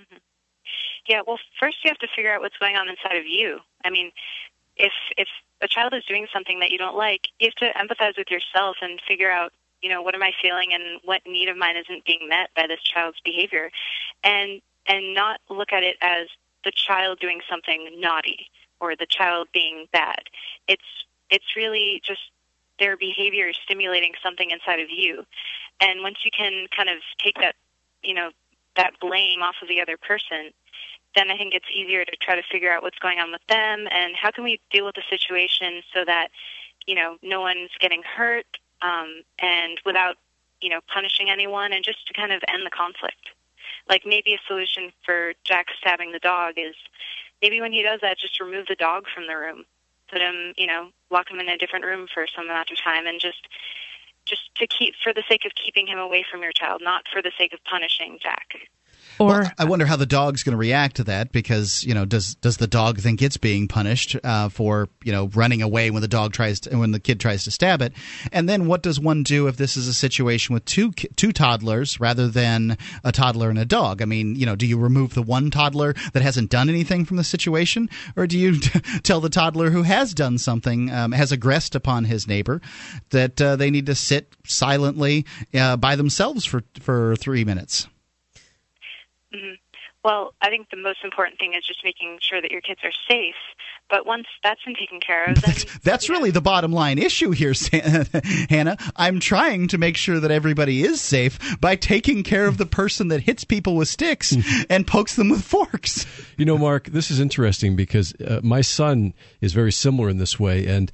Mm-hmm. 0.00 0.16
Yeah, 1.08 1.20
well, 1.26 1.38
first 1.60 1.78
you 1.84 1.90
have 1.90 1.98
to 1.98 2.08
figure 2.14 2.32
out 2.32 2.40
what's 2.40 2.56
going 2.58 2.76
on 2.76 2.88
inside 2.88 3.16
of 3.16 3.26
you. 3.26 3.58
I 3.84 3.90
mean, 3.90 4.12
if 4.76 4.92
if 5.16 5.28
a 5.60 5.68
child 5.68 5.94
is 5.94 6.04
doing 6.04 6.26
something 6.32 6.60
that 6.60 6.70
you 6.70 6.78
don't 6.78 6.96
like, 6.96 7.28
you 7.38 7.50
have 7.50 7.74
to 7.74 7.78
empathize 7.78 8.16
with 8.16 8.30
yourself 8.30 8.76
and 8.82 9.00
figure 9.06 9.30
out, 9.30 9.52
you 9.82 9.88
know, 9.88 10.02
what 10.02 10.14
am 10.14 10.22
I 10.22 10.32
feeling 10.42 10.72
and 10.72 11.00
what 11.04 11.22
need 11.26 11.48
of 11.48 11.56
mine 11.56 11.76
isn't 11.76 12.04
being 12.04 12.28
met 12.28 12.50
by 12.56 12.66
this 12.66 12.80
child's 12.82 13.20
behavior, 13.24 13.70
and 14.22 14.60
and 14.86 15.14
not 15.14 15.40
look 15.48 15.72
at 15.72 15.82
it 15.82 15.96
as 16.00 16.28
the 16.64 16.72
child 16.74 17.18
doing 17.20 17.40
something 17.48 17.88
naughty 17.98 18.50
or 18.80 18.96
the 18.96 19.06
child 19.06 19.48
being 19.52 19.86
bad. 19.92 20.22
It's 20.66 20.82
it's 21.30 21.56
really 21.56 22.00
just 22.04 22.20
their 22.78 22.96
behavior 22.96 23.48
is 23.48 23.56
stimulating 23.64 24.12
something 24.22 24.50
inside 24.50 24.80
of 24.80 24.90
you, 24.90 25.24
and 25.80 26.02
once 26.02 26.18
you 26.24 26.30
can 26.36 26.66
kind 26.74 26.88
of 26.88 26.98
take 27.18 27.36
that, 27.36 27.54
you 28.02 28.14
know, 28.14 28.30
that 28.76 28.92
blame 29.00 29.42
off 29.42 29.56
of 29.62 29.68
the 29.68 29.80
other 29.80 29.96
person 29.96 30.52
then 31.14 31.30
I 31.30 31.36
think 31.36 31.54
it's 31.54 31.66
easier 31.72 32.04
to 32.04 32.16
try 32.16 32.34
to 32.34 32.42
figure 32.50 32.72
out 32.72 32.82
what's 32.82 32.98
going 32.98 33.18
on 33.20 33.30
with 33.30 33.46
them 33.48 33.86
and 33.90 34.14
how 34.16 34.30
can 34.30 34.44
we 34.44 34.60
deal 34.70 34.84
with 34.84 34.96
the 34.96 35.02
situation 35.08 35.82
so 35.92 36.04
that 36.04 36.28
you 36.86 36.94
know 36.94 37.16
no 37.22 37.40
one's 37.40 37.70
getting 37.80 38.02
hurt 38.02 38.46
um, 38.82 39.22
and 39.38 39.80
without 39.84 40.16
you 40.60 40.70
know 40.70 40.80
punishing 40.92 41.30
anyone 41.30 41.72
and 41.72 41.84
just 41.84 42.06
to 42.08 42.14
kind 42.14 42.32
of 42.32 42.42
end 42.48 42.64
the 42.66 42.70
conflict. 42.70 43.30
Like 43.88 44.02
maybe 44.06 44.34
a 44.34 44.38
solution 44.46 44.92
for 45.04 45.34
Jack 45.44 45.66
stabbing 45.78 46.12
the 46.12 46.18
dog 46.18 46.54
is 46.56 46.74
maybe 47.42 47.60
when 47.60 47.72
he 47.72 47.82
does 47.82 48.00
that, 48.00 48.18
just 48.18 48.40
remove 48.40 48.66
the 48.66 48.74
dog 48.74 49.04
from 49.14 49.26
the 49.26 49.36
room, 49.36 49.64
put 50.14 50.22
him 50.22 50.54
you 50.56 50.66
know 50.66 50.90
lock 51.10 51.28
him 51.28 51.40
in 51.40 51.48
a 51.48 51.58
different 51.58 51.84
room 51.84 52.06
for 52.14 52.26
some 52.34 52.44
amount 52.44 52.70
of 52.70 52.78
time 52.80 53.06
and 53.06 53.20
just 53.20 53.48
just 54.24 54.54
to 54.54 54.66
keep 54.66 54.94
for 55.02 55.12
the 55.12 55.24
sake 55.28 55.44
of 55.44 55.52
keeping 55.54 55.86
him 55.86 55.98
away 55.98 56.24
from 56.30 56.42
your 56.42 56.52
child, 56.52 56.80
not 56.82 57.04
for 57.12 57.20
the 57.20 57.32
sake 57.36 57.52
of 57.52 57.62
punishing 57.64 58.18
Jack. 58.22 58.54
Or 59.18 59.28
well, 59.28 59.50
I 59.58 59.64
wonder 59.64 59.86
how 59.86 59.96
the 59.96 60.06
dog's 60.06 60.42
going 60.42 60.52
to 60.52 60.58
react 60.58 60.96
to 60.96 61.04
that 61.04 61.30
because 61.30 61.84
you 61.84 61.94
know 61.94 62.04
does 62.04 62.34
does 62.36 62.56
the 62.56 62.66
dog 62.66 62.98
think 62.98 63.22
it's 63.22 63.36
being 63.36 63.68
punished 63.68 64.16
uh, 64.24 64.48
for 64.48 64.88
you 65.04 65.12
know 65.12 65.30
running 65.34 65.62
away 65.62 65.90
when 65.90 66.02
the 66.02 66.08
dog 66.08 66.32
tries 66.32 66.60
to 66.60 66.76
when 66.76 66.90
the 66.90 67.00
kid 67.00 67.20
tries 67.20 67.44
to 67.44 67.50
stab 67.50 67.80
it, 67.80 67.92
and 68.32 68.48
then 68.48 68.66
what 68.66 68.82
does 68.82 68.98
one 68.98 69.22
do 69.22 69.46
if 69.46 69.56
this 69.56 69.76
is 69.76 69.86
a 69.86 69.94
situation 69.94 70.52
with 70.52 70.64
two 70.64 70.90
two 70.92 71.32
toddlers 71.32 72.00
rather 72.00 72.28
than 72.28 72.76
a 73.04 73.12
toddler 73.12 73.50
and 73.50 73.58
a 73.58 73.64
dog? 73.64 74.02
I 74.02 74.04
mean, 74.04 74.34
you 74.34 74.46
know, 74.46 74.56
do 74.56 74.66
you 74.66 74.78
remove 74.78 75.14
the 75.14 75.22
one 75.22 75.50
toddler 75.50 75.94
that 76.12 76.22
hasn't 76.22 76.50
done 76.50 76.68
anything 76.68 77.04
from 77.04 77.16
the 77.16 77.24
situation, 77.24 77.88
or 78.16 78.26
do 78.26 78.38
you 78.38 78.58
t- 78.58 78.80
tell 79.02 79.20
the 79.20 79.30
toddler 79.30 79.70
who 79.70 79.82
has 79.82 80.12
done 80.12 80.38
something 80.38 80.90
um, 80.90 81.12
has 81.12 81.30
aggressed 81.30 81.74
upon 81.74 82.04
his 82.04 82.26
neighbor 82.26 82.60
that 83.10 83.40
uh, 83.40 83.56
they 83.56 83.70
need 83.70 83.86
to 83.86 83.94
sit 83.94 84.34
silently 84.44 85.24
uh, 85.54 85.76
by 85.76 85.94
themselves 85.94 86.44
for 86.44 86.62
for 86.80 87.14
three 87.16 87.44
minutes? 87.44 87.86
Mm-hmm. 89.34 89.54
Well, 90.04 90.34
I 90.40 90.48
think 90.48 90.70
the 90.70 90.76
most 90.76 90.98
important 91.02 91.38
thing 91.38 91.54
is 91.54 91.66
just 91.66 91.82
making 91.82 92.18
sure 92.20 92.40
that 92.40 92.50
your 92.50 92.60
kids 92.60 92.80
are 92.84 92.92
safe. 93.08 93.34
But 93.90 94.06
once 94.06 94.26
that's 94.42 94.62
been 94.62 94.74
taken 94.74 95.00
care 95.00 95.24
of, 95.24 95.40
then, 95.42 95.54
that's 95.82 96.08
really 96.08 96.30
the 96.30 96.40
bottom 96.40 96.72
line 96.72 96.98
issue 96.98 97.30
here, 97.30 97.54
Hannah. 98.50 98.76
I'm 98.96 99.18
trying 99.18 99.68
to 99.68 99.78
make 99.78 99.96
sure 99.96 100.20
that 100.20 100.30
everybody 100.30 100.82
is 100.82 101.00
safe 101.00 101.58
by 101.60 101.74
taking 101.76 102.22
care 102.22 102.46
of 102.46 102.58
the 102.58 102.66
person 102.66 103.08
that 103.08 103.22
hits 103.22 103.44
people 103.44 103.76
with 103.76 103.88
sticks 103.88 104.36
and 104.70 104.86
pokes 104.86 105.16
them 105.16 105.30
with 105.30 105.42
forks. 105.42 106.06
You 106.36 106.44
know, 106.44 106.58
Mark, 106.58 106.86
this 106.86 107.10
is 107.10 107.18
interesting 107.18 107.74
because 107.74 108.14
uh, 108.20 108.40
my 108.42 108.60
son 108.60 109.14
is 109.40 109.52
very 109.52 109.72
similar 109.72 110.08
in 110.08 110.18
this 110.18 110.38
way, 110.38 110.66
and. 110.66 110.92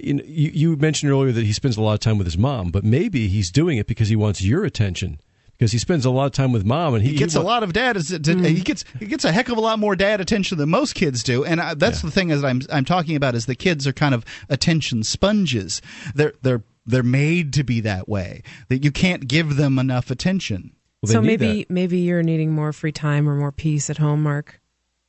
You, 0.00 0.14
know, 0.14 0.24
you, 0.26 0.50
you 0.54 0.76
mentioned 0.76 1.12
earlier 1.12 1.32
that 1.32 1.44
he 1.44 1.52
spends 1.52 1.76
a 1.76 1.82
lot 1.82 1.92
of 1.92 2.00
time 2.00 2.16
with 2.16 2.26
his 2.26 2.38
mom, 2.38 2.70
but 2.70 2.82
maybe 2.82 3.28
he's 3.28 3.50
doing 3.50 3.76
it 3.76 3.86
because 3.86 4.08
he 4.08 4.16
wants 4.16 4.40
your 4.40 4.64
attention 4.64 5.20
because 5.62 5.70
he 5.70 5.78
spends 5.78 6.04
a 6.04 6.10
lot 6.10 6.26
of 6.26 6.32
time 6.32 6.50
with 6.50 6.64
mom, 6.64 6.94
and 6.94 7.04
he, 7.04 7.10
he 7.10 7.16
gets 7.16 7.34
he 7.34 7.38
a 7.38 7.42
lot 7.42 7.62
of 7.62 7.72
dad. 7.72 7.94
Mm. 7.94 8.44
He 8.44 8.62
gets 8.62 8.84
he 8.98 9.06
gets 9.06 9.24
a 9.24 9.30
heck 9.30 9.48
of 9.48 9.56
a 9.56 9.60
lot 9.60 9.78
more 9.78 9.94
dad 9.94 10.20
attention 10.20 10.58
than 10.58 10.70
most 10.70 10.96
kids 10.96 11.22
do, 11.22 11.44
and 11.44 11.60
I, 11.60 11.74
that's 11.74 12.02
yeah. 12.02 12.08
the 12.08 12.12
thing 12.12 12.28
that 12.28 12.44
I'm 12.44 12.62
I'm 12.68 12.84
talking 12.84 13.14
about 13.14 13.36
is 13.36 13.46
the 13.46 13.54
kids 13.54 13.86
are 13.86 13.92
kind 13.92 14.12
of 14.12 14.24
attention 14.48 15.04
sponges. 15.04 15.80
They're 16.16 16.32
they're 16.42 16.64
they're 16.84 17.04
made 17.04 17.52
to 17.52 17.62
be 17.62 17.78
that 17.82 18.08
way. 18.08 18.42
That 18.70 18.82
you 18.82 18.90
can't 18.90 19.28
give 19.28 19.54
them 19.54 19.78
enough 19.78 20.10
attention. 20.10 20.74
Well, 21.00 21.12
so 21.12 21.22
maybe 21.22 21.60
that. 21.60 21.70
maybe 21.70 22.00
you're 22.00 22.24
needing 22.24 22.50
more 22.50 22.72
free 22.72 22.90
time 22.90 23.28
or 23.28 23.36
more 23.36 23.52
peace 23.52 23.88
at 23.88 23.98
home, 23.98 24.24
Mark, 24.24 24.60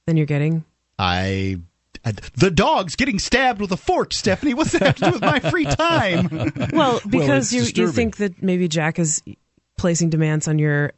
than 0.06 0.18
you're 0.18 0.28
getting. 0.28 0.66
I 1.00 1.58
the 2.36 2.52
dog's 2.52 2.96
getting 2.96 3.18
stabbed 3.18 3.60
with 3.60 3.72
a 3.72 3.78
fork, 3.78 4.14
Stephanie. 4.14 4.54
What's 4.54 4.74
that 4.74 4.84
have 4.84 4.96
to 4.98 5.06
do 5.06 5.12
with 5.14 5.22
my 5.22 5.40
free 5.40 5.66
time? 5.66 6.52
Well, 6.74 7.02
because 7.08 7.52
well, 7.52 7.64
you, 7.64 7.72
you 7.86 7.92
think 7.92 8.18
that 8.18 8.42
maybe 8.42 8.68
Jack 8.68 9.00
is 9.00 9.22
placing 9.78 10.10
demands 10.10 10.48
on 10.48 10.60
your 10.60 10.94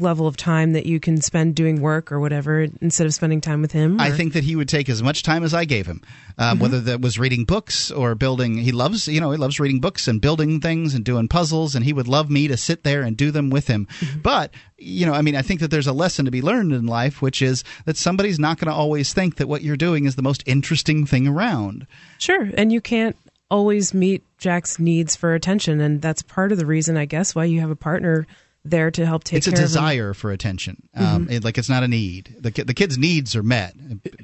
level 0.00 0.26
of 0.26 0.36
time 0.36 0.72
that 0.72 0.86
you 0.86 1.00
can 1.00 1.20
spend 1.20 1.54
doing 1.54 1.80
work 1.80 2.12
or 2.12 2.20
whatever 2.20 2.66
instead 2.80 3.06
of 3.06 3.14
spending 3.14 3.40
time 3.40 3.62
with 3.62 3.72
him? 3.72 3.98
Or? 3.98 4.04
I 4.04 4.10
think 4.10 4.32
that 4.34 4.44
he 4.44 4.56
would 4.56 4.68
take 4.68 4.88
as 4.88 5.02
much 5.02 5.22
time 5.22 5.42
as 5.42 5.54
I 5.54 5.64
gave 5.64 5.86
him, 5.86 6.02
um, 6.38 6.54
mm-hmm. 6.54 6.62
whether 6.62 6.80
that 6.80 7.00
was 7.00 7.18
reading 7.18 7.44
books 7.44 7.90
or 7.90 8.14
building. 8.14 8.58
He 8.58 8.72
loves, 8.72 9.08
you 9.08 9.20
know, 9.20 9.30
he 9.30 9.38
loves 9.38 9.60
reading 9.60 9.80
books 9.80 10.08
and 10.08 10.20
building 10.20 10.60
things 10.60 10.94
and 10.94 11.04
doing 11.04 11.28
puzzles, 11.28 11.74
and 11.74 11.84
he 11.84 11.92
would 11.92 12.08
love 12.08 12.30
me 12.30 12.48
to 12.48 12.56
sit 12.56 12.84
there 12.84 13.02
and 13.02 13.16
do 13.16 13.30
them 13.30 13.50
with 13.50 13.66
him. 13.66 13.86
Mm-hmm. 14.00 14.20
But 14.20 14.52
you 14.78 15.06
know, 15.06 15.14
I 15.14 15.22
mean, 15.22 15.36
I 15.36 15.42
think 15.42 15.60
that 15.60 15.70
there's 15.70 15.86
a 15.86 15.92
lesson 15.92 16.26
to 16.26 16.30
be 16.30 16.42
learned 16.42 16.72
in 16.72 16.86
life, 16.86 17.22
which 17.22 17.40
is 17.40 17.64
that 17.86 17.96
somebody's 17.96 18.38
not 18.38 18.58
going 18.58 18.70
to 18.70 18.76
always 18.76 19.14
think 19.14 19.36
that 19.36 19.48
what 19.48 19.62
you're 19.62 19.76
doing 19.76 20.04
is 20.04 20.16
the 20.16 20.22
most 20.22 20.42
interesting 20.46 21.06
thing 21.06 21.26
around. 21.26 21.86
Sure, 22.18 22.50
and 22.56 22.72
you 22.72 22.80
can't 22.80 23.16
always 23.50 23.94
meet 23.94 24.24
Jack's 24.38 24.78
needs 24.78 25.16
for 25.16 25.34
attention, 25.34 25.80
and 25.80 26.02
that's 26.02 26.22
part 26.22 26.52
of 26.52 26.58
the 26.58 26.66
reason, 26.66 26.96
I 26.96 27.04
guess, 27.04 27.34
why 27.34 27.44
you 27.44 27.60
have 27.60 27.70
a 27.70 27.76
partner 27.76 28.26
there 28.64 28.90
to 28.90 29.06
help 29.06 29.22
take. 29.22 29.44
Care 29.44 29.52
of 29.52 29.58
it. 29.58 29.62
It's 29.62 29.72
a 29.72 29.78
desire 29.78 30.12
for 30.12 30.32
attention. 30.32 30.82
Um, 30.94 31.04
mm-hmm. 31.04 31.32
it, 31.32 31.44
like 31.44 31.56
it's 31.56 31.68
not 31.68 31.82
a 31.82 31.88
need. 31.88 32.34
The 32.38 32.50
the 32.50 32.74
kids' 32.74 32.98
needs 32.98 33.36
are 33.36 33.42
met. 33.42 33.74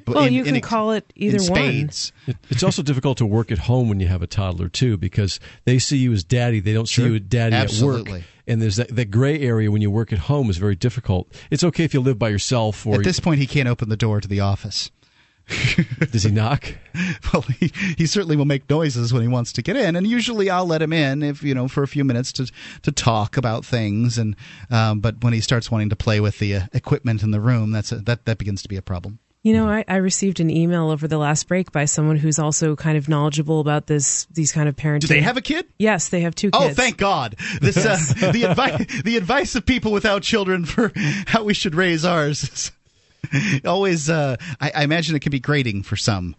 Well, 0.06 0.24
in, 0.24 0.32
you 0.32 0.44
can 0.44 0.56
in, 0.56 0.60
call 0.60 0.92
it 0.92 1.12
either 1.14 1.50
one. 1.50 1.62
It, 1.62 2.12
it's 2.50 2.62
also 2.62 2.82
difficult 2.82 3.18
to 3.18 3.26
work 3.26 3.52
at 3.52 3.58
home 3.58 3.88
when 3.88 4.00
you 4.00 4.08
have 4.08 4.22
a 4.22 4.26
toddler 4.26 4.68
too, 4.68 4.96
because 4.96 5.38
they 5.64 5.78
see 5.78 5.98
you 5.98 6.12
as 6.12 6.24
daddy. 6.24 6.60
They 6.60 6.72
don't 6.72 6.88
see 6.88 7.04
you 7.04 7.14
as 7.14 7.20
daddy 7.20 7.54
Absolutely. 7.54 8.12
at 8.12 8.18
work. 8.18 8.26
And 8.44 8.60
there's 8.60 8.76
that, 8.76 8.88
that 8.96 9.12
gray 9.12 9.38
area 9.38 9.70
when 9.70 9.82
you 9.82 9.90
work 9.90 10.12
at 10.12 10.18
home 10.18 10.50
is 10.50 10.56
very 10.56 10.74
difficult. 10.74 11.32
It's 11.52 11.62
okay 11.62 11.84
if 11.84 11.94
you 11.94 12.00
live 12.00 12.18
by 12.18 12.28
yourself. 12.28 12.84
Or 12.84 12.96
at 12.96 13.04
this 13.04 13.20
point, 13.20 13.38
he 13.38 13.46
can't 13.46 13.68
open 13.68 13.88
the 13.88 13.96
door 13.96 14.20
to 14.20 14.26
the 14.26 14.40
office. 14.40 14.90
Does 16.10 16.22
he 16.22 16.30
knock? 16.30 16.74
well, 17.32 17.42
he, 17.42 17.72
he 17.96 18.06
certainly 18.06 18.36
will 18.36 18.44
make 18.44 18.68
noises 18.68 19.12
when 19.12 19.22
he 19.22 19.28
wants 19.28 19.52
to 19.54 19.62
get 19.62 19.76
in, 19.76 19.96
and 19.96 20.06
usually 20.06 20.50
I'll 20.50 20.66
let 20.66 20.82
him 20.82 20.92
in 20.92 21.22
if 21.22 21.42
you 21.42 21.54
know 21.54 21.68
for 21.68 21.82
a 21.82 21.88
few 21.88 22.04
minutes 22.04 22.32
to 22.34 22.50
to 22.82 22.92
talk 22.92 23.36
about 23.36 23.64
things. 23.64 24.18
And 24.18 24.36
um, 24.70 25.00
but 25.00 25.22
when 25.22 25.32
he 25.32 25.40
starts 25.40 25.70
wanting 25.70 25.90
to 25.90 25.96
play 25.96 26.20
with 26.20 26.38
the 26.38 26.56
uh, 26.56 26.66
equipment 26.72 27.22
in 27.22 27.30
the 27.30 27.40
room, 27.40 27.70
that's 27.70 27.92
a, 27.92 27.96
that 27.96 28.24
that 28.26 28.38
begins 28.38 28.62
to 28.62 28.68
be 28.68 28.76
a 28.76 28.82
problem. 28.82 29.18
You 29.42 29.54
know, 29.54 29.68
I, 29.68 29.84
I 29.88 29.96
received 29.96 30.38
an 30.38 30.50
email 30.50 30.88
over 30.88 31.08
the 31.08 31.18
last 31.18 31.48
break 31.48 31.72
by 31.72 31.86
someone 31.86 32.16
who's 32.16 32.38
also 32.38 32.76
kind 32.76 32.96
of 32.96 33.08
knowledgeable 33.08 33.58
about 33.58 33.88
this 33.88 34.26
these 34.26 34.52
kind 34.52 34.68
of 34.68 34.76
parenting. 34.76 35.00
Do 35.00 35.06
they 35.08 35.20
have 35.20 35.36
a 35.36 35.40
kid? 35.40 35.66
Yes, 35.78 36.10
they 36.10 36.20
have 36.20 36.36
two 36.36 36.52
kids. 36.52 36.64
Oh, 36.64 36.72
thank 36.74 36.96
God! 36.96 37.34
This 37.60 37.76
uh, 37.76 38.30
the 38.32 38.44
advice 38.44 39.02
the 39.02 39.16
advice 39.16 39.56
of 39.56 39.66
people 39.66 39.90
without 39.90 40.22
children 40.22 40.64
for 40.64 40.92
how 41.26 41.42
we 41.42 41.54
should 41.54 41.74
raise 41.74 42.04
ours. 42.04 42.70
always, 43.64 44.10
uh, 44.10 44.36
I, 44.60 44.72
I 44.76 44.84
imagine 44.84 45.16
it 45.16 45.20
can 45.20 45.30
be 45.30 45.40
grating 45.40 45.82
for 45.82 45.96
some. 45.96 46.36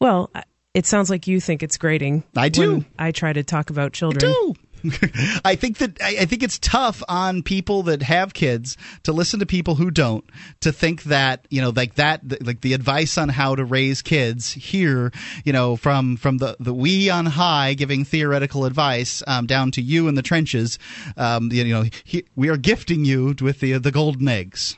Well, 0.00 0.30
it 0.74 0.86
sounds 0.86 1.08
like 1.08 1.26
you 1.26 1.40
think 1.40 1.62
it's 1.62 1.78
grating. 1.78 2.24
I 2.36 2.48
do. 2.48 2.84
I 2.98 3.12
try 3.12 3.32
to 3.32 3.44
talk 3.44 3.70
about 3.70 3.92
children. 3.92 4.30
I 4.30 4.34
do. 4.34 4.54
I 5.44 5.54
think 5.56 5.78
that 5.78 6.00
I 6.02 6.26
think 6.26 6.42
it's 6.42 6.58
tough 6.58 7.02
on 7.08 7.42
people 7.42 7.84
that 7.84 8.02
have 8.02 8.34
kids 8.34 8.76
to 9.04 9.12
listen 9.12 9.40
to 9.40 9.46
people 9.46 9.76
who 9.76 9.90
don't 9.90 10.24
to 10.60 10.72
think 10.72 11.04
that 11.04 11.46
you 11.48 11.62
know 11.62 11.72
like 11.74 11.94
that 11.94 12.20
like 12.44 12.60
the 12.60 12.74
advice 12.74 13.16
on 13.16 13.30
how 13.30 13.54
to 13.54 13.64
raise 13.64 14.02
kids 14.02 14.52
here 14.52 15.10
you 15.44 15.54
know 15.54 15.76
from 15.76 16.16
from 16.18 16.36
the 16.36 16.56
the 16.60 16.74
we 16.74 17.08
on 17.08 17.24
high 17.24 17.72
giving 17.72 18.04
theoretical 18.04 18.66
advice 18.66 19.22
um, 19.26 19.46
down 19.46 19.70
to 19.70 19.80
you 19.80 20.06
in 20.06 20.16
the 20.16 20.22
trenches 20.22 20.78
um, 21.16 21.50
you 21.50 21.64
know 21.64 21.84
he, 22.04 22.24
we 22.36 22.50
are 22.50 22.58
gifting 22.58 23.06
you 23.06 23.34
with 23.40 23.60
the 23.60 23.78
the 23.78 23.92
golden 23.92 24.28
eggs. 24.28 24.76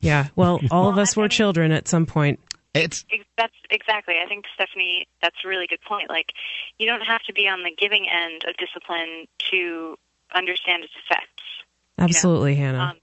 Yeah. 0.00 0.28
Well, 0.36 0.60
all 0.70 0.84
well, 0.84 0.92
of 0.92 0.98
us 0.98 1.16
I 1.16 1.20
were 1.20 1.28
children 1.28 1.72
at 1.72 1.88
some 1.88 2.06
point. 2.06 2.40
It's 2.74 3.04
that's 3.36 3.54
exactly. 3.70 4.16
I 4.22 4.28
think 4.28 4.44
Stephanie, 4.54 5.08
that's 5.22 5.36
a 5.44 5.48
really 5.48 5.66
good 5.66 5.80
point. 5.80 6.08
Like, 6.08 6.32
you 6.78 6.86
don't 6.86 7.00
have 7.00 7.22
to 7.22 7.32
be 7.32 7.48
on 7.48 7.62
the 7.62 7.74
giving 7.76 8.06
end 8.08 8.44
of 8.46 8.56
discipline 8.56 9.26
to 9.50 9.96
understand 10.34 10.84
its 10.84 10.92
effects. 11.04 11.42
Absolutely, 11.98 12.54
you 12.54 12.60
know? 12.60 12.64
Hannah. 12.66 12.90
Um, 12.90 12.96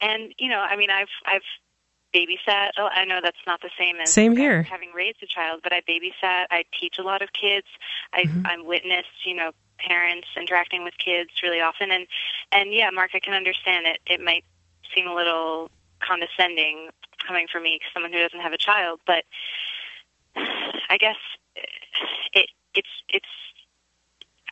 and 0.00 0.34
you 0.38 0.48
know, 0.48 0.58
I 0.58 0.76
mean, 0.76 0.90
I've 0.90 1.08
I've 1.24 1.42
babysat. 2.14 2.70
Oh, 2.78 2.88
I 2.92 3.04
know 3.04 3.20
that's 3.22 3.38
not 3.46 3.60
the 3.60 3.70
same 3.78 3.96
as 4.00 4.12
same 4.12 4.36
here. 4.36 4.62
Having 4.62 4.92
raised 4.94 5.22
a 5.22 5.26
child, 5.26 5.60
but 5.62 5.72
I 5.72 5.80
babysat. 5.80 6.46
I 6.50 6.64
teach 6.78 6.96
a 6.98 7.02
lot 7.02 7.22
of 7.22 7.28
kids. 7.32 7.66
I 8.12 8.24
mm-hmm. 8.24 8.46
I'm 8.46 8.66
witnessed. 8.66 9.24
You 9.24 9.34
know, 9.34 9.52
parents 9.78 10.28
interacting 10.36 10.84
with 10.84 10.94
kids 10.98 11.30
really 11.42 11.60
often, 11.60 11.90
and 11.90 12.06
and 12.52 12.72
yeah, 12.72 12.90
Mark, 12.90 13.10
I 13.14 13.20
can 13.20 13.34
understand 13.34 13.86
it. 13.86 14.00
It 14.06 14.20
might 14.20 14.44
seem 14.94 15.06
a 15.06 15.14
little 15.14 15.70
condescending 16.00 16.90
coming 17.26 17.46
from 17.50 17.62
me, 17.64 17.80
someone 17.92 18.12
who 18.12 18.18
doesn't 18.18 18.40
have 18.40 18.52
a 18.52 18.58
child. 18.58 19.00
But 19.06 19.24
I 20.36 20.96
guess 20.98 21.16
it 22.32 22.48
it's 22.74 22.88
it's 23.08 23.26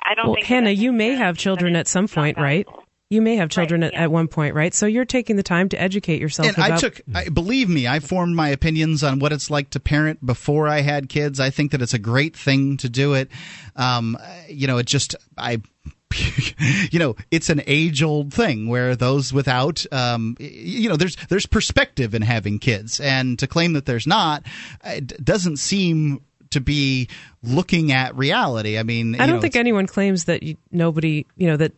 I 0.02 0.14
don't 0.14 0.26
well, 0.26 0.34
think 0.34 0.46
Hannah, 0.46 0.70
you 0.70 0.92
may 0.92 1.14
have 1.14 1.36
children 1.36 1.76
at 1.76 1.88
some 1.88 2.08
point, 2.08 2.38
right? 2.38 2.66
You 3.08 3.22
may 3.22 3.36
have 3.36 3.50
children 3.50 3.84
at, 3.84 3.94
at 3.94 4.10
one 4.10 4.26
point, 4.26 4.56
right? 4.56 4.74
So 4.74 4.86
you're 4.86 5.04
taking 5.04 5.36
the 5.36 5.44
time 5.44 5.68
to 5.68 5.80
educate 5.80 6.20
yourself. 6.20 6.48
And 6.48 6.56
about- 6.56 6.72
I 6.72 6.76
took, 6.76 7.00
I, 7.14 7.28
believe 7.28 7.68
me, 7.68 7.86
I 7.86 8.00
formed 8.00 8.34
my 8.34 8.48
opinions 8.48 9.04
on 9.04 9.20
what 9.20 9.32
it's 9.32 9.48
like 9.48 9.70
to 9.70 9.80
parent 9.80 10.24
before 10.26 10.66
I 10.66 10.80
had 10.80 11.08
kids. 11.08 11.38
I 11.38 11.50
think 11.50 11.70
that 11.70 11.80
it's 11.80 11.94
a 11.94 12.00
great 12.00 12.36
thing 12.36 12.76
to 12.78 12.88
do 12.88 13.14
it. 13.14 13.30
Um, 13.76 14.18
you 14.48 14.66
know, 14.66 14.78
it 14.78 14.86
just, 14.86 15.14
I, 15.38 15.62
you 16.90 16.98
know, 16.98 17.16
it's 17.30 17.50
an 17.50 17.62
age 17.66 18.02
old 18.02 18.32
thing 18.32 18.68
where 18.68 18.96
those 18.96 19.32
without, 19.32 19.84
um, 19.92 20.36
you 20.38 20.88
know, 20.88 20.96
there's 20.96 21.16
there's 21.28 21.46
perspective 21.46 22.14
in 22.14 22.22
having 22.22 22.58
kids, 22.58 23.00
and 23.00 23.38
to 23.38 23.46
claim 23.46 23.72
that 23.74 23.86
there's 23.86 24.06
not, 24.06 24.44
it 24.84 25.24
doesn't 25.24 25.58
seem 25.58 26.20
to 26.50 26.60
be 26.60 27.08
looking 27.42 27.92
at 27.92 28.16
reality. 28.16 28.78
I 28.78 28.82
mean, 28.82 29.20
I 29.20 29.26
don't 29.26 29.36
know, 29.36 29.40
think 29.42 29.56
anyone 29.56 29.86
claims 29.86 30.24
that 30.26 30.42
you, 30.42 30.56
nobody, 30.70 31.26
you 31.36 31.48
know, 31.48 31.56
that 31.56 31.72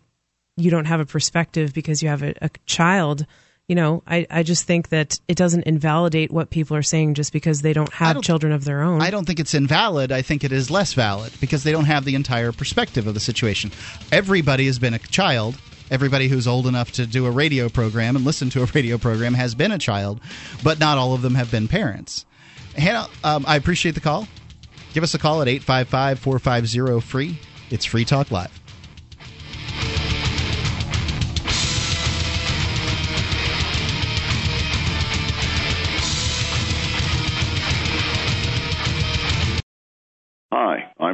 you 0.57 0.71
don't 0.71 0.87
have 0.87 1.01
a 1.01 1.07
perspective 1.07 1.73
because 1.73 2.03
you 2.03 2.09
have 2.09 2.23
a, 2.23 2.35
a 2.43 2.51
child. 2.67 3.27
You 3.69 3.74
know, 3.74 4.03
I, 4.07 4.27
I 4.31 4.43
just 4.45 4.65
think 4.65 4.89
that 4.89 5.20
it 5.28 5.36
doesn't 5.36 5.65
invalidate 5.65 6.31
what 6.31 6.49
people 6.49 6.74
are 6.74 6.82
saying 6.82 7.15
just 7.15 7.35
because 7.35 7.61
they 7.61 7.74
don't 7.74 7.93
have 7.93 8.23
children 8.23 8.51
of 8.51 8.65
their 8.65 8.81
own. 8.81 9.03
I 9.03 9.11
don't 9.11 9.27
think 9.27 9.39
it's 9.39 9.53
invalid. 9.53 10.11
I 10.11 10.23
think 10.23 10.43
it 10.43 10.53
is 10.53 10.70
less 10.70 10.95
valid 10.95 11.35
because 11.39 11.65
they 11.65 11.73
don't 11.73 11.85
have 11.85 12.07
the 12.07 12.15
entire 12.15 12.51
perspective 12.51 13.07
of 13.07 13.12
the 13.12 13.20
situation. 13.20 13.70
Everybody 14.11 14.65
has 14.66 14.78
been 14.78 14.95
a 14.95 14.99
child. 14.99 15.59
Everybody 15.90 16.28
who's 16.28 16.49
old 16.49 16.66
enough 16.66 16.93
to 16.93 17.07
do 17.07 17.27
a 17.27 17.31
radio 17.31 17.69
program 17.69 18.16
and 18.16 18.24
listen 18.24 18.49
to 18.51 18.62
a 18.62 18.66
radio 18.74 18.97
program 18.97 19.35
has 19.35 19.55
been 19.55 19.73
a 19.73 19.78
child, 19.78 20.23
but 20.65 20.81
not 20.81 20.97
all 20.97 21.12
of 21.12 21.20
them 21.20 21.35
have 21.35 21.51
been 21.51 21.69
parents. 21.69 22.24
Hannah, 22.74 23.09
um, 23.23 23.45
I 23.47 23.57
appreciate 23.57 23.95
the 23.95 24.01
call. 24.01 24.27
Give 24.95 25.03
us 25.03 25.12
a 25.12 25.19
call 25.19 25.43
at 25.43 25.49
855 25.49 26.19
450 26.20 27.01
free. 27.07 27.39
It's 27.70 27.85
Free 27.85 28.07
Talk 28.07 28.31
Live. 28.31 28.57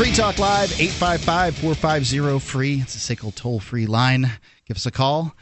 Free 0.00 0.12
Talk 0.12 0.38
Live, 0.38 0.80
855 0.80 1.56
450 1.56 2.38
free. 2.38 2.80
It's 2.80 2.96
a 2.96 3.14
SACL 3.14 3.34
toll 3.34 3.60
free 3.60 3.84
line. 3.84 4.30
Give 4.64 4.78
us 4.78 4.86
a 4.86 4.90
call. 4.90 5.36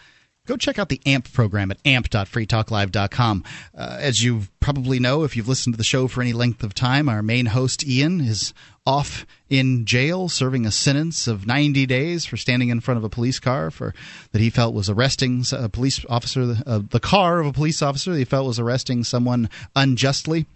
Go 0.47 0.57
check 0.57 0.81
out 0.81 0.89
the 0.89 1.01
AMP 1.07 1.33
program 1.33 1.71
at 1.71 1.79
amp.freetalklive.com. 1.85 3.45
Uh, 3.77 3.97
as 4.01 4.21
you 4.25 4.43
probably 4.59 4.99
know, 4.99 5.23
if 5.23 5.37
you've 5.37 5.47
listened 5.47 5.75
to 5.75 5.79
the 5.79 5.85
show 5.85 6.09
for 6.09 6.23
any 6.23 6.33
length 6.33 6.65
of 6.65 6.75
time, 6.75 7.09
our 7.09 7.23
main 7.23 7.47
host, 7.47 7.87
Ian, 7.87 8.21
is 8.21 8.53
off 8.85 9.25
in 9.49 9.87
jail 9.87 10.29
serving 10.29 10.67
a 10.67 10.73
sentence 10.73 11.29
of 11.29 11.47
90 11.47 11.87
days 11.87 12.27
for 12.27 12.37
standing 12.37 12.71
in 12.71 12.81
front 12.81 12.99
of 12.99 13.05
a 13.05 13.09
police 13.09 13.39
car 13.39 13.71
for 13.71 13.95
that 14.33 14.41
he 14.41 14.51
felt 14.51 14.75
was 14.75 14.91
arresting 14.91 15.45
a 15.53 15.69
police 15.69 16.05
officer, 16.09 16.57
uh, 16.67 16.81
the 16.91 16.99
car 16.99 17.39
of 17.39 17.47
a 17.47 17.53
police 17.53 17.81
officer 17.81 18.11
that 18.11 18.19
he 18.19 18.25
felt 18.25 18.49
was 18.49 18.59
arresting 18.59 19.05
someone 19.05 19.49
unjustly. 19.77 20.47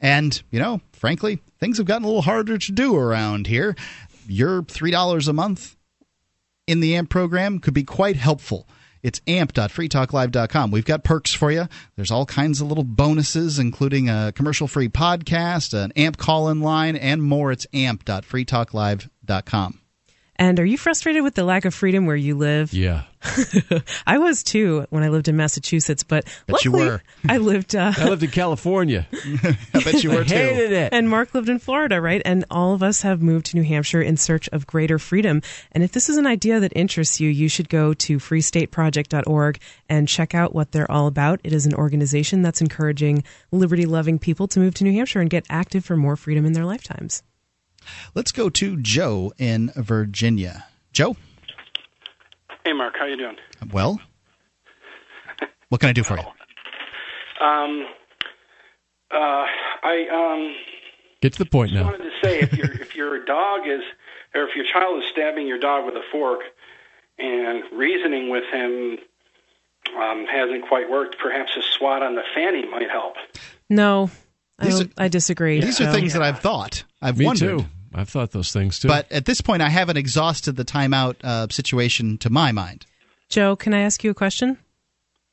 And, 0.00 0.42
you 0.50 0.58
know, 0.58 0.80
frankly, 0.92 1.40
things 1.60 1.78
have 1.78 1.86
gotten 1.86 2.04
a 2.04 2.08
little 2.08 2.22
harder 2.22 2.58
to 2.58 2.72
do 2.72 2.96
around 2.96 3.46
here. 3.46 3.76
Your 4.26 4.62
$3 4.62 5.28
a 5.28 5.32
month 5.32 5.76
in 6.66 6.80
the 6.80 6.96
AMP 6.96 7.10
program 7.10 7.58
could 7.58 7.74
be 7.74 7.84
quite 7.84 8.16
helpful. 8.16 8.68
It's 9.02 9.22
amp.freetalklive.com. 9.26 10.70
We've 10.70 10.84
got 10.84 11.04
perks 11.04 11.32
for 11.32 11.50
you. 11.50 11.68
There's 11.96 12.10
all 12.10 12.26
kinds 12.26 12.60
of 12.60 12.68
little 12.68 12.84
bonuses, 12.84 13.58
including 13.58 14.10
a 14.10 14.30
commercial 14.34 14.68
free 14.68 14.90
podcast, 14.90 15.72
an 15.72 15.90
AMP 15.92 16.18
call 16.18 16.50
in 16.50 16.60
line, 16.60 16.96
and 16.96 17.22
more. 17.22 17.50
It's 17.50 17.66
amp.freetalklive.com. 17.72 19.79
and 20.40 20.58
are 20.58 20.64
you 20.64 20.78
frustrated 20.78 21.22
with 21.22 21.34
the 21.34 21.44
lack 21.44 21.66
of 21.66 21.74
freedom 21.74 22.06
where 22.06 22.16
you 22.16 22.34
live? 22.34 22.72
Yeah. 22.72 23.02
I 24.06 24.16
was 24.16 24.42
too 24.42 24.86
when 24.88 25.02
I 25.02 25.10
lived 25.10 25.28
in 25.28 25.36
Massachusetts, 25.36 26.02
but 26.02 26.24
Bet 26.46 26.64
you 26.64 26.70
luckily 26.70 26.90
were. 26.90 27.02
I 27.28 27.36
lived. 27.36 27.76
Uh, 27.76 27.92
I 27.94 28.08
lived 28.08 28.22
in 28.22 28.30
California. 28.30 29.06
I 29.12 29.84
bet 29.84 30.02
you 30.02 30.12
were 30.12 30.24
too. 30.24 30.34
hated 30.34 30.72
it. 30.72 30.94
And 30.94 31.10
Mark 31.10 31.34
lived 31.34 31.50
in 31.50 31.58
Florida, 31.58 32.00
right? 32.00 32.22
And 32.24 32.46
all 32.50 32.72
of 32.72 32.82
us 32.82 33.02
have 33.02 33.20
moved 33.20 33.46
to 33.46 33.56
New 33.58 33.64
Hampshire 33.64 34.00
in 34.00 34.16
search 34.16 34.48
of 34.48 34.66
greater 34.66 34.98
freedom. 34.98 35.42
And 35.72 35.84
if 35.84 35.92
this 35.92 36.08
is 36.08 36.16
an 36.16 36.26
idea 36.26 36.58
that 36.58 36.72
interests 36.74 37.20
you, 37.20 37.28
you 37.28 37.50
should 37.50 37.68
go 37.68 37.92
to 37.92 38.16
freestateproject.org 38.16 39.60
and 39.90 40.08
check 40.08 40.34
out 40.34 40.54
what 40.54 40.72
they're 40.72 40.90
all 40.90 41.06
about. 41.06 41.40
It 41.44 41.52
is 41.52 41.66
an 41.66 41.74
organization 41.74 42.40
that's 42.40 42.62
encouraging 42.62 43.24
liberty 43.52 43.84
loving 43.84 44.18
people 44.18 44.48
to 44.48 44.58
move 44.58 44.72
to 44.76 44.84
New 44.84 44.92
Hampshire 44.92 45.20
and 45.20 45.28
get 45.28 45.44
active 45.50 45.84
for 45.84 45.98
more 45.98 46.16
freedom 46.16 46.46
in 46.46 46.54
their 46.54 46.64
lifetimes. 46.64 47.22
Let's 48.14 48.32
go 48.32 48.48
to 48.50 48.76
Joe 48.76 49.32
in 49.38 49.72
Virginia. 49.76 50.66
Joe, 50.92 51.16
Hey, 52.64 52.72
Mark, 52.72 52.94
how 52.98 53.06
you 53.06 53.16
doing? 53.16 53.36
well, 53.72 54.00
what 55.70 55.80
can 55.80 55.88
I 55.88 55.92
do 55.92 56.02
for 56.02 56.16
you? 56.18 56.24
Um, 57.46 57.86
uh, 59.10 59.46
I 59.82 60.06
um, 60.12 60.54
Get 61.22 61.32
to 61.34 61.38
the 61.38 61.46
point 61.46 61.72
now. 61.72 61.80
I 61.82 61.84
wanted 61.84 62.04
to 62.04 62.10
say 62.22 62.40
if 62.40 62.52
your 62.52 62.70
if 62.72 62.94
your 62.94 63.24
dog 63.24 63.66
is 63.66 63.80
or 64.34 64.42
if 64.48 64.54
your 64.56 64.64
child 64.66 65.02
is 65.02 65.08
stabbing 65.10 65.46
your 65.46 65.58
dog 65.58 65.86
with 65.86 65.94
a 65.94 66.02
fork 66.12 66.40
and 67.18 67.62
reasoning 67.72 68.28
with 68.30 68.44
him 68.52 68.98
um, 69.98 70.26
hasn't 70.26 70.66
quite 70.68 70.90
worked, 70.90 71.16
perhaps 71.18 71.56
a 71.56 71.62
swat 71.78 72.02
on 72.02 72.14
the 72.14 72.22
fanny 72.34 72.66
might 72.68 72.90
help. 72.90 73.14
No, 73.68 74.10
I, 74.60 74.64
These 74.66 74.78
don't, 74.78 74.92
I 74.98 75.08
disagree. 75.08 75.60
These 75.60 75.80
are 75.80 75.84
Joe. 75.86 75.92
things 75.92 76.12
that 76.12 76.22
I've 76.22 76.40
thought. 76.40 76.84
I've 77.00 77.18
Me 77.18 77.26
wondered. 77.26 77.58
too. 77.60 77.66
I've 77.94 78.08
thought 78.08 78.30
those 78.30 78.52
things 78.52 78.78
too. 78.78 78.88
But 78.88 79.10
at 79.10 79.24
this 79.24 79.40
point, 79.40 79.62
I 79.62 79.68
haven't 79.68 79.96
exhausted 79.96 80.56
the 80.56 80.64
timeout 80.64 81.16
uh, 81.24 81.48
situation 81.50 82.18
to 82.18 82.30
my 82.30 82.52
mind. 82.52 82.86
Joe, 83.28 83.56
can 83.56 83.74
I 83.74 83.80
ask 83.80 84.04
you 84.04 84.10
a 84.10 84.14
question? 84.14 84.58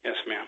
Yes, 0.04 0.16
ma'am. 0.28 0.46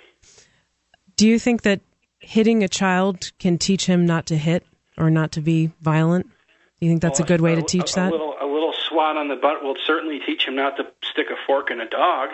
Do 1.17 1.27
you 1.27 1.37
think 1.39 1.63
that 1.63 1.81
hitting 2.19 2.63
a 2.63 2.67
child 2.67 3.31
can 3.39 3.57
teach 3.57 3.85
him 3.85 4.05
not 4.05 4.25
to 4.27 4.37
hit 4.37 4.65
or 4.97 5.09
not 5.09 5.33
to 5.33 5.41
be 5.41 5.71
violent? 5.81 6.25
Do 6.27 6.85
you 6.85 6.91
think 6.91 7.01
that's 7.01 7.19
a 7.19 7.23
good 7.23 7.41
way 7.41 7.55
to 7.55 7.61
teach 7.61 7.91
a, 7.93 7.95
that? 7.95 8.09
A 8.09 8.11
little, 8.11 8.35
a 8.41 8.45
little 8.45 8.73
swat 8.87 9.17
on 9.17 9.27
the 9.27 9.35
butt 9.35 9.63
will 9.63 9.75
certainly 9.85 10.19
teach 10.25 10.45
him 10.47 10.55
not 10.55 10.77
to 10.77 10.87
stick 11.03 11.27
a 11.29 11.35
fork 11.45 11.71
in 11.71 11.81
a 11.81 11.89
dog. 11.89 12.29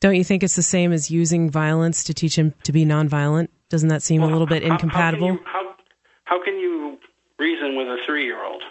Don't 0.00 0.14
you 0.16 0.24
think 0.24 0.42
it's 0.42 0.56
the 0.56 0.62
same 0.62 0.92
as 0.92 1.10
using 1.10 1.50
violence 1.50 2.04
to 2.04 2.14
teach 2.14 2.36
him 2.36 2.54
to 2.64 2.72
be 2.72 2.84
nonviolent? 2.84 3.48
Doesn't 3.68 3.88
that 3.88 4.02
seem 4.02 4.22
a 4.22 4.26
little 4.26 4.46
bit 4.46 4.62
How- 4.62 4.72
incompatible? 4.72 5.28
How 5.28 5.34
can, 5.34 5.44
you, 5.44 5.46
how, 5.46 5.74
how 6.24 6.44
can 6.44 6.58
you 6.58 6.98
reason 7.38 7.76
with 7.76 7.88
a 7.88 7.98
three-year-old? 8.06 8.62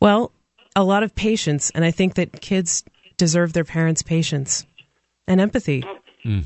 Well, 0.00 0.32
a 0.74 0.84
lot 0.84 1.02
of 1.02 1.14
patience, 1.14 1.70
and 1.70 1.84
I 1.84 1.90
think 1.90 2.14
that 2.14 2.40
kids 2.40 2.84
deserve 3.16 3.52
their 3.52 3.64
parents' 3.64 4.02
patience 4.02 4.66
and 5.26 5.40
empathy. 5.40 5.84
Oh. 5.86 5.98
Hmm. 6.22 6.40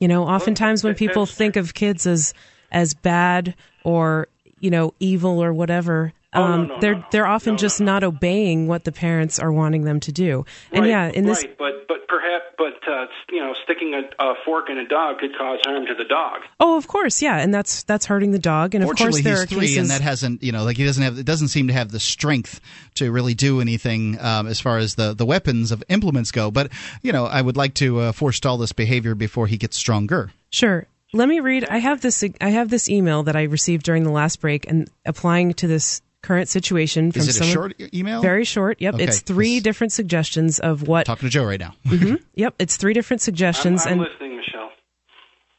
You 0.00 0.08
know, 0.08 0.24
oftentimes 0.24 0.82
when 0.82 0.94
people 0.94 1.26
think 1.26 1.56
of 1.56 1.74
kids 1.74 2.06
as 2.06 2.34
as 2.72 2.92
bad 2.94 3.54
or 3.84 4.26
you 4.58 4.70
know 4.70 4.94
evil 4.98 5.42
or 5.42 5.52
whatever, 5.52 6.12
Oh, 6.34 6.42
um, 6.42 6.72
they're 6.80 7.04
they're 7.10 7.26
often 7.26 7.58
just 7.58 7.80
not 7.80 8.02
obeying 8.02 8.66
what 8.66 8.84
the 8.84 8.92
parents 8.92 9.38
are 9.38 9.52
wanting 9.52 9.84
them 9.84 10.00
to 10.00 10.12
do. 10.12 10.46
And 10.72 10.82
right, 10.82 10.90
yeah, 10.90 11.08
in 11.08 11.26
this 11.26 11.44
right, 11.44 11.58
but 11.58 11.86
but 11.88 12.08
perhaps, 12.08 12.44
but 12.56 12.74
uh, 12.90 13.06
you 13.30 13.40
know, 13.40 13.54
sticking 13.64 13.92
a, 13.92 14.02
a 14.22 14.34
fork 14.44 14.70
in 14.70 14.78
a 14.78 14.88
dog 14.88 15.18
could 15.18 15.36
cause 15.36 15.58
harm 15.64 15.84
to 15.86 15.94
the 15.94 16.04
dog. 16.04 16.40
Oh, 16.58 16.78
of 16.78 16.88
course, 16.88 17.20
yeah, 17.20 17.36
and 17.36 17.52
that's 17.52 17.82
that's 17.82 18.06
hurting 18.06 18.30
the 18.30 18.38
dog. 18.38 18.74
And 18.74 18.82
of 18.82 18.96
course, 18.96 19.20
there 19.20 19.34
he's 19.34 19.42
are 19.42 19.46
three, 19.46 19.60
cases. 19.60 19.76
and 19.76 19.90
that 19.90 20.00
hasn't, 20.00 20.42
you 20.42 20.52
know, 20.52 20.64
like 20.64 20.78
he 20.78 20.84
doesn't 20.84 21.02
have, 21.02 21.18
it 21.18 21.26
doesn't 21.26 21.48
seem 21.48 21.66
to 21.68 21.74
have 21.74 21.90
the 21.90 22.00
strength 22.00 22.60
to 22.94 23.12
really 23.12 23.34
do 23.34 23.60
anything 23.60 24.18
um, 24.20 24.46
as 24.46 24.58
far 24.58 24.78
as 24.78 24.94
the 24.94 25.12
the 25.12 25.26
weapons 25.26 25.70
of 25.70 25.84
implements 25.90 26.30
go. 26.30 26.50
But 26.50 26.72
you 27.02 27.12
know, 27.12 27.26
I 27.26 27.42
would 27.42 27.58
like 27.58 27.74
to 27.74 28.00
uh, 28.00 28.12
forestall 28.12 28.56
this 28.56 28.72
behavior 28.72 29.14
before 29.14 29.46
he 29.46 29.58
gets 29.58 29.76
stronger. 29.76 30.32
Sure. 30.50 30.86
Let 31.12 31.28
me 31.28 31.40
read. 31.40 31.66
I 31.68 31.78
have 31.78 32.00
this. 32.00 32.24
I 32.40 32.48
have 32.48 32.70
this 32.70 32.88
email 32.88 33.24
that 33.24 33.36
I 33.36 33.42
received 33.42 33.84
during 33.84 34.04
the 34.04 34.10
last 34.10 34.40
break, 34.40 34.66
and 34.66 34.88
applying 35.04 35.52
to 35.54 35.66
this 35.66 36.00
current 36.22 36.48
situation 36.48 37.12
from 37.12 37.20
Is 37.20 37.28
it 37.28 37.30
a 37.30 37.32
someone- 37.38 37.52
short 37.54 37.74
e- 37.80 37.88
email? 37.98 38.22
Very 38.22 38.44
short. 38.44 38.80
Yep, 38.80 38.94
Okay, 38.94 39.04
it's 39.04 39.20
three 39.20 39.60
different 39.60 39.92
suggestions 39.92 40.58
of 40.60 40.86
what. 40.88 41.04
Talking 41.06 41.28
to 41.28 41.32
Joe 41.32 41.44
right 41.44 41.60
now. 41.60 41.74
Mhm. 41.86 42.22
Yep, 42.34 42.54
it's 42.58 42.76
three 42.76 42.94
different 42.94 43.20
suggestions, 43.20 43.82
I'm, 43.86 43.92
I'm 43.94 44.00
and 44.00 44.08
listening, 44.10 44.36
Michelle. 44.36 44.70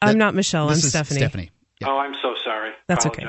I'm 0.02 0.18
not 0.18 0.34
Michelle. 0.34 0.68
I'm 0.68 0.74
This 0.74 0.84
is 0.84 0.90
Stephanie. 0.90 1.20
Stephanie. 1.20 1.50
Oh, 1.84 1.98
I'm 1.98 2.14
so 2.22 2.34
sorry. 2.44 2.70
That's 2.88 3.06
okay. 3.06 3.26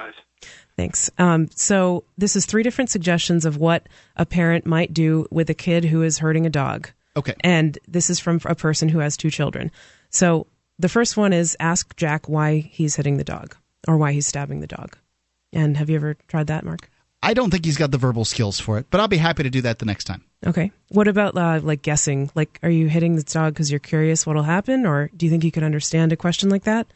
Thanks. 0.77 1.09
Um, 1.17 1.47
so 1.55 2.03
this 2.17 2.35
is 2.35 2.45
three 2.45 2.63
different 2.63 2.89
suggestions 2.89 3.45
of 3.45 3.55
what 3.57 3.87
a 4.17 4.25
parent 4.25 4.65
might 4.65 4.93
do 4.93 5.25
with 5.31 5.49
a 5.49 5.53
kid 5.53 5.85
who 5.85 6.03
is 6.03 6.17
hurting 6.17 6.45
a 6.45 6.49
dog. 6.49 6.89
Okay. 7.15 7.33
And 7.41 7.77
this 7.87 8.09
is 8.09 8.19
from 8.19 8.41
a 8.45 8.55
person 8.55 8.89
who 8.89 8.99
has 8.99 9.15
two 9.15 9.29
children. 9.29 9.71
So 10.09 10.47
the 10.77 10.89
first 10.89 11.15
one 11.15 11.31
is 11.31 11.55
ask 11.61 11.95
Jack 11.95 12.27
why 12.27 12.57
he's 12.59 12.97
hitting 12.97 13.15
the 13.15 13.23
dog 13.23 13.55
or 13.87 13.95
why 13.97 14.11
he's 14.11 14.27
stabbing 14.27 14.59
the 14.59 14.67
dog. 14.67 14.97
And 15.53 15.77
have 15.77 15.89
you 15.89 15.95
ever 15.95 16.15
tried 16.27 16.47
that, 16.47 16.65
Mark? 16.65 16.89
I 17.25 17.33
don't 17.33 17.49
think 17.49 17.65
he's 17.65 17.77
got 17.77 17.91
the 17.91 17.97
verbal 17.97 18.23
skills 18.23 18.59
for 18.59 18.77
it, 18.77 18.85
but 18.91 19.01
I'll 19.01 19.07
be 19.07 19.17
happy 19.17 19.43
to 19.43 19.49
do 19.49 19.61
that 19.61 19.79
the 19.79 19.85
next 19.85 20.03
time. 20.03 20.23
Okay. 20.45 20.71
What 20.89 21.07
about 21.07 21.35
uh, 21.35 21.59
like 21.63 21.81
guessing? 21.81 22.29
Like, 22.35 22.59
are 22.61 22.69
you 22.69 22.87
hitting 22.87 23.15
the 23.15 23.23
dog 23.23 23.53
because 23.53 23.71
you're 23.71 23.79
curious 23.79 24.27
what'll 24.27 24.43
happen, 24.43 24.85
or 24.85 25.09
do 25.15 25.25
you 25.25 25.31
think 25.31 25.43
you 25.43 25.51
could 25.51 25.63
understand 25.63 26.13
a 26.13 26.17
question 26.17 26.49
like 26.49 26.63
that? 26.63 26.87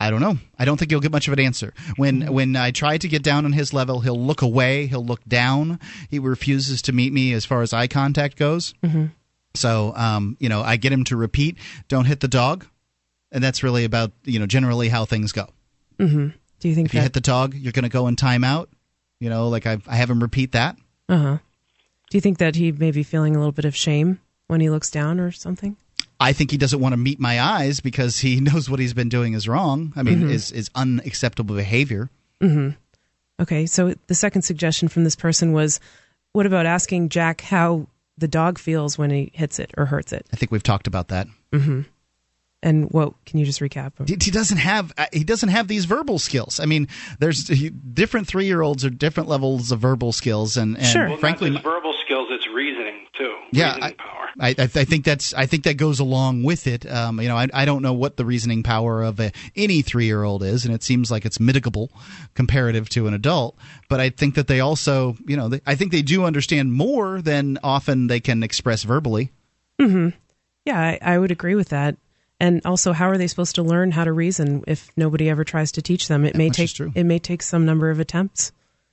I 0.00 0.10
don't 0.10 0.20
know. 0.20 0.38
I 0.56 0.64
don't 0.64 0.76
think 0.76 0.92
you'll 0.92 1.00
get 1.00 1.10
much 1.10 1.26
of 1.26 1.32
an 1.32 1.40
answer. 1.40 1.74
When 1.96 2.32
when 2.32 2.54
I 2.54 2.70
try 2.70 2.98
to 2.98 3.08
get 3.08 3.24
down 3.24 3.44
on 3.44 3.52
his 3.52 3.72
level, 3.72 3.98
he'll 4.00 4.20
look 4.20 4.42
away. 4.42 4.86
He'll 4.86 5.04
look 5.04 5.24
down. 5.26 5.80
He 6.08 6.20
refuses 6.20 6.82
to 6.82 6.92
meet 6.92 7.12
me 7.12 7.32
as 7.32 7.44
far 7.44 7.62
as 7.62 7.72
eye 7.72 7.88
contact 7.88 8.36
goes. 8.38 8.74
Mm-hmm. 8.84 9.06
So, 9.54 9.92
um, 9.96 10.36
you 10.38 10.48
know, 10.48 10.62
I 10.62 10.76
get 10.76 10.92
him 10.92 11.02
to 11.04 11.16
repeat, 11.16 11.56
"Don't 11.88 12.04
hit 12.04 12.20
the 12.20 12.28
dog," 12.28 12.64
and 13.32 13.42
that's 13.42 13.64
really 13.64 13.84
about 13.84 14.12
you 14.24 14.38
know 14.38 14.46
generally 14.46 14.88
how 14.88 15.04
things 15.04 15.32
go. 15.32 15.48
Mm-hmm. 15.98 16.28
Do 16.60 16.68
you 16.68 16.76
think 16.76 16.88
If 16.88 16.94
you 16.94 17.00
hit 17.00 17.12
the 17.12 17.20
dog, 17.20 17.54
you're 17.54 17.72
going 17.72 17.84
to 17.84 17.88
go 17.88 18.06
in 18.06 18.14
timeout. 18.14 18.68
You 19.20 19.30
know, 19.30 19.48
like 19.48 19.66
I 19.66 19.78
I 19.86 19.96
have 19.96 20.10
him 20.10 20.20
repeat 20.20 20.52
that. 20.52 20.76
uh 21.08 21.16
huh. 21.18 21.38
Do 22.10 22.16
you 22.16 22.20
think 22.22 22.38
that 22.38 22.56
he 22.56 22.72
may 22.72 22.90
be 22.90 23.02
feeling 23.02 23.34
a 23.36 23.38
little 23.38 23.52
bit 23.52 23.64
of 23.66 23.76
shame 23.76 24.18
when 24.46 24.60
he 24.62 24.70
looks 24.70 24.90
down 24.90 25.20
or 25.20 25.30
something? 25.30 25.76
I 26.20 26.32
think 26.32 26.50
he 26.50 26.56
doesn't 26.56 26.80
want 26.80 26.94
to 26.94 26.96
meet 26.96 27.20
my 27.20 27.40
eyes 27.40 27.80
because 27.80 28.18
he 28.20 28.40
knows 28.40 28.68
what 28.70 28.80
he's 28.80 28.94
been 28.94 29.08
doing 29.08 29.34
is 29.34 29.46
wrong. 29.48 29.92
I 29.96 30.02
mean, 30.02 30.22
Mhm. 30.22 30.30
is 30.30 30.50
is 30.52 30.70
unacceptable 30.74 31.54
behavior. 31.56 32.10
Mm-hmm. 32.40 32.70
Okay, 33.40 33.66
so 33.66 33.94
the 34.08 34.14
second 34.14 34.42
suggestion 34.42 34.88
from 34.88 35.04
this 35.04 35.14
person 35.16 35.52
was, 35.52 35.78
what 36.32 36.46
about 36.46 36.66
asking 36.66 37.08
Jack 37.10 37.40
how 37.42 37.86
the 38.16 38.26
dog 38.28 38.58
feels 38.58 38.98
when 38.98 39.10
he 39.10 39.30
hits 39.32 39.58
it 39.60 39.72
or 39.76 39.86
hurts 39.86 40.12
it? 40.12 40.26
I 40.32 40.36
think 40.36 40.50
we've 40.50 40.62
talked 40.62 40.86
about 40.88 41.08
that. 41.08 41.28
Mm-hmm. 41.52 41.82
And 42.60 42.90
what 42.90 43.12
can 43.24 43.38
you 43.38 43.46
just 43.46 43.60
recap? 43.60 43.92
He 44.08 44.16
he 44.20 44.32
doesn't 44.32 44.56
have 44.56 44.92
uh, 44.98 45.06
he 45.12 45.22
doesn't 45.22 45.50
have 45.50 45.68
these 45.68 45.84
verbal 45.84 46.18
skills. 46.18 46.58
I 46.58 46.64
mean, 46.66 46.88
there's 47.20 47.46
he, 47.46 47.70
different 47.70 48.26
three 48.26 48.46
year 48.46 48.62
olds 48.62 48.84
are 48.84 48.90
different 48.90 49.28
levels 49.28 49.70
of 49.70 49.78
verbal 49.78 50.10
skills, 50.12 50.56
and, 50.56 50.76
and 50.76 51.08
Well, 51.10 51.18
frankly, 51.18 51.50
not 51.50 51.62
verbal 51.62 51.94
skills, 52.04 52.26
it's 52.32 52.48
reasoning 52.52 53.06
too. 53.16 53.32
yeah, 53.52 53.74
reasoning 53.74 53.84
I, 54.00 54.02
power. 54.02 54.28
I, 54.40 54.48
I 54.58 54.62
I 54.62 54.84
think 54.84 55.04
that's 55.04 55.32
I 55.34 55.46
think 55.46 55.62
that 55.64 55.76
goes 55.76 56.00
along 56.00 56.42
with 56.42 56.66
it. 56.66 56.84
Um, 56.90 57.20
you 57.20 57.28
know, 57.28 57.36
I, 57.36 57.46
I 57.54 57.64
don't 57.64 57.80
know 57.80 57.92
what 57.92 58.16
the 58.16 58.24
reasoning 58.24 58.64
power 58.64 59.04
of 59.04 59.20
a, 59.20 59.30
any 59.54 59.82
three 59.82 60.06
year 60.06 60.24
old 60.24 60.42
is, 60.42 60.64
and 60.64 60.74
it 60.74 60.82
seems 60.82 61.12
like 61.12 61.24
it's 61.24 61.38
mitigable 61.38 61.90
comparative 62.34 62.88
to 62.88 63.06
an 63.06 63.14
adult. 63.14 63.56
But 63.88 64.00
I 64.00 64.10
think 64.10 64.34
that 64.34 64.48
they 64.48 64.58
also, 64.58 65.16
you 65.26 65.36
know, 65.36 65.48
they, 65.48 65.60
I 65.64 65.76
think 65.76 65.92
they 65.92 66.02
do 66.02 66.24
understand 66.24 66.72
more 66.72 67.22
than 67.22 67.60
often 67.62 68.08
they 68.08 68.18
can 68.18 68.42
express 68.42 68.82
verbally. 68.82 69.30
Mm-hmm. 69.80 70.08
Yeah, 70.64 70.80
I, 70.80 70.98
I 71.00 71.18
would 71.18 71.30
agree 71.30 71.54
with 71.54 71.68
that. 71.68 71.96
And 72.40 72.60
also, 72.64 72.92
how 72.92 73.08
are 73.08 73.18
they 73.18 73.26
supposed 73.26 73.56
to 73.56 73.62
learn 73.62 73.90
how 73.90 74.04
to 74.04 74.12
reason 74.12 74.62
if 74.68 74.90
nobody 74.96 75.28
ever 75.28 75.42
tries 75.44 75.72
to 75.72 75.82
teach 75.82 76.06
them? 76.08 76.24
It 76.24 76.36
may 76.36 76.48
which 76.48 76.56
take 76.56 76.72
true. 76.72 76.92
it 76.94 77.04
may 77.04 77.18
take 77.18 77.42
some 77.42 77.64
number 77.66 77.90
of 77.90 77.98
attempts. 77.98 78.52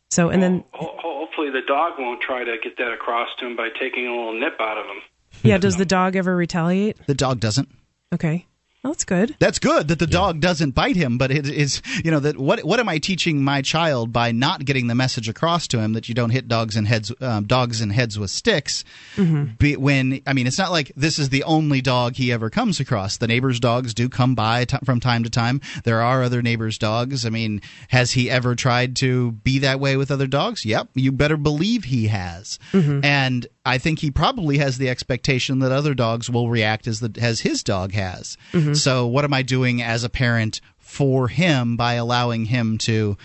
So, 0.09 0.29
and 0.29 0.41
then 0.41 0.63
Ho- 0.71 0.95
ho- 0.97 1.19
hopefully, 1.25 1.49
the 1.51 1.61
dog 1.67 1.93
won't 1.99 2.21
try 2.21 2.43
to 2.43 2.55
get 2.63 2.77
that 2.77 2.91
across 2.91 3.27
to 3.39 3.45
him 3.45 3.55
by 3.55 3.69
taking 3.79 4.07
a 4.07 4.09
little 4.09 4.39
nip 4.39 4.55
out 4.59 4.77
of 4.79 4.85
him. 4.85 5.01
yeah, 5.43 5.57
does 5.57 5.75
the 5.77 5.85
dog 5.85 6.15
ever 6.15 6.35
retaliate? 6.35 6.97
The 7.05 7.13
dog 7.13 7.39
doesn't. 7.39 7.69
Okay, 8.13 8.47
well, 8.85 8.93
that's 8.93 9.03
good. 9.03 9.35
That's 9.39 9.57
good 9.57 9.87
that 9.87 9.97
the 9.97 10.05
dog 10.05 10.41
doesn't 10.41 10.75
bite 10.75 10.95
him, 10.95 11.17
but 11.17 11.31
it 11.31 11.47
is 11.49 11.81
you 12.03 12.11
know 12.11 12.19
that 12.19 12.37
what 12.37 12.63
what 12.63 12.79
am 12.79 12.87
I 12.87 12.99
teaching 12.99 13.43
my 13.43 13.63
child 13.63 14.13
by 14.13 14.31
not 14.31 14.63
getting 14.63 14.85
the 14.85 14.93
message 14.93 15.27
across 15.27 15.67
to 15.69 15.79
him 15.79 15.93
that 15.93 16.07
you 16.07 16.13
don't 16.13 16.29
hit 16.29 16.47
dogs 16.47 16.75
in 16.77 16.85
heads 16.85 17.11
um, 17.19 17.45
dogs 17.45 17.81
in 17.81 17.89
heads 17.89 18.19
with 18.19 18.29
sticks? 18.29 18.83
Mm-hmm. 19.15 19.55
Be, 19.57 19.75
when 19.75 20.21
I 20.27 20.33
mean 20.33 20.45
it's 20.45 20.59
not 20.59 20.69
like 20.69 20.91
this 20.95 21.17
is 21.17 21.29
the 21.29 21.43
only 21.45 21.81
dog 21.81 22.15
he 22.15 22.31
ever 22.31 22.51
comes 22.51 22.79
across. 22.79 23.17
The 23.17 23.25
neighbors' 23.25 23.59
dogs 23.59 23.95
do 23.95 24.07
come 24.07 24.35
by 24.35 24.65
t- 24.65 24.77
from 24.83 24.99
time 24.99 25.23
to 25.23 25.31
time. 25.31 25.61
There 25.83 26.01
are 26.01 26.21
other 26.21 26.43
neighbors' 26.43 26.77
dogs. 26.77 27.25
I 27.25 27.31
mean, 27.31 27.61
has 27.87 28.11
he 28.11 28.29
ever 28.29 28.53
tried 28.53 28.97
to 28.97 29.31
be 29.31 29.57
that 29.59 29.79
way 29.79 29.97
with 29.97 30.11
other 30.11 30.27
dogs? 30.27 30.63
Yep, 30.63 30.89
you 30.93 31.11
better 31.11 31.37
believe 31.37 31.85
he 31.85 32.05
has. 32.05 32.59
Mm-hmm. 32.71 33.03
And 33.03 33.47
I 33.65 33.79
think 33.79 33.97
he 33.97 34.11
probably 34.11 34.59
has 34.59 34.77
the 34.77 34.89
expectation 34.89 35.57
that 35.59 35.71
other 35.71 35.95
dogs 35.95 36.29
will 36.29 36.49
react 36.49 36.85
as 36.85 36.99
the 36.99 37.11
as 37.19 37.39
his 37.39 37.63
dog 37.63 37.93
has. 37.93 38.37
Mhm. 38.51 38.74
So 38.75 39.07
what 39.07 39.25
am 39.25 39.33
I 39.33 39.41
doing 39.41 39.81
as 39.81 40.03
a 40.03 40.09
parent 40.09 40.61
for 40.77 41.27
him 41.27 41.77
by 41.77 41.93
allowing 41.93 42.45
him 42.45 42.77
to 42.79 43.17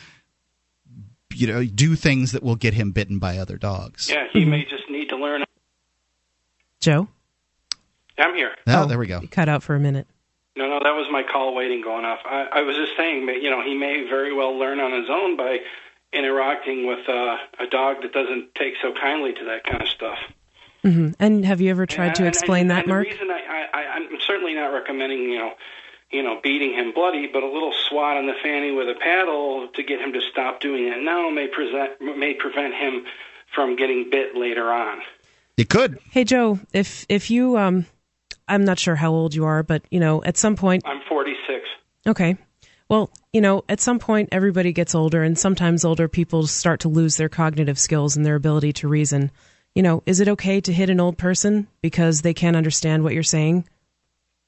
you 1.35 1.47
know 1.47 1.65
do 1.65 1.95
things 1.97 2.33
that 2.33 2.43
will 2.43 2.57
get 2.57 2.75
him 2.75 2.93
bitten 2.93 3.19
by 3.19 3.39
other 3.39 3.57
dogs? 3.57 4.11
Yeah, 4.11 4.27
he 4.33 4.45
may 4.45 4.65
just 4.65 4.89
need 4.91 5.09
to 5.11 5.17
learn. 5.17 5.45
Joe, 6.81 7.09
I'm 8.19 8.35
here. 8.35 8.55
Oh, 8.67 8.87
there 8.87 8.99
we 8.99 9.07
go. 9.07 9.21
cut 9.31 9.49
out 9.49 9.63
for 9.63 9.75
a 9.75 9.81
minute. 9.81 10.07
No, 10.57 10.69
no, 10.69 10.81
that 10.83 10.95
was 10.95 11.07
my 11.11 11.23
call 11.23 11.55
waiting 11.55 11.81
going 11.81 12.05
off. 12.05 12.21
I, 12.25 12.47
I 12.53 12.63
was 12.63 12.77
just 12.77 12.97
saying, 12.97 13.27
that, 13.27 13.41
you 13.41 13.51
know, 13.51 13.63
he 13.63 13.75
may 13.75 14.05
very 14.09 14.35
well 14.35 14.59
learn 14.59 14.81
on 14.81 14.93
his 14.93 15.09
own 15.09 15.37
by 15.37 15.59
interacting 16.13 16.87
with 16.87 17.09
uh, 17.09 17.37
a 17.59 17.67
dog 17.71 18.03
that 18.03 18.13
doesn't 18.13 18.55
take 18.55 18.75
so 18.83 18.93
kindly 18.93 19.33
to 19.33 19.45
that 19.45 19.65
kind 19.65 19.81
of 19.81 19.89
stuff. 19.89 20.19
Hmm 20.83 21.11
And 21.19 21.45
have 21.45 21.61
you 21.61 21.71
ever 21.71 21.87
tried 21.87 22.15
to 22.17 22.23
And- 22.23 22.29
explain 22.29 22.63
and, 22.63 22.71
that, 22.71 22.79
and 22.85 22.89
Mark? 22.89 23.07
The 23.09 23.13
reason 23.13 23.31
I, 23.31 23.67
I, 23.73 23.83
I'm 23.97 24.09
certainly 24.27 24.55
not 24.55 24.69
recommending, 24.73 25.21
you 25.31 25.39
know, 25.39 25.53
you 26.11 26.23
know, 26.25 26.41
beating 26.43 26.73
him 26.73 26.93
bloody, 26.93 27.29
but 27.33 27.43
a 27.43 27.47
little 27.47 27.73
swat 27.89 28.17
on 28.17 28.27
the 28.27 28.35
fanny 28.43 28.73
with 28.73 28.89
a 28.89 28.95
paddle 29.01 29.69
to 29.75 29.83
get 29.83 30.01
him 30.01 30.13
to 30.13 30.21
stop 30.33 30.61
doing 30.61 30.89
it 30.89 31.03
now 31.03 31.31
may 31.31 31.47
present 31.47 32.01
may 32.01 32.35
prevent 32.35 32.75
him 32.75 33.05
from 33.55 33.77
getting 33.77 34.11
bit 34.11 34.35
later 34.37 34.73
on. 34.73 34.99
It 35.57 35.69
could. 35.69 35.99
Hey, 36.11 36.25
Joe, 36.25 36.59
if 36.73 37.07
if 37.09 37.31
you 37.31 37.57
um, 37.59 37.87
I'm 38.49 38.65
not 38.65 38.79
sure 38.79 38.97
how 38.97 39.13
old 39.13 39.35
you 39.35 39.45
are, 39.45 39.63
but 39.63 39.83
you 39.91 40.01
know, 40.01 40.23
at 40.25 40.37
some 40.37 40.57
point, 40.57 40.83
I'm 40.87 41.01
46. 41.09 41.65
Okay. 42.09 42.37
Well, 42.89 43.11
you 43.33 43.41
know, 43.41 43.63
at 43.69 43.81
some 43.81 44.01
point, 44.01 44.31
everybody 44.33 44.73
gets 44.73 44.97
older, 44.97 45.23
and 45.23 45.39
sometimes 45.39 45.85
older 45.85 46.09
people 46.09 46.49
start 46.49 46.81
to 46.81 46.89
lose 46.89 47.17
their 47.17 47.29
cognitive 47.29 47.79
skills 47.79 48.17
and 48.17 48.27
their 48.27 48.35
ability 48.35 48.73
to 48.75 48.89
reason. 48.89 49.31
You 49.75 49.83
know, 49.83 50.03
is 50.05 50.21
it 50.21 50.29
okay 50.29 50.61
to 50.61 50.73
hit 50.73 50.91
an 50.91 51.01
old 51.01 51.17
person 51.17 51.69
because 51.81 52.23
they 52.23 52.35
can't 52.35 52.57
understand 52.57 53.05
what 53.05 53.15
you're 53.15 53.23
saying? 53.23 53.67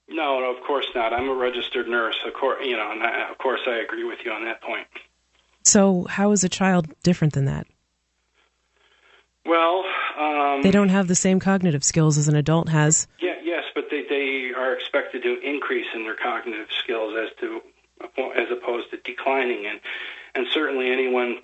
No, 0.09 0.41
no, 0.41 0.55
of 0.55 0.63
course 0.65 0.87
not. 0.95 1.13
I'm 1.13 1.29
a 1.29 1.35
registered 1.35 1.89
nurse. 1.89 2.17
Of 2.27 2.35
course, 2.35 2.65
you 2.65 2.77
know, 2.77 2.91
and 2.91 3.03
I, 3.03 3.31
of 3.31 3.39
course, 3.39 3.61
I 3.67 3.77
agree 3.77 4.05
with 4.05 4.19
you 4.25 4.33
on 4.33 4.45
that 4.45 4.61
point. 4.61 4.87
So, 5.65 6.07
how 6.09 6.33
is 6.33 6.43
a 6.45 6.49
child 6.49 6.89
different 7.03 7.35
than 7.35 7.45
that? 7.45 7.67
Well, 9.47 9.85
um, 10.19 10.63
They 10.63 10.71
don't 10.71 10.89
have 10.89 11.09
the 11.09 11.15
same 11.15 11.41
cognitive 11.41 11.83
skills 11.85 12.19
as 12.19 12.29
an 12.29 12.37
adult 12.37 12.69
has. 12.69 13.07
Yeah, 13.21 13.35
yes, 13.43 13.65
but 13.75 13.85
they 13.91 14.05
they 14.09 14.53
are 14.57 14.75
expected 14.75 15.23
to 15.23 15.41
increase 15.41 15.87
in 15.95 16.03
their 16.05 16.17
cognitive 16.17 16.69
skills 16.83 17.15
as 17.17 17.31
to 17.41 17.61
as 18.37 18.49
opposed 18.51 18.91
to 18.91 18.99
declining, 18.99 19.67
and 19.67 19.81
and 20.35 20.47
certainly 20.51 20.91
anyone 20.91 21.39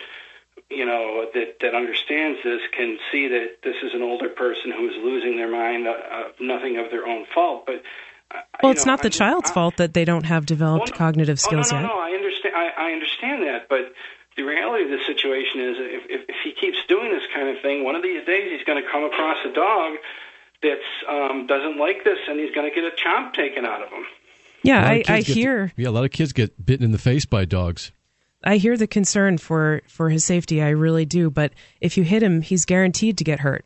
you 0.71 0.85
know 0.85 1.27
that 1.35 1.61
that 1.61 1.75
understands 1.75 2.39
this 2.45 2.61
can 2.77 2.99
see 3.11 3.29
that 3.29 3.59
this 3.65 3.77
is 3.83 3.95
an 3.95 4.03
older 4.03 4.29
person 4.29 4.71
who 4.73 4.89
is 4.89 4.97
losing 5.03 5.37
their 5.37 5.51
mind, 5.51 5.87
uh, 5.87 5.91
uh, 5.93 6.23
nothing 6.41 6.77
of 6.79 6.91
their 6.91 7.07
own 7.07 7.27
fault, 7.35 7.65
but. 7.67 7.77
uh, 8.31 8.41
Well, 8.63 8.73
it's 8.73 8.85
know, 8.85 8.93
not 8.93 9.03
the 9.03 9.09
I- 9.09 9.11
child's 9.11 9.51
fault 9.51 9.77
that 9.79 9.95
they 9.95 10.05
don't 10.05 10.25
have 10.25 10.45
developed 10.47 10.93
cognitive 10.93 11.39
Oh, 11.41 11.45
no, 11.57 11.63
skills 11.63 11.73
no, 11.73 11.79
yet. 11.81 11.87
no. 11.89 11.99
I 11.99 12.11
understand. 12.11 12.55
I, 12.55 12.69
I 12.77 12.93
understand 12.93 13.43
that, 13.45 13.69
but 13.69 13.93
the 14.37 14.43
reality 14.45 14.85
of 14.85 14.91
the 14.91 15.03
situation 15.07 15.61
is, 15.61 15.77
if, 15.81 16.03
if, 16.11 16.29
if 16.29 16.37
he 16.45 16.53
keeps 16.53 16.79
doing 16.89 17.11
this 17.11 17.25
kind 17.35 17.49
of 17.49 17.61
thing, 17.63 17.83
one 17.85 17.97
of 17.97 18.03
these 18.03 18.25
days 18.27 18.53
he's 18.53 18.65
going 18.65 18.81
to 18.83 18.89
come 18.91 19.05
across 19.05 19.39
a 19.45 19.53
dog 19.53 19.95
that 20.63 20.79
um, 21.09 21.47
doesn't 21.47 21.79
like 21.79 22.05
this, 22.05 22.19
and 22.29 22.39
he's 22.39 22.55
going 22.55 22.69
to 22.69 22.75
get 22.75 22.85
a 22.85 22.95
chomp 22.95 23.33
taken 23.33 23.65
out 23.65 23.83
of 23.83 23.89
him. 23.91 24.05
Yeah, 24.63 24.81
A 24.81 24.83
lot 24.83 24.85
of 24.85 24.91
I, 24.91 24.93
I 24.93 25.17
kids 25.17 25.27
get- 25.29 25.37
hear. 25.37 25.73
yeah, 25.77 25.89
a 25.89 25.91
lot 25.91 26.05
of 26.05 26.11
kids 26.11 26.33
get 26.33 26.65
bitten 26.65 26.85
in 26.85 26.93
the 26.93 26.99
face 26.99 27.25
by 27.25 27.45
dogs. 27.47 27.91
I 28.45 28.57
hear 28.57 28.77
the 28.77 28.87
concern 28.87 29.39
for 29.39 29.83
for 29.89 30.11
his 30.11 30.25
safety. 30.25 30.63
I 30.63 30.71
really 30.71 31.05
do. 31.05 31.31
But 31.31 31.53
if 31.81 31.97
you 31.97 32.05
hit 32.05 32.23
him, 32.23 32.41
he's 32.43 32.65
guaranteed 32.65 33.19
to 33.19 33.25
get 33.25 33.41
hurt. 33.41 33.65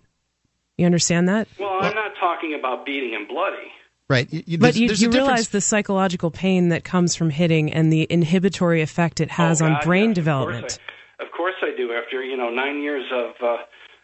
You 0.78 0.86
understand 0.86 1.28
that? 1.28 1.48
Well, 1.58 1.78
I'm 1.82 1.94
not 1.94 2.12
talking 2.18 2.54
about 2.58 2.86
beating 2.86 3.10
him 3.12 3.26
bloody. 3.28 3.70
Right. 4.08 4.32
You- 4.32 4.42
you- 4.46 4.58
but 4.58 4.74
you, 4.76 4.88
you 4.92 5.10
realize 5.10 5.50
the 5.50 5.60
psychological 5.60 6.30
pain 6.30 6.68
that 6.70 6.84
comes 6.84 7.14
from 7.14 7.30
hitting 7.30 7.72
and 7.72 7.92
the 7.92 8.06
inhibitory 8.10 8.80
effect 8.82 9.20
it 9.20 9.30
has 9.30 9.62
Oh, 9.62 9.66
on 9.66 9.78
brain 9.84 10.10
yes, 10.10 10.14
development. 10.16 10.64
Of 10.64 10.70
course, 10.70 10.78
I, 11.20 11.24
of 11.24 11.32
course 11.32 11.54
I 11.62 11.76
do. 11.76 11.92
After 11.92 12.22
you 12.22 12.36
know 12.36 12.50
nine 12.50 12.82
years 12.82 13.04
of 13.12 13.30
uh, 13.42 13.56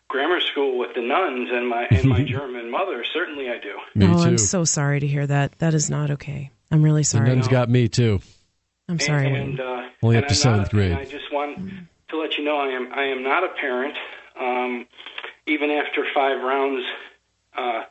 grammar 0.08 0.40
school 0.40 0.78
with 0.78 0.90
the 0.94 1.02
nuns 1.02 1.48
and 1.52 1.68
my 1.68 1.86
and 1.90 2.04
my 2.04 2.22
German 2.28 2.70
mother, 2.70 3.04
certainly 3.12 3.48
I 3.48 3.58
do. 3.58 3.74
Me 3.94 4.06
oh, 4.06 4.22
too. 4.22 4.28
I'm 4.28 4.38
so 4.38 4.64
sorry 4.64 5.00
to 5.00 5.06
hear 5.06 5.26
that. 5.26 5.58
That 5.58 5.74
is 5.74 5.88
not 5.90 6.10
okay. 6.12 6.50
I'm 6.70 6.82
really 6.82 7.02
sorry. 7.02 7.24
The 7.24 7.26
sorry. 7.30 7.36
nuns 7.36 7.48
got 7.48 7.68
me 7.70 7.88
too. 7.88 8.20
I'm 8.88 8.98
sorry, 8.98 9.26
and, 9.26 9.36
and, 9.36 9.60
uh, 9.60 9.88
Only 10.02 10.16
up 10.16 10.28
to 10.28 10.34
seventh 10.34 10.70
grade. 10.70 10.92
I 10.92 11.04
just 11.04 11.32
want 11.32 11.58
to 12.08 12.18
let 12.18 12.38
you 12.38 12.44
know 12.44 12.56
I 12.56 12.68
am 12.68 12.92
I 12.92 13.04
am 13.04 13.22
not 13.22 13.44
a 13.44 13.48
parent. 13.60 13.94
Um, 14.38 14.86
even 15.46 15.70
after 15.70 16.06
five 16.14 16.42
rounds 16.42 16.84
uh, 17.56 17.82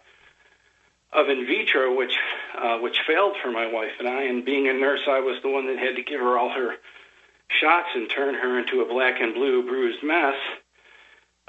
of 1.13 1.29
in 1.29 1.45
vitro, 1.45 1.95
which 1.95 2.17
uh, 2.57 2.79
which 2.79 2.99
failed 3.05 3.35
for 3.43 3.51
my 3.51 3.71
wife 3.71 3.91
and 3.99 4.07
I, 4.07 4.23
and 4.23 4.43
being 4.43 4.67
a 4.67 4.73
nurse, 4.73 5.01
I 5.07 5.19
was 5.19 5.39
the 5.43 5.49
one 5.49 5.67
that 5.67 5.77
had 5.77 5.95
to 5.97 6.03
give 6.03 6.19
her 6.19 6.37
all 6.37 6.49
her 6.49 6.75
shots 7.49 7.89
and 7.93 8.09
turn 8.09 8.33
her 8.33 8.59
into 8.59 8.81
a 8.81 8.87
black 8.87 9.21
and 9.21 9.35
blue 9.35 9.63
bruised 9.63 10.03
mess. 10.03 10.35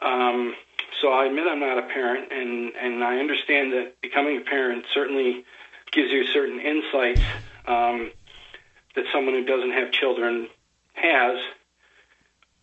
Um, 0.01 0.55
so 1.01 1.09
I 1.09 1.27
admit 1.27 1.47
I'm 1.47 1.61
not 1.61 1.79
a 1.79 1.87
parent, 1.89 2.31
and 2.33 2.73
and 2.75 3.03
I 3.03 3.19
understand 3.19 3.73
that 3.73 4.01
becoming 4.03 4.37
a 4.37 4.43
parent 4.43 4.85
certainly 4.93 5.45
gives 5.91 6.11
you 6.11 6.27
certain 6.27 6.61
insights 6.61 7.23
um, 7.67 8.11
that 8.99 9.07
someone 9.13 9.35
who 9.35 9.45
doesn't 9.45 9.71
have 9.71 9.93
children 9.93 10.49
has. 10.95 11.39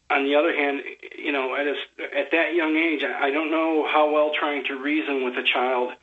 On 0.10 0.24
the 0.24 0.36
other 0.36 0.56
hand, 0.56 0.82
you 1.18 1.32
know, 1.32 1.56
at 1.56 1.66
a, 1.66 1.76
at 2.16 2.32
that 2.32 2.54
young 2.54 2.76
age, 2.76 3.04
I 3.04 3.32
don't 3.32 3.50
know 3.50 3.88
how 3.88 4.12
well 4.12 4.32
trying 4.38 4.66
to 4.66 4.76
reason 4.76 5.24
with 5.24 5.36
a 5.38 5.44
child 5.44 5.94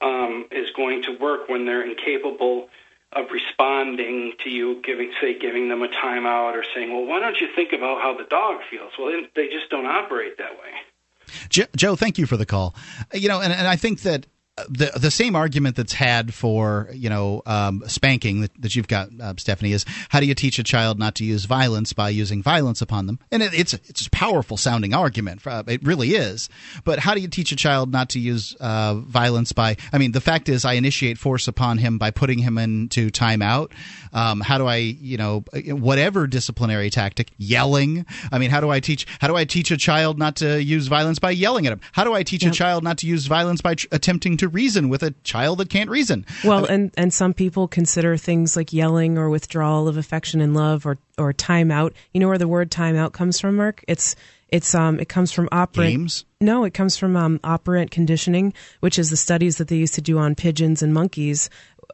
um, 0.00 0.46
is 0.50 0.70
going 0.76 1.02
to 1.04 1.16
work 1.18 1.48
when 1.48 1.66
they're 1.66 1.88
incapable 1.88 2.68
of 3.12 3.26
responding 3.30 4.32
to 4.44 4.50
you, 4.50 4.82
giving, 4.82 5.12
say, 5.20 5.38
giving 5.38 5.68
them 5.68 5.82
a 5.82 5.88
timeout 5.88 6.54
or 6.54 6.64
saying, 6.74 6.92
"Well, 6.92 7.06
why 7.06 7.20
don't 7.20 7.40
you 7.40 7.48
think 7.54 7.72
about 7.72 8.02
how 8.02 8.16
the 8.16 8.24
dog 8.24 8.60
feels?" 8.70 8.92
Well, 8.98 9.22
they, 9.34 9.48
just 9.48 9.70
don't 9.70 9.86
operate 9.86 10.36
that 10.38 10.52
way. 10.52 11.66
Joe, 11.76 11.94
thank 11.94 12.18
you 12.18 12.26
for 12.26 12.36
the 12.36 12.46
call. 12.46 12.74
You 13.12 13.28
know, 13.28 13.40
and, 13.40 13.52
and 13.52 13.66
I 13.66 13.76
think 13.76 14.02
that 14.02 14.26
the 14.68 14.92
the 14.96 15.10
same 15.10 15.36
argument 15.36 15.76
that's 15.76 15.92
had 15.92 16.34
for 16.34 16.88
you 16.92 17.08
know 17.08 17.42
um, 17.46 17.82
spanking 17.86 18.40
that, 18.42 18.50
that 18.60 18.76
you've 18.76 18.88
got, 18.88 19.08
uh, 19.20 19.34
Stephanie, 19.36 19.72
is 19.72 19.84
how 20.08 20.20
do 20.20 20.26
you 20.26 20.34
teach 20.34 20.58
a 20.58 20.62
child 20.62 20.98
not 20.98 21.14
to 21.16 21.24
use 21.24 21.44
violence 21.44 21.92
by 21.92 22.08
using 22.08 22.42
violence 22.42 22.82
upon 22.82 23.06
them? 23.06 23.18
And 23.30 23.42
it, 23.42 23.54
it's 23.54 23.74
it's 23.74 24.06
a 24.06 24.10
powerful 24.10 24.56
sounding 24.56 24.94
argument. 24.94 25.46
Uh, 25.46 25.62
it 25.66 25.82
really 25.84 26.10
is. 26.10 26.48
But 26.84 26.98
how 26.98 27.14
do 27.14 27.20
you 27.20 27.28
teach 27.28 27.52
a 27.52 27.56
child 27.56 27.92
not 27.92 28.10
to 28.10 28.18
use 28.18 28.54
uh, 28.60 28.94
violence 28.94 29.52
by? 29.52 29.76
I 29.92 29.98
mean, 29.98 30.12
the 30.12 30.20
fact 30.20 30.48
is, 30.48 30.64
I 30.64 30.74
initiate 30.74 31.18
force 31.18 31.48
upon 31.48 31.78
him 31.78 31.98
by 31.98 32.10
putting 32.10 32.38
him 32.38 32.58
into 32.58 33.10
timeout. 33.10 33.72
Um, 34.12 34.40
how 34.40 34.58
do 34.58 34.66
I, 34.66 34.76
you 34.76 35.16
know, 35.16 35.44
whatever 35.66 36.26
disciplinary 36.26 36.90
tactic, 36.90 37.32
yelling? 37.38 38.06
I 38.32 38.38
mean, 38.38 38.50
how 38.50 38.60
do 38.60 38.70
I 38.70 38.80
teach? 38.80 39.06
How 39.20 39.28
do 39.28 39.36
I 39.36 39.44
teach 39.44 39.70
a 39.70 39.76
child 39.76 40.18
not 40.18 40.36
to 40.36 40.62
use 40.62 40.86
violence 40.86 41.18
by 41.18 41.30
yelling 41.30 41.66
at 41.66 41.72
him? 41.72 41.80
How 41.92 42.04
do 42.04 42.14
I 42.14 42.22
teach 42.22 42.44
a 42.44 42.50
child 42.50 42.84
not 42.84 42.98
to 42.98 43.06
use 43.06 43.26
violence 43.26 43.60
by 43.60 43.74
tr- 43.74 43.86
attempting 43.92 44.36
to 44.38 44.48
reason 44.48 44.88
with 44.88 45.02
a 45.02 45.10
child 45.22 45.58
that 45.58 45.70
can't 45.70 45.90
reason. 45.90 46.26
Well, 46.44 46.58
I 46.58 46.60
mean, 46.62 46.70
and 46.70 46.90
and 46.96 47.14
some 47.14 47.34
people 47.34 47.68
consider 47.68 48.16
things 48.16 48.56
like 48.56 48.72
yelling 48.72 49.18
or 49.18 49.30
withdrawal 49.30 49.88
of 49.88 49.96
affection 49.96 50.40
and 50.40 50.54
love 50.54 50.86
or 50.86 50.98
or 51.16 51.32
timeout. 51.32 51.92
You 52.12 52.20
know 52.20 52.28
where 52.28 52.38
the 52.38 52.48
word 52.48 52.70
timeout 52.70 53.12
comes 53.12 53.40
from, 53.40 53.56
Mark? 53.56 53.84
It's 53.86 54.16
it's 54.48 54.74
um 54.74 54.98
it 54.98 55.08
comes 55.08 55.32
from 55.32 55.48
operant 55.52 55.90
games. 55.90 56.24
No, 56.40 56.64
it 56.64 56.72
comes 56.72 56.96
from 56.96 57.16
um, 57.16 57.40
operant 57.42 57.90
conditioning, 57.90 58.54
which 58.80 58.98
is 58.98 59.10
the 59.10 59.16
studies 59.16 59.58
that 59.58 59.68
they 59.68 59.76
used 59.76 59.94
to 59.94 60.00
do 60.00 60.18
on 60.18 60.34
pigeons 60.34 60.82
and 60.82 60.94
monkeys, 60.94 61.50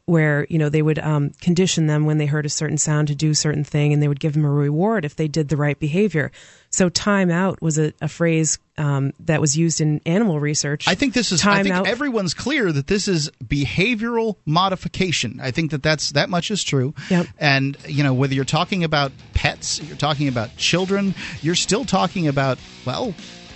where 0.06 0.46
you 0.50 0.58
know 0.58 0.68
they 0.68 0.82
would 0.82 0.98
um, 0.98 1.30
condition 1.40 1.86
them 1.86 2.04
when 2.04 2.18
they 2.18 2.26
heard 2.26 2.44
a 2.44 2.50
certain 2.50 2.76
sound 2.76 3.08
to 3.08 3.14
do 3.14 3.30
a 3.30 3.34
certain 3.34 3.64
thing, 3.64 3.92
and 3.92 4.02
they 4.02 4.08
would 4.08 4.20
give 4.20 4.34
them 4.34 4.44
a 4.44 4.50
reward 4.50 5.04
if 5.04 5.16
they 5.16 5.28
did 5.28 5.48
the 5.48 5.56
right 5.56 5.78
behavior. 5.78 6.30
So 6.70 6.88
time 6.88 7.30
out 7.30 7.62
was 7.62 7.78
a, 7.78 7.92
a 8.00 8.08
phrase 8.08 8.58
um, 8.76 9.12
that 9.20 9.40
was 9.40 9.56
used 9.56 9.80
in 9.80 10.00
animal 10.04 10.40
research. 10.40 10.88
I 10.88 10.94
think 10.94 11.14
this 11.14 11.32
is. 11.32 11.40
time 11.40 11.60
I 11.60 11.62
think 11.62 11.74
out. 11.74 11.86
everyone's 11.86 12.34
clear 12.34 12.70
that 12.72 12.86
this 12.86 13.08
is 13.08 13.30
behavioral 13.42 14.36
modification. 14.44 15.40
I 15.40 15.50
think 15.52 15.70
that 15.70 15.82
that's 15.82 16.12
that 16.12 16.28
much 16.28 16.50
is 16.50 16.62
true. 16.62 16.94
Yep. 17.08 17.26
And 17.38 17.76
you 17.86 18.02
know 18.02 18.12
whether 18.12 18.34
you're 18.34 18.44
talking 18.44 18.84
about 18.84 19.12
pets, 19.32 19.80
you're 19.82 19.96
talking 19.96 20.28
about 20.28 20.56
children, 20.56 21.14
you're 21.40 21.54
still 21.54 21.84
talking 21.84 22.28
about 22.28 22.58
well 22.84 23.14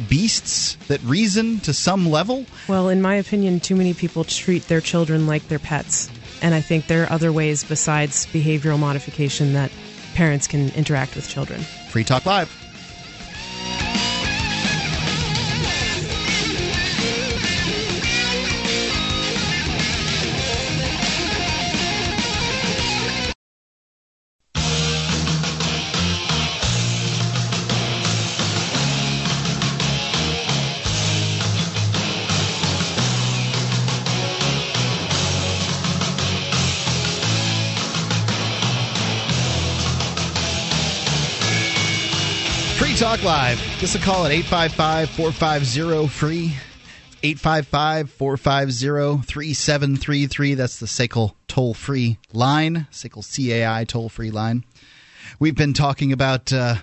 beasts 0.08 0.76
that 0.86 1.02
reason 1.02 1.58
to 1.60 1.72
some 1.72 2.08
level. 2.08 2.46
Well, 2.68 2.88
in 2.88 3.02
my 3.02 3.16
opinion, 3.16 3.60
too 3.60 3.74
many 3.74 3.94
people 3.94 4.24
treat 4.24 4.68
their 4.68 4.80
children 4.80 5.26
like 5.26 5.48
their 5.48 5.58
pets. 5.58 6.08
And 6.42 6.54
I 6.54 6.60
think 6.60 6.86
there 6.86 7.02
are 7.04 7.12
other 7.12 7.32
ways 7.32 7.64
besides 7.64 8.26
behavioral 8.26 8.78
modification 8.78 9.52
that 9.54 9.70
parents 10.14 10.46
can 10.46 10.70
interact 10.70 11.16
with 11.16 11.28
children. 11.28 11.60
Free 11.60 12.04
Talk 12.04 12.26
Live. 12.26 12.48
Talk 43.18 43.24
Live. 43.24 43.58
Give 43.80 43.84
us 43.84 43.94
a 43.94 43.98
call 43.98 44.26
at 44.26 44.32
855 44.32 45.10
450 45.10 46.08
free. 46.08 46.54
855 47.22 48.10
450 48.10 49.26
3733. 49.26 50.54
That's 50.54 50.78
the 50.78 50.86
SACL 50.86 51.34
toll 51.48 51.74
free 51.74 52.18
line, 52.32 52.86
SACL 52.92 53.24
CAI 53.24 53.84
toll 53.84 54.08
free 54.08 54.30
line. 54.30 54.64
We've 55.40 55.56
been 55.56 55.72
talking 55.72 56.12
about 56.12 56.52
uh, 56.52 56.76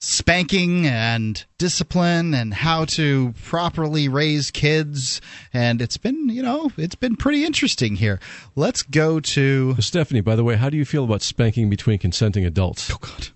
spanking 0.00 0.86
and 0.86 1.42
discipline 1.56 2.34
and 2.34 2.52
how 2.52 2.84
to 2.86 3.32
properly 3.44 4.08
raise 4.08 4.50
kids. 4.50 5.20
And 5.52 5.80
it's 5.80 5.96
been, 5.96 6.28
you 6.28 6.42
know, 6.42 6.72
it's 6.76 6.94
been 6.94 7.16
pretty 7.16 7.44
interesting 7.44 7.96
here. 7.96 8.20
Let's 8.54 8.82
go 8.82 9.20
to. 9.20 9.76
Stephanie, 9.80 10.20
by 10.20 10.36
the 10.36 10.44
way, 10.44 10.56
how 10.56 10.68
do 10.68 10.76
you 10.76 10.84
feel 10.84 11.04
about 11.04 11.22
spanking 11.22 11.70
between 11.70 11.98
consenting 11.98 12.44
adults? 12.44 12.90
Oh, 12.92 12.98
God. 13.00 13.28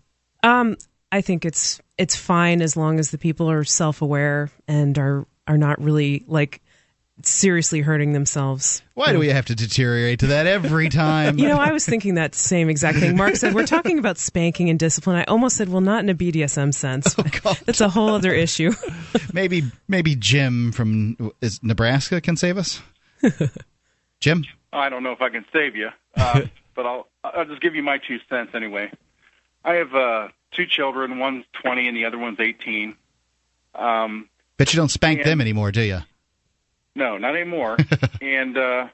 Um, 0.42 0.76
I 1.14 1.20
think 1.20 1.44
it's 1.44 1.80
it's 1.96 2.16
fine 2.16 2.60
as 2.60 2.76
long 2.76 2.98
as 2.98 3.12
the 3.12 3.18
people 3.18 3.48
are 3.48 3.62
self 3.62 4.02
aware 4.02 4.50
and 4.66 4.98
are 4.98 5.24
are 5.46 5.56
not 5.56 5.80
really 5.80 6.24
like 6.26 6.60
seriously 7.22 7.82
hurting 7.82 8.14
themselves. 8.14 8.82
Why 8.94 9.12
do 9.12 9.20
we 9.20 9.28
have 9.28 9.44
to 9.44 9.54
deteriorate 9.54 10.18
to 10.18 10.26
that 10.26 10.48
every 10.48 10.88
time? 10.90 11.38
You 11.38 11.46
know, 11.46 11.58
I 11.58 11.70
was 11.70 11.86
thinking 11.86 12.16
that 12.16 12.34
same 12.34 12.68
exact 12.68 12.98
thing. 12.98 13.16
Mark 13.16 13.36
said 13.36 13.54
we're 13.54 13.64
talking 13.64 14.00
about 14.00 14.18
spanking 14.18 14.70
and 14.70 14.76
discipline. 14.76 15.14
I 15.14 15.22
almost 15.26 15.56
said, 15.56 15.68
well, 15.68 15.80
not 15.80 16.02
in 16.02 16.08
a 16.08 16.16
BDSM 16.16 16.74
sense. 16.74 17.14
That's 17.64 17.80
a 17.80 17.88
whole 17.88 18.08
other 18.08 18.32
issue. 18.32 18.72
maybe 19.32 19.62
maybe 19.86 20.16
Jim 20.16 20.72
from 20.72 21.30
is 21.40 21.62
Nebraska 21.62 22.20
can 22.20 22.36
save 22.36 22.58
us. 22.58 22.82
Jim, 24.18 24.44
I 24.72 24.88
don't 24.88 25.04
know 25.04 25.12
if 25.12 25.20
I 25.20 25.28
can 25.28 25.44
save 25.52 25.76
you, 25.76 25.90
uh, 26.16 26.40
but 26.74 26.86
I'll 26.86 27.06
I'll 27.22 27.44
just 27.44 27.62
give 27.62 27.76
you 27.76 27.84
my 27.84 27.98
two 27.98 28.18
cents 28.28 28.50
anyway. 28.52 28.90
I 29.64 29.74
have 29.74 29.94
uh, 29.94 30.28
two 30.52 30.66
children. 30.66 31.18
One's 31.18 31.44
20 31.62 31.88
and 31.88 31.96
the 31.96 32.04
other 32.04 32.18
one's 32.18 32.40
18. 32.40 32.96
Um, 33.74 34.28
bet 34.56 34.72
you 34.72 34.76
don't 34.76 34.90
spank 34.90 35.20
and- 35.20 35.26
them 35.26 35.40
anymore, 35.40 35.72
do 35.72 35.82
you? 35.82 36.00
no, 36.94 37.18
not 37.18 37.34
anymore. 37.34 37.76
and 38.20 38.56
uh, 38.56 38.88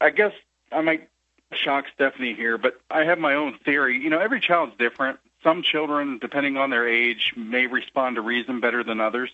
I 0.00 0.10
guess 0.10 0.32
I 0.70 0.80
might 0.80 1.08
shock 1.52 1.84
Stephanie 1.94 2.34
here, 2.34 2.56
but 2.56 2.80
I 2.90 3.04
have 3.04 3.18
my 3.18 3.34
own 3.34 3.58
theory. 3.64 3.98
You 3.98 4.10
know, 4.10 4.18
every 4.18 4.40
child's 4.40 4.76
different. 4.78 5.18
Some 5.42 5.62
children, 5.62 6.18
depending 6.18 6.56
on 6.56 6.70
their 6.70 6.88
age, 6.88 7.34
may 7.36 7.66
respond 7.66 8.16
to 8.16 8.22
reason 8.22 8.60
better 8.60 8.82
than 8.84 9.00
others. 9.00 9.30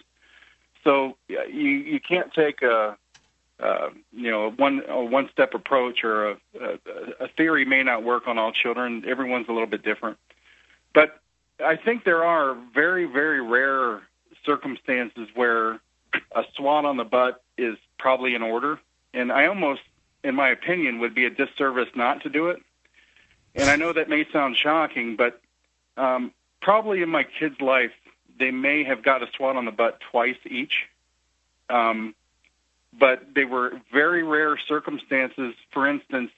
So 0.82 1.16
you 1.28 1.40
you 1.40 2.00
can't 2.00 2.32
take 2.32 2.62
a 2.62 2.96
uh, 3.60 3.90
you 4.12 4.30
know, 4.30 4.50
one 4.50 4.82
a 4.88 5.02
one 5.04 5.28
step 5.32 5.54
approach 5.54 6.04
or 6.04 6.30
a, 6.30 6.36
a, 6.60 7.24
a 7.24 7.28
theory 7.36 7.64
may 7.64 7.82
not 7.82 8.04
work 8.04 8.26
on 8.28 8.38
all 8.38 8.52
children. 8.52 9.04
Everyone's 9.06 9.48
a 9.48 9.52
little 9.52 9.66
bit 9.66 9.82
different, 9.82 10.18
but 10.98 11.20
I 11.64 11.76
think 11.76 12.02
there 12.04 12.24
are 12.24 12.56
very 12.74 13.04
very 13.04 13.40
rare 13.40 14.02
circumstances 14.44 15.28
where 15.36 15.74
a 16.34 16.42
swat 16.56 16.84
on 16.84 16.96
the 16.96 17.04
butt 17.04 17.42
is 17.56 17.76
probably 17.98 18.34
in 18.34 18.42
order, 18.42 18.80
and 19.14 19.30
I 19.30 19.46
almost, 19.46 19.82
in 20.24 20.34
my 20.34 20.48
opinion, 20.48 20.98
would 20.98 21.14
be 21.14 21.24
a 21.24 21.30
disservice 21.30 21.88
not 21.94 22.22
to 22.22 22.28
do 22.28 22.48
it. 22.48 22.60
And 23.54 23.70
I 23.70 23.76
know 23.76 23.92
that 23.92 24.08
may 24.08 24.26
sound 24.32 24.56
shocking, 24.56 25.14
but 25.14 25.40
um, 25.96 26.32
probably 26.62 27.02
in 27.02 27.08
my 27.08 27.24
kid's 27.38 27.60
life, 27.60 27.92
they 28.38 28.50
may 28.50 28.82
have 28.82 29.02
got 29.04 29.22
a 29.22 29.26
swat 29.36 29.54
on 29.54 29.66
the 29.66 29.70
butt 29.70 30.00
twice 30.10 30.38
each. 30.46 30.86
Um, 31.70 32.14
but 32.98 33.34
they 33.34 33.44
were 33.44 33.80
very 33.92 34.24
rare 34.24 34.58
circumstances. 34.66 35.54
For 35.72 35.86
instance, 35.86 36.32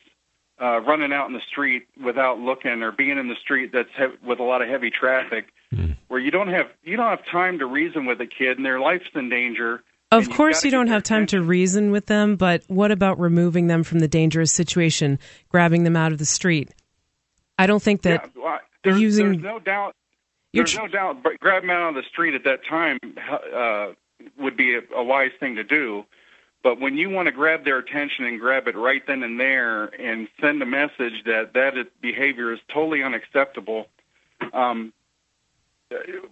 uh, 0.60 0.80
running 0.80 1.12
out 1.12 1.26
in 1.28 1.32
the 1.32 1.40
street 1.50 1.86
without 2.02 2.38
looking, 2.38 2.82
or 2.82 2.92
being 2.92 3.18
in 3.18 3.28
the 3.28 3.36
street 3.36 3.72
that's 3.72 3.88
he- 3.96 4.26
with 4.26 4.40
a 4.40 4.42
lot 4.42 4.62
of 4.62 4.68
heavy 4.68 4.90
traffic, 4.90 5.46
where 6.08 6.20
you 6.20 6.30
don't 6.30 6.48
have 6.48 6.66
you 6.82 6.96
don't 6.96 7.08
have 7.08 7.24
time 7.26 7.58
to 7.60 7.66
reason 7.66 8.06
with 8.06 8.20
a 8.20 8.26
kid, 8.26 8.56
and 8.56 8.66
their 8.66 8.80
life's 8.80 9.08
in 9.14 9.28
danger. 9.28 9.82
Of 10.12 10.28
course, 10.28 10.64
you 10.64 10.72
don't 10.72 10.88
have 10.88 11.04
time 11.04 11.26
to 11.26 11.40
reason 11.40 11.92
with 11.92 12.06
them, 12.06 12.34
but 12.34 12.64
what 12.66 12.90
about 12.90 13.20
removing 13.20 13.68
them 13.68 13.84
from 13.84 14.00
the 14.00 14.08
dangerous 14.08 14.52
situation, 14.52 15.20
grabbing 15.48 15.84
them 15.84 15.96
out 15.96 16.10
of 16.10 16.18
the 16.18 16.26
street? 16.26 16.70
I 17.56 17.66
don't 17.66 17.82
think 17.82 18.02
that 18.02 18.28
yeah, 18.34 18.42
well, 18.42 18.58
there's, 18.82 19.00
using 19.00 19.26
there's 19.26 19.42
no 19.44 19.58
doubt. 19.60 19.94
You're 20.52 20.64
There's 20.64 20.76
no 20.78 20.88
doubt, 20.88 21.22
but 21.22 21.38
grab 21.38 21.62
him 21.62 21.70
out 21.70 21.90
of 21.90 21.94
the 21.94 22.02
street 22.10 22.34
at 22.34 22.42
that 22.42 22.64
time 22.68 22.98
uh, 23.54 23.92
would 24.36 24.56
be 24.56 24.74
a, 24.74 24.80
a 24.96 25.04
wise 25.04 25.30
thing 25.38 25.54
to 25.54 25.62
do. 25.62 26.04
But 26.62 26.78
when 26.78 26.96
you 26.96 27.08
want 27.08 27.26
to 27.26 27.32
grab 27.32 27.64
their 27.64 27.78
attention 27.78 28.26
and 28.26 28.38
grab 28.38 28.68
it 28.68 28.76
right 28.76 29.02
then 29.06 29.22
and 29.22 29.40
there 29.40 29.84
and 29.84 30.28
send 30.40 30.62
a 30.62 30.66
message 30.66 31.24
that 31.24 31.54
that 31.54 31.74
behavior 32.00 32.52
is 32.52 32.60
totally 32.68 33.02
unacceptable, 33.02 33.86
um, 34.52 34.92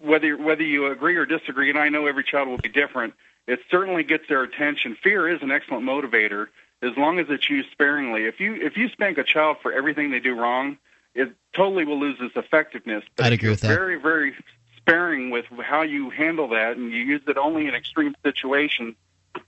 whether 0.01 0.37
whether 0.37 0.63
you 0.63 0.87
agree 0.87 1.17
or 1.17 1.27
disagree, 1.27 1.71
and 1.71 1.79
I 1.79 1.89
know 1.89 2.07
every 2.07 2.25
child 2.25 2.49
will 2.49 2.59
be 2.59 2.69
different, 2.69 3.15
it 3.47 3.61
certainly 3.71 4.05
gets 4.05 4.29
their 4.29 4.43
attention. 4.43 4.97
Fear 5.03 5.31
is 5.31 5.43
an 5.43 5.51
excellent 5.51 5.85
motivator 5.85 6.49
as 6.83 6.97
long 6.97 7.19
as 7.19 7.27
it's 7.29 7.49
used 7.49 7.71
sparingly. 7.71 8.27
If 8.27 8.39
you 8.39 8.55
if 8.55 8.77
you 8.77 8.89
spank 8.91 9.19
a 9.19 9.25
child 9.25 9.57
for 9.63 9.73
everything 9.73 10.11
they 10.11 10.21
do 10.21 10.39
wrong, 10.39 10.79
it 11.15 11.33
totally 11.55 11.85
will 11.85 11.99
lose 11.99 12.19
its 12.21 12.37
effectiveness. 12.37 13.05
But 13.17 13.27
I'd 13.27 13.33
agree 13.33 13.51
with 13.51 13.61
that. 13.61 13.69
Very 13.69 13.97
very 13.97 14.35
sparing 14.77 15.31
with 15.31 15.47
how 15.61 15.83
you 15.83 16.11
handle 16.11 16.49
that, 16.49 16.77
and 16.77 16.93
you 16.93 16.99
use 16.99 17.23
it 17.27 17.37
only 17.37 17.67
in 17.67 17.75
extreme 17.75 18.15
situations. 18.23 18.95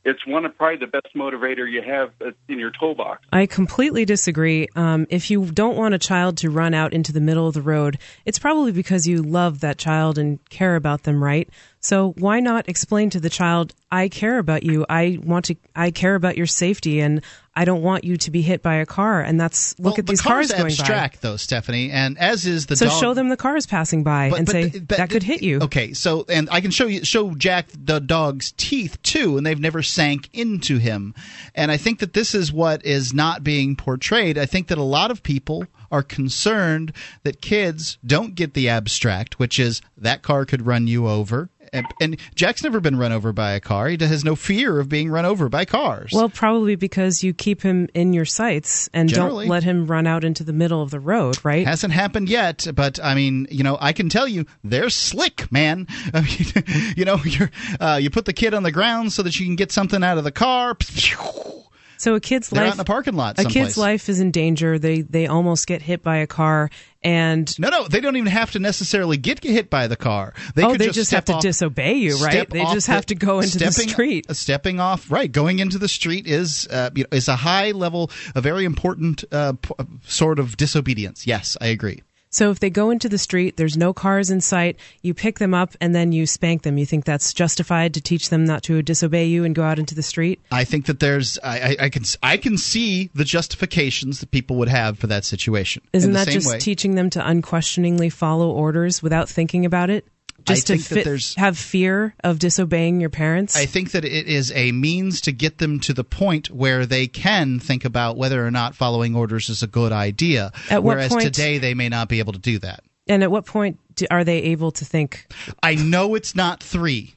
It's 0.05 0.27
one 0.27 0.45
of 0.45 0.57
probably 0.57 0.79
the 0.79 0.87
best 0.87 1.15
motivator 1.15 1.71
you 1.71 1.83
have 1.83 2.13
uh, 2.21 2.31
in 2.49 2.59
your 2.59 2.71
toolbox. 2.71 3.23
I 3.33 3.47
completely 3.47 4.05
disagree. 4.05 4.69
Um, 4.77 5.07
if 5.11 5.31
you 5.31 5.47
don't 5.47 5.77
want 5.77 5.95
a 5.95 5.99
child 5.99 6.37
to 6.39 6.51
run 6.51 6.75
out 6.75 6.93
into 6.93 7.13
the 7.13 7.21
middle 7.21 7.47
of 7.47 7.55
the 7.55 7.63
road, 7.63 7.99
it's 8.25 8.39
probably 8.39 8.73
because 8.73 9.07
you 9.07 9.23
love 9.23 9.61
that 9.61 9.79
child 9.79 10.19
and 10.19 10.39
care 10.51 10.77
about 10.77 11.05
them, 11.05 11.23
right? 11.23 11.49
So 11.81 12.13
why 12.19 12.41
not 12.41 12.69
explain 12.69 13.11
to 13.11 13.21
the 13.21 13.31
child, 13.31 13.75
I 13.91 14.09
care 14.09 14.39
about 14.39 14.63
you. 14.63 14.85
I 14.89 15.19
want 15.23 15.47
to, 15.47 15.57
I 15.75 15.91
care 15.91 16.15
about 16.15 16.37
your 16.37 16.47
safety 16.47 17.01
and 17.01 17.23
I 17.57 17.65
don't 17.65 17.83
want 17.83 18.05
you 18.05 18.17
to 18.19 18.31
be 18.31 18.43
hit 18.43 18.63
by 18.63 18.77
a 18.77 18.87
car. 18.87 19.23
And 19.23 19.41
that's, 19.41 19.79
look 19.79 19.85
well, 19.85 19.95
at 19.99 20.07
the 20.07 20.13
these 20.13 20.21
car's 20.21 20.49
cars 20.49 20.59
going 20.61 20.73
abstract, 20.73 21.21
though, 21.23 21.37
Stephanie, 21.37 21.91
and 21.91 22.17
as 22.19 22.47
is 22.47 22.67
the. 22.67 22.77
So 22.77 22.87
dog. 22.87 23.01
show 23.01 23.15
them 23.15 23.29
the 23.29 23.37
cars 23.37 23.67
passing 23.67 24.05
by 24.05 24.31
But- 24.31 24.39
and 24.39 24.47
but 24.47 24.53
say, 24.53 24.69
but 24.69 24.99
that 24.99 25.11
could 25.11 25.23
hit 25.23 25.43
you. 25.43 25.61
Okay, 25.63 25.93
so 25.93 26.25
and 26.29 26.49
I 26.51 26.61
can 26.61 26.71
show 26.71 26.87
you 26.87 27.05
show 27.05 27.35
Jack 27.35 27.69
the 27.73 27.99
dog's 27.99 28.53
teeth 28.53 29.03
too, 29.03 29.37
and 29.37 29.45
they've 29.45 29.59
never 29.59 29.83
sank 29.83 30.29
into 30.33 30.79
him. 30.79 31.15
And 31.55 31.71
I 31.73 31.77
think 31.77 31.99
that 31.99 32.13
this 32.13 32.35
is 32.35 32.53
what 32.53 32.85
is 32.85 33.13
not 33.13 33.43
being 33.43 33.75
portrayed. 33.75 34.39
I 34.39 34.47
think 34.47 34.69
that 34.69 34.79
a 34.79 34.83
lot 34.85 35.11
of 35.11 35.23
people 35.23 35.67
are 35.91 36.05
concerned 36.05 36.93
that 37.25 37.41
kids 37.41 37.99
don't 38.07 38.37
get 38.37 38.55
the 38.55 38.69
abstract, 38.69 39.39
which 39.39 39.59
is 39.59 39.83
that 39.99 40.23
car 40.23 40.45
could 40.45 40.65
run 40.65 40.87
you 40.87 41.09
over. 41.09 41.51
And, 41.73 41.87
and 42.01 42.17
Jack's 42.35 42.63
never 42.63 42.81
been 42.81 42.97
run 42.97 43.13
over 43.13 43.33
by 43.33 43.53
a 43.53 43.61
car. 43.61 43.89
He 43.89 43.97
has 44.01 44.25
no 44.25 44.37
fear 44.37 44.79
of 44.81 44.89
being 44.89 45.11
run 45.11 45.25
over 45.25 45.49
by 45.49 45.65
cars. 45.65 46.11
Well, 46.13 46.29
probably 46.29 46.77
because 46.77 47.23
you 47.23 47.33
keep 47.33 47.63
him 47.63 47.89
in 47.95 48.13
your 48.13 48.25
sights 48.25 48.89
and 48.93 49.09
Generally. 49.09 49.45
don't 49.45 49.51
let 49.51 49.65
him 49.65 49.87
run 49.87 50.07
out 50.07 50.25
into 50.25 50.45
the 50.45 50.53
middle 50.53 50.83
of 50.83 50.91
the 50.91 51.01
road, 51.01 51.39
right? 51.45 51.67
Hasn't 51.67 51.93
happened 51.93 52.29
yet, 52.29 52.67
but 52.75 52.99
I 53.03 53.15
mean, 53.15 53.47
you 53.51 53.63
know, 53.63 53.79
I 53.81 53.93
can 53.93 54.09
tell 54.09 54.27
you 54.27 54.47
they're 54.65 54.91
slick, 54.91 55.51
man. 55.53 55.87
I 56.15 56.21
mean, 56.23 56.95
you 56.97 57.05
know, 57.05 57.17
you're 57.25 57.51
uh, 57.79 57.99
you 58.01 58.11
put 58.11 58.25
the 58.25 58.33
kid 58.33 58.55
on 58.55 58.63
the 58.63 58.73
ground 58.73 59.13
so 59.13 59.23
that 59.23 59.39
you 59.39 59.47
can 59.47 59.57
get 59.57 59.73
something 59.73 60.03
out 60.03 60.19
of 60.19 60.25
the 60.25 60.33
car. 60.33 60.77
So 62.01 62.15
a 62.15 62.21
kid's 62.21 62.49
They're 62.49 62.65
life 62.65 62.73
in 62.73 62.79
the 62.79 62.85
parking 62.85 63.15
lot 63.15 63.39
A 63.39 63.45
kid's 63.45 63.77
life 63.77 64.09
is 64.09 64.21
in 64.21 64.31
danger. 64.31 64.79
They 64.79 65.03
they 65.03 65.27
almost 65.27 65.67
get 65.67 65.83
hit 65.83 66.03
by 66.03 66.17
a 66.17 66.27
car, 66.27 66.71
and 67.03 67.59
No, 67.59 67.69
no, 67.69 67.89
they 67.89 68.01
don't 68.01 68.17
even 68.17 68.33
have 68.33 68.53
to 68.53 68.59
necessarily 68.59 69.19
get 69.19 69.45
hit 69.45 69.69
by 69.69 69.87
the 69.87 69.97
car. 69.97 70.33
They 70.55 70.63
oh, 70.63 70.71
could 70.71 70.81
they 70.81 70.87
just, 70.87 70.97
just 70.97 71.11
have 71.11 71.27
to 71.27 71.35
off- 71.35 71.43
disobey 71.43 71.93
you, 71.97 72.17
right? 72.17 72.49
They 72.49 72.65
just 72.65 72.87
the- 72.87 72.93
have 72.95 73.05
to 73.07 73.15
go 73.15 73.41
into 73.41 73.59
the 73.59 73.71
street. 73.71 74.31
uh, 74.31 74.33
Stepping 74.33 74.81
off, 74.81 75.11
right? 75.11 75.31
Going 75.31 75.59
into 75.59 75.77
the 75.77 75.89
street 75.89 76.27
is 76.27 76.67
uh, 76.69 76.89
you 76.95 77.05
know, 77.05 77.15
is 77.15 77.29
a 77.29 77.37
high 77.37 77.73
level, 77.73 78.11
a 78.35 78.41
very 78.41 78.65
important 78.65 79.23
uh, 79.31 79.53
p- 79.61 79.75
uh, 79.79 79.85
sort 80.07 80.39
of 80.39 80.57
disobedience. 80.57 81.27
Yes, 81.27 81.59
I 81.61 81.67
agree. 81.67 82.01
So 82.31 82.51
if 82.51 82.61
they 82.61 82.71
go 82.71 82.91
into 82.91 83.09
the 83.09 83.19
street, 83.19 83.57
there's 83.57 83.77
no 83.77 83.93
cars 83.93 84.31
in 84.31 84.41
sight. 84.41 84.77
You 85.03 85.15
pick 85.15 85.41
them 85.41 85.53
up 85.53 85.75
and 85.81 85.95
then 85.95 86.13
you 86.13 86.27
spank 86.27 86.63
them. 86.63 86.79
You 86.79 86.87
think 86.87 87.05
that's 87.05 87.33
justified 87.33 87.95
to 87.95 88.01
teach 88.01 88.31
them 88.31 88.45
not 88.45 88.63
to 88.65 88.81
disobey 88.83 89.27
you 89.27 89.45
and 89.45 89.55
go 89.55 89.65
out 89.65 89.81
into 89.81 89.97
the 89.97 90.03
street? 90.03 90.41
I 90.53 90.65
think 90.65 90.87
that 90.87 91.01
there's 91.01 91.39
I, 91.43 91.59
I, 91.59 91.77
I 91.81 91.89
can 91.89 92.05
I 92.23 92.37
can 92.37 92.57
see 92.57 93.11
the 93.15 93.25
justifications 93.25 94.21
that 94.21 94.31
people 94.31 94.57
would 94.57 94.69
have 94.69 94.99
for 94.99 95.09
that 95.09 95.25
situation. 95.25 95.83
Isn't 95.93 96.11
In 96.11 96.15
the 96.15 96.25
that 96.25 96.33
just 96.33 96.49
way, 96.49 96.59
teaching 96.59 96.95
them 96.95 97.11
to 97.11 97.27
unquestioningly 97.27 98.11
follow 98.11 98.51
orders 98.51 99.03
without 99.03 99.29
thinking 99.29 99.67
about 99.67 99.91
it? 99.91 100.07
Just 100.45 100.67
to 100.67 100.73
think 100.75 100.89
that 100.89 100.95
fit, 100.97 101.05
there's- 101.05 101.35
have 101.37 101.57
fear 101.59 102.15
of 102.25 102.39
disobeying 102.39 103.01
your 103.01 103.11
parents? 103.11 103.57
I 103.57 103.67
think 103.67 103.93
that 103.93 104.05
it 104.05 104.27
is 104.27 104.53
a 104.53 104.73
means 104.73 105.21
to 105.23 105.33
get 105.33 105.59
them 105.59 105.81
to 105.81 105.93
the 105.93 106.05
point 106.05 106.51
where 106.51 106.87
they 106.87 107.07
can 107.07 107.59
think 107.61 107.85
about 107.85 108.17
whether 108.17 108.45
or 108.47 108.51
not 108.51 108.75
following 108.75 109.15
orders 109.15 109.49
is 109.49 109.63
a 109.63 109.67
good 109.67 109.93
idea. 109.93 110.53
At 110.71 110.83
what 110.83 110.97
whereas 110.97 111.13
point- 111.13 111.25
today 111.25 111.59
they 111.59 111.75
may 111.75 111.89
not 111.89 112.09
be 112.09 112.19
able 112.19 112.33
to 112.33 112.39
do 112.39 112.59
that. 112.61 112.83
and 113.09 113.23
at 113.25 113.31
what 113.31 113.45
point 113.45 113.79
do, 113.97 114.07
are 114.11 114.23
they 114.25 114.39
able 114.43 114.71
to 114.71 114.85
think? 114.85 115.27
I 115.63 115.75
know 115.75 116.15
it's 116.15 116.35
not 116.37 116.63
three. 116.63 117.15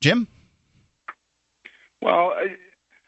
Jim? 0.00 0.28
Well, 2.00 2.32
I, 2.36 2.54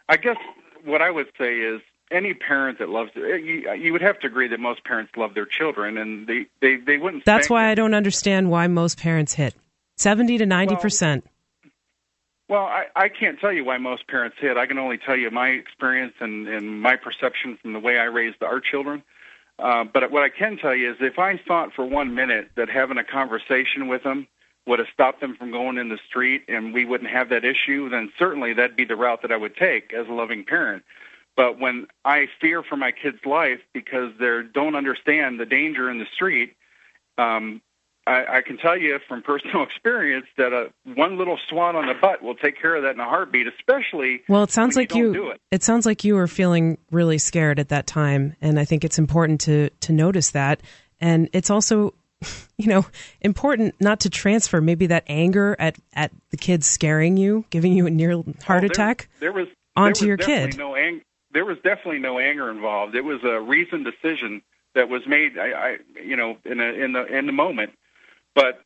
I 0.09 0.17
guess 0.17 0.37
what 0.85 1.03
I 1.03 1.11
would 1.11 1.29
say 1.39 1.59
is 1.61 1.81
any 2.11 2.35
parent 2.35 2.79
that 2.79 2.89
loves 2.89 3.11
it, 3.15 3.45
you, 3.45 3.73
you 3.75 3.93
would 3.93 4.03
have 4.03 4.19
to 4.21 4.27
agree 4.27 4.49
that 4.49 4.61
most 4.61 4.85
parents 4.85 5.13
love 5.17 5.35
their 5.35 5.47
children, 5.47 5.99
and 5.99 6.27
they 6.27 6.47
they, 6.61 6.77
they 6.77 6.99
wouldn't. 6.99 7.25
That's 7.25 7.51
why 7.51 7.71
I 7.71 7.75
don't 7.75 7.95
understand 7.95 8.51
why 8.51 8.67
most 8.67 8.99
parents 8.99 9.35
hit. 9.35 9.55
70 9.97 10.39
to 10.39 10.47
90%. 10.47 11.23
Well, 12.49 12.65
I, 12.65 12.87
I 12.97 13.09
can't 13.11 13.39
tell 13.39 13.53
you 13.53 13.65
why 13.65 13.77
most 13.77 14.09
parents 14.09 14.37
hit. 14.41 14.57
I 14.57 14.67
can 14.67 14.79
only 14.79 14.97
tell 14.97 15.15
you 15.15 15.31
my 15.31 15.49
experience 15.49 16.15
and, 16.21 16.49
and 16.49 16.81
my 16.81 16.97
perception 16.97 17.59
from 17.61 17.75
the 17.75 17.79
way 17.79 17.99
I 17.99 18.05
raised 18.05 18.43
our 18.43 18.61
children. 18.61 19.03
Uh, 19.59 19.85
but 19.85 20.11
what 20.11 20.23
I 20.23 20.31
can 20.31 20.57
tell 20.57 20.75
you 20.75 20.91
is 20.91 20.97
if 21.01 21.19
I 21.19 21.39
thought 21.47 21.75
for 21.75 21.85
one 21.85 22.15
minute 22.15 22.51
that 22.57 22.71
having 22.71 22.97
a 22.97 23.05
conversation 23.05 23.89
with 23.89 24.03
them 24.03 24.27
would 24.67 24.79
have 24.79 24.89
stopped 24.93 25.21
them 25.21 25.37
from 25.37 25.51
going 25.51 25.77
in 25.79 25.91
the 25.91 25.99
street 26.09 26.43
and 26.49 26.73
we 26.73 26.85
wouldn't 26.85 27.11
have 27.11 27.29
that 27.29 27.45
issue, 27.45 27.89
then 27.91 28.11
certainly 28.19 28.55
that'd 28.55 28.75
be 28.75 28.85
the 28.85 28.97
route 28.97 29.23
that 29.23 29.31
I 29.31 29.37
would 29.37 29.55
take 29.55 29.93
as 29.93 30.09
a 30.09 30.13
loving 30.13 30.45
parent. 30.45 30.83
But 31.41 31.59
when 31.59 31.87
I 32.05 32.27
fear 32.39 32.63
for 32.63 32.77
my 32.77 32.93
kid's 32.93 33.25
life 33.25 33.61
because 33.73 34.13
they 34.21 34.41
don't 34.53 34.75
understand 34.75 35.41
the 35.41 35.47
danger 35.47 35.91
in 35.91 35.99
the 35.99 36.05
street, 36.15 36.55
um, 37.17 37.63
I, 38.07 38.27
I 38.37 38.41
can 38.43 38.59
tell 38.59 38.77
you 38.77 38.99
from 39.09 39.23
personal 39.33 39.63
experience 39.63 40.27
that 40.37 40.53
a 40.53 40.71
one 40.85 41.17
little 41.17 41.39
swat 41.49 41.77
on 41.77 41.87
the 41.87 41.95
butt 41.95 42.23
will 42.23 42.35
take 42.35 42.61
care 42.61 42.77
of 42.77 42.83
that 42.83 42.93
in 42.93 43.01
a 43.01 43.09
heartbeat. 43.09 43.47
Especially 43.47 44.21
Well, 44.29 44.43
it 44.43 44.51
sounds 44.51 44.77
like 44.77 44.95
you, 44.95 45.15
you, 45.15 45.15
don't 45.15 45.41
it. 45.51 45.63
sounds 45.63 45.87
like 45.87 46.05
you 46.05 46.15
were 46.15 46.27
feeling 46.27 46.77
really 46.91 47.17
scared 47.17 47.59
at 47.59 47.71
that 47.71 47.87
time 47.87 48.37
and 48.43 48.61
I 48.61 48.67
think 48.67 48.85
it's 48.85 48.99
important 48.99 49.41
to 49.43 49.71
to 49.71 49.93
notice 49.95 50.33
that 50.33 50.61
and 51.01 51.31
it's 51.33 51.49
also 51.49 51.95
you 52.59 52.67
know, 52.67 52.85
important 53.23 53.77
not 53.81 54.01
to 54.01 54.11
transfer 54.11 54.61
maybe 54.61 54.89
that 54.89 55.05
anger 55.07 55.57
at 55.59 55.79
at 55.95 56.11
the 56.33 56.37
kids 56.37 56.67
scaring 56.67 57.17
you, 57.17 57.47
giving 57.49 57.73
you 57.73 57.87
a 57.87 57.91
near 57.91 58.13
heart 58.13 58.25
Oh, 58.29 58.61
there- 58.61 58.65
attack 58.67 59.09
There 59.21 59.33
was 59.33 59.49
onto 59.75 60.05
there 60.05 60.17
was 60.19 60.27
definitely 60.27 60.51
kid. 60.51 60.59
No 60.59 60.77
ang- 60.77 61.01
there 61.33 61.45
was 61.45 61.57
definitely 61.59 62.01
no 62.01 62.19
anger 62.19 62.51
involved. 62.51 62.95
It 62.95 63.05
was 63.05 63.23
a 63.25 63.41
reasoned 63.41 63.85
decision 63.85 64.43
that 64.75 64.89
was 64.89 65.03
made. 65.07 65.39
I, 65.39 65.53
I 65.53 65.77
you 66.03 66.17
know, 66.17 66.37
in 66.45 66.61
a, 66.61 66.65
in 66.65 66.93
the 66.93 67.05
in 67.07 67.27
the 67.27 67.33
moment. 67.33 67.73
But 68.35 68.63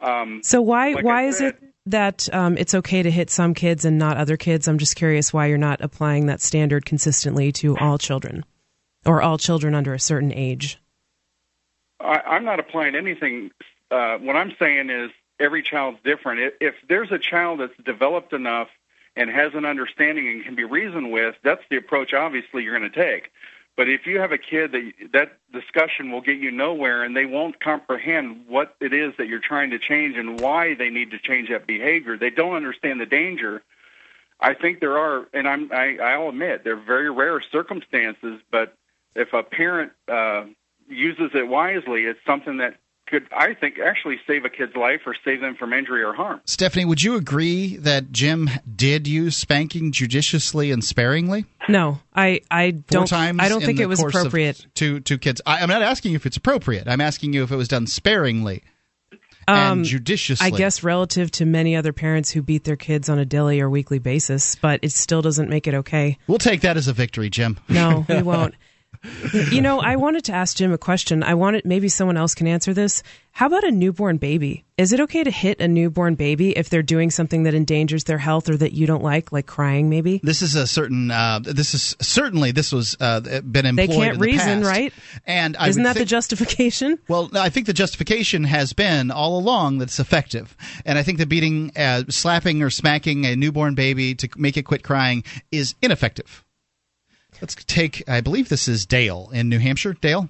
um, 0.00 0.40
So 0.42 0.60
why 0.60 0.92
like 0.92 1.04
why 1.04 1.22
I 1.22 1.26
is 1.26 1.40
it 1.40 1.56
that 1.86 2.32
um, 2.32 2.56
it's 2.56 2.74
okay 2.74 3.02
to 3.02 3.10
hit 3.10 3.30
some 3.30 3.54
kids 3.54 3.84
and 3.84 3.98
not 3.98 4.16
other 4.16 4.36
kids? 4.36 4.68
I'm 4.68 4.78
just 4.78 4.96
curious 4.96 5.32
why 5.32 5.46
you're 5.46 5.58
not 5.58 5.80
applying 5.80 6.26
that 6.26 6.40
standard 6.40 6.84
consistently 6.84 7.52
to 7.52 7.76
all 7.78 7.98
children, 7.98 8.44
or 9.04 9.22
all 9.22 9.38
children 9.38 9.74
under 9.74 9.94
a 9.94 10.00
certain 10.00 10.32
age. 10.32 10.78
I, 12.00 12.20
I'm 12.26 12.44
not 12.44 12.60
applying 12.60 12.94
anything. 12.94 13.50
Uh, 13.90 14.18
what 14.18 14.36
I'm 14.36 14.54
saying 14.58 14.90
is 14.90 15.10
every 15.38 15.62
child's 15.62 15.98
different. 16.04 16.40
If, 16.40 16.54
if 16.60 16.74
there's 16.88 17.12
a 17.12 17.18
child 17.18 17.60
that's 17.60 17.76
developed 17.84 18.32
enough 18.32 18.68
and 19.16 19.30
has 19.30 19.52
an 19.54 19.64
understanding 19.64 20.28
and 20.28 20.44
can 20.44 20.54
be 20.54 20.64
reasoned 20.64 21.12
with, 21.12 21.34
that's 21.42 21.62
the 21.70 21.76
approach 21.76 22.14
obviously 22.14 22.62
you're 22.62 22.78
going 22.78 22.90
to 22.90 23.04
take. 23.04 23.30
But 23.76 23.88
if 23.88 24.06
you 24.06 24.20
have 24.20 24.32
a 24.32 24.38
kid 24.38 24.72
that 24.72 24.92
that 25.12 25.38
discussion 25.52 26.10
will 26.10 26.20
get 26.20 26.38
you 26.38 26.50
nowhere 26.50 27.02
and 27.02 27.16
they 27.16 27.24
won't 27.24 27.58
comprehend 27.58 28.44
what 28.46 28.76
it 28.80 28.92
is 28.92 29.14
that 29.16 29.28
you're 29.28 29.40
trying 29.40 29.70
to 29.70 29.78
change 29.78 30.16
and 30.16 30.40
why 30.40 30.74
they 30.74 30.90
need 30.90 31.10
to 31.12 31.18
change 31.18 31.48
that 31.48 31.66
behavior, 31.66 32.18
they 32.18 32.30
don't 32.30 32.54
understand 32.54 33.00
the 33.00 33.06
danger. 33.06 33.62
I 34.40 34.54
think 34.54 34.80
there 34.80 34.98
are, 34.98 35.26
and 35.32 35.48
I'm, 35.48 35.72
I, 35.72 35.96
I'll 35.98 36.28
admit, 36.28 36.64
they're 36.64 36.76
very 36.76 37.10
rare 37.10 37.40
circumstances. 37.40 38.40
But 38.50 38.76
if 39.14 39.32
a 39.32 39.42
parent 39.42 39.92
uh, 40.06 40.44
uses 40.88 41.30
it 41.34 41.48
wisely, 41.48 42.04
it's 42.04 42.20
something 42.26 42.58
that 42.58 42.76
could, 43.12 43.28
I 43.30 43.52
think, 43.52 43.78
actually 43.78 44.16
save 44.26 44.46
a 44.46 44.48
kid's 44.48 44.74
life 44.74 45.02
or 45.04 45.14
save 45.22 45.42
them 45.42 45.54
from 45.54 45.74
injury 45.74 46.02
or 46.02 46.14
harm. 46.14 46.40
Stephanie, 46.46 46.86
would 46.86 47.02
you 47.02 47.14
agree 47.16 47.76
that 47.76 48.10
Jim 48.10 48.48
did 48.74 49.06
use 49.06 49.36
spanking 49.36 49.92
judiciously 49.92 50.70
and 50.72 50.82
sparingly? 50.82 51.44
No, 51.68 52.00
I 52.16 52.40
I 52.50 52.70
don't. 52.70 53.06
times 53.06 53.38
I 53.40 53.50
don't 53.50 53.62
think 53.62 53.80
it 53.80 53.86
was 53.86 54.02
appropriate. 54.02 54.66
to 54.76 55.00
to 55.00 55.18
kids. 55.18 55.42
I, 55.44 55.60
I'm 55.60 55.68
not 55.68 55.82
asking 55.82 56.12
you 56.12 56.16
if 56.16 56.24
it's 56.24 56.38
appropriate. 56.38 56.88
I'm 56.88 57.02
asking 57.02 57.34
you 57.34 57.42
if 57.44 57.52
it 57.52 57.56
was 57.56 57.68
done 57.68 57.86
sparingly 57.86 58.62
Um, 59.46 59.78
and 59.78 59.84
judiciously. 59.84 60.46
I 60.46 60.50
guess 60.50 60.82
relative 60.82 61.30
to 61.32 61.44
many 61.44 61.76
other 61.76 61.92
parents 61.92 62.30
who 62.30 62.40
beat 62.40 62.64
their 62.64 62.76
kids 62.76 63.10
on 63.10 63.18
a 63.18 63.26
daily 63.26 63.60
or 63.60 63.68
weekly 63.68 63.98
basis, 63.98 64.56
but 64.56 64.80
it 64.82 64.92
still 64.92 65.20
doesn't 65.20 65.50
make 65.50 65.66
it 65.66 65.74
okay. 65.74 66.16
we'll 66.26 66.38
take 66.38 66.62
that 66.62 66.76
as 66.78 66.88
a 66.88 66.92
victory, 66.94 67.28
Jim. 67.28 67.58
No, 67.68 68.06
we 68.08 68.22
won't. 68.22 68.54
You 69.32 69.60
know, 69.60 69.80
I 69.80 69.96
wanted 69.96 70.24
to 70.26 70.32
ask 70.32 70.56
Jim 70.56 70.72
a 70.72 70.78
question. 70.78 71.22
I 71.22 71.34
wanted 71.34 71.64
maybe 71.64 71.88
someone 71.88 72.16
else 72.16 72.34
can 72.34 72.46
answer 72.46 72.72
this. 72.72 73.02
How 73.32 73.46
about 73.46 73.64
a 73.64 73.70
newborn 73.70 74.18
baby? 74.18 74.64
Is 74.76 74.92
it 74.92 75.00
okay 75.00 75.24
to 75.24 75.30
hit 75.30 75.60
a 75.60 75.66
newborn 75.66 76.14
baby 76.14 76.56
if 76.56 76.68
they're 76.68 76.82
doing 76.82 77.10
something 77.10 77.44
that 77.44 77.54
endangers 77.54 78.04
their 78.04 78.18
health 78.18 78.48
or 78.48 78.56
that 78.58 78.72
you 78.72 78.86
don't 78.86 79.02
like, 79.02 79.32
like 79.32 79.46
crying 79.46 79.88
maybe? 79.88 80.20
This 80.22 80.42
is 80.42 80.54
a 80.54 80.66
certain. 80.66 81.10
Uh, 81.10 81.40
this 81.42 81.74
is 81.74 81.96
certainly 82.00 82.52
this 82.52 82.72
was 82.72 82.96
uh, 83.00 83.20
been 83.20 83.66
employed. 83.66 83.76
They 83.76 83.94
can't 83.94 84.14
in 84.14 84.20
the 84.20 84.26
reason, 84.26 84.62
past. 84.62 84.70
right? 84.70 84.92
And 85.26 85.56
I 85.56 85.68
Isn't 85.68 85.82
that 85.84 85.96
the 85.96 86.04
justification? 86.04 86.98
Well, 87.08 87.30
I 87.34 87.50
think 87.50 87.66
the 87.66 87.72
justification 87.72 88.44
has 88.44 88.72
been 88.72 89.10
all 89.10 89.38
along 89.38 89.78
that 89.78 89.84
it's 89.84 89.98
effective, 89.98 90.56
and 90.86 90.96
I 90.96 91.02
think 91.02 91.18
that 91.18 91.28
beating, 91.28 91.72
uh, 91.76 92.04
slapping 92.08 92.62
or 92.62 92.70
smacking 92.70 93.26
a 93.26 93.36
newborn 93.36 93.74
baby 93.74 94.14
to 94.14 94.28
make 94.36 94.56
it 94.56 94.62
quit 94.62 94.82
crying 94.82 95.24
is 95.50 95.74
ineffective. 95.82 96.44
Let's 97.42 97.56
take. 97.56 98.08
I 98.08 98.20
believe 98.20 98.48
this 98.48 98.68
is 98.68 98.86
Dale 98.86 99.28
in 99.32 99.48
New 99.48 99.58
Hampshire. 99.58 99.94
Dale, 99.94 100.28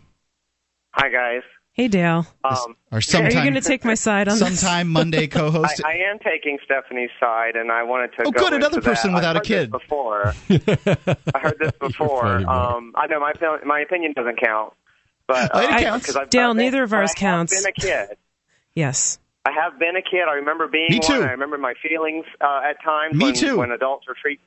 Hi 0.95 1.11
guys. 1.11 1.43
Hey, 1.75 1.89
Dale. 1.89 2.27
Um, 2.43 2.77
or 2.91 2.99
Are 2.99 3.01
you 3.01 3.31
going 3.33 3.55
to 3.55 3.61
take 3.61 3.85
my 3.85 3.95
side 3.95 4.29
on 4.29 4.39
this? 4.39 4.61
sometime 4.61 4.89
Monday 4.89 5.27
co-host. 5.29 5.83
I, 5.85 5.91
I 5.93 5.95
am 6.11 6.19
taking 6.19 6.59
Stephanie's 6.65 7.11
side, 7.21 7.55
and 7.57 7.71
I 7.71 7.83
wanted 7.83 8.13
to. 8.17 8.23
Oh, 8.27 8.31
go 8.31 8.41
good, 8.41 8.53
another 8.55 8.77
into 8.79 8.81
that. 8.89 8.91
person 8.95 9.13
without 9.13 9.37
a 9.37 9.41
I've 9.41 9.47
heard 9.47 9.71
kid. 9.71 9.73
this 9.73 9.81
Before 9.83 10.35
I 11.35 11.39
heard 11.39 11.57
this 11.61 11.73
before. 11.79 12.27
um, 12.49 12.93
I 12.97 13.07
know 13.09 13.21
my 13.21 13.33
opinion- 13.33 13.61
my 13.69 13.81
opinion 13.81 14.13
doesn't 14.17 14.41
count, 14.41 14.73
but 15.27 15.51
Oh, 15.53 15.61
it 15.61 15.69
counts. 15.69 15.83
counts. 15.83 16.07
'cause 16.07 16.17
I've- 16.17 16.31
Dale, 16.31 16.51
I've 16.51 16.57
been- 16.57 16.65
neither 16.65 16.83
of 16.83 16.91
but 16.91 16.97
ours 16.97 17.13
I 17.15 17.19
counts. 17.21 17.55
Been 17.63 17.71
a 17.77 17.81
kid. 17.81 18.17
Yes. 18.75 19.19
I 19.45 19.51
have 19.53 19.79
been 19.79 19.97
a 19.97 20.03
kid. 20.03 20.23
I 20.27 20.37
remember 20.37 20.67
being 20.67 20.87
Me 20.89 20.99
too. 20.99 21.21
one. 21.21 21.25
I 21.29 21.33
remember 21.33 21.59
my 21.59 21.75
feelings 21.87 22.25
uh, 22.41 22.63
at 22.65 22.83
times 22.83 23.17
Me 23.17 23.27
when, 23.27 23.35
too. 23.35 23.59
when 23.59 23.71
adults 23.71 24.07
are 24.09 24.15
treat 24.15 24.41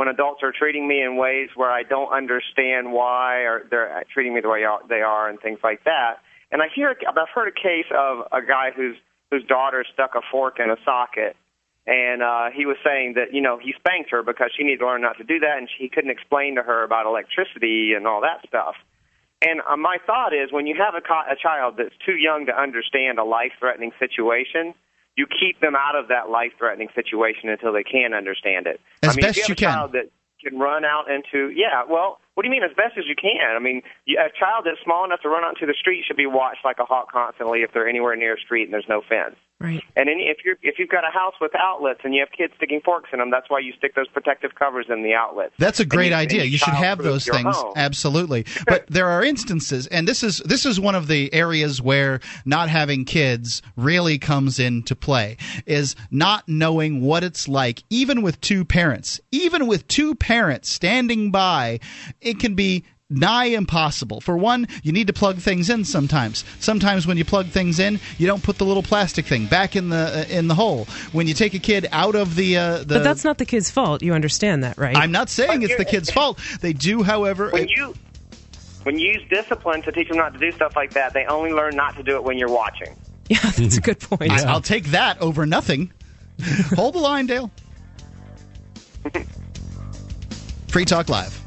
when 0.00 0.08
adults 0.08 0.42
are 0.42 0.50
treating 0.50 0.88
me 0.88 1.02
in 1.02 1.18
ways 1.18 1.50
where 1.56 1.70
I 1.70 1.82
don't 1.82 2.10
understand 2.10 2.90
why 2.90 3.40
or 3.40 3.66
they're 3.70 4.02
treating 4.10 4.32
me 4.32 4.40
the 4.40 4.48
way 4.48 4.64
they 4.88 5.02
are 5.02 5.28
and 5.28 5.38
things 5.38 5.58
like 5.62 5.84
that. 5.84 6.24
And 6.50 6.62
I 6.62 6.68
hear 6.74 6.96
I've 7.06 7.28
heard 7.34 7.48
a 7.48 7.52
case 7.52 7.84
of 7.94 8.24
a 8.32 8.40
guy 8.40 8.70
whose 8.74 8.96
whose 9.30 9.44
daughter 9.44 9.84
stuck 9.92 10.14
a 10.14 10.22
fork 10.32 10.58
in 10.58 10.70
a 10.70 10.76
socket. 10.86 11.36
And 11.86 12.22
uh, 12.22 12.48
he 12.48 12.64
was 12.64 12.78
saying 12.82 13.12
that 13.16 13.34
you 13.34 13.42
know 13.42 13.58
he 13.58 13.74
spanked 13.76 14.10
her 14.12 14.22
because 14.22 14.52
she 14.56 14.64
needed 14.64 14.78
to 14.78 14.86
learn 14.86 15.02
not 15.02 15.18
to 15.18 15.24
do 15.24 15.38
that, 15.40 15.58
and 15.58 15.68
she 15.76 15.90
couldn't 15.90 16.10
explain 16.10 16.54
to 16.54 16.62
her 16.62 16.82
about 16.82 17.04
electricity 17.04 17.92
and 17.94 18.06
all 18.06 18.22
that 18.22 18.40
stuff. 18.48 18.76
And 19.42 19.60
uh, 19.68 19.76
my 19.76 19.98
thought 20.06 20.32
is, 20.32 20.50
when 20.50 20.66
you 20.66 20.76
have 20.80 20.94
a, 20.94 21.02
co- 21.02 21.28
a 21.28 21.36
child 21.36 21.74
that's 21.76 21.96
too 22.06 22.16
young 22.16 22.46
to 22.46 22.58
understand 22.58 23.18
a 23.18 23.24
life-threatening 23.24 23.92
situation, 23.98 24.72
you 25.16 25.26
keep 25.26 25.60
them 25.60 25.74
out 25.76 25.96
of 25.96 26.08
that 26.08 26.30
life-threatening 26.30 26.88
situation 26.94 27.48
until 27.48 27.72
they 27.72 27.82
can 27.82 28.14
understand 28.14 28.66
it. 28.66 28.80
As 29.02 29.10
I 29.10 29.16
mean, 29.16 29.22
best 29.22 29.38
if 29.38 29.48
you, 29.48 29.54
you 29.54 29.54
have 29.54 29.56
can. 29.56 29.72
child 29.72 29.92
that 29.92 30.10
can 30.42 30.58
run 30.58 30.84
out 30.84 31.10
into, 31.10 31.50
yeah, 31.50 31.84
well, 31.88 32.20
what 32.34 32.44
do 32.44 32.48
you 32.48 32.52
mean 32.52 32.62
as 32.62 32.74
best 32.76 32.96
as 32.96 33.04
you 33.06 33.16
can? 33.16 33.56
I 33.56 33.58
mean, 33.58 33.82
you, 34.06 34.18
a 34.18 34.30
child 34.38 34.64
that's 34.64 34.80
small 34.84 35.04
enough 35.04 35.20
to 35.22 35.28
run 35.28 35.44
out 35.44 35.54
into 35.54 35.66
the 35.66 35.76
street 35.78 36.04
should 36.06 36.16
be 36.16 36.26
watched 36.26 36.64
like 36.64 36.78
a 36.78 36.84
hawk 36.84 37.12
constantly 37.12 37.62
if 37.62 37.72
they're 37.72 37.88
anywhere 37.88 38.16
near 38.16 38.34
a 38.34 38.40
street 38.40 38.64
and 38.64 38.72
there's 38.72 38.88
no 38.88 39.02
fence. 39.06 39.36
Right. 39.60 39.84
And 39.94 40.08
then 40.08 40.16
if 40.20 40.38
you're 40.42 40.56
if 40.62 40.78
you've 40.78 40.88
got 40.88 41.04
a 41.04 41.12
house 41.12 41.34
with 41.38 41.52
outlets 41.54 42.00
and 42.02 42.14
you 42.14 42.20
have 42.20 42.30
kids 42.34 42.54
sticking 42.56 42.80
forks 42.82 43.10
in 43.12 43.18
them, 43.18 43.30
that's 43.30 43.50
why 43.50 43.58
you 43.58 43.74
stick 43.76 43.94
those 43.94 44.08
protective 44.08 44.54
covers 44.54 44.86
in 44.88 45.02
the 45.02 45.12
outlets. 45.12 45.52
That's 45.58 45.80
a 45.80 45.84
great 45.84 46.12
you- 46.12 46.16
idea. 46.16 46.44
You 46.44 46.56
should 46.56 46.72
have 46.72 46.96
those 46.96 47.26
things. 47.26 47.54
home. 47.54 47.74
Absolutely. 47.76 48.46
But 48.66 48.86
there 48.86 49.08
are 49.08 49.24
instances 49.24 49.86
and 49.88 50.06
this 50.06 50.22
is 50.22 50.38
this 50.38 50.64
is 50.64 50.78
one 50.78 50.94
of 50.94 51.08
the 51.08 51.32
areas 51.34 51.82
where 51.82 52.20
not 52.46 52.68
having 52.68 53.04
kids 53.04 53.62
really 53.76 54.16
comes 54.16 54.58
into 54.58 54.94
play 54.94 55.36
is 55.66 55.96
not 56.10 56.48
knowing 56.48 57.02
what 57.02 57.24
it's 57.24 57.48
like 57.48 57.82
even 57.90 58.22
with 58.22 58.40
two 58.40 58.64
parents. 58.64 59.20
Even 59.30 59.66
with 59.66 59.86
two 59.88 60.14
parents 60.14 60.70
standing 60.70 61.30
by, 61.30 61.80
it 62.20 62.38
can 62.38 62.54
be 62.54 62.84
nigh 63.10 63.46
impossible. 63.46 64.20
For 64.20 64.36
one, 64.36 64.68
you 64.82 64.92
need 64.92 65.08
to 65.08 65.12
plug 65.12 65.38
things 65.38 65.68
in 65.68 65.84
sometimes. 65.84 66.44
Sometimes 66.60 67.06
when 67.06 67.16
you 67.16 67.24
plug 67.24 67.46
things 67.46 67.78
in, 67.78 67.98
you 68.18 68.26
don't 68.26 68.42
put 68.42 68.58
the 68.58 68.64
little 68.64 68.82
plastic 68.82 69.26
thing 69.26 69.46
back 69.46 69.76
in 69.76 69.88
the 69.88 70.26
uh, 70.30 70.32
in 70.32 70.48
the 70.48 70.54
hole. 70.54 70.86
When 71.12 71.26
you 71.26 71.34
take 71.34 71.54
a 71.54 71.58
kid 71.58 71.88
out 71.92 72.14
of 72.14 72.36
the 72.36 72.56
uh, 72.56 72.78
the 72.78 72.84
but 72.84 73.04
that's 73.04 73.24
not 73.24 73.38
the 73.38 73.46
kid's 73.46 73.70
fault. 73.70 74.02
You 74.02 74.14
understand 74.14 74.64
that, 74.64 74.78
right? 74.78 74.96
I'm 74.96 75.12
not 75.12 75.28
saying 75.28 75.62
it's 75.62 75.76
the 75.76 75.84
kid's 75.84 76.10
fault. 76.10 76.38
They 76.60 76.72
do, 76.72 77.02
however. 77.02 77.50
When 77.50 77.68
you 77.68 77.94
when 78.84 78.98
you 78.98 79.12
use 79.12 79.28
discipline 79.28 79.82
to 79.82 79.92
teach 79.92 80.08
them 80.08 80.16
not 80.16 80.32
to 80.32 80.38
do 80.38 80.50
stuff 80.52 80.74
like 80.76 80.92
that, 80.92 81.12
they 81.12 81.26
only 81.26 81.52
learn 81.52 81.76
not 81.76 81.96
to 81.96 82.02
do 82.02 82.16
it 82.16 82.24
when 82.24 82.38
you're 82.38 82.48
watching. 82.48 82.96
Yeah, 83.30 83.38
that's 83.42 83.76
a 83.76 83.80
good 83.80 84.00
point. 84.00 84.28
I, 84.32 84.52
will 84.52 84.60
take 84.60 84.86
that 84.86 85.20
over 85.20 85.46
nothing. 85.46 85.92
Hold 86.74 86.96
the 86.96 86.98
line, 86.98 87.26
Dale. 87.26 87.48
Free 90.66 90.84
Talk 90.84 91.08
Live. 91.08 91.40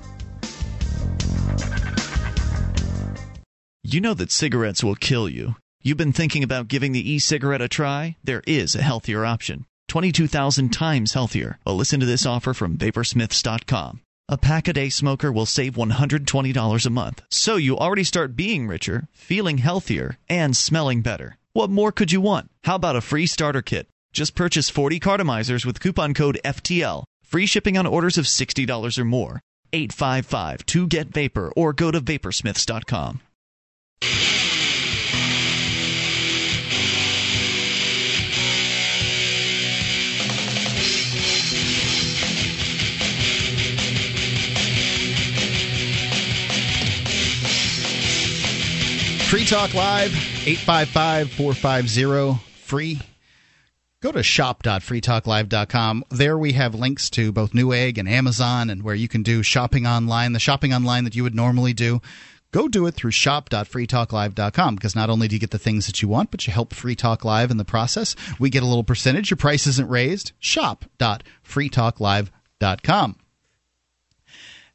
You 3.86 4.00
know 4.00 4.14
that 4.14 4.32
cigarettes 4.32 4.82
will 4.82 4.96
kill 4.96 5.28
you. 5.28 5.56
You've 5.84 5.98
been 5.98 6.14
thinking 6.14 6.42
about 6.42 6.70
giving 6.70 6.94
the 6.94 7.12
e 7.12 7.20
cigarette 7.20 7.62
a 7.62 7.68
try? 7.68 8.16
There 8.24 8.42
is 8.48 8.76
a 8.76 8.82
healthier 8.82 9.26
option. 9.26 9.66
22,000 9.90 10.70
times 10.70 11.12
healthier. 11.12 11.60
Well, 11.66 11.76
listen 11.76 12.00
to 12.00 12.06
this 12.06 12.26
offer 12.26 12.54
from 12.54 12.78
Vaporsmiths.com. 12.78 14.00
A 14.30 14.38
pack 14.38 14.70
a 14.70 14.74
day 14.74 14.88
smoker 14.88 15.34
will 15.34 15.46
save 15.46 15.76
$120 15.76 16.86
a 16.86 16.90
month. 16.90 17.22
So 17.30 17.58
you 17.58 17.78
already 17.78 18.06
start 18.06 18.38
being 18.38 18.68
richer, 18.68 19.10
feeling 19.12 19.58
healthier, 19.58 20.18
and 20.30 20.56
smelling 20.56 21.02
better. 21.02 21.38
What 21.52 21.70
more 21.70 21.92
could 21.92 22.14
you 22.14 22.22
want? 22.22 22.50
How 22.64 22.76
about 22.76 22.96
a 22.96 23.02
free 23.02 23.28
starter 23.28 23.62
kit? 23.62 23.90
Just 24.14 24.34
purchase 24.34 24.70
40 24.70 25.02
cartomizers 25.02 25.66
with 25.66 25.82
coupon 25.82 26.14
code 26.14 26.40
FTL. 26.46 27.04
Free 27.26 27.46
shipping 27.46 27.78
on 27.78 27.86
orders 27.86 28.18
of 28.18 28.26
$60 28.26 28.98
or 28.98 29.06
more. 29.06 29.42
855 29.74 30.66
2 30.66 30.88
Get 30.88 31.10
Vapor 31.10 31.52
or 31.58 31.74
go 31.74 31.92
to 31.92 32.00
Vaporsmiths.com. 32.00 33.20
Free 49.34 49.46
Talk 49.46 49.74
Live, 49.74 50.14
855 50.46 51.32
450 51.32 52.40
free. 52.62 53.02
Go 54.00 54.12
to 54.12 54.22
shop.freetalklive.com. 54.22 56.04
There 56.12 56.38
we 56.38 56.54
have 56.54 56.76
links 56.76 57.10
to 57.10 57.32
both 57.32 57.52
Newegg 57.52 57.98
and 57.98 58.08
Amazon 58.08 58.70
and 58.70 58.84
where 58.84 58.94
you 58.94 59.08
can 59.08 59.24
do 59.24 59.42
shopping 59.42 59.88
online, 59.88 60.34
the 60.34 60.40
shopping 60.40 60.72
online 60.72 61.06
that 61.06 61.16
you 61.16 61.24
would 61.24 61.34
normally 61.34 61.74
do. 61.74 62.00
Go 62.54 62.70
do 62.70 62.86
it 62.86 62.94
through 62.94 63.12
shop.freetalklive.com 63.12 64.76
because 64.76 64.96
not 64.96 65.10
only 65.10 65.28
do 65.28 65.36
you 65.36 65.40
get 65.40 65.50
the 65.50 65.58
things 65.58 65.88
that 65.88 66.04
you 66.04 66.08
want, 66.08 66.32
but 66.32 66.48
you 66.48 66.54
help 66.54 66.74
Free 66.74 66.96
Talk 66.96 67.26
Live 67.26 67.52
in 67.52 67.58
the 67.58 67.66
process. 67.66 68.16
We 68.40 68.50
get 68.52 68.64
a 68.64 68.68
little 68.68 68.84
percentage. 68.84 69.32
Your 69.32 69.38
price 69.38 69.66
isn't 69.68 69.90
raised. 69.90 70.34
Shop.freetalklive.com. 70.40 73.16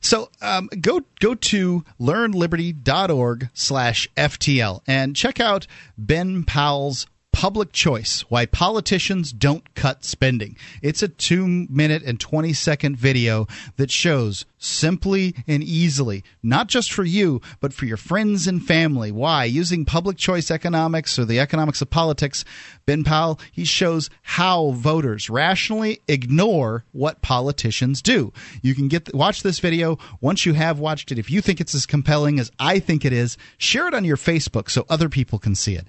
So 0.01 0.31
um, 0.41 0.69
go 0.81 1.03
go 1.21 1.35
to 1.35 1.85
learnliberty.org 2.01 3.51
slash 3.55 4.09
FTL 4.17 4.81
and 4.87 5.17
check 5.17 5.41
out 5.41 5.67
Ben 5.97 6.45
Powell's 6.45 7.07
Public 7.39 7.71
Choice 7.71 8.23
Why 8.23 8.47
Politicians 8.47 9.33
Don't 9.33 9.73
Cut 9.77 10.05
Spending. 10.05 10.57
It's 10.83 11.05
a 11.05 11.09
two 11.09 11.47
minute 11.47 12.03
and 12.03 12.19
20 12.19 12.53
second 12.53 12.97
video 12.97 13.47
that 13.77 13.93
shows 13.93 14.45
simply 14.59 15.37
and 15.47 15.63
easily, 15.63 16.25
not 16.43 16.67
just 16.67 16.93
for 16.93 17.05
you, 17.05 17.41
but 17.61 17.73
for 17.73 17.85
your 17.85 17.97
friends 17.97 18.49
and 18.49 18.61
family, 18.61 19.13
why 19.13 19.45
using 19.45 19.85
public 19.85 20.17
choice 20.17 20.51
economics 20.51 21.17
or 21.17 21.25
the 21.25 21.39
economics 21.39 21.81
of 21.81 21.91
politics, 21.91 22.45
Ben 22.87 23.05
Powell, 23.05 23.39
he 23.53 23.65
shows 23.65 24.11
how 24.23 24.73
voters 24.73 25.31
rationally 25.31 26.01
ignore 26.09 26.85
what 26.91 27.23
politicians 27.23 28.03
do. 28.03 28.33
You 28.63 28.75
can 28.75 28.89
get 28.89 29.15
watch 29.15 29.45
this 29.45 29.61
video 29.61 29.97
once 30.21 30.45
you 30.45 30.55
have 30.55 30.81
watched 30.81 31.13
it. 31.13 31.21
If 31.21 31.31
you 31.31 31.41
think 31.41 31.61
it's 31.61 31.77
as 31.77 31.87
compelling 31.87 32.41
as 32.41 32.51
I 32.59 32.81
think 32.81 33.05
it 33.05 33.13
is, 33.13 33.37
share 33.59 33.87
it 33.87 33.95
on 33.95 34.05
your 34.05 34.17
Facebook 34.17 34.69
so 34.69 34.85
other 34.89 35.09
people 35.09 35.39
can 35.39 35.55
see 35.55 35.77
it. 35.77 35.87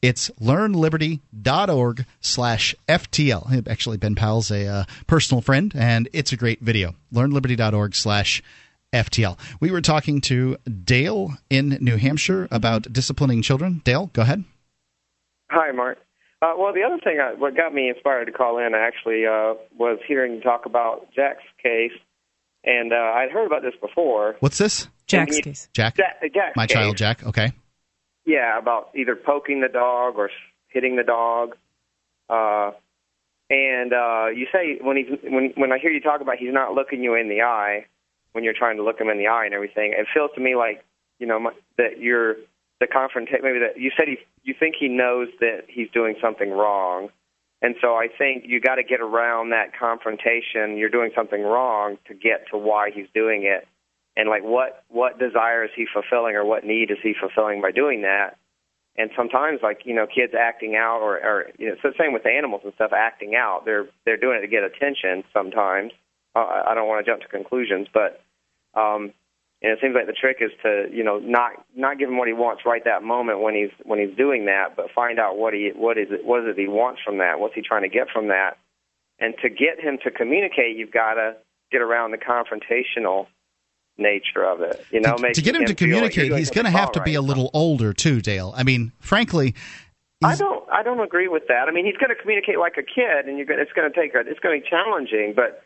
It's 0.00 0.30
learnliberty.org 0.40 2.06
slash 2.20 2.74
FTL. 2.88 3.68
Actually, 3.68 3.96
Ben 3.96 4.14
Powell's 4.14 4.50
a 4.50 4.66
uh, 4.66 4.84
personal 5.06 5.40
friend, 5.40 5.72
and 5.74 6.08
it's 6.12 6.32
a 6.32 6.36
great 6.36 6.60
video. 6.60 6.94
Learnliberty.org 7.12 7.94
slash 7.94 8.42
FTL. 8.92 9.38
We 9.60 9.70
were 9.70 9.80
talking 9.80 10.20
to 10.22 10.56
Dale 10.84 11.32
in 11.50 11.78
New 11.80 11.96
Hampshire 11.96 12.48
about 12.50 12.92
disciplining 12.92 13.42
children. 13.42 13.82
Dale, 13.84 14.10
go 14.12 14.22
ahead. 14.22 14.44
Hi, 15.50 15.72
Mark. 15.72 15.98
Uh, 16.40 16.52
well, 16.56 16.72
the 16.72 16.82
other 16.84 16.98
thing, 17.02 17.18
I, 17.20 17.34
what 17.34 17.56
got 17.56 17.74
me 17.74 17.88
inspired 17.88 18.26
to 18.26 18.32
call 18.32 18.58
in 18.58 18.72
actually 18.74 19.26
uh, 19.26 19.54
was 19.76 19.98
hearing 20.06 20.34
you 20.34 20.40
talk 20.40 20.66
about 20.66 21.08
Jack's 21.12 21.42
case, 21.60 21.90
and 22.64 22.92
uh, 22.92 22.96
I'd 22.96 23.30
heard 23.32 23.46
about 23.46 23.62
this 23.62 23.74
before. 23.80 24.36
What's 24.38 24.58
this? 24.58 24.86
Jack's 25.08 25.36
you- 25.38 25.42
case. 25.42 25.68
Jack? 25.72 25.96
Jack, 25.96 26.20
Jack's 26.32 26.54
My 26.56 26.66
case. 26.68 26.74
child, 26.74 26.96
Jack. 26.96 27.26
Okay. 27.26 27.50
Yeah, 28.28 28.58
about 28.58 28.90
either 28.94 29.16
poking 29.16 29.62
the 29.62 29.68
dog 29.68 30.16
or 30.18 30.28
hitting 30.68 30.96
the 30.96 31.02
dog. 31.02 31.56
Uh, 32.28 32.72
and 33.48 33.94
uh, 33.94 34.26
you 34.26 34.46
say 34.52 34.76
when 34.82 34.98
he's 34.98 35.18
when 35.22 35.52
when 35.56 35.72
I 35.72 35.78
hear 35.78 35.90
you 35.90 36.02
talk 36.02 36.20
about 36.20 36.36
he's 36.36 36.52
not 36.52 36.74
looking 36.74 37.02
you 37.02 37.14
in 37.14 37.30
the 37.30 37.40
eye. 37.40 37.86
when 38.32 38.44
you're 38.44 38.52
trying 38.52 38.76
to 38.76 38.82
look 38.84 39.00
him 39.00 39.08
in 39.08 39.16
the 39.16 39.28
eye 39.28 39.46
and 39.46 39.54
everything. 39.54 39.94
It 39.96 40.06
feels 40.12 40.30
to 40.34 40.42
me 40.42 40.56
like 40.56 40.84
you 41.18 41.26
know 41.26 41.40
my, 41.40 41.52
that 41.78 42.00
you're 42.00 42.36
the 42.80 42.86
confrontation. 42.86 43.40
Maybe 43.42 43.60
that 43.60 43.80
you 43.80 43.90
said 43.96 44.08
he 44.08 44.18
you 44.42 44.54
think 44.58 44.74
he 44.78 44.88
knows 44.88 45.28
that 45.40 45.62
he's 45.66 45.88
doing 45.94 46.14
something 46.20 46.50
wrong, 46.50 47.08
and 47.62 47.76
so 47.80 47.94
I 47.94 48.08
think 48.08 48.44
you 48.46 48.60
got 48.60 48.74
to 48.74 48.84
get 48.84 49.00
around 49.00 49.50
that 49.50 49.72
confrontation. 49.74 50.76
You're 50.76 50.90
doing 50.90 51.12
something 51.16 51.42
wrong 51.42 51.96
to 52.08 52.14
get 52.14 52.46
to 52.50 52.58
why 52.58 52.90
he's 52.90 53.08
doing 53.14 53.44
it, 53.44 53.66
and 54.18 54.28
like 54.28 54.42
what 54.42 54.82
what 54.88 55.18
desire 55.18 55.64
is 55.64 55.70
he 55.76 55.86
fulfilling 55.90 56.34
or 56.34 56.44
what 56.44 56.64
need 56.64 56.90
is 56.90 56.98
he 57.02 57.14
fulfilling 57.18 57.62
by 57.62 57.70
doing 57.70 58.02
that. 58.02 58.36
And 58.96 59.10
sometimes, 59.16 59.60
like 59.62 59.82
you 59.84 59.94
know, 59.94 60.08
kids 60.08 60.34
acting 60.36 60.74
out, 60.74 60.98
or, 61.00 61.16
or 61.24 61.46
you 61.56 61.68
know, 61.68 61.76
the 61.80 61.92
same 61.96 62.12
with 62.12 62.26
animals 62.26 62.62
and 62.64 62.74
stuff. 62.74 62.90
Acting 62.92 63.36
out, 63.36 63.64
they're 63.64 63.86
they're 64.04 64.16
doing 64.16 64.38
it 64.38 64.40
to 64.40 64.48
get 64.48 64.64
attention. 64.64 65.22
Sometimes, 65.32 65.92
uh, 66.34 66.64
I 66.66 66.74
don't 66.74 66.88
want 66.88 67.06
to 67.06 67.08
jump 67.08 67.22
to 67.22 67.28
conclusions, 67.28 67.86
but 67.94 68.20
um, 68.74 69.14
and 69.62 69.70
it 69.70 69.78
seems 69.80 69.94
like 69.94 70.08
the 70.08 70.18
trick 70.18 70.38
is 70.40 70.50
to 70.64 70.88
you 70.92 71.04
know 71.04 71.20
not 71.20 71.52
not 71.76 71.96
give 72.00 72.08
him 72.08 72.18
what 72.18 72.26
he 72.26 72.34
wants 72.34 72.62
right 72.66 72.82
that 72.86 73.04
moment 73.04 73.40
when 73.40 73.54
he's 73.54 73.70
when 73.84 74.00
he's 74.00 74.16
doing 74.16 74.46
that, 74.46 74.74
but 74.74 74.86
find 74.90 75.20
out 75.20 75.38
what 75.38 75.54
he 75.54 75.70
what 75.76 75.96
is 75.96 76.08
it 76.10 76.26
what 76.26 76.40
is 76.40 76.46
it 76.48 76.58
he 76.58 76.66
wants 76.66 77.00
from 77.04 77.18
that? 77.18 77.38
What's 77.38 77.54
he 77.54 77.62
trying 77.62 77.82
to 77.82 77.88
get 77.88 78.08
from 78.12 78.28
that? 78.28 78.58
And 79.20 79.34
to 79.42 79.48
get 79.48 79.78
him 79.78 79.98
to 80.02 80.10
communicate, 80.10 80.76
you've 80.76 80.90
got 80.90 81.14
to 81.14 81.36
get 81.70 81.82
around 81.82 82.10
the 82.10 82.18
confrontational 82.18 83.28
nature 83.98 84.44
of 84.44 84.60
it. 84.60 84.84
You 84.90 85.00
know, 85.00 85.16
to, 85.16 85.32
to 85.32 85.42
get 85.42 85.54
him, 85.54 85.64
to 85.66 85.74
communicate, 85.74 86.30
like 86.30 86.38
he's 86.38 86.50
going 86.50 86.64
to 86.64 86.70
have 86.70 86.92
to 86.92 87.00
right. 87.00 87.06
be 87.06 87.14
a 87.14 87.22
little 87.22 87.50
older 87.52 87.92
too, 87.92 88.20
Dale. 88.20 88.54
I 88.56 88.62
mean, 88.62 88.92
frankly, 89.00 89.54
I 90.24 90.34
don't. 90.36 90.68
I 90.70 90.82
don't 90.82 91.00
agree 91.00 91.28
with 91.28 91.44
that. 91.48 91.68
I 91.68 91.72
mean, 91.72 91.84
he's 91.84 91.96
going 91.96 92.10
to 92.10 92.20
communicate 92.20 92.58
like 92.58 92.76
a 92.78 92.82
kid, 92.82 93.26
and 93.26 93.36
you're 93.36 93.46
going. 93.46 93.60
It's 93.60 93.72
going 93.72 93.90
to 93.92 94.00
take. 94.00 94.14
A, 94.14 94.20
it's 94.20 94.40
going 94.40 94.58
to 94.58 94.64
be 94.64 94.68
challenging, 94.68 95.34
but 95.36 95.62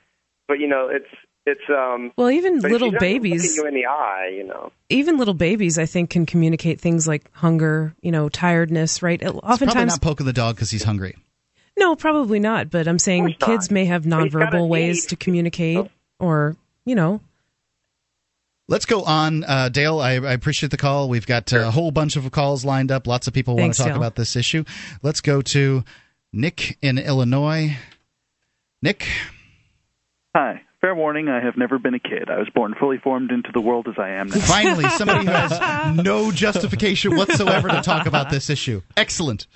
but 0.49 0.59
you 0.59 0.67
know, 0.67 0.89
it's 0.91 1.09
it's 1.47 1.63
um. 1.71 2.13
Well, 2.17 2.31
even 2.31 2.61
little 2.61 2.91
babies- 2.91 3.57
look 3.57 3.67
at 3.67 3.73
you 3.73 3.77
in 3.77 3.83
the 3.83 3.87
eye, 3.87 4.31
you 4.35 4.45
know. 4.45 4.73
Even 4.89 5.17
little 5.17 5.35
babies, 5.35 5.79
I 5.79 5.87
think, 5.87 6.11
can 6.11 6.27
communicate 6.27 6.81
things 6.81 7.09
like 7.09 7.31
hunger, 7.33 7.95
you 8.03 8.13
know, 8.13 8.29
tiredness, 8.29 9.03
right? 9.03 9.21
it's 9.21 9.31
probably 9.31 9.51
Oftentimes, 9.51 9.93
not 9.93 10.03
poking 10.03 10.27
the 10.27 10.33
dog 10.35 10.57
because 10.57 10.71
he's 10.71 10.85
hungry. 10.85 11.17
no, 11.79 11.97
probably 11.97 12.39
not. 12.39 12.71
But 12.71 12.87
I'm 12.87 12.99
saying 12.99 13.25
not. 13.25 13.41
kids 13.41 13.71
may 13.71 13.87
have 13.87 14.09
But 14.09 14.25
he's 14.25 14.33
got 14.35 14.43
a 14.43 14.47
nonverbal 14.47 14.69
ways 14.69 15.05
need. 15.05 15.09
to 15.09 15.17
communicate, 15.17 15.91
or 16.21 16.57
you 16.85 16.95
know, 16.95 17.21
Let's 18.73 18.87
go 18.87 19.03
on, 19.03 19.45
uh, 19.45 19.69
Dale. 19.69 20.01
I, 20.01 20.13
I 20.13 20.33
appreciate 20.33 20.71
the 20.71 20.79
call. 20.79 21.11
We've 21.11 21.27
got 21.27 21.53
uh, 21.53 21.59
a 21.59 21.71
whole 21.71 21.91
bunch 21.91 22.17
of 22.17 22.31
calls 22.33 22.65
lined 22.65 22.91
up. 22.91 23.07
Lots 23.07 23.27
of 23.27 23.35
people 23.35 23.55
want 23.55 23.75
to 23.75 23.79
talk 23.79 23.89
Dale. 23.89 23.99
about 23.99 24.15
this 24.15 24.35
issue. 24.35 24.65
Let's 25.03 25.21
go 25.21 25.43
to 25.43 25.85
Nick 26.33 26.79
in 26.81 26.97
Illinois. 26.97 27.77
Nick, 28.81 29.07
Hi. 30.35 30.63
Fair 30.81 30.95
warning, 30.95 31.29
I 31.29 31.45
have 31.45 31.59
never 31.59 31.79
been 31.79 31.93
a 31.93 32.01
kid. 32.01 32.31
I 32.31 32.39
was 32.39 32.49
born 32.49 32.75
fully 32.81 32.97
formed 32.97 33.31
into 33.31 33.51
the 33.53 33.61
world 33.61 33.89
as 33.89 33.95
I 33.99 34.13
am 34.13 34.29
now. 34.29 34.41
finally, 34.41 34.89
somebody 34.89 35.27
who 35.27 35.31
has 35.31 35.97
no 36.05 36.33
justification 36.33 37.15
whatsoever 37.15 37.69
to 37.69 37.83
talk 37.83 38.07
about 38.07 38.31
this 38.31 38.49
issue. 38.49 38.81
Excellent. 38.97 39.47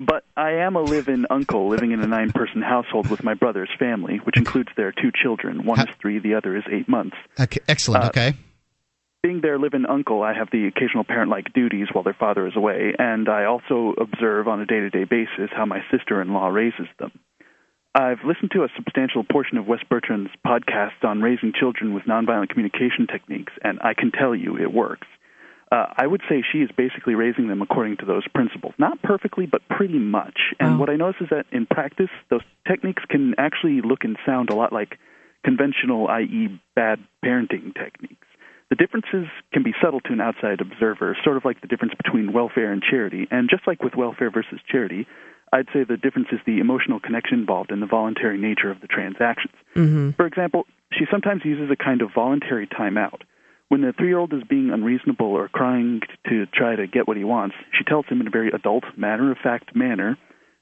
But 0.00 0.24
I 0.36 0.52
am 0.52 0.76
a 0.76 0.80
live-in 0.80 1.26
uncle 1.28 1.68
living 1.68 1.90
in 1.90 2.00
a 2.00 2.06
nine-person 2.06 2.62
household 2.62 3.10
with 3.10 3.24
my 3.24 3.34
brother's 3.34 3.70
family, 3.78 4.18
which 4.22 4.36
includes 4.36 4.68
their 4.76 4.92
two 4.92 5.10
children. 5.12 5.64
One 5.64 5.80
is 5.80 5.88
three, 6.00 6.20
the 6.20 6.34
other 6.34 6.56
is 6.56 6.62
eight 6.70 6.88
months. 6.88 7.16
Okay, 7.38 7.60
excellent. 7.66 8.04
Uh, 8.04 8.08
okay. 8.08 8.34
Being 9.24 9.40
their 9.40 9.58
live-in 9.58 9.86
uncle, 9.86 10.22
I 10.22 10.34
have 10.34 10.48
the 10.52 10.68
occasional 10.68 11.02
parent-like 11.02 11.52
duties 11.52 11.88
while 11.92 12.04
their 12.04 12.14
father 12.14 12.46
is 12.46 12.54
away, 12.54 12.94
and 12.96 13.28
I 13.28 13.46
also 13.46 13.94
observe 14.00 14.46
on 14.46 14.60
a 14.60 14.66
day-to-day 14.66 15.04
basis 15.04 15.50
how 15.50 15.66
my 15.66 15.80
sister-in-law 15.90 16.48
raises 16.48 16.86
them. 17.00 17.10
I've 17.92 18.22
listened 18.24 18.52
to 18.52 18.62
a 18.62 18.68
substantial 18.76 19.24
portion 19.24 19.58
of 19.58 19.66
Wes 19.66 19.80
Bertrand's 19.90 20.30
podcast 20.46 21.02
on 21.02 21.20
raising 21.20 21.52
children 21.58 21.94
with 21.94 22.04
nonviolent 22.04 22.50
communication 22.50 23.08
techniques, 23.10 23.52
and 23.64 23.80
I 23.82 23.94
can 23.94 24.12
tell 24.12 24.36
you 24.36 24.56
it 24.56 24.72
works. 24.72 25.08
Uh, 25.70 25.86
I 25.96 26.06
would 26.06 26.22
say 26.28 26.42
she 26.50 26.58
is 26.58 26.70
basically 26.76 27.14
raising 27.14 27.48
them 27.48 27.60
according 27.60 27.98
to 27.98 28.06
those 28.06 28.26
principles. 28.28 28.72
Not 28.78 29.02
perfectly, 29.02 29.44
but 29.44 29.60
pretty 29.68 29.98
much. 29.98 30.54
And 30.58 30.78
what 30.80 30.88
I 30.88 30.96
notice 30.96 31.20
is 31.20 31.28
that 31.30 31.44
in 31.52 31.66
practice, 31.66 32.08
those 32.30 32.40
techniques 32.66 33.02
can 33.08 33.34
actually 33.36 33.82
look 33.82 34.04
and 34.04 34.16
sound 34.24 34.48
a 34.48 34.54
lot 34.54 34.72
like 34.72 34.96
conventional, 35.44 36.08
i.e., 36.08 36.58
bad 36.74 37.00
parenting 37.24 37.74
techniques. 37.74 38.26
The 38.70 38.76
differences 38.76 39.26
can 39.52 39.62
be 39.62 39.74
subtle 39.82 40.00
to 40.00 40.12
an 40.12 40.20
outside 40.20 40.60
observer, 40.60 41.16
sort 41.24 41.36
of 41.36 41.44
like 41.44 41.60
the 41.60 41.66
difference 41.66 41.94
between 42.02 42.32
welfare 42.32 42.72
and 42.72 42.82
charity. 42.82 43.26
And 43.30 43.48
just 43.48 43.66
like 43.66 43.82
with 43.82 43.94
welfare 43.94 44.30
versus 44.30 44.60
charity, 44.70 45.06
I'd 45.52 45.68
say 45.72 45.84
the 45.84 45.96
difference 45.96 46.28
is 46.32 46.40
the 46.46 46.58
emotional 46.58 47.00
connection 47.00 47.40
involved 47.40 47.70
and 47.70 47.80
the 47.80 47.86
voluntary 47.86 48.38
nature 48.38 48.70
of 48.70 48.80
the 48.80 48.86
transactions. 48.86 49.54
Mm-hmm. 49.74 50.10
For 50.12 50.26
example, 50.26 50.66
she 50.92 51.06
sometimes 51.10 51.44
uses 51.44 51.70
a 51.70 51.76
kind 51.76 52.02
of 52.02 52.10
voluntary 52.14 52.66
timeout. 52.66 53.22
When 53.68 53.82
the 53.82 53.92
three 53.92 54.08
year 54.08 54.18
old 54.18 54.32
is 54.32 54.42
being 54.48 54.70
unreasonable 54.70 55.26
or 55.26 55.48
crying 55.48 56.00
to 56.28 56.46
try 56.46 56.76
to 56.76 56.86
get 56.86 57.06
what 57.06 57.16
he 57.16 57.24
wants, 57.24 57.54
she 57.76 57.84
tells 57.84 58.06
him 58.06 58.20
in 58.20 58.26
a 58.26 58.30
very 58.30 58.50
adult, 58.50 58.84
matter 58.96 59.30
of 59.30 59.38
fact 59.38 59.76
manner 59.76 60.16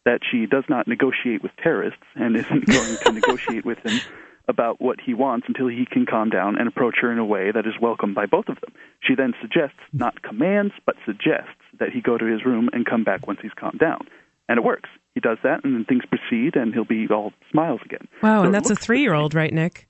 that 0.05 0.21
she 0.29 0.47
does 0.47 0.65
not 0.69 0.87
negotiate 0.89 1.43
with 1.43 1.53
terrorists 1.63 2.03
and 2.15 2.37
isn't 2.37 2.67
going 2.67 2.97
to 2.99 3.13
negotiate 3.13 3.65
with 3.65 3.79
him 3.79 4.01
about 4.49 4.81
what 4.81 5.01
he 5.05 5.15
wants 5.15 5.47
until 5.49 5.67
he 5.67 5.85
can 5.91 6.07
calm 6.07 6.31
down 6.31 6.57
and 6.57 6.69
approach 6.69 6.97
her 7.01 7.11
in 7.11 7.19
a 7.19 7.25
way 7.25 7.51
that 7.53 7.67
is 7.67 7.75
welcomed 7.81 8.15
by 8.15 8.27
both 8.27 8.49
of 8.49 8.61
them. 8.61 8.73
She 9.01 9.15
then 9.17 9.35
suggests, 9.41 9.79
not 9.93 10.23
commands, 10.23 10.73
but 10.85 10.95
suggests 11.05 11.51
that 11.81 11.91
he 11.91 12.01
go 12.01 12.17
to 12.17 12.25
his 12.25 12.45
room 12.45 12.71
and 12.73 12.87
come 12.87 13.03
back 13.03 13.27
once 13.27 13.41
he's 13.43 13.51
calmed 13.59 13.81
down. 13.81 14.07
And 14.49 14.59
it 14.59 14.65
works. 14.65 14.89
He 15.15 15.21
does 15.21 15.39
that, 15.43 15.65
and 15.65 15.75
then 15.75 15.85
things 15.85 16.05
proceed, 16.09 16.55
and 16.55 16.73
he'll 16.73 16.85
be 16.85 17.09
all 17.11 17.33
smiles 17.51 17.81
again. 17.85 18.07
wow, 18.23 18.43
So 18.43 18.47
and 18.47 18.55
that's 18.55 18.71
a 18.71 18.77
three-year-old, 18.77 19.35
right, 19.35 19.53
Nick? 19.53 19.89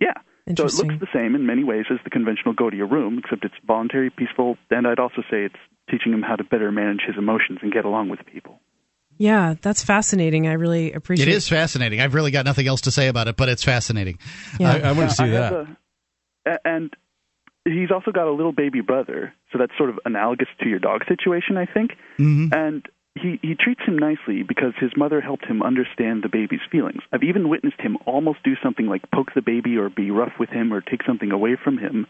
yeah. 0.00 0.14
So 0.56 0.64
it 0.66 0.74
looks 0.74 1.00
the 1.00 1.06
same 1.12 1.34
in 1.34 1.46
many 1.46 1.64
ways 1.64 1.84
as 1.90 1.98
the 2.04 2.10
conventional 2.10 2.54
go 2.54 2.70
to 2.70 2.76
your 2.76 2.86
room, 2.88 3.18
except 3.18 3.44
it's 3.44 3.54
voluntary, 3.66 4.10
peaceful, 4.10 4.56
and 4.70 4.86
I'd 4.86 4.98
also 4.98 5.22
say 5.30 5.44
it's 5.44 5.56
teaching 5.90 6.12
him 6.12 6.22
how 6.22 6.36
to 6.36 6.44
better 6.44 6.70
manage 6.72 7.00
his 7.06 7.16
emotions 7.18 7.58
and 7.62 7.72
get 7.72 7.84
along 7.84 8.08
with 8.08 8.20
people. 8.32 8.60
Yeah, 9.18 9.54
that's 9.60 9.82
fascinating. 9.82 10.46
I 10.46 10.52
really 10.52 10.92
appreciate 10.92 11.26
it. 11.28 11.32
It 11.32 11.36
is 11.36 11.48
fascinating. 11.48 12.00
I've 12.00 12.14
really 12.14 12.30
got 12.30 12.44
nothing 12.44 12.68
else 12.68 12.82
to 12.82 12.90
say 12.92 13.08
about 13.08 13.26
it, 13.26 13.36
but 13.36 13.48
it's 13.48 13.64
fascinating. 13.64 14.18
Yeah. 14.60 14.74
I, 14.74 14.78
I 14.90 14.92
want 14.92 15.10
to 15.10 15.16
see 15.16 15.28
that. 15.30 15.52
a- 15.52 15.76
a- 16.46 16.58
and 16.64 16.94
he's 17.64 17.90
also 17.92 18.12
got 18.12 18.26
a 18.28 18.32
little 18.32 18.52
baby 18.52 18.80
brother, 18.80 19.34
so 19.52 19.58
that's 19.58 19.72
sort 19.76 19.90
of 19.90 19.98
analogous 20.04 20.48
to 20.62 20.68
your 20.68 20.78
dog 20.78 21.02
situation, 21.08 21.56
I 21.56 21.66
think. 21.66 21.92
Mm-hmm. 22.18 22.54
And 22.54 22.86
he 23.20 23.38
he 23.42 23.54
treats 23.54 23.80
him 23.86 23.98
nicely 23.98 24.42
because 24.42 24.72
his 24.80 24.90
mother 24.96 25.20
helped 25.20 25.44
him 25.46 25.62
understand 25.62 26.22
the 26.22 26.28
baby's 26.28 26.60
feelings. 26.70 27.02
I've 27.12 27.22
even 27.22 27.48
witnessed 27.48 27.80
him 27.80 27.96
almost 28.06 28.42
do 28.42 28.54
something 28.62 28.86
like 28.86 29.10
poke 29.10 29.34
the 29.34 29.42
baby 29.42 29.76
or 29.76 29.88
be 29.88 30.10
rough 30.10 30.32
with 30.38 30.50
him 30.50 30.72
or 30.72 30.80
take 30.80 31.02
something 31.06 31.30
away 31.30 31.56
from 31.62 31.78
him, 31.78 32.06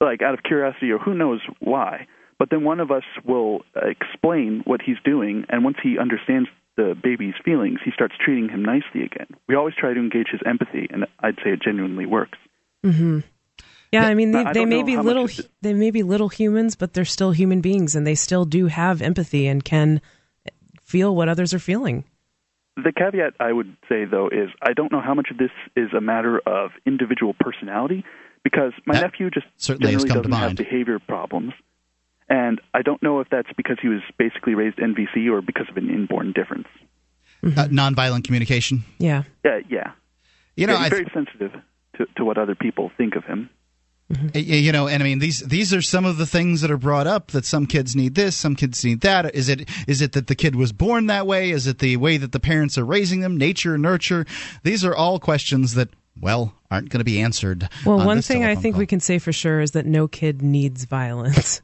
like 0.00 0.22
out 0.22 0.34
of 0.34 0.42
curiosity 0.42 0.90
or 0.90 0.98
who 0.98 1.14
knows 1.14 1.40
why. 1.60 2.06
But 2.38 2.50
then 2.50 2.64
one 2.64 2.80
of 2.80 2.90
us 2.90 3.04
will 3.24 3.62
explain 3.76 4.62
what 4.64 4.80
he's 4.82 4.96
doing, 5.04 5.44
and 5.48 5.62
once 5.64 5.76
he 5.82 5.98
understands 5.98 6.48
the 6.76 6.96
baby's 7.00 7.34
feelings, 7.44 7.78
he 7.84 7.90
starts 7.92 8.14
treating 8.18 8.48
him 8.48 8.64
nicely 8.64 9.04
again. 9.04 9.28
We 9.46 9.54
always 9.54 9.74
try 9.74 9.92
to 9.92 10.00
engage 10.00 10.28
his 10.32 10.40
empathy, 10.44 10.88
and 10.90 11.06
I'd 11.20 11.36
say 11.36 11.50
it 11.50 11.62
genuinely 11.62 12.06
works. 12.06 12.38
hmm 12.82 13.20
Yeah, 13.92 14.06
I 14.06 14.14
mean, 14.14 14.32
they, 14.32 14.44
I 14.44 14.52
they 14.52 14.64
may 14.64 14.82
be 14.82 14.96
little, 14.96 15.28
they 15.60 15.74
may 15.74 15.90
be 15.90 16.02
little 16.02 16.30
humans, 16.30 16.74
but 16.74 16.94
they're 16.94 17.04
still 17.04 17.32
human 17.32 17.60
beings, 17.60 17.94
and 17.94 18.06
they 18.06 18.14
still 18.14 18.44
do 18.44 18.66
have 18.66 19.02
empathy 19.02 19.46
and 19.46 19.62
can 19.64 20.00
feel 20.92 21.16
what 21.16 21.28
others 21.28 21.54
are 21.54 21.58
feeling. 21.58 22.04
The 22.76 22.92
caveat 22.92 23.34
I 23.40 23.52
would 23.52 23.76
say, 23.88 24.04
though, 24.04 24.28
is 24.28 24.48
I 24.62 24.72
don't 24.72 24.92
know 24.92 25.00
how 25.00 25.14
much 25.14 25.28
of 25.30 25.38
this 25.38 25.50
is 25.76 25.90
a 25.92 26.00
matter 26.00 26.38
of 26.46 26.70
individual 26.86 27.34
personality, 27.38 28.04
because 28.44 28.72
my 28.86 29.00
nephew 29.00 29.30
just 29.30 29.46
certainly 29.56 29.92
has 29.92 30.04
generally 30.04 30.22
to 30.22 30.28
doesn't 30.28 30.48
have 30.48 30.56
behavior 30.56 30.98
problems, 30.98 31.52
and 32.28 32.60
I 32.72 32.82
don't 32.82 33.02
know 33.02 33.20
if 33.20 33.28
that's 33.30 33.52
because 33.56 33.78
he 33.82 33.88
was 33.88 34.00
basically 34.18 34.54
raised 34.54 34.78
NVC 34.78 35.30
or 35.30 35.42
because 35.42 35.68
of 35.68 35.76
an 35.76 35.90
inborn 35.90 36.32
difference. 36.32 36.68
Uh, 37.44 37.66
nonviolent 37.68 38.24
communication. 38.24 38.84
Yeah. 38.98 39.24
Yeah, 39.44 39.60
yeah. 39.68 39.92
You 40.56 40.66
know, 40.66 40.74
Yeah, 40.74 40.84
he's 40.84 40.86
I 40.86 40.96
very 40.96 41.10
sensitive 41.12 41.52
to, 41.96 42.06
to 42.16 42.24
what 42.24 42.38
other 42.38 42.54
people 42.54 42.90
think 42.96 43.16
of 43.16 43.24
him. 43.24 43.50
Y- 44.34 44.40
You 44.40 44.72
know, 44.72 44.88
and 44.88 45.02
I 45.02 45.04
mean 45.06 45.18
these 45.18 45.40
these 45.40 45.72
are 45.72 45.82
some 45.82 46.04
of 46.04 46.16
the 46.18 46.26
things 46.26 46.60
that 46.60 46.70
are 46.70 46.76
brought 46.78 47.06
up 47.06 47.28
that 47.32 47.44
some 47.44 47.66
kids 47.66 47.96
need 47.96 48.14
this, 48.14 48.36
some 48.36 48.54
kids 48.56 48.84
need 48.84 49.00
that. 49.02 49.34
Is 49.34 49.48
it 49.48 49.68
is 49.86 50.02
it 50.02 50.12
that 50.12 50.26
the 50.26 50.34
kid 50.34 50.54
was 50.54 50.72
born 50.72 51.06
that 51.06 51.26
way? 51.26 51.50
Is 51.50 51.66
it 51.66 51.78
the 51.78 51.96
way 51.96 52.16
that 52.18 52.32
the 52.32 52.40
parents 52.40 52.76
are 52.78 52.84
raising 52.84 53.20
them? 53.20 53.36
Nature, 53.36 53.78
nurture. 53.78 54.26
These 54.62 54.84
are 54.84 54.94
all 54.94 55.18
questions 55.18 55.74
that 55.74 55.88
well 56.20 56.54
aren't 56.70 56.90
going 56.90 57.00
to 57.00 57.04
be 57.04 57.20
answered. 57.20 57.68
Well, 57.86 58.00
on 58.00 58.06
one 58.06 58.22
thing 58.22 58.44
I 58.44 58.54
think 58.54 58.74
call. 58.74 58.80
we 58.80 58.86
can 58.86 59.00
say 59.00 59.18
for 59.18 59.32
sure 59.32 59.60
is 59.60 59.70
that 59.72 59.86
no 59.86 60.08
kid 60.08 60.42
needs 60.42 60.84
violence. 60.84 61.62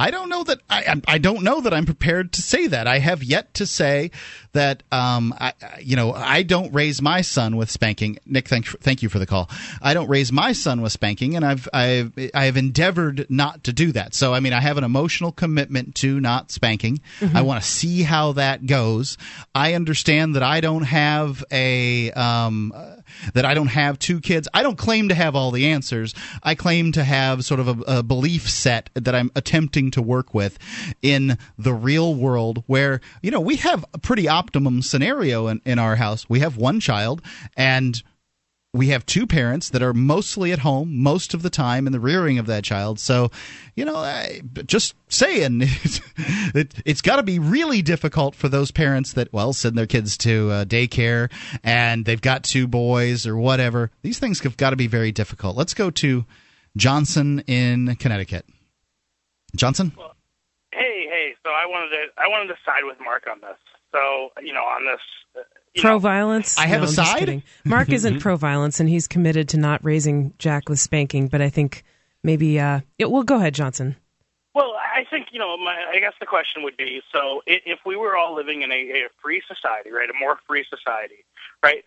I 0.00 0.10
don't 0.10 0.30
know 0.30 0.42
that 0.44 0.60
I, 0.70 1.00
I 1.06 1.18
don't 1.18 1.42
know 1.42 1.60
that 1.60 1.74
I'm 1.74 1.84
prepared 1.84 2.32
to 2.32 2.42
say 2.42 2.66
that. 2.68 2.86
I 2.86 2.98
have 3.00 3.22
yet 3.22 3.52
to 3.54 3.66
say 3.66 4.10
that 4.52 4.82
um, 4.90 5.34
I, 5.38 5.52
you 5.80 5.94
know 5.94 6.12
I 6.14 6.42
don't 6.42 6.72
raise 6.72 7.02
my 7.02 7.20
son 7.20 7.56
with 7.56 7.70
spanking. 7.70 8.18
Nick, 8.24 8.48
thank 8.48 8.66
thank 8.80 9.02
you 9.02 9.10
for 9.10 9.18
the 9.18 9.26
call. 9.26 9.50
I 9.82 9.92
don't 9.92 10.08
raise 10.08 10.32
my 10.32 10.52
son 10.52 10.80
with 10.80 10.92
spanking, 10.92 11.36
and 11.36 11.44
I've 11.44 11.68
I've 11.74 12.12
I 12.34 12.46
have 12.46 12.56
endeavored 12.56 13.26
not 13.28 13.64
to 13.64 13.74
do 13.74 13.92
that. 13.92 14.14
So 14.14 14.32
I 14.32 14.40
mean, 14.40 14.54
I 14.54 14.60
have 14.60 14.78
an 14.78 14.84
emotional 14.84 15.32
commitment 15.32 15.94
to 15.96 16.18
not 16.18 16.50
spanking. 16.50 17.00
Mhm. 17.20 17.34
I 17.36 17.42
want 17.42 17.62
to 17.62 17.68
see 17.68 18.02
how 18.02 18.32
that 18.32 18.64
goes. 18.66 19.18
I 19.54 19.74
understand 19.74 20.34
that 20.36 20.42
I 20.42 20.62
don't 20.62 20.84
have 20.84 21.44
a 21.52 22.10
um, 22.12 22.72
that 23.34 23.44
I 23.44 23.54
don't 23.54 23.68
have 23.68 23.98
two 23.98 24.20
kids. 24.20 24.48
I 24.54 24.62
don't 24.62 24.78
claim 24.78 25.08
to 25.08 25.14
have 25.14 25.34
all 25.34 25.50
the 25.50 25.68
answers. 25.68 26.14
I 26.42 26.54
claim 26.54 26.92
to 26.92 27.04
have 27.04 27.44
sort 27.44 27.60
of 27.60 27.68
a, 27.68 27.98
a 27.98 28.02
belief 28.02 28.48
set 28.48 28.90
that 28.94 29.14
I'm 29.14 29.30
attempting 29.34 29.90
to 29.92 30.02
work 30.02 30.34
with 30.34 30.58
in 31.02 31.38
the 31.58 31.72
real 31.72 32.14
world 32.14 32.64
where, 32.66 33.00
you 33.22 33.30
know, 33.30 33.40
we 33.40 33.56
have 33.56 33.84
a 33.94 33.98
pretty 33.98 34.28
optimum 34.28 34.82
scenario 34.82 35.46
in, 35.48 35.60
in 35.64 35.78
our 35.78 35.96
house. 35.96 36.28
We 36.28 36.40
have 36.40 36.56
one 36.56 36.80
child 36.80 37.22
and 37.56 38.02
we 38.72 38.88
have 38.88 39.04
two 39.04 39.26
parents 39.26 39.70
that 39.70 39.82
are 39.82 39.92
mostly 39.92 40.52
at 40.52 40.60
home 40.60 40.96
most 41.02 41.34
of 41.34 41.42
the 41.42 41.50
time 41.50 41.86
in 41.86 41.92
the 41.92 41.98
rearing 41.98 42.38
of 42.38 42.46
that 42.46 42.62
child. 42.62 43.00
So, 43.00 43.30
you 43.74 43.84
know, 43.84 43.96
I, 43.96 44.42
just 44.64 44.94
saying, 45.08 45.62
it, 46.54 46.74
it's 46.84 47.00
got 47.00 47.16
to 47.16 47.24
be 47.24 47.40
really 47.40 47.82
difficult 47.82 48.36
for 48.36 48.48
those 48.48 48.70
parents 48.70 49.14
that, 49.14 49.32
well, 49.32 49.52
send 49.52 49.76
their 49.76 49.86
kids 49.86 50.16
to 50.18 50.50
uh, 50.50 50.64
daycare 50.64 51.32
and 51.64 52.04
they've 52.04 52.20
got 52.20 52.44
two 52.44 52.68
boys 52.68 53.26
or 53.26 53.36
whatever. 53.36 53.90
These 54.02 54.20
things 54.20 54.40
have 54.40 54.56
got 54.56 54.70
to 54.70 54.76
be 54.76 54.86
very 54.86 55.10
difficult. 55.10 55.56
Let's 55.56 55.74
go 55.74 55.90
to 55.90 56.24
Johnson 56.76 57.40
in 57.48 57.96
Connecticut. 57.96 58.46
Johnson? 59.56 59.92
Hey, 60.72 61.06
hey. 61.08 61.34
So 61.42 61.50
I 61.50 61.66
wanted 61.66 61.90
to 61.90 62.06
I 62.16 62.28
wanted 62.28 62.48
to 62.48 62.56
side 62.64 62.84
with 62.84 62.98
Mark 63.02 63.24
on 63.28 63.40
this. 63.40 63.58
So 63.92 64.30
you 64.40 64.52
know, 64.52 64.62
on 64.62 64.84
this. 64.84 65.44
You 65.74 65.82
Pro 65.82 65.92
know, 65.92 65.98
violence? 66.00 66.58
I 66.58 66.66
have 66.66 66.80
No, 66.80 66.86
a 66.86 66.88
I'm 66.88 66.94
just 66.94 67.10
side? 67.12 67.42
Mark 67.64 67.88
isn't 67.92 68.20
pro 68.20 68.36
violence, 68.36 68.80
and 68.80 68.88
he's 68.88 69.06
committed 69.06 69.50
to 69.50 69.56
not 69.56 69.84
raising 69.84 70.34
Jack 70.38 70.68
with 70.68 70.80
spanking. 70.80 71.28
But 71.28 71.40
I 71.42 71.48
think 71.48 71.84
maybe. 72.24 72.58
Uh, 72.58 72.80
it, 72.98 73.10
well, 73.10 73.22
go 73.22 73.36
ahead, 73.36 73.54
Johnson. 73.54 73.96
Well, 74.52 74.72
I 74.74 75.04
think 75.08 75.28
you 75.30 75.38
know. 75.38 75.56
My, 75.56 75.76
I 75.88 76.00
guess 76.00 76.14
the 76.18 76.26
question 76.26 76.64
would 76.64 76.76
be: 76.76 77.02
so 77.12 77.42
if 77.46 77.78
we 77.86 77.94
were 77.94 78.16
all 78.16 78.34
living 78.34 78.62
in 78.62 78.72
a, 78.72 78.74
a 78.74 79.08
free 79.22 79.42
society, 79.46 79.90
right, 79.92 80.10
a 80.10 80.18
more 80.18 80.38
free 80.46 80.64
society, 80.68 81.24
right? 81.62 81.84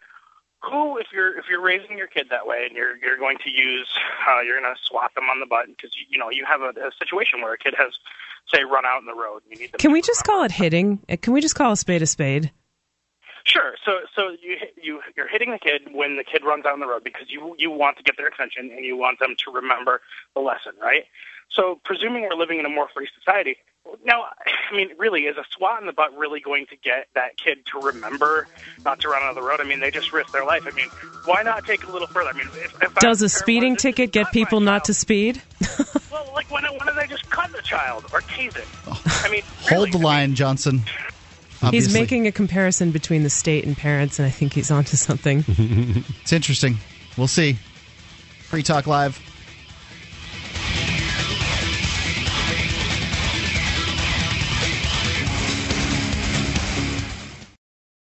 Who, 0.61 0.97
if 0.97 1.07
you're 1.11 1.37
if 1.37 1.45
you're 1.49 1.61
raising 1.61 1.97
your 1.97 2.07
kid 2.07 2.27
that 2.29 2.47
way, 2.47 2.65
and 2.65 2.77
you're 2.77 2.95
you're 2.97 3.17
going 3.17 3.37
to 3.43 3.49
use, 3.49 3.89
uh, 4.29 4.39
you're 4.39 4.61
going 4.61 4.73
to 4.73 4.79
swat 4.81 5.13
them 5.13 5.25
on 5.25 5.41
the 5.41 5.45
butt 5.45 5.67
because 5.67 5.91
you, 5.97 6.05
you 6.09 6.17
know 6.17 6.29
you 6.29 6.45
have 6.45 6.61
a, 6.61 6.69
a 6.69 6.91
situation 6.97 7.41
where 7.41 7.51
a 7.51 7.57
kid 7.57 7.73
has, 7.77 7.91
say, 8.47 8.63
run 8.63 8.85
out 8.85 9.01
in 9.01 9.05
the 9.07 9.13
road. 9.13 9.41
And 9.43 9.51
you 9.55 9.59
need 9.59 9.73
them 9.73 9.79
Can 9.79 9.91
we 9.91 10.01
just 10.01 10.23
call 10.23 10.45
it 10.45 10.53
hitting? 10.53 11.01
Uh, 11.09 11.17
Can 11.21 11.33
we 11.33 11.41
just 11.41 11.55
call 11.55 11.73
a 11.73 11.75
spade 11.75 12.01
a 12.01 12.05
spade? 12.07 12.49
Sure. 13.43 13.75
So 13.85 13.99
so 14.15 14.35
you 14.41 14.57
you 14.81 15.01
you're 15.17 15.27
hitting 15.27 15.51
the 15.51 15.59
kid 15.59 15.81
when 15.91 16.15
the 16.15 16.23
kid 16.23 16.43
runs 16.43 16.63
down 16.63 16.79
the 16.79 16.87
road 16.87 17.03
because 17.03 17.29
you 17.29 17.55
you 17.57 17.71
want 17.71 17.97
to 17.97 18.03
get 18.03 18.15
their 18.17 18.27
attention 18.27 18.71
and 18.71 18.85
you 18.85 18.95
want 18.95 19.19
them 19.19 19.35
to 19.37 19.51
remember 19.51 20.01
the 20.33 20.39
lesson, 20.39 20.73
right? 20.81 21.03
So 21.49 21.79
presuming 21.83 22.23
we're 22.23 22.35
living 22.35 22.59
in 22.59 22.65
a 22.65 22.69
more 22.69 22.87
free 22.93 23.07
society, 23.19 23.57
now 24.05 24.25
I 24.45 24.75
mean, 24.75 24.89
really, 24.97 25.23
is 25.23 25.37
a 25.37 25.43
swat 25.51 25.81
in 25.81 25.87
the 25.87 25.93
butt 25.93 26.17
really 26.17 26.39
going 26.39 26.65
to 26.67 26.75
get 26.77 27.07
that 27.15 27.37
kid 27.37 27.65
to 27.67 27.79
remember 27.79 28.47
not 28.85 29.01
to 29.01 29.09
run 29.09 29.21
out 29.23 29.29
of 29.29 29.35
the 29.35 29.41
road? 29.41 29.59
I 29.59 29.65
mean, 29.65 29.79
they 29.79 29.91
just 29.91 30.13
risk 30.13 30.31
their 30.31 30.45
life. 30.45 30.63
I 30.65 30.71
mean, 30.71 30.87
why 31.25 31.43
not 31.43 31.65
take 31.65 31.83
it 31.83 31.89
a 31.89 31.91
little 31.91 32.07
further? 32.07 32.29
I 32.29 32.33
mean, 32.33 32.47
if, 32.55 32.81
if 32.81 32.95
Does 32.95 33.21
a 33.21 33.29
speeding 33.29 33.75
ticket 33.75 34.11
get 34.11 34.31
people 34.31 34.61
not 34.61 34.85
to 34.85 34.93
speed? 34.93 35.41
well, 36.11 36.29
like 36.33 36.49
when 36.49 36.63
when 36.63 36.87
do 36.87 36.93
they 36.95 37.07
just 37.07 37.29
cut 37.29 37.51
the 37.51 37.61
child 37.61 38.05
or 38.13 38.21
tase 38.21 38.57
it? 38.57 38.67
I 39.25 39.29
mean, 39.29 39.43
Hold 39.69 39.91
the 39.91 39.99
line, 39.99 40.33
Johnson. 40.35 40.81
He's 41.71 41.93
making 41.93 42.27
a 42.27 42.31
comparison 42.31 42.91
between 42.91 43.23
the 43.23 43.29
state 43.29 43.65
and 43.65 43.77
parents, 43.77 44.19
and 44.19 44.25
I 44.25 44.31
think 44.31 44.53
he's 44.53 44.71
onto 44.71 44.97
something. 44.97 45.43
it's 46.21 46.33
interesting. 46.33 46.77
We'll 47.17 47.27
see. 47.27 47.53
Free 48.39 48.63
Talk 48.63 48.87
Live. 48.87 49.19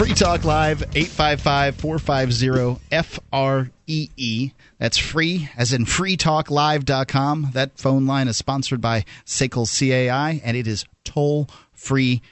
Free 0.00 0.14
Talk 0.14 0.44
Live, 0.44 0.80
855 0.94 1.76
450 1.76 2.80
FREE. 2.90 4.54
That's 4.78 4.96
free, 4.96 5.50
as 5.58 5.74
in 5.74 5.84
freetalklive.com. 5.84 7.50
That 7.52 7.78
phone 7.78 8.06
line 8.06 8.26
is 8.26 8.38
sponsored 8.38 8.80
by 8.80 9.04
Sekel 9.26 9.66
CAI, 9.68 10.40
and 10.42 10.56
it 10.56 10.66
is 10.66 10.86
toll 11.04 11.50
free 11.74 12.22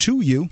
to 0.00 0.20
you. 0.20 0.48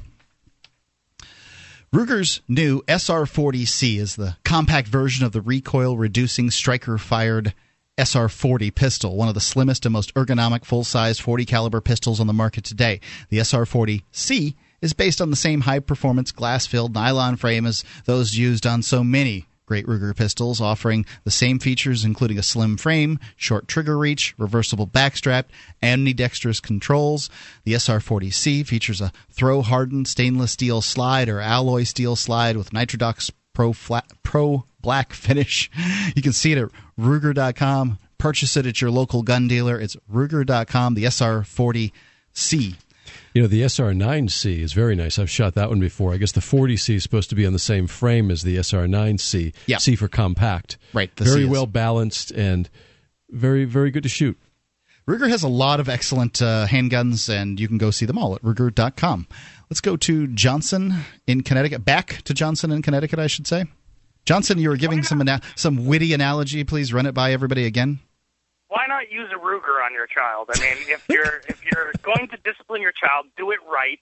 Ruger's 1.93 2.41
new 2.47 2.85
SR 2.87 3.25
40C 3.25 3.99
is 3.99 4.15
the 4.15 4.37
compact 4.45 4.87
version 4.87 5.27
of 5.27 5.33
the 5.33 5.41
recoil 5.41 5.97
reducing 5.97 6.53
striker 6.53 6.99
fired 6.99 7.53
SR 7.99 8.29
40 8.29 8.71
pistol, 8.71 9.17
one 9.17 9.27
of 9.27 9.35
the 9.35 9.41
slimmest 9.41 9.87
and 9.87 9.93
most 9.93 10.15
ergonomic 10.15 10.65
full 10.65 10.85
size 10.85 11.19
40 11.19 11.47
caliber 11.47 11.81
pistols 11.81 12.21
on 12.21 12.29
the 12.29 12.33
market 12.33 12.63
today. 12.63 13.01
The 13.29 13.39
SR40C 13.39 14.55
is 14.81 14.93
based 14.93 15.21
on 15.21 15.31
the 15.31 15.37
same 15.37 15.63
high 15.63 15.81
performance 15.81 16.33
glass 16.33 16.67
filled 16.67 16.95
nylon 16.95 17.37
frame 17.37 17.67
as 17.67 17.85
those 18.05 18.37
used 18.37 18.67
on 18.67 18.83
so 18.83 19.05
many 19.05 19.47
great 19.71 19.87
Ruger 19.87 20.17
pistols, 20.17 20.61
offering 20.61 21.07
the 21.23 21.31
same 21.31 21.61
features 21.61 22.05
including 22.05 22.37
a 22.41 22.43
slim 22.43 22.77
frame, 22.77 23.21
short 23.37 23.69
trigger 23.69 23.97
reach, 23.97 24.35
reversible 24.37 24.85
backstrap, 24.85 25.45
ambidextrous 25.81 26.59
controls. 26.59 27.31
The 27.63 27.75
SR40C 27.75 28.67
features 28.67 29.01
a 29.01 29.13
throw 29.31 29.63
hardened 29.63 30.09
stainless 30.09 30.51
steel 30.51 30.83
slide 30.83 31.29
or 31.29 31.39
alloy 31.39 31.85
steel 31.85 32.17
slide 32.17 32.57
with 32.57 32.71
Nitridox 32.71 33.31
Pro 33.53 33.73
flat, 33.73 34.11
Pro 34.25 34.65
black 34.81 35.13
finish. 35.27 35.71
You 36.17 36.23
can 36.23 36.33
see 36.33 36.51
it 36.51 36.59
at 36.59 36.71
Ruger.com. 36.99 37.99
Purchase 38.19 38.57
it 38.57 38.67
at 38.67 38.81
your 38.81 38.91
local 38.91 39.23
gun 39.23 39.47
dealer. 39.47 39.79
It's 39.79 39.97
Ruger.com. 40.13 40.95
The 40.95 41.05
SR40C. 41.05 42.75
You 43.35 43.43
know, 43.43 43.49
the 43.49 43.63
SR9C 43.63 44.59
is 44.61 44.73
very 44.73 44.97
nice. 44.97 45.19
I've 45.19 45.31
shot 45.31 45.55
that 45.55 45.69
one 45.69 45.79
before. 45.79 46.13
I 46.13 46.17
guess 46.17 46.33
the 46.33 46.41
40C 46.41 46.97
is 46.97 47.03
supposed 47.03 47.31
to 47.31 47.37
be 47.37 47.47
on 47.47 47.53
the 47.53 47.59
same 47.61 47.87
frame 47.87 48.31
as 48.31 48.43
the 48.43 48.57
SR9C. 48.57 49.53
Yeah. 49.67 49.79
C 49.79 49.95
for 49.95 50.09
compact. 50.09 50.79
Right, 50.93 51.11
very 51.17 51.45
well 51.45 51.67
balanced 51.67 52.33
and 52.33 52.69
very, 53.31 53.65
very 53.65 53.91
good 53.91 54.03
to 54.03 54.09
shoot. 54.09 54.37
Ruger 55.09 55.29
has 55.29 55.43
a 55.43 55.49
lot 55.49 55.81
of 55.81 55.89
excellent 55.89 56.41
uh, 56.43 56.67
handguns, 56.69 57.29
and 57.29 57.59
you 57.59 57.67
can 57.67 57.79
go 57.79 57.91
see 57.91 58.07
them 58.07 58.19
all 58.19 58.35
at 58.35 58.43
Ruger.com. 58.43 59.27
Let's 59.69 59.81
go 59.81 59.97
to 59.97 60.27
Johnson 60.29 60.95
in 61.27 61.43
Connecticut. 61.43 61.85
Back 61.85 62.23
to 62.25 62.35
Johnson 62.35 62.71
in 62.71 62.83
Connecticut, 62.83 63.19
I 63.19 63.27
should 63.29 63.47
say. 63.47 63.65
Johnson, 64.25 64.59
you 64.59 64.69
were 64.69 64.77
giving 64.77 65.03
some 65.03 65.21
ana- 65.21 65.41
some 65.57 65.87
witty 65.87 66.13
analogy. 66.13 66.65
Please 66.65 66.93
run 66.93 67.07
it 67.07 67.13
by 67.13 67.33
everybody 67.33 67.65
again. 67.67 68.01
Why 68.71 68.87
not 68.89 69.11
use 69.11 69.29
a 69.35 69.39
Ruger 69.39 69.85
on 69.85 69.93
your 69.93 70.07
child? 70.07 70.49
I 70.55 70.61
mean, 70.61 70.77
if 70.89 71.05
you're 71.09 71.43
if 71.49 71.63
you're 71.65 71.93
going 72.03 72.29
to 72.29 72.37
discipline 72.39 72.81
your 72.81 72.93
child, 72.93 73.27
do 73.37 73.51
it 73.51 73.59
right. 73.71 73.99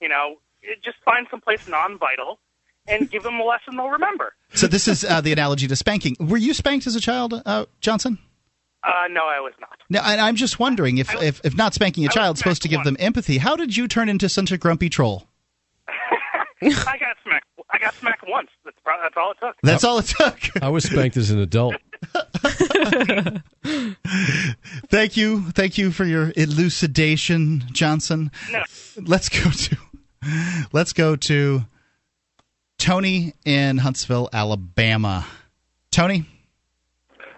You 0.00 0.08
know, 0.08 0.36
just 0.82 0.96
find 1.04 1.26
someplace 1.30 1.68
non-vital 1.68 2.38
and 2.86 3.10
give 3.10 3.22
them 3.22 3.38
a 3.38 3.44
lesson 3.44 3.76
they'll 3.76 3.90
remember. 3.90 4.32
So 4.54 4.66
this 4.66 4.88
is 4.88 5.04
uh, 5.04 5.20
the 5.20 5.32
analogy 5.32 5.66
to 5.68 5.76
spanking. 5.76 6.16
Were 6.18 6.38
you 6.38 6.54
spanked 6.54 6.86
as 6.86 6.96
a 6.96 7.00
child, 7.00 7.42
uh, 7.44 7.66
Johnson? 7.80 8.18
Uh, 8.82 9.08
no, 9.10 9.26
I 9.26 9.40
was 9.40 9.52
not. 9.60 9.76
Now, 9.90 10.02
and 10.04 10.20
I'm 10.20 10.36
just 10.36 10.58
wondering 10.58 10.98
if, 10.98 11.14
if, 11.20 11.40
if 11.44 11.54
not 11.54 11.74
spanking 11.74 12.06
a 12.06 12.08
child, 12.08 12.38
supposed 12.38 12.62
to 12.62 12.68
give 12.68 12.84
them 12.84 12.96
empathy, 12.98 13.38
how 13.38 13.56
did 13.56 13.76
you 13.76 13.88
turn 13.88 14.08
into 14.08 14.28
such 14.28 14.52
a 14.52 14.56
grumpy 14.56 14.88
troll? 14.88 15.26
I 15.88 16.96
got 16.98 17.16
smacked. 17.24 17.44
I 17.70 17.78
got 17.78 17.94
smacked 17.94 18.24
once. 18.26 18.48
That's, 18.64 18.76
pro- 18.82 19.02
that's 19.02 19.16
all 19.16 19.32
it 19.32 19.38
took. 19.38 19.56
That's 19.62 19.84
all 19.84 19.98
it 19.98 20.06
took. 20.06 20.62
I 20.62 20.68
was 20.70 20.84
spanked 20.84 21.16
as 21.16 21.30
an 21.30 21.40
adult. 21.40 21.74
Thank 24.90 25.16
you, 25.16 25.50
thank 25.50 25.78
you 25.78 25.90
for 25.90 26.04
your 26.04 26.32
elucidation, 26.36 27.64
Johnson. 27.72 28.30
No. 28.50 28.62
Let's 29.02 29.28
go 29.28 29.50
to 29.50 29.76
let's 30.72 30.92
go 30.92 31.16
to 31.16 31.64
Tony 32.78 33.34
in 33.44 33.78
Huntsville, 33.78 34.28
Alabama. 34.32 35.26
Tony, 35.90 36.24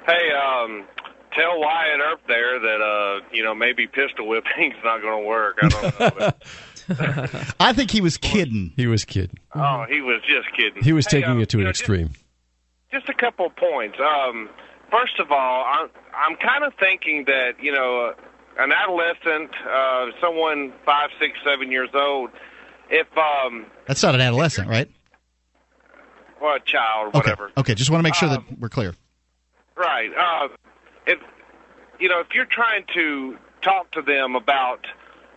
Hey, 0.07 0.31
um, 0.33 0.85
tell 1.33 1.61
Wyatt 1.61 2.01
Earp 2.01 2.21
there 2.27 2.59
that 2.59 2.81
uh, 2.81 3.21
you 3.33 3.43
know 3.43 3.55
maybe 3.55 3.87
pistol 3.87 4.27
whipping's 4.27 4.75
not 4.85 5.01
going 5.03 5.23
to 5.23 5.27
work. 5.29 5.59
I 5.63 5.69
don't 5.69 6.01
know. 6.01 6.11
But, 6.19 7.55
I 7.61 7.73
think 7.73 7.91
he 7.91 8.01
was 8.01 8.17
kidding. 8.17 8.73
He 8.77 8.87
was 8.87 9.05
kidding. 9.05 9.39
oh, 9.55 9.85
he 9.89 10.01
was 10.01 10.21
just 10.27 10.49
kidding. 10.57 10.83
He 10.83 10.93
was 10.93 11.07
Hey, 11.07 11.21
taking 11.21 11.39
uh, 11.39 11.43
it 11.43 11.49
to 11.51 11.59
an 11.59 11.65
know, 11.65 11.71
extreme. 11.71 12.09
Just 12.09 12.25
a 13.09 13.15
couple 13.15 13.47
of 13.47 13.57
points. 13.57 13.99
Um, 14.01 14.49
first 14.91 15.19
of 15.19 15.31
all, 15.31 15.65
I'm 15.65 15.89
I'm 16.15 16.37
kind 16.37 16.65
of 16.65 16.73
thinking 16.79 17.25
that 17.27 17.63
you 17.63 17.73
know 17.73 18.15
an 18.59 18.73
adolescent, 18.73 19.51
uh, 19.69 20.07
someone 20.21 20.73
five, 20.85 21.11
six, 21.21 21.39
seven 21.45 21.71
years 21.71 21.89
old, 21.95 22.31
if 22.91 23.07
um, 23.17 23.67
that's 23.87 24.03
not 24.03 24.15
an 24.15 24.21
adolescent, 24.21 24.69
right? 24.69 24.91
well, 26.41 26.57
a 26.57 26.61
child, 26.61 27.09
Okay. 27.09 27.19
whatever. 27.19 27.51
Okay, 27.57 27.75
just 27.75 27.91
want 27.91 28.01
to 28.01 28.03
make 28.03 28.15
sure 28.15 28.29
Um, 28.29 28.45
that 28.49 28.59
we're 28.59 28.69
clear. 28.71 28.95
Right. 29.77 30.11
Uh, 30.17 30.49
if 31.07 31.19
you 31.99 32.09
know, 32.09 32.21
if 32.21 32.29
you're 32.35 32.47
trying 32.47 32.85
to 32.95 33.37
talk 33.63 33.91
to 33.93 34.03
them 34.03 34.35
about, 34.37 34.87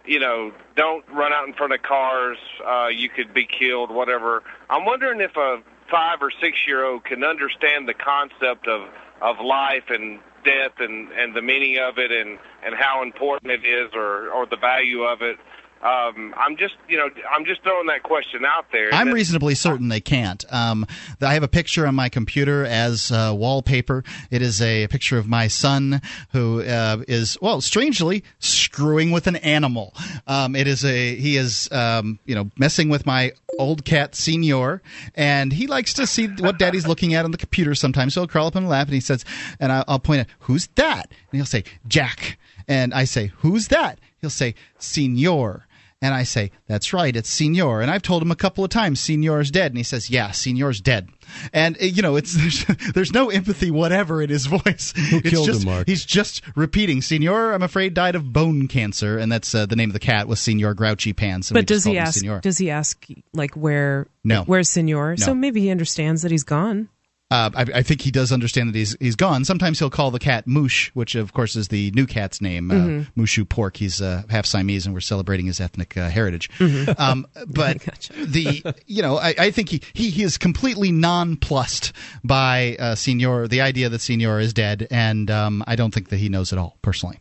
you 0.06 0.20
know, 0.20 0.52
don't 0.76 1.04
run 1.14 1.34
out 1.34 1.46
in 1.48 1.54
front 1.54 1.74
of 1.74 1.82
cars, 1.82 2.38
uh, 2.66 2.88
you 2.88 3.10
could 3.10 3.34
be 3.34 3.46
killed, 3.46 3.92
whatever. 3.92 4.44
I'm 4.70 4.86
wondering 4.86 5.20
if 5.22 5.36
a 5.36 5.62
five 5.94 6.24
or 6.24 6.32
six 6.42 6.58
year 6.66 6.84
old 6.84 7.06
can 7.06 7.24
understand 7.24 7.88
the 7.88 7.94
concept 7.94 8.68
of 8.68 8.90
of 9.22 9.36
life 9.46 9.84
and 9.90 10.20
death 10.44 10.74
and 10.80 11.12
and 11.12 11.36
the 11.36 11.42
meaning 11.42 11.78
of 11.78 12.00
it 12.00 12.12
and 12.12 12.40
and 12.66 12.74
how 12.74 13.04
important 13.04 13.52
it 13.52 13.64
is 13.64 13.92
or 13.94 14.30
or 14.30 14.48
the 14.48 14.58
value 14.58 15.04
of 15.04 15.22
it. 15.22 15.38
Um, 15.84 16.34
I'm 16.38 16.56
just, 16.56 16.76
you 16.88 16.96
know, 16.96 17.10
I'm 17.30 17.44
just 17.44 17.62
throwing 17.62 17.88
that 17.88 18.04
question 18.04 18.46
out 18.46 18.68
there. 18.72 18.94
I'm 18.94 19.12
reasonably 19.12 19.54
certain 19.54 19.90
they 19.90 20.00
can't. 20.00 20.46
Um, 20.50 20.86
I 21.22 21.34
have 21.34 21.44
a 21.44 21.50
picture 21.50 21.86
on 21.86 21.94
my 21.94 22.08
computer 22.08 22.66
as 22.66 23.12
uh, 23.12 23.34
wallpaper. 23.36 24.06
It 24.32 24.42
is 24.42 24.62
a 24.62 24.88
picture 24.88 25.18
of 25.18 25.28
my 25.28 25.48
son 25.48 26.02
who 26.32 26.62
uh, 26.62 27.04
is, 27.10 27.38
well, 27.42 27.60
strangely 27.60 28.24
screwing 28.40 29.12
with 29.12 29.28
an 29.28 29.36
animal. 29.38 29.94
Um, 30.26 30.56
it 30.56 30.68
is 30.68 30.86
a 30.86 31.16
he 31.16 31.36
is, 31.36 31.70
um, 31.74 32.18
you 32.26 32.34
know, 32.34 32.50
messing 32.58 32.88
with 32.88 33.06
my 33.06 33.34
old 33.60 33.84
cat 33.84 34.16
Senor, 34.16 34.82
and 35.16 35.52
he 35.52 35.68
likes 35.68 35.94
to 35.96 36.08
see 36.08 36.28
what 36.28 36.58
Daddy's 36.60 36.88
looking 36.88 37.14
at 37.14 37.26
on 37.26 37.32
the 37.32 37.38
computer 37.38 37.76
sometimes. 37.76 38.14
So 38.14 38.22
he'll 38.22 38.28
crawl 38.30 38.48
up 38.48 38.56
in 38.56 38.68
lap, 38.68 38.88
and 38.88 38.94
he 38.94 39.02
says, 39.02 39.26
and 39.60 39.72
I, 39.72 39.84
I'll 39.88 40.00
point 40.00 40.22
at 40.22 40.28
who's 40.40 40.68
that, 40.76 41.10
and 41.10 41.38
he'll 41.38 41.46
say 41.46 41.66
Jack, 41.88 42.38
and 42.70 42.94
I 42.94 43.04
say 43.04 43.34
who's 43.40 43.68
that? 43.68 44.00
He'll 44.22 44.30
say 44.30 44.56
Senor. 44.80 45.68
And 46.04 46.14
I 46.14 46.24
say, 46.24 46.52
that's 46.68 46.92
right, 46.92 47.16
it's 47.16 47.30
Senor. 47.30 47.82
And 47.82 47.90
I've 47.90 48.02
told 48.02 48.22
him 48.22 48.30
a 48.30 48.36
couple 48.36 48.66
of 48.66 48.70
times, 48.70 49.00
Senor's 49.00 49.50
dead. 49.50 49.72
And 49.72 49.78
he 49.78 49.84
says, 49.84 50.10
yeah, 50.10 50.32
Senor's 50.32 50.82
dead. 50.82 51.08
And, 51.54 51.78
uh, 51.82 51.86
you 51.86 52.02
know, 52.02 52.18
it's 52.18 52.34
there's, 52.38 52.66
there's 52.94 53.14
no 53.14 53.30
empathy 53.30 53.72
whatever 53.72 54.22
in 54.22 54.30
his 54.30 54.46
voice. 54.48 54.94
Who 54.98 55.20
it's 55.20 55.30
killed 55.30 55.46
just, 55.46 55.64
him, 55.64 55.70
Mark? 55.70 55.88
He's 55.88 56.04
just 56.04 56.42
repeating, 56.58 57.02
Senor, 57.02 57.54
I'm 57.54 57.64
afraid, 57.64 57.94
died 57.94 58.16
of 58.16 58.34
bone 58.34 58.68
cancer. 58.68 59.18
And 59.18 59.32
that's 59.32 59.56
uh, 59.56 59.66
the 59.66 59.78
name 59.78 59.92
of 59.92 59.94
the 59.94 60.00
cat 60.00 60.28
was 60.28 60.42
Senor 60.42 60.74
Grouchy 60.74 61.14
Pants. 61.14 61.50
and 61.50 61.56
but 61.56 61.68
does 61.68 61.86
he 61.86 61.96
called 61.96 62.08
ask? 62.08 62.26
Does 62.42 62.58
he 62.58 62.70
ask 62.70 63.08
like 63.32 63.56
where? 63.56 64.08
No. 64.26 64.44
Where's 64.44 64.68
Senor? 64.68 65.12
No. 65.12 65.16
So 65.16 65.34
maybe 65.34 65.62
he 65.62 65.70
understands 65.70 66.24
that 66.24 66.32
he's 66.32 66.44
gone. 66.44 66.90
Uh, 67.34 67.50
I, 67.56 67.62
I 67.80 67.82
think 67.82 68.02
he 68.02 68.12
does 68.12 68.32
understand 68.32 68.70
that 68.70 68.76
he's 68.78 68.96
he's 69.00 69.16
gone. 69.16 69.44
Sometimes 69.44 69.80
he'll 69.80 69.90
call 69.90 70.12
the 70.12 70.20
cat 70.20 70.46
Moosh, 70.46 70.92
which 70.94 71.16
of 71.16 71.34
course 71.34 71.56
is 71.56 71.70
the 71.70 71.90
new 71.92 72.06
cat's 72.06 72.42
name, 72.42 72.70
uh, 72.70 72.76
Mhm. 72.76 73.08
Mushu 73.18 73.48
Pork. 73.48 73.78
He's 73.78 74.02
uh, 74.02 74.22
half 74.30 74.46
Siamese, 74.46 74.86
and 74.86 74.94
we're 74.94 75.00
celebrating 75.02 75.48
his 75.48 75.60
ethnic 75.60 75.98
uh, 75.98 76.10
heritage. 76.10 76.50
Mhm. 76.60 76.94
Um, 77.00 77.26
but 77.48 77.82
the 78.16 78.62
you 78.86 79.02
know 79.02 79.18
I, 79.18 79.34
I 79.40 79.52
think 79.52 79.70
he, 79.70 79.82
he 79.94 80.10
he 80.12 80.24
is 80.24 80.38
completely 80.38 80.92
nonplussed 80.92 81.92
by 82.24 82.76
uh, 82.80 82.96
Senor, 82.96 83.48
the 83.48 83.62
idea 83.62 83.90
that 83.90 84.00
Senor 84.02 84.40
is 84.40 84.54
dead, 84.54 84.88
and 84.92 85.32
um, 85.32 85.64
I 85.66 85.76
don't 85.76 85.94
think 85.94 86.10
that 86.10 86.18
he 86.18 86.30
knows 86.30 86.54
it 86.54 86.60
all 86.60 86.78
personally. 86.82 87.20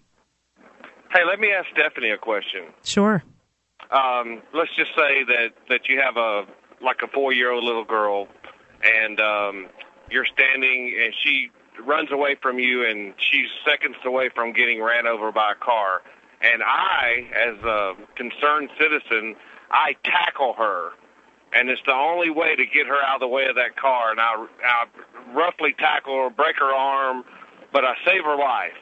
Hey, 1.12 1.24
let 1.26 1.40
me 1.40 1.48
ask 1.52 1.68
Stephanie 1.72 2.10
a 2.10 2.18
question. 2.18 2.64
Sure. 2.84 3.22
um, 3.90 4.40
let's 4.54 4.74
just 4.76 4.90
say 4.96 5.24
that 5.24 5.48
that 5.68 5.88
you 5.88 6.00
have 6.00 6.16
a 6.16 6.44
like 6.84 6.98
a 7.02 7.08
four 7.08 7.32
year 7.32 7.50
old 7.52 7.64
little 7.64 7.84
girl, 7.84 8.28
and 8.84 9.20
um, 9.20 9.66
you're 10.12 10.26
standing, 10.26 10.94
and 11.02 11.14
she 11.22 11.50
runs 11.84 12.12
away 12.12 12.36
from 12.40 12.58
you, 12.58 12.86
and 12.86 13.14
she's 13.18 13.48
seconds 13.64 13.96
away 14.04 14.28
from 14.28 14.52
getting 14.52 14.82
ran 14.82 15.06
over 15.06 15.32
by 15.32 15.52
a 15.52 15.54
car, 15.54 16.02
and 16.42 16.62
I, 16.62 17.26
as 17.34 17.64
a 17.64 17.94
concerned 18.16 18.70
citizen, 18.78 19.36
I 19.70 19.96
tackle 20.04 20.54
her. 20.54 20.90
And 21.54 21.68
it's 21.68 21.82
the 21.84 21.92
only 21.92 22.30
way 22.30 22.56
to 22.56 22.64
get 22.64 22.86
her 22.86 23.00
out 23.02 23.16
of 23.16 23.20
the 23.20 23.28
way 23.28 23.46
of 23.46 23.56
that 23.56 23.76
car. 23.76 24.10
And 24.10 24.18
I, 24.18 24.46
I 24.64 24.86
roughly 25.34 25.74
tackle 25.78 26.14
her, 26.24 26.30
break 26.30 26.56
her 26.58 26.74
arm, 26.74 27.24
but 27.72 27.84
I 27.84 27.94
save 28.06 28.24
her 28.24 28.36
life. 28.36 28.72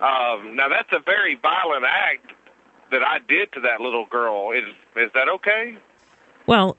Um, 0.00 0.56
now 0.56 0.68
that's 0.68 0.92
a 0.92 1.00
very 1.00 1.36
violent 1.36 1.84
act 1.84 2.32
that 2.90 3.02
I 3.02 3.18
did 3.28 3.52
to 3.52 3.60
that 3.60 3.80
little 3.80 4.06
girl. 4.06 4.52
Is 4.52 4.64
is 4.96 5.10
that 5.14 5.28
okay? 5.28 5.76
Well, 6.46 6.76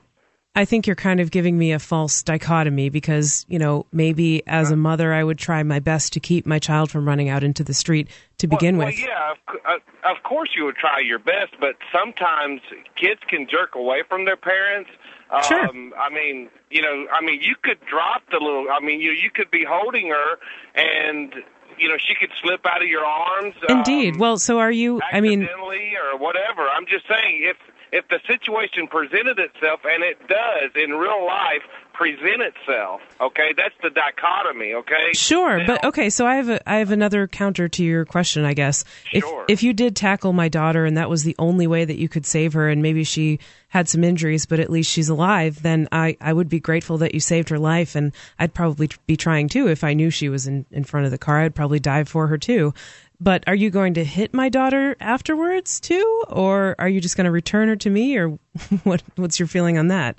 I 0.54 0.64
think 0.64 0.86
you're 0.86 0.96
kind 0.96 1.20
of 1.20 1.30
giving 1.30 1.56
me 1.56 1.72
a 1.72 1.78
false 1.78 2.24
dichotomy 2.24 2.88
because, 2.88 3.46
you 3.48 3.58
know, 3.58 3.86
maybe 3.92 4.44
as 4.48 4.72
a 4.72 4.76
mother, 4.76 5.12
I 5.12 5.22
would 5.22 5.38
try 5.38 5.62
my 5.62 5.78
best 5.78 6.12
to 6.14 6.20
keep 6.20 6.44
my 6.44 6.58
child 6.58 6.90
from 6.90 7.06
running 7.06 7.28
out 7.28 7.44
into 7.44 7.62
the 7.62 7.72
street 7.72 8.08
to 8.38 8.48
begin 8.48 8.76
well, 8.76 8.88
with. 8.88 8.98
Yeah, 8.98 9.30
of, 9.30 9.56
uh, 9.64 10.10
of 10.10 10.22
course 10.24 10.50
you 10.56 10.64
would 10.64 10.74
try 10.74 10.98
your 10.98 11.20
best, 11.20 11.54
but 11.60 11.76
sometimes 11.92 12.62
kids 12.96 13.20
can 13.28 13.46
jerk 13.48 13.76
away 13.76 14.02
from 14.08 14.24
their 14.24 14.36
parents. 14.36 14.90
Um, 15.30 15.42
Sure. 15.44 15.68
I 15.96 16.10
mean, 16.12 16.50
you 16.70 16.82
know, 16.82 17.06
I 17.12 17.24
mean, 17.24 17.40
you 17.40 17.54
could 17.62 17.78
drop 17.88 18.22
the 18.32 18.38
little. 18.38 18.66
I 18.72 18.80
mean, 18.80 19.00
you 19.00 19.12
you 19.12 19.30
could 19.30 19.48
be 19.52 19.64
holding 19.64 20.08
her, 20.08 20.38
and 20.74 21.32
you 21.78 21.88
know, 21.88 21.96
she 21.96 22.14
could 22.14 22.30
slip 22.42 22.66
out 22.66 22.82
of 22.82 22.88
your 22.88 23.04
arms. 23.04 23.54
Indeed. 23.68 24.16
well, 24.16 24.38
so 24.38 24.58
are 24.58 24.72
you? 24.72 25.00
I 25.12 25.20
mean, 25.20 25.44
or 25.44 26.18
whatever. 26.18 26.68
I'm 26.68 26.86
just 26.86 27.06
saying 27.06 27.42
if 27.42 27.56
if 27.92 28.06
the 28.08 28.20
situation 28.26 28.86
presented 28.86 29.38
itself 29.38 29.80
and 29.84 30.02
it 30.02 30.18
does 30.28 30.70
in 30.74 30.90
real 30.92 31.24
life 31.26 31.62
present 31.92 32.40
itself, 32.40 33.00
okay, 33.20 33.52
that's 33.56 33.74
the 33.82 33.90
dichotomy, 33.90 34.72
okay? 34.74 35.12
Sure, 35.12 35.62
but 35.66 35.84
okay. 35.84 36.08
So 36.08 36.26
I 36.26 36.36
have 36.36 36.48
a, 36.48 36.70
I 36.70 36.76
have 36.76 36.92
another 36.92 37.26
counter 37.26 37.68
to 37.68 37.84
your 37.84 38.04
question, 38.04 38.44
I 38.44 38.54
guess. 38.54 38.84
If 39.12 39.24
if 39.48 39.62
you 39.62 39.72
did 39.72 39.96
tackle 39.96 40.32
my 40.32 40.48
daughter 40.48 40.84
and 40.84 40.96
that 40.96 41.10
was 41.10 41.24
the 41.24 41.36
only 41.38 41.66
way 41.66 41.84
that 41.84 41.98
you 41.98 42.08
could 42.08 42.24
save 42.24 42.52
her, 42.54 42.68
and 42.68 42.80
maybe 42.82 43.04
she 43.04 43.38
had 43.68 43.88
some 43.88 44.02
injuries, 44.02 44.46
but 44.46 44.60
at 44.60 44.70
least 44.70 44.90
she's 44.90 45.08
alive, 45.08 45.62
then 45.62 45.88
I 45.92 46.16
I 46.20 46.32
would 46.32 46.48
be 46.48 46.60
grateful 46.60 46.98
that 46.98 47.12
you 47.14 47.20
saved 47.20 47.48
her 47.50 47.58
life, 47.58 47.94
and 47.94 48.12
I'd 48.38 48.54
probably 48.54 48.88
be 49.06 49.16
trying 49.16 49.48
too 49.48 49.68
if 49.68 49.84
I 49.84 49.94
knew 49.94 50.10
she 50.10 50.28
was 50.28 50.46
in 50.46 50.64
in 50.70 50.84
front 50.84 51.06
of 51.06 51.12
the 51.12 51.18
car. 51.18 51.40
I'd 51.40 51.54
probably 51.54 51.80
dive 51.80 52.08
for 52.08 52.28
her 52.28 52.38
too. 52.38 52.72
But 53.20 53.44
are 53.46 53.54
you 53.54 53.70
going 53.70 53.94
to 53.94 54.04
hit 54.04 54.32
my 54.32 54.48
daughter 54.48 54.96
afterwards 54.98 55.78
too, 55.78 56.24
or 56.28 56.74
are 56.78 56.88
you 56.88 57.00
just 57.00 57.16
going 57.16 57.26
to 57.26 57.30
return 57.30 57.68
her 57.68 57.76
to 57.76 57.90
me, 57.90 58.16
or 58.16 58.28
what? 58.84 59.02
What's 59.16 59.38
your 59.38 59.46
feeling 59.48 59.76
on 59.76 59.88
that? 59.88 60.18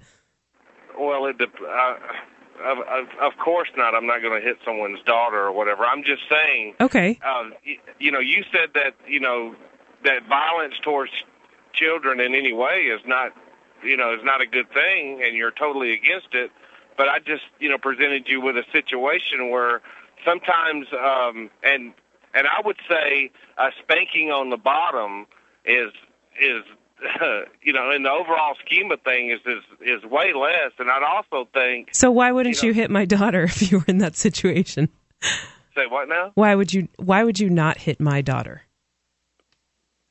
Well, 1.00 1.26
it 1.26 1.40
dep- 1.40 1.50
uh, 1.68 1.96
of, 2.64 2.78
of 2.78 3.08
of 3.20 3.38
course 3.44 3.70
not. 3.76 3.96
I'm 3.96 4.06
not 4.06 4.22
going 4.22 4.40
to 4.40 4.46
hit 4.46 4.58
someone's 4.64 5.02
daughter 5.04 5.40
or 5.40 5.52
whatever. 5.52 5.84
I'm 5.84 6.04
just 6.04 6.22
saying. 6.30 6.76
Okay. 6.80 7.20
Uh, 7.26 7.50
you, 7.64 7.78
you 8.00 8.12
know, 8.12 8.20
you 8.20 8.44
said 8.52 8.70
that 8.76 8.94
you 9.08 9.20
know 9.20 9.56
that 10.04 10.28
violence 10.28 10.76
towards 10.84 11.12
children 11.74 12.20
in 12.20 12.36
any 12.36 12.54
way 12.54 12.84
is 12.84 13.02
not 13.08 13.32
you 13.84 13.98
know 13.98 14.14
is 14.14 14.24
not 14.24 14.42
a 14.42 14.46
good 14.46 14.72
thing, 14.74 15.24
and 15.24 15.36
you're 15.36 15.52
totally 15.52 15.94
against 15.94 16.34
it. 16.34 16.52
But 16.98 17.10
I 17.10 17.18
just 17.18 17.44
you 17.60 17.70
know 17.70 17.80
presented 17.80 18.30
you 18.30 18.42
with 18.42 18.58
a 18.58 18.66
situation 18.72 19.50
where 19.50 19.82
sometimes 20.24 20.86
um, 20.94 21.50
and 21.64 21.94
and 22.34 22.48
I 22.48 22.62
would 22.66 22.78
say 22.90 23.32
a 23.58 23.70
spanking 23.82 24.32
on 24.32 24.50
the 24.50 24.58
bottom 24.58 25.26
is 25.66 25.92
is 26.42 26.64
you 27.62 27.74
know 27.74 27.92
in 27.92 28.04
the 28.04 28.12
overall 28.12 28.56
scheme 28.66 28.92
of 28.92 29.02
things 29.02 29.40
is 29.46 29.64
is 29.82 30.04
way 30.10 30.34
less. 30.34 30.72
And 30.80 30.90
I'd 30.90 31.04
also 31.04 31.48
think 31.54 31.90
So 31.94 32.12
why 32.12 32.32
wouldn't 32.32 32.62
you, 32.64 32.74
hit 32.74 32.92
my 32.92 33.06
daughter 33.06 33.44
if 33.46 33.72
you 33.72 33.80
were 33.80 33.86
in 33.88 34.00
that 34.00 34.16
situation? 34.16 34.90
say 35.76 35.88
what 35.88 36.10
now? 36.10 36.32
Why 36.36 36.56
would 36.56 36.74
you 36.74 36.88
why 36.98 37.24
would 37.24 37.40
you 37.40 37.50
not 37.50 37.78
hit 37.78 38.00
my 38.00 38.22
daughter? 38.22 38.64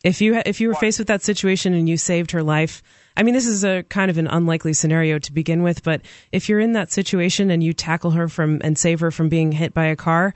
If 0.02 0.20
you 0.22 0.40
if 0.46 0.60
you 0.60 0.68
were 0.68 0.74
faced 0.74 0.98
with 0.98 1.08
that 1.08 1.22
situation 1.22 1.74
and 1.74 1.88
you 1.88 1.98
saved 1.98 2.30
her 2.30 2.42
life, 2.42 2.82
I 3.16 3.22
mean 3.22 3.34
this 3.34 3.46
is 3.46 3.64
a 3.64 3.82
kind 3.84 4.10
of 4.10 4.16
an 4.16 4.26
unlikely 4.26 4.72
scenario 4.72 5.18
to 5.18 5.32
begin 5.32 5.62
with, 5.62 5.82
but 5.82 6.00
if 6.32 6.48
you're 6.48 6.60
in 6.60 6.72
that 6.72 6.90
situation 6.90 7.50
and 7.50 7.62
you 7.62 7.74
tackle 7.74 8.12
her 8.12 8.26
from 8.28 8.60
and 8.64 8.78
save 8.78 9.00
her 9.00 9.10
from 9.10 9.28
being 9.28 9.52
hit 9.52 9.74
by 9.74 9.86
a 9.86 9.96
car, 9.96 10.32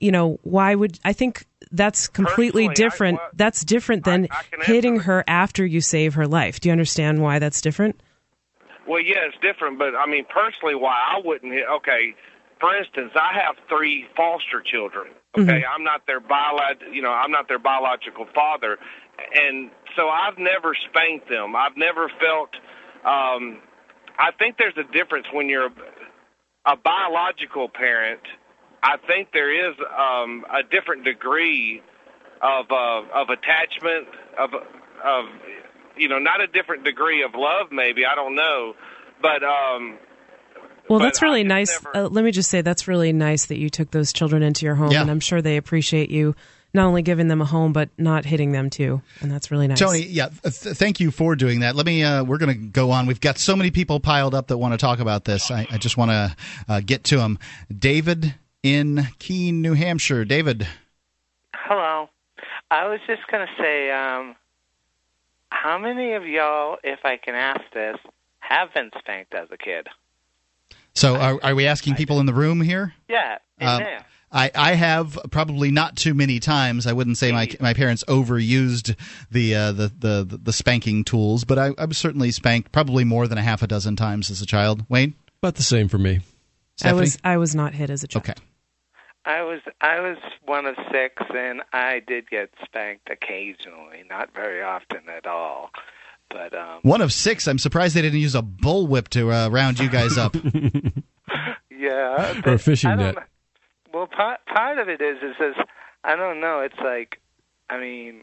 you 0.00 0.10
know, 0.10 0.38
why 0.42 0.74
would 0.74 0.98
I 1.04 1.12
think 1.12 1.46
that's 1.72 2.08
completely 2.08 2.68
different. 2.68 3.20
that's 3.34 3.64
different 3.64 4.04
than 4.04 4.28
hitting 4.62 5.00
her 5.00 5.22
after 5.26 5.64
you 5.64 5.80
save 5.80 6.14
her 6.14 6.26
life. 6.26 6.60
Do 6.60 6.68
you 6.68 6.72
understand 6.72 7.22
why 7.22 7.38
that's 7.38 7.60
different? 7.60 8.02
Well, 8.86 9.00
yeah, 9.00 9.28
it's 9.28 9.36
different, 9.40 9.78
but 9.78 9.94
I 9.94 10.06
mean, 10.06 10.24
personally, 10.24 10.74
why 10.74 10.94
I 10.94 11.20
wouldn't 11.24 11.52
hit? 11.52 11.64
Okay, 11.76 12.14
for 12.60 12.76
instance, 12.76 13.12
I 13.14 13.32
have 13.34 13.56
three 13.68 14.06
foster 14.16 14.60
children. 14.64 15.12
Okay, 15.38 15.44
Mm-hmm. 15.44 15.72
I'm 15.72 15.84
not 15.84 16.06
their 16.08 16.20
biolog, 16.20 16.80
you 16.92 17.02
know, 17.02 17.12
I'm 17.12 17.30
not 17.30 17.46
their 17.46 17.60
biological 17.60 18.26
father, 18.34 18.78
and 19.34 19.70
so 19.96 20.08
I've 20.08 20.38
never 20.38 20.74
spanked 20.88 21.28
them. 21.28 21.54
I've 21.54 21.76
never 21.76 22.10
felt. 22.20 22.50
Um, 23.04 23.62
I 24.18 24.32
think 24.38 24.56
there's 24.58 24.76
a 24.76 24.92
difference 24.92 25.26
when 25.32 25.48
you're 25.48 25.66
a, 25.66 26.72
a 26.72 26.76
biological 26.76 27.68
parent. 27.68 28.20
I 28.82 28.96
think 29.06 29.28
there 29.32 29.70
is 29.70 29.76
um, 29.78 30.44
a 30.50 30.62
different 30.62 31.04
degree 31.04 31.82
of 32.42 32.66
uh, 32.70 33.02
of 33.14 33.28
attachment 33.28 34.08
of 34.38 34.50
of 34.54 35.24
you 35.96 36.08
know 36.08 36.18
not 36.18 36.40
a 36.40 36.46
different 36.46 36.84
degree 36.84 37.22
of 37.22 37.32
love 37.34 37.68
maybe 37.70 38.06
I 38.06 38.14
don't 38.14 38.34
know, 38.34 38.74
but 39.20 39.42
um, 39.42 39.98
Well, 40.88 40.98
But 40.98 41.04
that's 41.06 41.22
really 41.22 41.44
nice. 41.44 41.78
Uh, 41.94 42.08
let 42.08 42.24
me 42.24 42.30
just 42.30 42.48
say 42.50 42.62
that's 42.62 42.88
really 42.88 43.12
nice 43.12 43.46
that 43.46 43.58
you 43.58 43.68
took 43.70 43.90
those 43.90 44.12
children 44.12 44.42
into 44.42 44.64
your 44.64 44.74
home, 44.74 44.90
Yeah. 44.92 45.02
and 45.02 45.10
I'm 45.10 45.20
sure 45.20 45.42
they 45.42 45.56
appreciate 45.58 46.10
you 46.10 46.34
not 46.72 46.86
only 46.86 47.02
giving 47.02 47.26
them 47.28 47.40
a 47.42 47.44
home 47.44 47.72
but 47.72 47.90
not 47.98 48.24
hitting 48.24 48.52
them 48.52 48.70
too, 48.70 49.02
and 49.20 49.30
that's 49.30 49.50
really 49.50 49.66
nice. 49.66 49.78
Tony, 49.78 50.02
yeah, 50.04 50.28
th- 50.42 50.54
thank 50.54 51.00
you 51.00 51.10
for 51.10 51.36
doing 51.36 51.60
that. 51.60 51.76
Let 51.76 51.84
me. 51.84 52.02
Uh, 52.04 52.24
we're 52.24 52.38
going 52.38 52.56
to 52.56 52.66
go 52.66 52.92
on. 52.92 53.06
We've 53.06 53.20
got 53.20 53.38
so 53.38 53.54
many 53.56 53.70
people 53.70 54.00
piled 54.00 54.34
up 54.34 54.46
that 54.46 54.56
want 54.56 54.72
to 54.72 54.78
talk 54.78 55.00
about 55.00 55.24
this. 55.24 55.50
I, 55.50 55.66
I 55.70 55.78
just 55.78 55.96
want 55.98 56.12
to 56.12 56.36
uh, 56.68 56.80
get 56.80 57.04
to 57.04 57.16
them. 57.18 57.38
David 57.76 58.34
in 58.62 59.08
Keene, 59.18 59.62
New 59.62 59.74
Hampshire. 59.74 60.24
David, 60.24 60.66
Hello. 61.54 62.08
I 62.70 62.88
was 62.88 63.00
just 63.06 63.26
going 63.28 63.46
to 63.46 63.62
say, 63.62 63.90
um, 63.90 64.36
how 65.50 65.78
many 65.78 66.12
of 66.12 66.26
y'all, 66.26 66.78
if 66.82 67.00
I 67.04 67.16
can 67.16 67.34
ask 67.34 67.60
this, 67.72 67.96
have 68.38 68.72
been 68.74 68.90
spanked 68.98 69.34
as 69.34 69.48
a 69.50 69.56
kid? 69.56 69.88
so 70.94 71.16
are, 71.16 71.38
are 71.42 71.54
we 71.54 71.66
asking 71.66 71.94
people 71.94 72.20
in 72.20 72.26
the 72.26 72.34
room 72.34 72.60
here? 72.60 72.94
Yeah, 73.08 73.38
in 73.58 73.68
Um. 73.68 73.82
I, 74.32 74.50
I 74.54 74.74
have 74.74 75.18
probably 75.32 75.72
not 75.72 75.96
too 75.96 76.14
many 76.14 76.38
times. 76.38 76.86
I 76.86 76.92
wouldn't 76.92 77.18
say 77.18 77.32
my 77.32 77.48
my 77.58 77.74
parents 77.74 78.04
overused 78.06 78.94
the 79.28 79.56
uh, 79.56 79.72
the, 79.72 79.92
the 79.98 80.38
the 80.40 80.52
spanking 80.52 81.02
tools, 81.02 81.42
but 81.42 81.58
I, 81.58 81.70
I 81.76 81.86
was 81.86 81.98
certainly 81.98 82.30
spanked 82.30 82.70
probably 82.70 83.02
more 83.02 83.26
than 83.26 83.38
a 83.38 83.42
half 83.42 83.62
a 83.62 83.66
dozen 83.66 83.96
times 83.96 84.30
as 84.30 84.40
a 84.40 84.46
child. 84.46 84.84
Wayne, 84.88 85.14
about 85.42 85.56
the 85.56 85.64
same 85.64 85.88
for 85.88 85.98
me. 85.98 86.20
I 86.84 86.92
was 86.92 87.18
I 87.24 87.38
was 87.38 87.56
not 87.56 87.74
hit 87.74 87.90
as 87.90 88.04
a 88.04 88.06
child. 88.06 88.28
Okay. 88.28 88.40
I 89.24 89.42
was 89.42 89.60
I 89.80 90.00
was 90.00 90.16
one 90.44 90.66
of 90.66 90.76
six, 90.90 91.22
and 91.34 91.62
I 91.72 92.00
did 92.06 92.28
get 92.30 92.50
spanked 92.64 93.10
occasionally, 93.10 94.04
not 94.08 94.34
very 94.34 94.62
often 94.62 95.08
at 95.14 95.26
all. 95.26 95.70
But 96.30 96.54
um, 96.54 96.78
One 96.82 97.00
of 97.00 97.12
six. 97.12 97.46
I'm 97.48 97.58
surprised 97.58 97.94
they 97.96 98.02
didn't 98.02 98.20
use 98.20 98.34
a 98.34 98.42
bullwhip 98.42 99.08
to 99.08 99.32
uh, 99.32 99.48
round 99.48 99.78
you 99.80 99.88
guys 99.90 100.16
up. 100.16 100.36
yeah, 101.70 102.40
Or 102.46 102.54
a 102.54 102.58
fishing 102.58 102.96
net. 102.96 103.14
know. 103.16 103.22
Well, 103.92 104.06
part 104.06 104.40
part 104.46 104.78
of 104.78 104.88
it 104.88 105.00
is 105.00 105.16
is 105.22 105.34
this. 105.38 105.56
I 106.04 106.16
don't 106.16 106.40
know. 106.40 106.60
It's 106.60 106.78
like, 106.82 107.20
I 107.68 107.78
mean, 107.78 108.22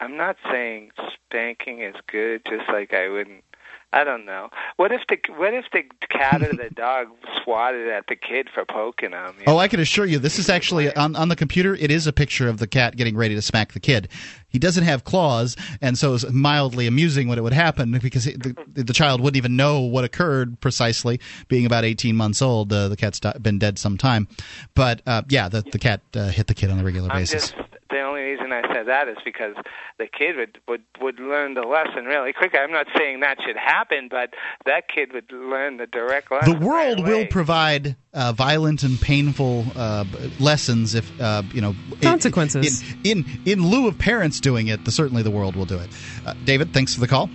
I'm 0.00 0.16
not 0.16 0.36
saying 0.50 0.92
spanking 1.26 1.82
is 1.82 1.94
good. 2.06 2.42
Just 2.48 2.68
like 2.68 2.94
I 2.94 3.08
wouldn't. 3.08 3.44
I 3.90 4.04
don't 4.04 4.26
know. 4.26 4.50
What 4.76 4.92
if 4.92 5.00
the 5.08 5.16
what 5.36 5.54
if 5.54 5.64
the 5.72 5.82
cat 6.10 6.42
or 6.42 6.52
the 6.52 6.68
dog 6.74 7.06
swatted 7.42 7.88
at 7.88 8.06
the 8.06 8.16
kid 8.16 8.48
for 8.52 8.66
poking 8.66 9.12
him? 9.12 9.34
Oh, 9.46 9.56
I 9.56 9.68
can 9.68 9.80
assure 9.80 10.04
you, 10.04 10.18
this 10.18 10.38
is 10.38 10.50
actually 10.50 10.94
on, 10.94 11.16
on 11.16 11.30
the 11.30 11.36
computer. 11.36 11.74
It 11.74 11.90
is 11.90 12.06
a 12.06 12.12
picture 12.12 12.48
of 12.48 12.58
the 12.58 12.66
cat 12.66 12.96
getting 12.96 13.16
ready 13.16 13.34
to 13.34 13.40
smack 13.40 13.72
the 13.72 13.80
kid. 13.80 14.08
He 14.48 14.58
doesn't 14.58 14.84
have 14.84 15.04
claws, 15.04 15.56
and 15.80 15.96
so 15.96 16.14
it's 16.14 16.30
mildly 16.30 16.86
amusing 16.86 17.28
when 17.28 17.38
it 17.38 17.42
would 17.42 17.54
happen 17.54 17.98
because 18.02 18.26
it, 18.26 18.42
the, 18.42 18.82
the 18.82 18.92
child 18.92 19.22
wouldn't 19.22 19.38
even 19.38 19.56
know 19.56 19.80
what 19.80 20.04
occurred 20.04 20.60
precisely. 20.60 21.18
Being 21.48 21.64
about 21.64 21.84
18 21.84 22.14
months 22.14 22.42
old, 22.42 22.70
uh, 22.72 22.88
the 22.88 22.96
cat's 22.96 23.20
been 23.40 23.58
dead 23.58 23.78
some 23.78 23.96
time. 23.96 24.28
But 24.74 25.00
uh, 25.06 25.22
yeah, 25.30 25.48
the, 25.48 25.62
the 25.62 25.78
cat 25.78 26.02
uh, 26.14 26.28
hit 26.28 26.46
the 26.46 26.54
kid 26.54 26.70
on 26.70 26.78
a 26.78 26.84
regular 26.84 27.10
I'm 27.10 27.20
basis. 27.20 27.52
just 27.52 27.54
the 27.90 28.00
only 28.00 28.20
reason 28.20 28.52
I 28.52 28.60
said 28.78 28.86
that 28.86 29.08
is 29.08 29.16
because 29.24 29.54
the 29.98 30.06
kid 30.06 30.36
would 30.36 30.58
would 30.68 30.82
would 31.00 31.18
learn 31.18 31.54
the 31.54 31.62
lesson 31.62 32.04
really 32.04 32.32
quickly. 32.32 32.58
I'm 32.58 32.72
not 32.72 32.86
saying 32.96 33.20
that 33.20 33.38
should 33.44 33.56
happen, 33.56 34.08
but 34.10 34.34
that 34.66 34.88
kid 34.88 35.12
would 35.12 35.30
learn 35.32 35.76
the 35.78 35.86
direct 35.86 36.30
lesson. 36.30 36.52
The 36.52 36.58
lesson. 36.58 36.66
world 36.66 37.06
will 37.06 37.26
provide 37.26 37.96
uh, 38.14 38.32
violent 38.32 38.82
and 38.82 39.00
painful 39.00 39.64
uh, 39.76 40.04
lessons 40.40 40.94
if 40.94 41.20
uh, 41.20 41.42
you 41.52 41.60
know 41.60 41.74
Consequences. 42.02 42.82
In, 43.04 43.24
in 43.24 43.42
in 43.44 43.66
lieu 43.66 43.88
of 43.88 43.98
parents 43.98 44.40
doing 44.40 44.68
it, 44.68 44.84
the, 44.84 44.92
certainly 44.92 45.22
the 45.22 45.30
world 45.30 45.56
will 45.56 45.66
do 45.66 45.78
it. 45.78 45.90
Uh, 46.24 46.34
David, 46.44 46.72
thanks 46.72 46.94
for 46.94 47.00
the 47.00 47.08
call. 47.08 47.28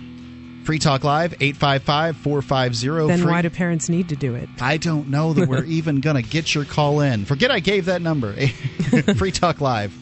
Free 0.64 0.78
Talk 0.78 1.04
Live 1.04 1.36
855-450 1.40 3.08
Then 3.08 3.18
free- 3.18 3.30
why 3.30 3.42
do 3.42 3.50
parents 3.50 3.90
need 3.90 4.08
to 4.08 4.16
do 4.16 4.34
it? 4.34 4.48
I 4.62 4.78
don't 4.78 5.10
know 5.10 5.34
that 5.34 5.46
we're 5.46 5.64
even 5.66 6.00
going 6.00 6.16
to 6.16 6.22
get 6.22 6.54
your 6.54 6.64
call 6.64 7.00
in. 7.00 7.26
Forget 7.26 7.50
I 7.50 7.60
gave 7.60 7.84
that 7.84 8.00
number. 8.00 8.34
Free 9.16 9.30
Talk 9.30 9.60
Live. 9.60 9.94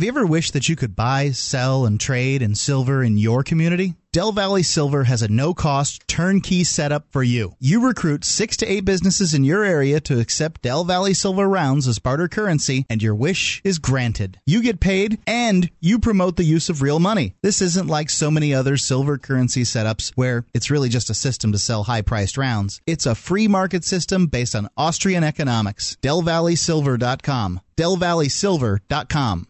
Have 0.00 0.04
you 0.06 0.12
ever 0.12 0.24
wished 0.24 0.54
that 0.54 0.66
you 0.66 0.76
could 0.76 0.96
buy, 0.96 1.30
sell, 1.32 1.84
and 1.84 2.00
trade 2.00 2.40
in 2.40 2.54
silver 2.54 3.04
in 3.04 3.18
your 3.18 3.42
community? 3.42 3.96
Del 4.12 4.32
Valley 4.32 4.62
Silver 4.62 5.04
has 5.04 5.20
a 5.20 5.28
no 5.28 5.52
cost 5.52 6.08
turnkey 6.08 6.64
setup 6.64 7.04
for 7.10 7.22
you. 7.22 7.54
You 7.60 7.86
recruit 7.86 8.24
six 8.24 8.56
to 8.56 8.66
eight 8.66 8.86
businesses 8.86 9.34
in 9.34 9.44
your 9.44 9.62
area 9.62 10.00
to 10.00 10.18
accept 10.18 10.62
Del 10.62 10.84
Valley 10.84 11.12
Silver 11.12 11.46
rounds 11.46 11.86
as 11.86 11.98
barter 11.98 12.28
currency, 12.28 12.86
and 12.88 13.02
your 13.02 13.14
wish 13.14 13.60
is 13.62 13.78
granted. 13.78 14.40
You 14.46 14.62
get 14.62 14.80
paid, 14.80 15.18
and 15.26 15.70
you 15.80 15.98
promote 15.98 16.36
the 16.36 16.44
use 16.44 16.70
of 16.70 16.80
real 16.80 16.98
money. 16.98 17.34
This 17.42 17.60
isn't 17.60 17.86
like 17.86 18.08
so 18.08 18.30
many 18.30 18.54
other 18.54 18.78
silver 18.78 19.18
currency 19.18 19.64
setups 19.64 20.12
where 20.14 20.46
it's 20.54 20.70
really 20.70 20.88
just 20.88 21.10
a 21.10 21.14
system 21.14 21.52
to 21.52 21.58
sell 21.58 21.82
high 21.82 22.00
priced 22.00 22.38
rounds. 22.38 22.80
It's 22.86 23.04
a 23.04 23.14
free 23.14 23.48
market 23.48 23.84
system 23.84 24.28
based 24.28 24.54
on 24.54 24.70
Austrian 24.78 25.24
economics. 25.24 25.98
DelValleySilver.com. 26.00 27.60
DelValleySilver.com. 27.76 29.46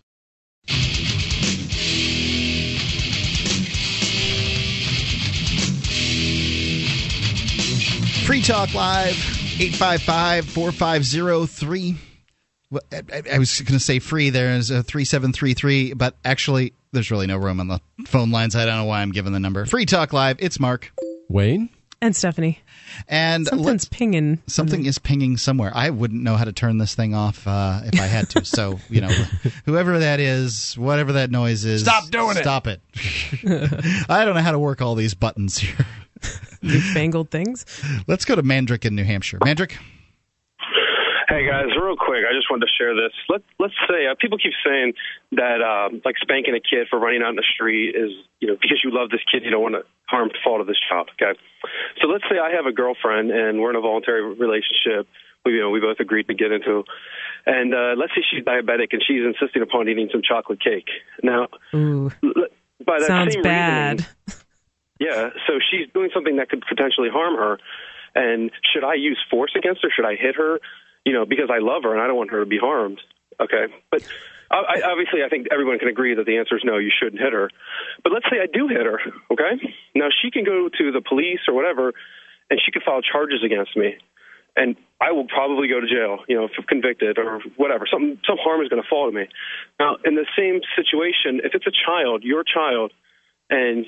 Free 8.27 8.43
Talk 8.43 8.75
Live, 8.75 9.17
855 9.61 10.47
450 10.47 11.99
I 12.93 13.39
was 13.39 13.61
going 13.61 13.79
to 13.79 13.81
say 13.81 13.99
free. 13.99 14.31
There's 14.31 14.71
a 14.71 14.83
3733, 14.85 15.95
but 15.95 16.15
actually, 16.25 16.73
there's 16.93 17.11
really 17.11 17.27
no 17.27 17.37
room 17.37 17.59
on 17.59 17.67
the 17.67 17.81
phone 18.07 18.31
lines. 18.31 18.55
I 18.55 18.65
don't 18.65 18.77
know 18.77 18.85
why 18.85 19.01
I'm 19.01 19.11
giving 19.11 19.33
the 19.33 19.41
number. 19.41 19.67
Free 19.67 19.87
Talk 19.87 20.13
Live, 20.13 20.37
it's 20.39 20.61
Mark. 20.61 20.93
Wayne? 21.29 21.71
And 22.03 22.17
Stephanie. 22.17 22.61
And 23.09 23.47
Something's 23.47 23.67
let's- 23.67 23.85
pinging. 23.85 24.43
Something 24.47 24.87
is 24.87 24.99
pinging 24.99 25.37
somewhere. 25.37 25.71
I 25.75 25.91
wouldn't 25.91 26.23
know 26.23 26.37
how 26.37 26.45
to 26.45 26.53
turn 26.53 26.79
this 26.79 26.95
thing 26.95 27.15
off 27.15 27.47
uh, 27.47 27.83
if 27.85 28.01
I 28.01 28.07
had 28.07 28.31
to. 28.31 28.45
so, 28.45 28.81
you 28.89 29.03
know, 29.03 29.09
whoever 29.67 29.99
that 29.99 30.19
is, 30.19 30.77
whatever 30.79 31.13
that 31.13 31.31
noise 31.31 31.65
is, 31.65 31.83
Stop 31.83 32.09
doing 32.11 32.37
it. 32.39 32.41
Stop 32.41 32.67
it. 32.67 32.81
I 34.09 34.25
don't 34.25 34.35
know 34.35 34.41
how 34.41 34.53
to 34.53 34.59
work 34.59 34.81
all 34.81 34.95
these 34.95 35.13
buttons 35.15 35.59
here. 35.59 35.77
Newfangled 36.63 37.31
things. 37.31 37.65
Let's 38.07 38.25
go 38.25 38.35
to 38.35 38.43
Mandrick 38.43 38.85
in 38.85 38.95
New 38.95 39.05
Hampshire. 39.05 39.39
Mandrick? 39.39 39.73
Guys, 41.51 41.75
real 41.75 41.97
quick, 41.99 42.23
I 42.23 42.31
just 42.31 42.47
wanted 42.49 42.71
to 42.71 42.73
share 42.79 42.95
this. 42.95 43.11
Let 43.29 43.43
Let's 43.59 43.75
say 43.91 44.07
uh, 44.07 44.15
people 44.15 44.39
keep 44.39 44.55
saying 44.65 44.95
that 45.33 45.59
um, 45.59 46.01
like 46.05 46.15
spanking 46.23 46.55
a 46.55 46.63
kid 46.63 46.87
for 46.89 46.97
running 47.01 47.23
out 47.27 47.31
in 47.31 47.35
the 47.35 47.51
street 47.55 47.97
is 47.99 48.15
you 48.39 48.47
know 48.47 48.55
because 48.55 48.79
you 48.85 48.95
love 48.95 49.11
this 49.11 49.19
kid, 49.27 49.43
you 49.43 49.51
don't 49.51 49.63
want 49.63 49.75
to 49.75 49.83
harm 50.07 50.29
the 50.29 50.39
fall 50.45 50.59
to 50.59 50.65
this 50.65 50.79
child. 50.79 51.11
Okay, 51.19 51.35
so 52.01 52.07
let's 52.07 52.23
say 52.31 52.39
I 52.39 52.55
have 52.55 52.67
a 52.67 52.73
girlfriend 52.73 53.33
and 53.33 53.59
we're 53.59 53.71
in 53.71 53.77
a 53.77 53.81
voluntary 53.81 54.23
relationship. 54.23 55.11
We 55.45 55.59
you 55.59 55.61
know 55.67 55.71
we 55.71 55.81
both 55.81 55.99
agreed 55.99 56.29
to 56.29 56.35
get 56.35 56.53
into, 56.53 56.85
and 57.47 57.75
uh, 57.75 57.99
let's 57.99 58.15
say 58.15 58.23
she's 58.31 58.45
diabetic 58.47 58.95
and 58.95 59.03
she's 59.03 59.27
insisting 59.27 59.63
upon 59.63 59.89
eating 59.89 60.09
some 60.13 60.23
chocolate 60.23 60.63
cake. 60.63 60.87
Now, 61.21 61.49
Ooh. 61.75 62.15
by 62.87 63.03
that 63.03 63.11
Sounds 63.11 63.35
same 63.35 63.43
bad. 63.43 64.07
reasoning, 64.07 64.47
yeah, 65.03 65.31
so 65.51 65.59
she's 65.59 65.91
doing 65.95 66.11
something 66.15 66.37
that 66.37 66.49
could 66.49 66.63
potentially 66.63 67.11
harm 67.11 67.35
her. 67.35 67.59
And 68.15 68.51
should 68.73 68.85
I 68.85 68.95
use 68.95 69.19
force 69.31 69.53
against 69.57 69.83
her? 69.83 69.89
Should 69.91 70.07
I 70.07 70.15
hit 70.15 70.37
her? 70.37 70.61
You 71.05 71.13
know, 71.15 71.25
because 71.25 71.51
I 71.51 71.59
love 71.59 71.83
her 71.85 71.93
and 71.93 72.01
I 72.01 72.07
don't 72.07 72.17
want 72.17 72.31
her 72.31 72.41
to 72.41 72.47
be 72.47 72.59
harmed. 72.59 73.01
Okay, 73.41 73.73
but 73.91 74.07
I, 74.51 74.83
obviously, 74.85 75.23
I 75.25 75.29
think 75.29 75.47
everyone 75.53 75.79
can 75.79 75.89
agree 75.89 76.15
that 76.15 76.27
the 76.27 76.39
answer 76.39 76.57
is 76.57 76.63
no. 76.65 76.79
You 76.79 76.91
shouldn't 76.91 77.23
hit 77.23 77.33
her. 77.33 77.51
But 78.03 78.13
let's 78.13 78.27
say 78.31 78.39
I 78.43 78.47
do 78.47 78.67
hit 78.69 78.85
her. 78.85 79.01
Okay, 79.31 79.63
now 79.95 80.09
she 80.11 80.31
can 80.31 80.45
go 80.45 80.69
to 80.69 80.93
the 80.93 81.01
police 81.01 81.41
or 81.47 81.55
whatever, 81.55 81.93
and 82.51 82.61
she 82.65 82.73
could 82.73 82.83
file 82.83 83.01
charges 83.01 83.45
against 83.45 83.77
me, 83.77 83.97
and 84.57 84.77
I 85.01 85.13
will 85.13 85.27
probably 85.27 85.69
go 85.69 85.81
to 85.81 85.87
jail. 85.87 86.25
You 86.29 86.37
know, 86.37 86.45
if 86.51 86.67
convicted 86.67 87.17
or 87.17 87.41
whatever. 87.57 87.87
Some 87.91 88.19
some 88.27 88.37
harm 88.43 88.61
is 88.61 88.69
going 88.69 88.83
to 88.83 88.89
fall 88.89 89.09
to 89.09 89.17
me. 89.17 89.29
Now, 89.79 89.97
in 90.05 90.17
the 90.17 90.27
same 90.37 90.61
situation, 90.75 91.41
if 91.45 91.55
it's 91.55 91.67
a 91.67 91.73
child, 91.73 92.25
your 92.25 92.43
child, 92.43 92.93
and 93.49 93.87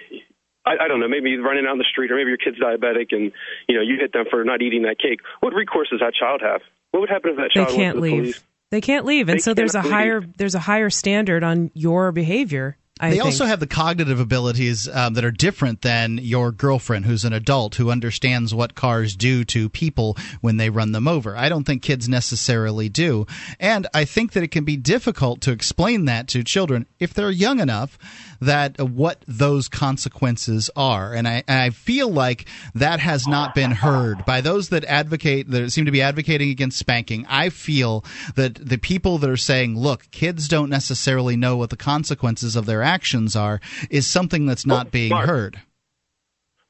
I, 0.64 0.84
I 0.84 0.88
don't 0.88 1.00
know, 1.00 1.08
maybe 1.08 1.36
running 1.38 1.66
out 1.66 1.72
in 1.72 1.78
the 1.78 1.90
street, 1.90 2.12
or 2.12 2.16
maybe 2.16 2.30
your 2.30 2.38
kid's 2.38 2.60
diabetic, 2.60 3.10
and 3.10 3.32
you 3.68 3.74
know 3.74 3.82
you 3.82 3.96
hit 3.98 4.12
them 4.12 4.26
for 4.30 4.44
not 4.44 4.62
eating 4.62 4.82
that 4.82 4.98
cake. 4.98 5.20
What 5.40 5.54
recourse 5.54 5.88
does 5.90 6.00
that 6.00 6.14
child 6.14 6.40
have? 6.40 6.62
What 6.92 7.00
would 7.00 7.10
happen 7.10 7.30
if 7.32 7.36
that 7.36 7.50
They 7.54 7.60
child 7.64 7.68
went 7.68 7.76
can't 7.76 7.96
the 7.96 8.02
leave. 8.02 8.22
police? 8.22 8.44
They 8.70 8.80
can't 8.80 9.04
leave, 9.04 9.28
and 9.28 9.38
They 9.38 9.42
so 9.42 9.52
there's 9.52 9.74
a 9.74 9.82
leave. 9.82 9.92
higher 9.92 10.20
there's 10.38 10.54
a 10.54 10.58
higher 10.60 10.88
standard 10.88 11.42
on 11.44 11.70
your 11.74 12.10
behavior. 12.12 12.76
I 13.00 13.10
they 13.10 13.16
think. 13.16 13.24
also 13.24 13.46
have 13.46 13.58
the 13.58 13.66
cognitive 13.66 14.20
abilities 14.20 14.86
um, 14.88 15.14
that 15.14 15.24
are 15.24 15.30
different 15.30 15.80
than 15.82 16.18
your 16.18 16.52
girlfriend, 16.52 17.06
who's 17.06 17.24
an 17.24 17.32
adult 17.32 17.74
who 17.76 17.90
understands 17.90 18.54
what 18.54 18.74
cars 18.74 19.16
do 19.16 19.44
to 19.46 19.68
people 19.68 20.16
when 20.40 20.58
they 20.58 20.70
run 20.70 20.92
them 20.92 21.08
over. 21.08 21.36
I 21.36 21.48
don't 21.48 21.64
think 21.64 21.82
kids 21.82 22.08
necessarily 22.08 22.88
do. 22.88 23.26
And 23.58 23.86
I 23.94 24.04
think 24.04 24.32
that 24.32 24.42
it 24.42 24.52
can 24.52 24.64
be 24.64 24.76
difficult 24.76 25.40
to 25.42 25.52
explain 25.52 26.04
that 26.04 26.28
to 26.28 26.44
children 26.44 26.86
if 27.00 27.14
they're 27.14 27.30
young 27.30 27.60
enough 27.60 27.98
that 28.42 28.78
uh, 28.78 28.84
what 28.84 29.24
those 29.26 29.68
consequences 29.68 30.68
are. 30.76 31.14
And 31.14 31.26
I, 31.26 31.44
I 31.48 31.70
feel 31.70 32.10
like 32.10 32.46
that 32.74 33.00
has 33.00 33.26
not 33.26 33.54
been 33.54 33.70
heard 33.70 34.24
by 34.24 34.40
those 34.40 34.68
that 34.70 34.84
advocate, 34.84 35.48
that 35.50 35.70
seem 35.70 35.86
to 35.86 35.90
be 35.92 36.02
advocating 36.02 36.50
against 36.50 36.78
spanking. 36.78 37.24
I 37.28 37.48
feel 37.48 38.04
that 38.34 38.54
the 38.56 38.78
people 38.78 39.18
that 39.18 39.30
are 39.30 39.36
saying, 39.36 39.78
look, 39.78 40.10
kids 40.10 40.48
don't 40.48 40.70
necessarily 40.70 41.36
know 41.36 41.56
what 41.56 41.70
the 41.70 41.76
consequences 41.76 42.56
of 42.56 42.66
their 42.66 42.81
actions 42.82 43.36
are, 43.36 43.60
is 43.90 44.06
something 44.06 44.46
that's 44.46 44.66
not 44.66 44.88
oh, 44.88 44.90
being 44.90 45.10
Mark. 45.10 45.28
heard. 45.28 45.60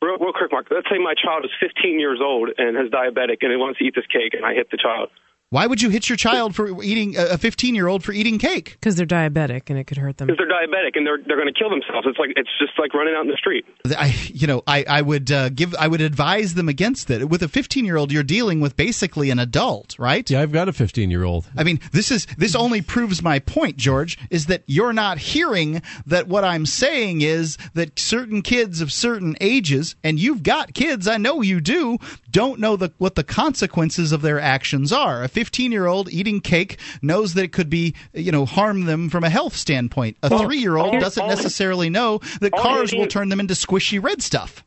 Real, 0.01 0.19
real 0.19 0.33
quick, 0.33 0.51
Mark. 0.51 0.67
Let's 0.71 0.89
say 0.91 0.99
my 0.99 1.15
child 1.15 1.45
is 1.45 1.51
15 1.61 2.01
years 2.01 2.21
old 2.23 2.51
and 2.59 2.77
is 2.77 2.91
diabetic 2.91 3.39
and 3.43 3.51
he 3.51 3.57
wants 3.57 3.79
to 3.79 3.85
eat 3.85 3.95
this 3.95 4.07
cake, 4.07 4.35
and 4.35 4.45
I 4.45 4.55
hit 4.55 4.71
the 4.71 4.79
child. 4.79 5.11
Why 5.53 5.67
would 5.67 5.83
you 5.83 5.91
hit 5.91 6.09
your 6.09 6.17
child 6.17 6.55
for 6.55 6.83
eating 6.83 7.15
a 7.19 7.37
15 7.37 7.75
year 7.75 7.87
old 7.87 8.03
for 8.03 8.13
eating 8.13 8.39
cake? 8.39 8.79
Because 8.81 8.97
they're 8.97 9.05
diabetic 9.05 9.65
and 9.69 9.79
it 9.79 9.85
could 9.85 9.99
hurt 9.99 10.17
them. 10.17 10.29
Because 10.29 10.39
they're 10.39 10.49
diabetic 10.49 10.97
and 10.97 11.07
they're 11.07 11.19
they're 11.19 11.37
going 11.37 11.53
to 11.53 11.53
kill 11.53 11.69
themselves. 11.69 12.07
It's 12.07 12.19
like 12.19 12.31
it's 12.37 12.49
just 12.59 12.73
like 12.79 12.95
running 12.95 13.15
out 13.15 13.21
in 13.21 13.31
the 13.31 13.37
street. 13.37 13.67
I, 13.85 14.15
you 14.29 14.47
know, 14.47 14.63
I, 14.67 14.83
I 14.89 15.03
would 15.03 15.31
uh, 15.31 15.51
give, 15.51 15.75
I 15.75 15.89
would 15.89 16.01
advise 16.01 16.55
them 16.55 16.71
against 16.71 17.11
it. 17.11 17.29
With 17.29 17.43
a 17.43 17.49
15 17.49 17.85
year 17.85 17.99
old, 17.99 18.11
you're 18.11 18.23
dealing 18.23 18.61
with 18.61 18.79
basically 18.79 19.29
an 19.29 19.39
adult, 19.39 19.95
right? 19.99 20.29
Yeah, 20.31 20.41
I've 20.41 20.53
got 20.53 20.71
a 20.71 20.73
15 20.73 21.11
year 21.11 21.23
old. 21.23 21.51
I 21.55 21.65
mean, 21.65 21.81
this 21.93 22.11
is 22.11 22.27
this 22.39 22.55
only 22.55 22.81
proves 22.81 23.23
my 23.23 23.39
point, 23.39 23.77
George, 23.77 24.17
is 24.31 24.47
that 24.47 24.63
you're 24.65 24.95
not 24.95 25.19
hearing 25.19 25.83
that 26.07 26.29
what 26.29 26.45
I'm 26.45 26.65
saying 26.65 27.21
is 27.21 27.59
that 27.75 27.99
certain 27.99 28.41
kids 28.41 28.81
of 28.81 28.91
certain 28.91 29.37
ages, 29.39 29.97
and 30.03 30.19
you've 30.19 30.45
got 30.45 30.73
kids, 30.73 31.07
I 31.07 31.19
know 31.19 31.43
you 31.43 31.61
do, 31.61 31.99
don't 32.31 32.59
know 32.59 32.77
the, 32.77 32.91
what 32.97 33.17
the 33.17 33.25
consequences 33.25 34.13
of 34.13 34.23
their 34.23 34.41
actions 34.41 34.93
are. 34.93 35.23
A 35.23 35.29
15 35.43 35.73
year 35.73 35.87
old 35.87 36.09
eating 36.13 36.41
cake 36.41 36.79
knows 37.03 37.35
that 37.35 37.43
it 37.43 37.53
could 37.53 37.69
be, 37.69 37.97
you 38.13 38.31
know, 38.31 38.47
harm 38.47 38.85
them 38.85 39.11
from 39.11 39.25
a 39.25 39.29
health 39.29 39.57
standpoint. 39.57 40.17
A 40.23 40.29
Well, 40.29 40.45
three 40.45 40.59
year 40.59 40.77
old 40.77 41.01
doesn't 41.01 41.21
all- 41.21 41.29
necessarily 41.29 41.91
know 41.91 42.21
that 42.41 42.53
cars 42.53 42.93
will 42.95 43.09
turn 43.09 43.29
them 43.29 43.41
into 43.41 43.55
squishy 43.55 44.01
red 44.01 44.23
stuff. 44.23 44.63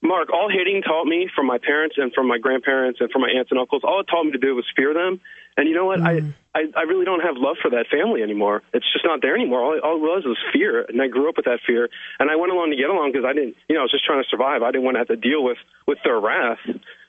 Mark, 0.00 0.32
all 0.32 0.48
hitting 0.48 0.80
taught 0.80 1.04
me 1.04 1.28
from 1.36 1.44
my 1.46 1.58
parents 1.58 1.96
and 1.98 2.10
from 2.14 2.26
my 2.28 2.38
grandparents 2.38 2.98
and 3.02 3.10
from 3.10 3.20
my 3.20 3.28
aunts 3.28 3.50
and 3.50 3.60
uncles. 3.60 3.82
All 3.84 4.00
it 4.00 4.04
taught 4.10 4.24
me 4.24 4.32
to 4.32 4.38
do 4.38 4.54
was 4.54 4.64
fear 4.74 4.94
them. 4.94 5.20
And 5.58 5.68
you 5.68 5.74
know 5.74 5.84
what? 5.84 6.00
I, 6.00 6.20
mm. 6.20 6.32
I 6.54 6.60
I 6.74 6.82
really 6.88 7.04
don't 7.04 7.20
have 7.20 7.36
love 7.36 7.56
for 7.60 7.70
that 7.72 7.84
family 7.92 8.22
anymore. 8.22 8.62
It's 8.72 8.90
just 8.90 9.04
not 9.04 9.20
there 9.20 9.34
anymore. 9.36 9.60
All, 9.60 9.78
all 9.84 9.96
it 9.96 10.00
was 10.00 10.22
was 10.24 10.38
fear, 10.54 10.86
and 10.88 11.02
I 11.02 11.08
grew 11.08 11.28
up 11.28 11.36
with 11.36 11.44
that 11.44 11.60
fear. 11.66 11.90
And 12.18 12.30
I 12.30 12.36
went 12.36 12.52
along 12.52 12.70
to 12.70 12.76
get 12.76 12.88
along 12.88 13.12
because 13.12 13.26
I 13.28 13.34
didn't, 13.34 13.56
you 13.68 13.74
know, 13.74 13.82
I 13.82 13.84
was 13.84 13.90
just 13.90 14.06
trying 14.06 14.22
to 14.22 14.28
survive. 14.30 14.62
I 14.62 14.70
didn't 14.70 14.84
want 14.84 14.94
to 14.94 15.00
have 15.00 15.08
to 15.08 15.16
deal 15.16 15.44
with 15.44 15.58
with 15.86 15.98
their 16.04 16.18
wrath. 16.18 16.60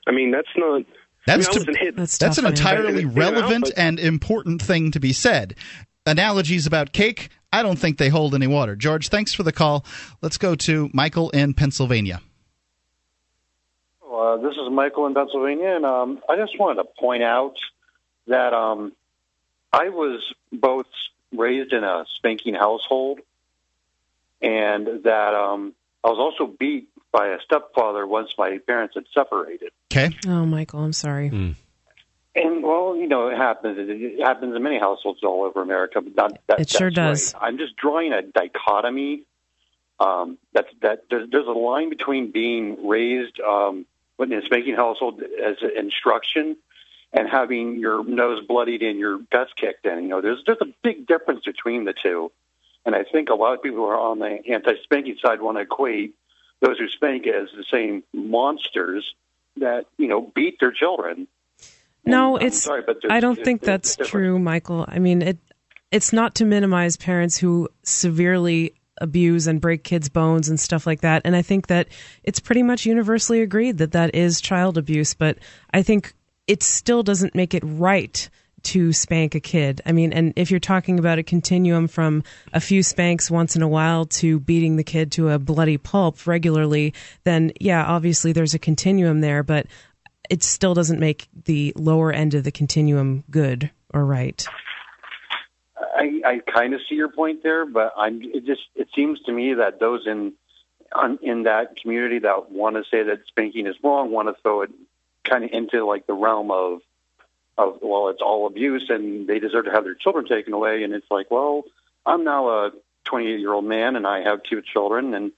I 0.06 0.10
mean, 0.10 0.30
that's 0.30 0.52
not. 0.58 0.82
That's, 1.26 1.46
I 1.46 1.50
mean, 1.50 1.52
to- 1.52 1.70
wasn't 1.70 1.78
hit- 1.78 1.96
that's 2.18 2.38
an 2.38 2.46
entirely 2.46 3.02
You 3.02 3.08
relevant 3.08 3.64
but- 3.66 3.78
and 3.78 4.00
important 4.00 4.60
thing 4.62 4.90
to 4.92 5.00
be 5.00 5.12
said. 5.12 5.54
Analogies 6.04 6.66
about 6.66 6.92
cake, 6.92 7.28
I 7.52 7.62
don't 7.62 7.78
think 7.78 7.98
they 7.98 8.08
hold 8.08 8.34
any 8.34 8.46
water. 8.48 8.74
George, 8.74 9.08
thanks 9.08 9.32
for 9.32 9.42
the 9.44 9.52
call. 9.52 9.84
Let's 10.20 10.36
go 10.38 10.54
to 10.56 10.90
Michael 10.92 11.30
in 11.30 11.54
Pennsylvania. 11.54 12.20
Uh, 14.12 14.36
this 14.38 14.52
is 14.52 14.70
Michael 14.70 15.06
in 15.06 15.14
Pennsylvania, 15.14 15.76
and 15.76 15.86
um, 15.86 16.20
I 16.28 16.36
just 16.36 16.58
wanted 16.58 16.82
to 16.82 16.88
point 16.98 17.22
out 17.22 17.54
that 18.26 18.52
um, 18.52 18.92
I 19.72 19.88
was 19.88 20.20
both 20.52 20.86
raised 21.32 21.72
in 21.72 21.82
a 21.84 22.04
spanking 22.16 22.54
household, 22.54 23.20
and 24.40 25.04
that 25.04 25.34
um, 25.34 25.74
I 26.04 26.08
was 26.08 26.18
also 26.18 26.46
beat 26.52 26.88
by 27.12 27.28
a 27.28 27.40
stepfather 27.40 28.06
once 28.06 28.30
my 28.38 28.58
parents 28.66 28.94
had 28.94 29.04
separated. 29.14 29.70
Okay. 29.92 30.16
Oh, 30.26 30.46
Michael, 30.46 30.80
I'm 30.80 30.92
sorry. 30.92 31.28
And 32.34 32.62
well, 32.62 32.96
you 32.96 33.06
know, 33.06 33.28
it 33.28 33.36
happens. 33.36 33.78
It, 33.78 33.90
it 33.90 34.20
happens 34.24 34.56
in 34.56 34.62
many 34.62 34.78
households 34.78 35.22
all 35.22 35.44
over 35.44 35.60
America. 35.60 36.00
But 36.00 36.16
not, 36.16 36.38
that, 36.46 36.60
It 36.60 36.70
sure 36.70 36.90
does. 36.90 37.34
right. 37.34 37.42
I'm 37.42 37.58
just 37.58 37.76
drawing 37.76 38.12
a 38.12 38.22
dichotomy. 38.22 39.22
Um, 40.00 40.38
that 40.54 40.66
that 40.80 41.04
there's, 41.10 41.30
there's 41.30 41.46
a 41.46 41.50
line 41.50 41.90
between 41.90 42.32
being 42.32 42.88
raised 42.88 43.38
um, 43.40 43.86
in 44.18 44.32
a 44.32 44.42
spanking 44.42 44.74
household 44.74 45.22
as 45.22 45.56
an 45.60 45.72
instruction 45.76 46.56
and 47.12 47.28
having 47.28 47.76
your 47.76 48.02
nose 48.02 48.44
bloodied 48.46 48.82
and 48.82 48.98
your 48.98 49.18
guts 49.30 49.52
kicked 49.54 49.84
in. 49.86 50.02
You 50.02 50.08
know, 50.08 50.20
there's 50.22 50.42
there's 50.46 50.58
a 50.62 50.72
big 50.82 51.06
difference 51.06 51.44
between 51.44 51.84
the 51.84 51.92
two. 51.92 52.32
And 52.84 52.96
I 52.96 53.04
think 53.04 53.28
a 53.28 53.34
lot 53.34 53.54
of 53.54 53.62
people 53.62 53.78
who 53.78 53.84
are 53.84 53.96
on 53.96 54.18
the 54.18 54.40
anti-spanking 54.50 55.18
side 55.24 55.40
want 55.40 55.56
to 55.58 55.60
equate 55.62 56.16
those 56.62 56.78
who 56.78 56.88
spank 56.88 57.26
as 57.26 57.48
the 57.54 57.64
same 57.70 58.02
monsters 58.14 59.14
that 59.58 59.86
you 59.98 60.08
know 60.08 60.32
beat 60.34 60.58
their 60.60 60.72
children. 60.72 61.28
No, 62.04 62.38
I'm 62.38 62.46
it's. 62.46 62.62
sorry, 62.62 62.82
but 62.86 62.98
I 63.10 63.20
don't 63.20 63.42
think 63.44 63.60
that's 63.60 63.96
true, 63.96 64.38
Michael. 64.38 64.86
I 64.88 64.98
mean, 64.98 65.20
it. 65.20 65.38
It's 65.90 66.12
not 66.12 66.36
to 66.36 66.46
minimize 66.46 66.96
parents 66.96 67.36
who 67.36 67.68
severely 67.82 68.74
abuse 68.98 69.46
and 69.46 69.60
break 69.60 69.84
kids' 69.84 70.08
bones 70.08 70.48
and 70.48 70.58
stuff 70.58 70.86
like 70.86 71.02
that. 71.02 71.22
And 71.26 71.36
I 71.36 71.42
think 71.42 71.66
that 71.66 71.88
it's 72.22 72.40
pretty 72.40 72.62
much 72.62 72.86
universally 72.86 73.42
agreed 73.42 73.78
that 73.78 73.92
that 73.92 74.14
is 74.14 74.40
child 74.40 74.78
abuse. 74.78 75.12
But 75.12 75.38
I 75.74 75.82
think 75.82 76.14
it 76.46 76.62
still 76.62 77.02
doesn't 77.02 77.34
make 77.34 77.52
it 77.52 77.62
right 77.66 78.30
to 78.64 78.92
spank 78.92 79.34
a 79.34 79.40
kid. 79.40 79.80
I 79.84 79.92
mean, 79.92 80.12
and 80.12 80.32
if 80.36 80.50
you're 80.50 80.60
talking 80.60 80.98
about 80.98 81.18
a 81.18 81.22
continuum 81.22 81.88
from 81.88 82.22
a 82.52 82.60
few 82.60 82.82
spanks 82.82 83.30
once 83.30 83.56
in 83.56 83.62
a 83.62 83.68
while 83.68 84.06
to 84.06 84.40
beating 84.40 84.76
the 84.76 84.84
kid 84.84 85.12
to 85.12 85.30
a 85.30 85.38
bloody 85.38 85.78
pulp 85.78 86.26
regularly, 86.26 86.94
then 87.24 87.52
yeah, 87.60 87.84
obviously 87.84 88.32
there's 88.32 88.54
a 88.54 88.58
continuum 88.58 89.20
there, 89.20 89.42
but 89.42 89.66
it 90.30 90.42
still 90.42 90.74
doesn't 90.74 91.00
make 91.00 91.28
the 91.44 91.72
lower 91.76 92.12
end 92.12 92.34
of 92.34 92.44
the 92.44 92.52
continuum 92.52 93.24
good 93.30 93.70
or 93.92 94.04
right. 94.04 94.46
I, 95.94 96.20
I 96.24 96.38
kind 96.52 96.74
of 96.74 96.80
see 96.88 96.94
your 96.94 97.10
point 97.10 97.42
there, 97.42 97.66
but 97.66 97.92
I'm. 97.96 98.20
It 98.22 98.46
just 98.46 98.62
it 98.74 98.88
seems 98.96 99.20
to 99.22 99.32
me 99.32 99.54
that 99.54 99.78
those 99.78 100.06
in 100.06 100.32
on, 100.94 101.18
in 101.22 101.42
that 101.44 101.76
community 101.80 102.20
that 102.20 102.50
want 102.50 102.76
to 102.76 102.82
say 102.90 103.02
that 103.02 103.20
spanking 103.28 103.66
is 103.66 103.76
wrong 103.82 104.10
want 104.10 104.28
to 104.28 104.40
throw 104.42 104.62
it 104.62 104.70
kind 105.28 105.44
of 105.44 105.50
into 105.52 105.84
like 105.84 106.06
the 106.06 106.14
realm 106.14 106.50
of 106.50 106.80
of 107.58 107.78
well, 107.82 108.08
it's 108.08 108.22
all 108.22 108.46
abuse 108.46 108.86
and 108.88 109.26
they 109.26 109.38
deserve 109.38 109.66
to 109.66 109.70
have 109.70 109.84
their 109.84 109.94
children 109.94 110.26
taken 110.26 110.52
away. 110.52 110.82
And 110.82 110.94
it's 110.94 111.10
like, 111.10 111.30
well, 111.30 111.64
I'm 112.06 112.24
now 112.24 112.48
a 112.48 112.72
28 113.04 113.40
year 113.40 113.52
old 113.52 113.64
man 113.64 113.96
and 113.96 114.06
I 114.06 114.22
have 114.22 114.42
two 114.42 114.62
children 114.62 115.14
and 115.14 115.32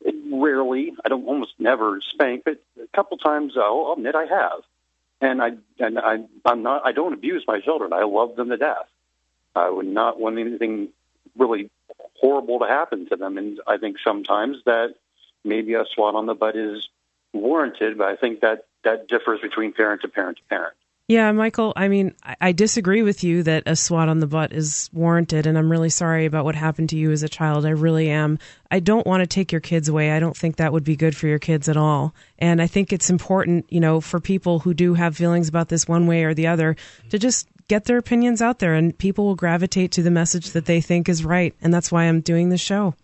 it 0.00 0.14
rarely, 0.32 0.92
I 1.04 1.08
don't 1.08 1.26
almost 1.26 1.54
never 1.58 2.00
spank, 2.00 2.44
but 2.44 2.62
a 2.80 2.86
couple 2.94 3.18
times 3.18 3.54
I'll, 3.56 3.86
I'll 3.86 3.92
admit 3.94 4.14
I 4.14 4.26
have. 4.26 4.62
And 5.20 5.42
I 5.42 5.50
and 5.80 5.98
I 5.98 6.18
I'm 6.44 6.62
not 6.62 6.86
I 6.86 6.92
don't 6.92 7.12
abuse 7.12 7.44
my 7.48 7.58
children. 7.58 7.92
I 7.92 8.04
love 8.04 8.36
them 8.36 8.50
to 8.50 8.56
death. 8.56 8.86
I 9.56 9.68
would 9.68 9.86
not 9.86 10.20
want 10.20 10.38
anything 10.38 10.90
really 11.36 11.70
horrible 12.20 12.60
to 12.60 12.66
happen 12.66 13.08
to 13.08 13.16
them. 13.16 13.36
And 13.36 13.60
I 13.66 13.78
think 13.78 13.96
sometimes 13.98 14.58
that 14.64 14.94
maybe 15.44 15.74
a 15.74 15.84
swat 15.92 16.14
on 16.14 16.26
the 16.26 16.34
butt 16.34 16.54
is 16.54 16.88
warranted, 17.32 17.98
but 17.98 18.06
I 18.06 18.14
think 18.14 18.40
that 18.40 18.66
that 18.84 19.08
differs 19.08 19.40
between 19.40 19.72
parent 19.72 20.02
to 20.02 20.08
parent 20.08 20.38
to 20.38 20.44
parent. 20.44 20.74
Yeah, 21.08 21.32
Michael, 21.32 21.72
I 21.74 21.88
mean, 21.88 22.14
I, 22.22 22.36
I 22.38 22.52
disagree 22.52 23.00
with 23.00 23.24
you 23.24 23.42
that 23.44 23.62
a 23.64 23.74
swat 23.76 24.10
on 24.10 24.18
the 24.18 24.26
butt 24.26 24.52
is 24.52 24.90
warranted, 24.92 25.46
and 25.46 25.56
I'm 25.56 25.70
really 25.70 25.88
sorry 25.88 26.26
about 26.26 26.44
what 26.44 26.54
happened 26.54 26.90
to 26.90 26.98
you 26.98 27.10
as 27.12 27.22
a 27.22 27.30
child. 27.30 27.64
I 27.64 27.70
really 27.70 28.10
am. 28.10 28.38
I 28.70 28.80
don't 28.80 29.06
want 29.06 29.22
to 29.22 29.26
take 29.26 29.50
your 29.50 29.62
kids 29.62 29.88
away. 29.88 30.10
I 30.12 30.20
don't 30.20 30.36
think 30.36 30.56
that 30.56 30.70
would 30.70 30.84
be 30.84 30.96
good 30.96 31.16
for 31.16 31.26
your 31.26 31.38
kids 31.38 31.66
at 31.66 31.78
all. 31.78 32.14
And 32.38 32.60
I 32.60 32.66
think 32.66 32.92
it's 32.92 33.08
important, 33.08 33.64
you 33.70 33.80
know, 33.80 34.02
for 34.02 34.20
people 34.20 34.58
who 34.58 34.74
do 34.74 34.92
have 34.94 35.16
feelings 35.16 35.48
about 35.48 35.68
this 35.68 35.88
one 35.88 36.06
way 36.06 36.24
or 36.24 36.34
the 36.34 36.46
other 36.46 36.76
to 37.08 37.18
just 37.18 37.48
get 37.68 37.86
their 37.86 37.96
opinions 37.96 38.42
out 38.42 38.58
there, 38.58 38.74
and 38.74 38.96
people 38.96 39.24
will 39.24 39.34
gravitate 39.34 39.92
to 39.92 40.02
the 40.02 40.10
message 40.10 40.50
that 40.50 40.66
they 40.66 40.82
think 40.82 41.08
is 41.08 41.24
right. 41.24 41.54
And 41.62 41.72
that's 41.72 41.90
why 41.90 42.04
I'm 42.04 42.20
doing 42.20 42.50
this 42.50 42.60
show. 42.60 42.94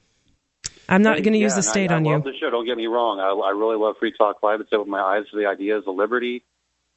I'm 0.90 1.02
not 1.02 1.22
going 1.22 1.32
to 1.32 1.38
use 1.38 1.54
the 1.54 1.62
state 1.62 1.90
I, 1.90 1.94
on 1.94 2.06
I 2.06 2.10
you. 2.10 2.16
love 2.16 2.24
the 2.24 2.32
show. 2.38 2.50
Don't 2.50 2.66
get 2.66 2.76
me 2.76 2.86
wrong. 2.86 3.18
I, 3.18 3.30
I 3.30 3.52
really 3.52 3.78
love 3.78 3.96
Free 3.98 4.12
Talk 4.12 4.42
Live. 4.42 4.60
It's 4.60 4.74
opened 4.74 4.90
my 4.90 5.00
eyes 5.00 5.24
to 5.30 5.38
the 5.38 5.46
ideas 5.46 5.84
of 5.86 5.94
liberty, 5.94 6.44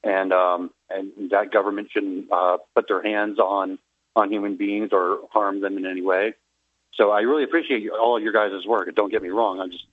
and 0.04 0.34
um, 0.34 0.72
and 0.90 1.32
that 1.32 1.52
government 1.52 1.90
shouldn't 1.92 2.32
uh, 2.32 2.58
put 2.76 2.88
their 2.88 3.04
hands 3.04 3.40
on 3.40 3.80
on 4.16 4.32
human 4.32 4.58
beings 4.58 4.90
or 4.92 5.20
harm 5.32 5.62
them 5.62 5.78
in 5.78 5.86
any 5.86 6.02
way. 6.02 6.34
So 6.96 7.12
I 7.12 7.22
really 7.22 7.44
appreciate 7.44 7.88
all 7.90 8.18
of 8.18 8.24
your 8.24 8.34
guys' 8.34 8.66
work. 8.66 8.94
Don't 8.96 9.12
get 9.12 9.22
me 9.22 9.30
wrong. 9.30 9.60
I'm 9.60 9.72
just 9.72 9.86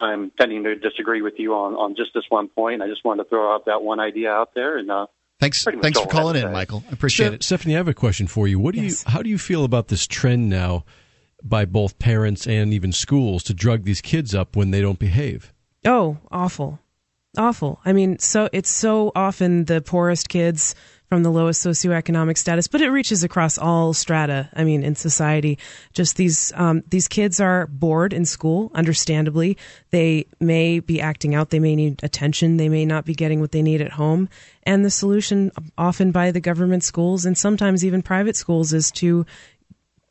I'm 0.00 0.30
tending 0.38 0.64
to 0.64 0.74
disagree 0.76 1.22
with 1.22 1.34
you 1.38 1.54
on 1.54 1.74
on 1.74 1.96
just 1.96 2.10
this 2.14 2.24
one 2.28 2.48
point. 2.48 2.82
I 2.82 2.88
just 2.88 3.04
wanted 3.04 3.24
to 3.24 3.28
throw 3.28 3.54
out 3.54 3.66
that 3.66 3.82
one 3.82 4.00
idea 4.00 4.30
out 4.30 4.54
there, 4.54 4.78
and 4.78 4.90
uh, 4.90 5.06
Thanks, 5.40 5.64
thanks 5.64 5.98
for 5.98 6.06
calling 6.06 6.36
in. 6.36 6.52
Michael. 6.52 6.84
I 6.88 6.92
appreciate 6.92 7.26
Steph- 7.26 7.34
it. 7.34 7.42
Stephanie, 7.42 7.74
I 7.74 7.78
have 7.78 7.88
a 7.88 7.94
question 7.94 8.28
for 8.28 8.46
you. 8.46 8.60
What 8.60 8.76
do 8.76 8.80
you? 8.80 8.94
How 9.06 9.22
do 9.22 9.28
you 9.28 9.38
feel 9.38 9.64
about 9.64 9.88
this 9.88 10.06
trend 10.06 10.48
now 10.48 10.84
by 11.42 11.64
both 11.64 11.98
parents 11.98 12.46
and 12.46 12.72
even 12.72 12.92
schools 12.92 13.42
to 13.44 13.54
drug 13.54 13.82
these 13.82 14.00
kids 14.00 14.36
up 14.36 14.54
when 14.54 14.70
they 14.70 14.80
don't 14.80 15.00
behave? 15.00 15.52
Oh, 15.84 16.18
awful. 16.30 16.78
Awful. 17.36 17.80
I 17.84 17.94
mean, 17.94 18.18
so 18.18 18.50
it's 18.52 18.70
so 18.70 19.10
often 19.14 19.64
the 19.64 19.80
poorest 19.80 20.28
kids 20.28 20.74
from 21.08 21.22
the 21.22 21.30
lowest 21.30 21.64
socioeconomic 21.64 22.38
status, 22.38 22.68
but 22.68 22.80
it 22.80 22.88
reaches 22.88 23.22
across 23.22 23.58
all 23.58 23.92
strata. 23.92 24.48
I 24.54 24.64
mean, 24.64 24.82
in 24.82 24.94
society, 24.94 25.58
just 25.92 26.16
these 26.16 26.52
um, 26.54 26.82
these 26.88 27.08
kids 27.08 27.40
are 27.40 27.66
bored 27.66 28.12
in 28.14 28.24
school. 28.24 28.70
Understandably, 28.74 29.56
they 29.90 30.26
may 30.40 30.80
be 30.80 31.00
acting 31.02 31.34
out. 31.34 31.50
They 31.50 31.58
may 31.58 31.76
need 31.76 32.02
attention. 32.02 32.56
They 32.56 32.70
may 32.70 32.84
not 32.86 33.04
be 33.04 33.14
getting 33.14 33.40
what 33.40 33.52
they 33.52 33.62
need 33.62 33.82
at 33.82 33.92
home. 33.92 34.28
And 34.62 34.84
the 34.84 34.90
solution, 34.90 35.52
often 35.76 36.12
by 36.12 36.30
the 36.30 36.40
government 36.40 36.84
schools 36.84 37.26
and 37.26 37.36
sometimes 37.36 37.84
even 37.84 38.00
private 38.00 38.36
schools, 38.36 38.72
is 38.72 38.90
to 38.92 39.26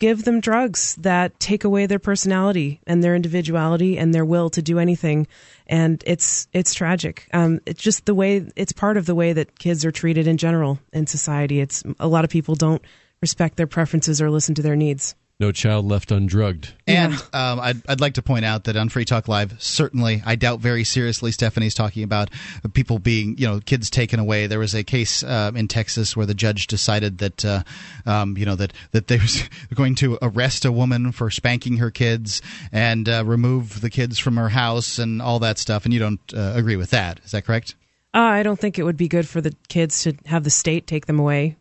give 0.02 0.24
them 0.24 0.40
drugs 0.40 0.96
that 0.96 1.40
take 1.40 1.64
away 1.64 1.86
their 1.86 2.00
personality 2.00 2.82
and 2.88 3.04
their 3.04 3.16
individuality 3.16 4.00
and 4.00 4.16
their 4.16 4.26
will 4.26 4.50
to 4.50 4.60
do 4.60 4.80
anything. 4.80 5.28
And 5.68 6.04
it's 6.08 6.48
it's 6.52 6.74
tragic. 6.74 7.30
Um, 7.34 7.62
it's 7.68 7.82
just 7.82 8.08
the 8.08 8.16
way 8.16 8.48
it's 8.56 8.72
part 8.72 8.98
of 8.98 9.06
the 9.06 9.14
way 9.14 9.32
that 9.32 9.60
kids 9.60 9.86
are 9.86 9.92
treated 9.92 10.28
in 10.28 10.38
general 10.38 10.80
in 10.92 11.06
society. 11.06 11.62
It's 11.62 11.84
a 12.00 12.08
lot 12.08 12.24
of 12.26 12.32
people 12.32 12.56
don't 12.56 12.82
respect 13.22 13.58
their 13.58 13.68
preferences 13.68 14.20
or 14.20 14.32
listen 14.32 14.56
to 14.56 14.64
their 14.64 14.76
needs 14.76 15.14
No 15.42 15.52
child 15.52 15.86
left 15.86 16.12
undrugged. 16.12 16.72
And 16.86 17.14
um, 17.34 17.60
I'd, 17.60 17.90
I'd 17.90 18.00
like 18.00 18.14
to 18.14 18.22
point 18.22 18.46
out 18.46 18.66
that 18.66 18.78
on 18.78 18.90
Free 18.90 19.06
Talk 19.06 19.28
Live, 19.28 19.60
certainly, 19.60 20.22
I 20.24 20.36
doubt 20.36 20.60
very 20.60 20.84
seriously 20.84 21.32
Stephanie's 21.32 21.74
talking 21.74 22.04
about 22.04 22.30
people 22.74 23.00
being, 23.00 23.40
you 23.40 23.48
know, 23.48 23.60
kids 23.60 23.90
taken 23.90 24.20
away. 24.20 24.46
There 24.46 24.60
was 24.60 24.76
a 24.76 24.84
case 24.84 25.24
uh, 25.24 25.52
in 25.56 25.68
Texas 25.68 26.16
where 26.16 26.28
the 26.28 26.36
judge 26.36 26.68
decided 26.68 27.18
that, 27.18 27.44
uh, 27.44 27.64
um, 28.06 28.38
you 28.38 28.46
know, 28.46 28.54
that 28.54 28.72
that 28.92 29.08
they 29.08 29.18
was 29.18 29.42
going 29.74 29.96
to 29.96 30.20
arrest 30.22 30.64
a 30.64 30.72
woman 30.72 31.12
for 31.12 31.32
spanking 31.32 31.78
her 31.78 31.90
kids 31.90 32.44
and 32.72 33.10
uh, 33.10 33.24
remove 33.26 33.82
the 33.82 33.90
kids 33.90 34.20
from 34.20 34.38
her 34.38 34.50
house 34.50 35.00
and 35.00 35.24
all 35.24 35.40
that 35.40 35.58
stuff. 35.58 35.86
And 35.86 35.94
you 35.94 36.00
don't 36.00 36.22
uh, 36.36 36.54
agree 36.56 36.76
with 36.76 36.92
that, 36.92 37.20
is 37.26 37.32
that 37.32 37.46
correct? 37.46 37.74
uh, 38.14 38.20
i 38.20 38.44
don't 38.44 38.60
think 38.60 38.78
it 38.78 38.84
would 38.84 38.98
be 38.98 39.08
good 39.08 39.26
for 39.28 39.40
the 39.40 39.56
kids 39.70 40.04
to 40.04 40.14
have 40.26 40.44
the 40.44 40.50
state 40.50 40.86
take 40.86 41.06
them 41.06 41.18
away 41.18 41.56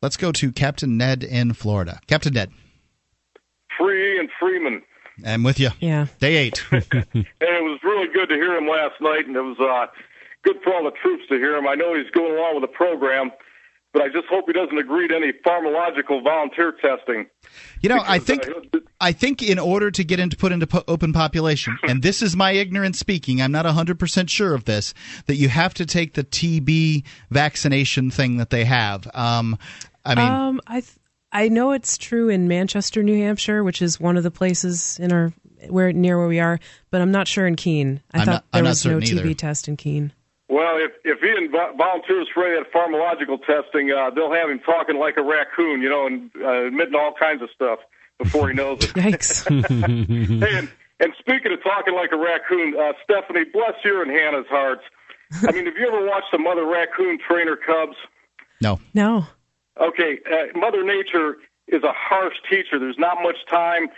Let's 0.00 0.16
go 0.16 0.30
to 0.30 0.52
Captain 0.52 0.96
Ned 0.96 1.24
in 1.24 1.54
Florida. 1.54 1.98
Captain 2.06 2.32
Ned, 2.32 2.52
Free 3.78 4.16
Ian 4.16 4.28
Freeman. 4.38 4.82
I'm 5.24 5.42
with 5.42 5.58
you. 5.58 5.70
Yeah. 5.80 6.06
Day 6.20 6.36
eight. 6.36 6.64
And 6.72 7.26
it 7.40 7.62
was 7.62 7.80
really 7.82 8.12
good 8.12 8.28
to 8.28 8.34
hear 8.34 8.56
him 8.56 8.68
last 8.68 9.00
night, 9.00 9.26
and 9.26 9.36
it 9.36 9.40
was 9.40 9.58
uh, 9.60 9.86
good 10.42 10.56
for 10.62 10.74
all 10.74 10.84
the 10.84 10.92
troops 11.02 11.24
to 11.28 11.36
hear 11.36 11.56
him. 11.56 11.66
I 11.66 11.74
know 11.74 11.94
he's 11.96 12.10
going 12.10 12.32
along 12.32 12.60
with 12.60 12.62
the 12.62 12.76
program, 12.76 13.30
but 13.92 14.02
I 14.02 14.08
just 14.08 14.26
hope 14.28 14.44
he 14.46 14.52
doesn't 14.52 14.76
agree 14.78 15.08
to 15.08 15.16
any 15.16 15.32
pharmacological 15.46 16.22
volunteer 16.22 16.72
testing. 16.72 17.26
You 17.80 17.88
know, 17.88 18.02
I 18.06 18.18
think 18.18 18.46
uh, 18.48 18.78
I 19.00 19.12
think 19.12 19.42
in 19.42 19.58
order 19.58 19.90
to 19.90 20.04
get 20.04 20.20
into 20.20 20.36
put 20.36 20.52
into 20.52 20.66
po- 20.66 20.84
open 20.88 21.12
population, 21.12 21.78
and 21.88 22.02
this 22.02 22.22
is 22.22 22.36
my 22.36 22.52
ignorance 22.52 22.98
speaking, 22.98 23.40
I'm 23.40 23.52
not 23.52 23.64
100% 23.64 24.28
sure 24.28 24.54
of 24.54 24.64
this, 24.64 24.94
that 25.26 25.36
you 25.36 25.48
have 25.48 25.74
to 25.74 25.86
take 25.86 26.14
the 26.14 26.24
TB 26.24 27.04
vaccination 27.30 28.10
thing 28.10 28.36
that 28.36 28.50
they 28.50 28.64
have. 28.64 29.08
Um, 29.14 29.58
I 30.04 30.14
mean, 30.14 30.30
um, 30.30 30.60
I 30.66 30.80
th- 30.80 30.92
I 31.32 31.48
know 31.48 31.72
it's 31.72 31.98
true 31.98 32.28
in 32.28 32.48
Manchester, 32.48 33.02
New 33.02 33.18
Hampshire, 33.22 33.62
which 33.62 33.82
is 33.82 34.00
one 34.00 34.16
of 34.16 34.22
the 34.22 34.30
places 34.30 34.98
in 34.98 35.12
our 35.12 35.32
where 35.68 35.92
near 35.92 36.18
where 36.18 36.28
we 36.28 36.40
are, 36.40 36.58
but 36.90 37.00
I'm 37.00 37.10
not 37.10 37.26
sure 37.28 37.46
in 37.46 37.56
Keene. 37.56 38.00
I 38.14 38.20
I'm 38.20 38.24
thought 38.24 38.32
not- 38.32 38.44
there 38.52 38.58
I'm 38.60 38.64
was 38.68 38.84
no 38.86 38.92
certain 39.00 39.08
TB 39.18 39.24
either. 39.24 39.34
test 39.34 39.68
in 39.68 39.76
Keene. 39.76 40.12
Well, 40.48 40.76
if 40.78 40.92
if 41.04 41.20
he 41.20 41.26
inv- 41.28 41.76
volunteers 41.76 42.28
for 42.32 42.46
any 42.46 42.56
of 42.58 42.64
that 42.64 42.72
pharmacological 42.72 43.44
testing, 43.44 43.90
uh, 43.92 44.10
they'll 44.10 44.32
have 44.32 44.48
him 44.48 44.60
talking 44.60 44.98
like 44.98 45.16
a 45.18 45.22
raccoon, 45.22 45.82
you 45.82 45.90
know, 45.90 46.06
and 46.06 46.30
uh, 46.42 46.66
admitting 46.66 46.94
all 46.94 47.12
kinds 47.12 47.42
of 47.42 47.50
stuff 47.54 47.80
before 48.18 48.48
he 48.48 48.54
knows 48.54 48.82
it. 48.82 48.90
Yikes! 48.94 49.44
hey, 50.40 50.56
and, 50.58 50.70
and 51.00 51.12
speaking 51.18 51.52
of 51.52 51.62
talking 51.62 51.94
like 51.94 52.12
a 52.12 52.16
raccoon, 52.16 52.74
uh, 52.80 52.92
Stephanie, 53.04 53.44
bless 53.52 53.74
your 53.84 54.02
and 54.02 54.10
Hannah's 54.10 54.46
hearts. 54.48 54.82
I 55.46 55.52
mean, 55.52 55.66
have 55.66 55.76
you 55.76 55.86
ever 55.86 56.06
watched 56.06 56.32
a 56.32 56.38
mother 56.38 56.64
raccoon 56.64 57.18
train 57.28 57.46
her 57.48 57.56
cubs? 57.56 57.96
No. 58.62 58.80
No. 58.94 59.26
Okay, 59.80 60.18
uh, 60.30 60.58
Mother 60.58 60.84
Nature 60.84 61.36
is 61.68 61.82
a 61.82 61.92
harsh 61.92 62.36
teacher. 62.50 62.78
There's 62.78 62.98
not 62.98 63.18
much 63.22 63.36
time. 63.48 63.88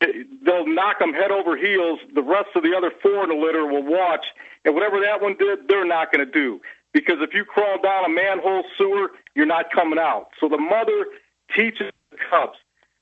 They'll 0.00 0.66
knock 0.66 1.00
them 1.00 1.12
head 1.12 1.30
over 1.30 1.56
heels. 1.56 1.98
The 2.14 2.22
rest 2.22 2.50
of 2.54 2.62
the 2.62 2.74
other 2.76 2.92
four 3.02 3.24
in 3.24 3.28
the 3.28 3.34
litter 3.34 3.66
will 3.66 3.82
watch, 3.82 4.24
and 4.64 4.74
whatever 4.74 5.00
that 5.00 5.20
one 5.20 5.36
did, 5.36 5.66
they're 5.68 5.84
not 5.84 6.12
going 6.12 6.24
to 6.24 6.32
do. 6.32 6.60
Because 6.92 7.16
if 7.20 7.34
you 7.34 7.44
crawl 7.44 7.80
down 7.82 8.04
a 8.04 8.08
manhole 8.08 8.62
sewer, 8.78 9.10
you're 9.34 9.46
not 9.46 9.72
coming 9.72 9.98
out. 9.98 10.28
So 10.40 10.48
the 10.48 10.58
mother 10.58 11.06
teaches 11.54 11.90
the 12.10 12.16
cubs. 12.30 12.56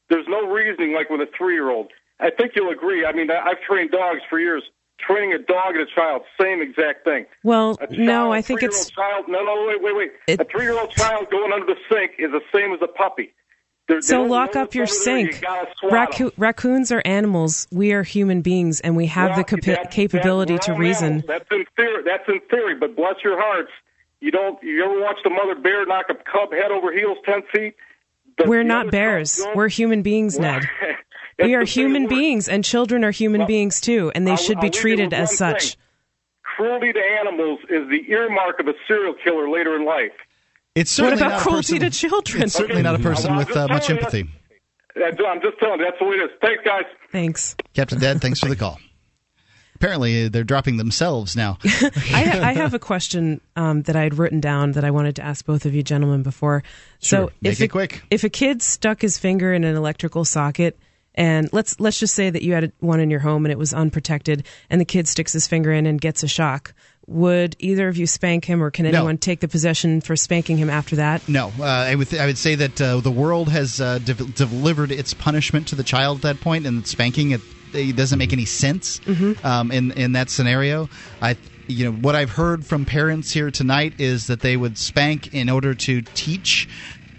There's 0.08 0.26
no 0.28 0.48
reasoning 0.48 0.94
like 0.94 1.10
with 1.10 1.20
a 1.20 1.28
three-year-old. 1.36 1.92
I 2.18 2.30
think 2.30 2.52
you'll 2.56 2.72
agree. 2.72 3.04
I 3.04 3.12
mean, 3.12 3.30
I've 3.30 3.60
trained 3.60 3.90
dogs 3.90 4.20
for 4.30 4.40
years. 4.40 4.62
Training 5.06 5.32
a 5.32 5.38
dog 5.38 5.74
and 5.74 5.80
a 5.80 5.86
child, 5.94 6.22
same 6.40 6.62
exact 6.62 7.04
thing. 7.04 7.26
Well, 7.42 7.76
child, 7.76 7.90
no, 7.92 8.32
I 8.32 8.40
think 8.40 8.60
three-year-old 8.60 8.80
it's 8.82 8.90
child. 8.90 9.24
No, 9.28 9.42
no, 9.44 9.66
wait, 9.68 9.82
wait, 9.82 10.12
wait. 10.28 10.40
a 10.40 10.44
three-year-old 10.44 10.90
child 10.92 11.28
going 11.30 11.52
under 11.52 11.66
the 11.66 11.76
sink 11.90 12.12
is 12.18 12.30
the 12.30 12.40
same 12.54 12.72
as 12.72 12.80
a 12.82 12.86
puppy. 12.86 13.32
They're- 13.88 14.00
so 14.00 14.22
lock 14.22 14.54
up 14.54 14.74
your 14.76 14.84
what's 14.84 15.06
under 15.06 15.18
there. 15.22 15.26
You 15.26 15.32
sink. 15.32 15.42
gotta 15.44 15.68
swat 15.80 15.92
'em. 15.92 15.98
Racco- 15.98 16.30
raccoons 16.38 16.92
are 16.92 17.02
animals. 17.04 17.66
We 17.72 17.92
are 17.92 18.04
human 18.04 18.40
beings, 18.42 18.80
and 18.80 18.96
we 18.96 19.06
have 19.06 19.30
the 19.30 19.38
Well, 19.38 19.44
capa- 19.44 19.66
that's- 19.66 19.94
capability 19.94 20.54
that's 20.54 20.66
to 20.66 20.74
reason. 20.74 21.06
animals. 21.06 21.26
That's 21.26 21.48
in 21.50 21.64
theory. 21.76 22.02
That's 22.04 22.28
in 22.28 22.40
theory. 22.48 22.74
But 22.76 22.94
bless 22.94 23.16
your 23.24 23.40
hearts, 23.40 23.72
you 24.20 24.30
don't. 24.30 24.62
You 24.62 24.84
ever 24.84 25.00
watch 25.00 25.18
the 25.24 25.30
mother 25.30 25.56
bear 25.56 25.84
knock 25.84 26.06
a 26.10 26.14
cub 26.14 26.52
head 26.52 26.70
over 26.70 26.92
heels 26.92 27.18
ten 27.24 27.42
feet? 27.52 27.74
The- 28.38 28.44
We're 28.48 28.62
the 28.62 28.68
not 28.68 28.90
bears. 28.92 29.44
We're 29.54 29.68
human 29.68 30.02
beings, 30.02 30.38
Ned. 30.38 30.62
It's 31.38 31.46
we 31.46 31.54
are 31.54 31.64
human 31.64 32.02
word. 32.04 32.10
beings, 32.10 32.48
and 32.48 32.64
children 32.64 33.04
are 33.04 33.10
human 33.10 33.46
beings 33.46 33.80
too, 33.80 34.12
and 34.14 34.26
they 34.26 34.32
I'll- 34.32 34.36
should 34.36 34.56
I'll 34.56 34.62
be 34.62 34.70
treated 34.70 35.12
as 35.14 35.36
such. 35.36 35.70
thing. 35.70 35.78
Cruelty 36.42 36.92
to 36.92 37.00
animals 37.20 37.60
is 37.70 37.88
the 37.88 38.04
earmark 38.10 38.60
of 38.60 38.68
a 38.68 38.74
serial 38.86 39.14
killer 39.24 39.48
later 39.48 39.74
in 39.76 39.84
life. 39.86 40.12
it's 40.74 40.90
certainly 40.90 41.18
about 41.20 41.30
not 41.30 41.40
a 41.40 41.42
cruelty 41.42 41.78
person, 41.78 41.90
to 41.90 41.98
children? 41.98 42.42
It's 42.44 42.52
certainly 42.54 42.82
not 42.82 42.94
a 42.94 42.98
person 42.98 43.30
I'm 43.32 43.38
with 43.38 43.56
uh, 43.56 43.68
much 43.68 43.88
empathy. 43.90 44.28
That's- 44.94 45.18
I'm 45.26 45.40
just 45.40 45.58
telling 45.58 45.78
you, 45.80 45.86
that's 45.86 45.98
the 45.98 46.04
way 46.04 46.16
it 46.16 46.24
is. 46.24 46.30
Thanks, 46.42 46.62
guys. 46.64 46.84
Thanks. 47.10 47.56
Captain 47.72 47.98
Ned, 47.98 48.20
thanks 48.20 48.38
for 48.40 48.46
the 48.50 48.56
call. 48.56 48.78
Apparently, 49.74 50.28
they're 50.28 50.44
dropping 50.44 50.76
themselves 50.76 51.34
now. 51.34 51.58
I, 51.64 52.40
I 52.42 52.52
have 52.52 52.72
a 52.74 52.78
question 52.78 53.40
um, 53.56 53.82
that 53.82 53.96
I 53.96 54.02
had 54.02 54.16
written 54.18 54.38
down 54.38 54.72
that 54.72 54.84
I 54.84 54.90
wanted 54.92 55.16
to 55.16 55.22
ask 55.24 55.44
both 55.44 55.66
of 55.66 55.74
you 55.74 55.82
gentlemen 55.82 56.22
before. 56.22 56.62
Sure. 57.00 57.28
So, 57.28 57.32
Make 57.40 57.54
if 57.54 57.60
it 57.62 57.64
a, 57.64 57.68
quick. 57.68 58.02
If 58.10 58.22
a 58.22 58.28
kid 58.28 58.62
stuck 58.62 59.00
his 59.02 59.18
finger 59.18 59.52
in 59.52 59.64
an 59.64 59.74
electrical 59.74 60.24
socket, 60.24 60.78
and 61.14 61.48
let's 61.52 61.78
let's 61.80 61.98
just 61.98 62.14
say 62.14 62.30
that 62.30 62.42
you 62.42 62.54
had 62.54 62.72
one 62.80 63.00
in 63.00 63.10
your 63.10 63.20
home 63.20 63.44
and 63.44 63.52
it 63.52 63.58
was 63.58 63.74
unprotected, 63.74 64.46
and 64.70 64.80
the 64.80 64.84
kid 64.84 65.08
sticks 65.08 65.32
his 65.32 65.46
finger 65.46 65.72
in 65.72 65.86
and 65.86 66.00
gets 66.00 66.22
a 66.22 66.28
shock, 66.28 66.74
would 67.06 67.56
either 67.58 67.88
of 67.88 67.96
you 67.96 68.06
spank 68.06 68.44
him, 68.44 68.62
or 68.62 68.70
can 68.70 68.84
No. 68.84 68.90
anyone 68.98 69.18
take 69.18 69.40
the 69.40 69.48
possession 69.48 70.00
for 70.00 70.16
spanking 70.16 70.56
him 70.58 70.70
after 70.70 70.96
that? 70.96 71.28
No, 71.28 71.52
uh, 71.58 71.64
I 71.64 71.94
would 71.94 72.14
I 72.14 72.26
would 72.26 72.38
say 72.38 72.54
that 72.54 72.80
uh, 72.80 73.00
the 73.00 73.10
world 73.12 73.50
has 73.50 73.80
uh, 73.80 73.98
de- 73.98 74.14
delivered 74.14 74.92
its 74.92 75.12
punishment 75.12 75.68
to 75.68 75.74
the 75.74 75.84
child 75.84 76.18
at 76.18 76.22
that 76.22 76.40
point, 76.40 76.66
and 76.66 76.86
spanking 76.86 77.32
it, 77.32 77.42
it 77.72 77.96
doesn't 77.96 78.18
make 78.18 78.32
any 78.32 78.44
sense 78.44 79.00
um, 79.42 79.70
in 79.70 79.90
in 79.92 80.12
that 80.12 80.30
scenario. 80.30 80.88
I 81.20 81.36
you 81.68 81.84
know 81.86 81.92
what 81.92 82.14
I've 82.14 82.30
heard 82.32 82.66
from 82.66 82.84
parents 82.84 83.32
here 83.32 83.50
tonight 83.50 83.94
is 83.98 84.26
that 84.26 84.40
they 84.40 84.56
would 84.56 84.76
spank 84.78 85.28
in 85.32 85.48
order 85.48 85.74
to 85.74 86.02
teach 86.14 86.68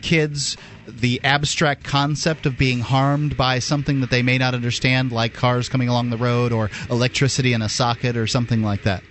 kids 0.01 0.57
the 0.87 1.21
abstract 1.23 1.83
concept 1.83 2.45
of 2.45 2.57
being 2.57 2.79
harmed 2.79 3.37
by 3.37 3.59
something 3.59 4.01
that 4.01 4.09
they 4.09 4.21
may 4.21 4.37
not 4.37 4.53
understand, 4.53 5.11
like 5.11 5.33
cars 5.33 5.69
coming 5.69 5.89
along 5.89 6.09
the 6.09 6.17
road 6.17 6.51
or 6.51 6.69
electricity 6.89 7.53
in 7.53 7.61
a 7.61 7.69
socket 7.69 8.17
or 8.17 8.27
something 8.27 8.61
like 8.63 8.83
that. 8.83 9.03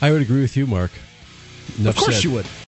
I 0.00 0.12
would 0.12 0.22
agree 0.22 0.42
with 0.42 0.56
you, 0.56 0.66
Mark. 0.66 0.90
Enough 1.78 1.96
of 1.96 2.02
course 2.02 2.16
said. 2.16 2.24
you 2.24 2.30
would. 2.32 2.46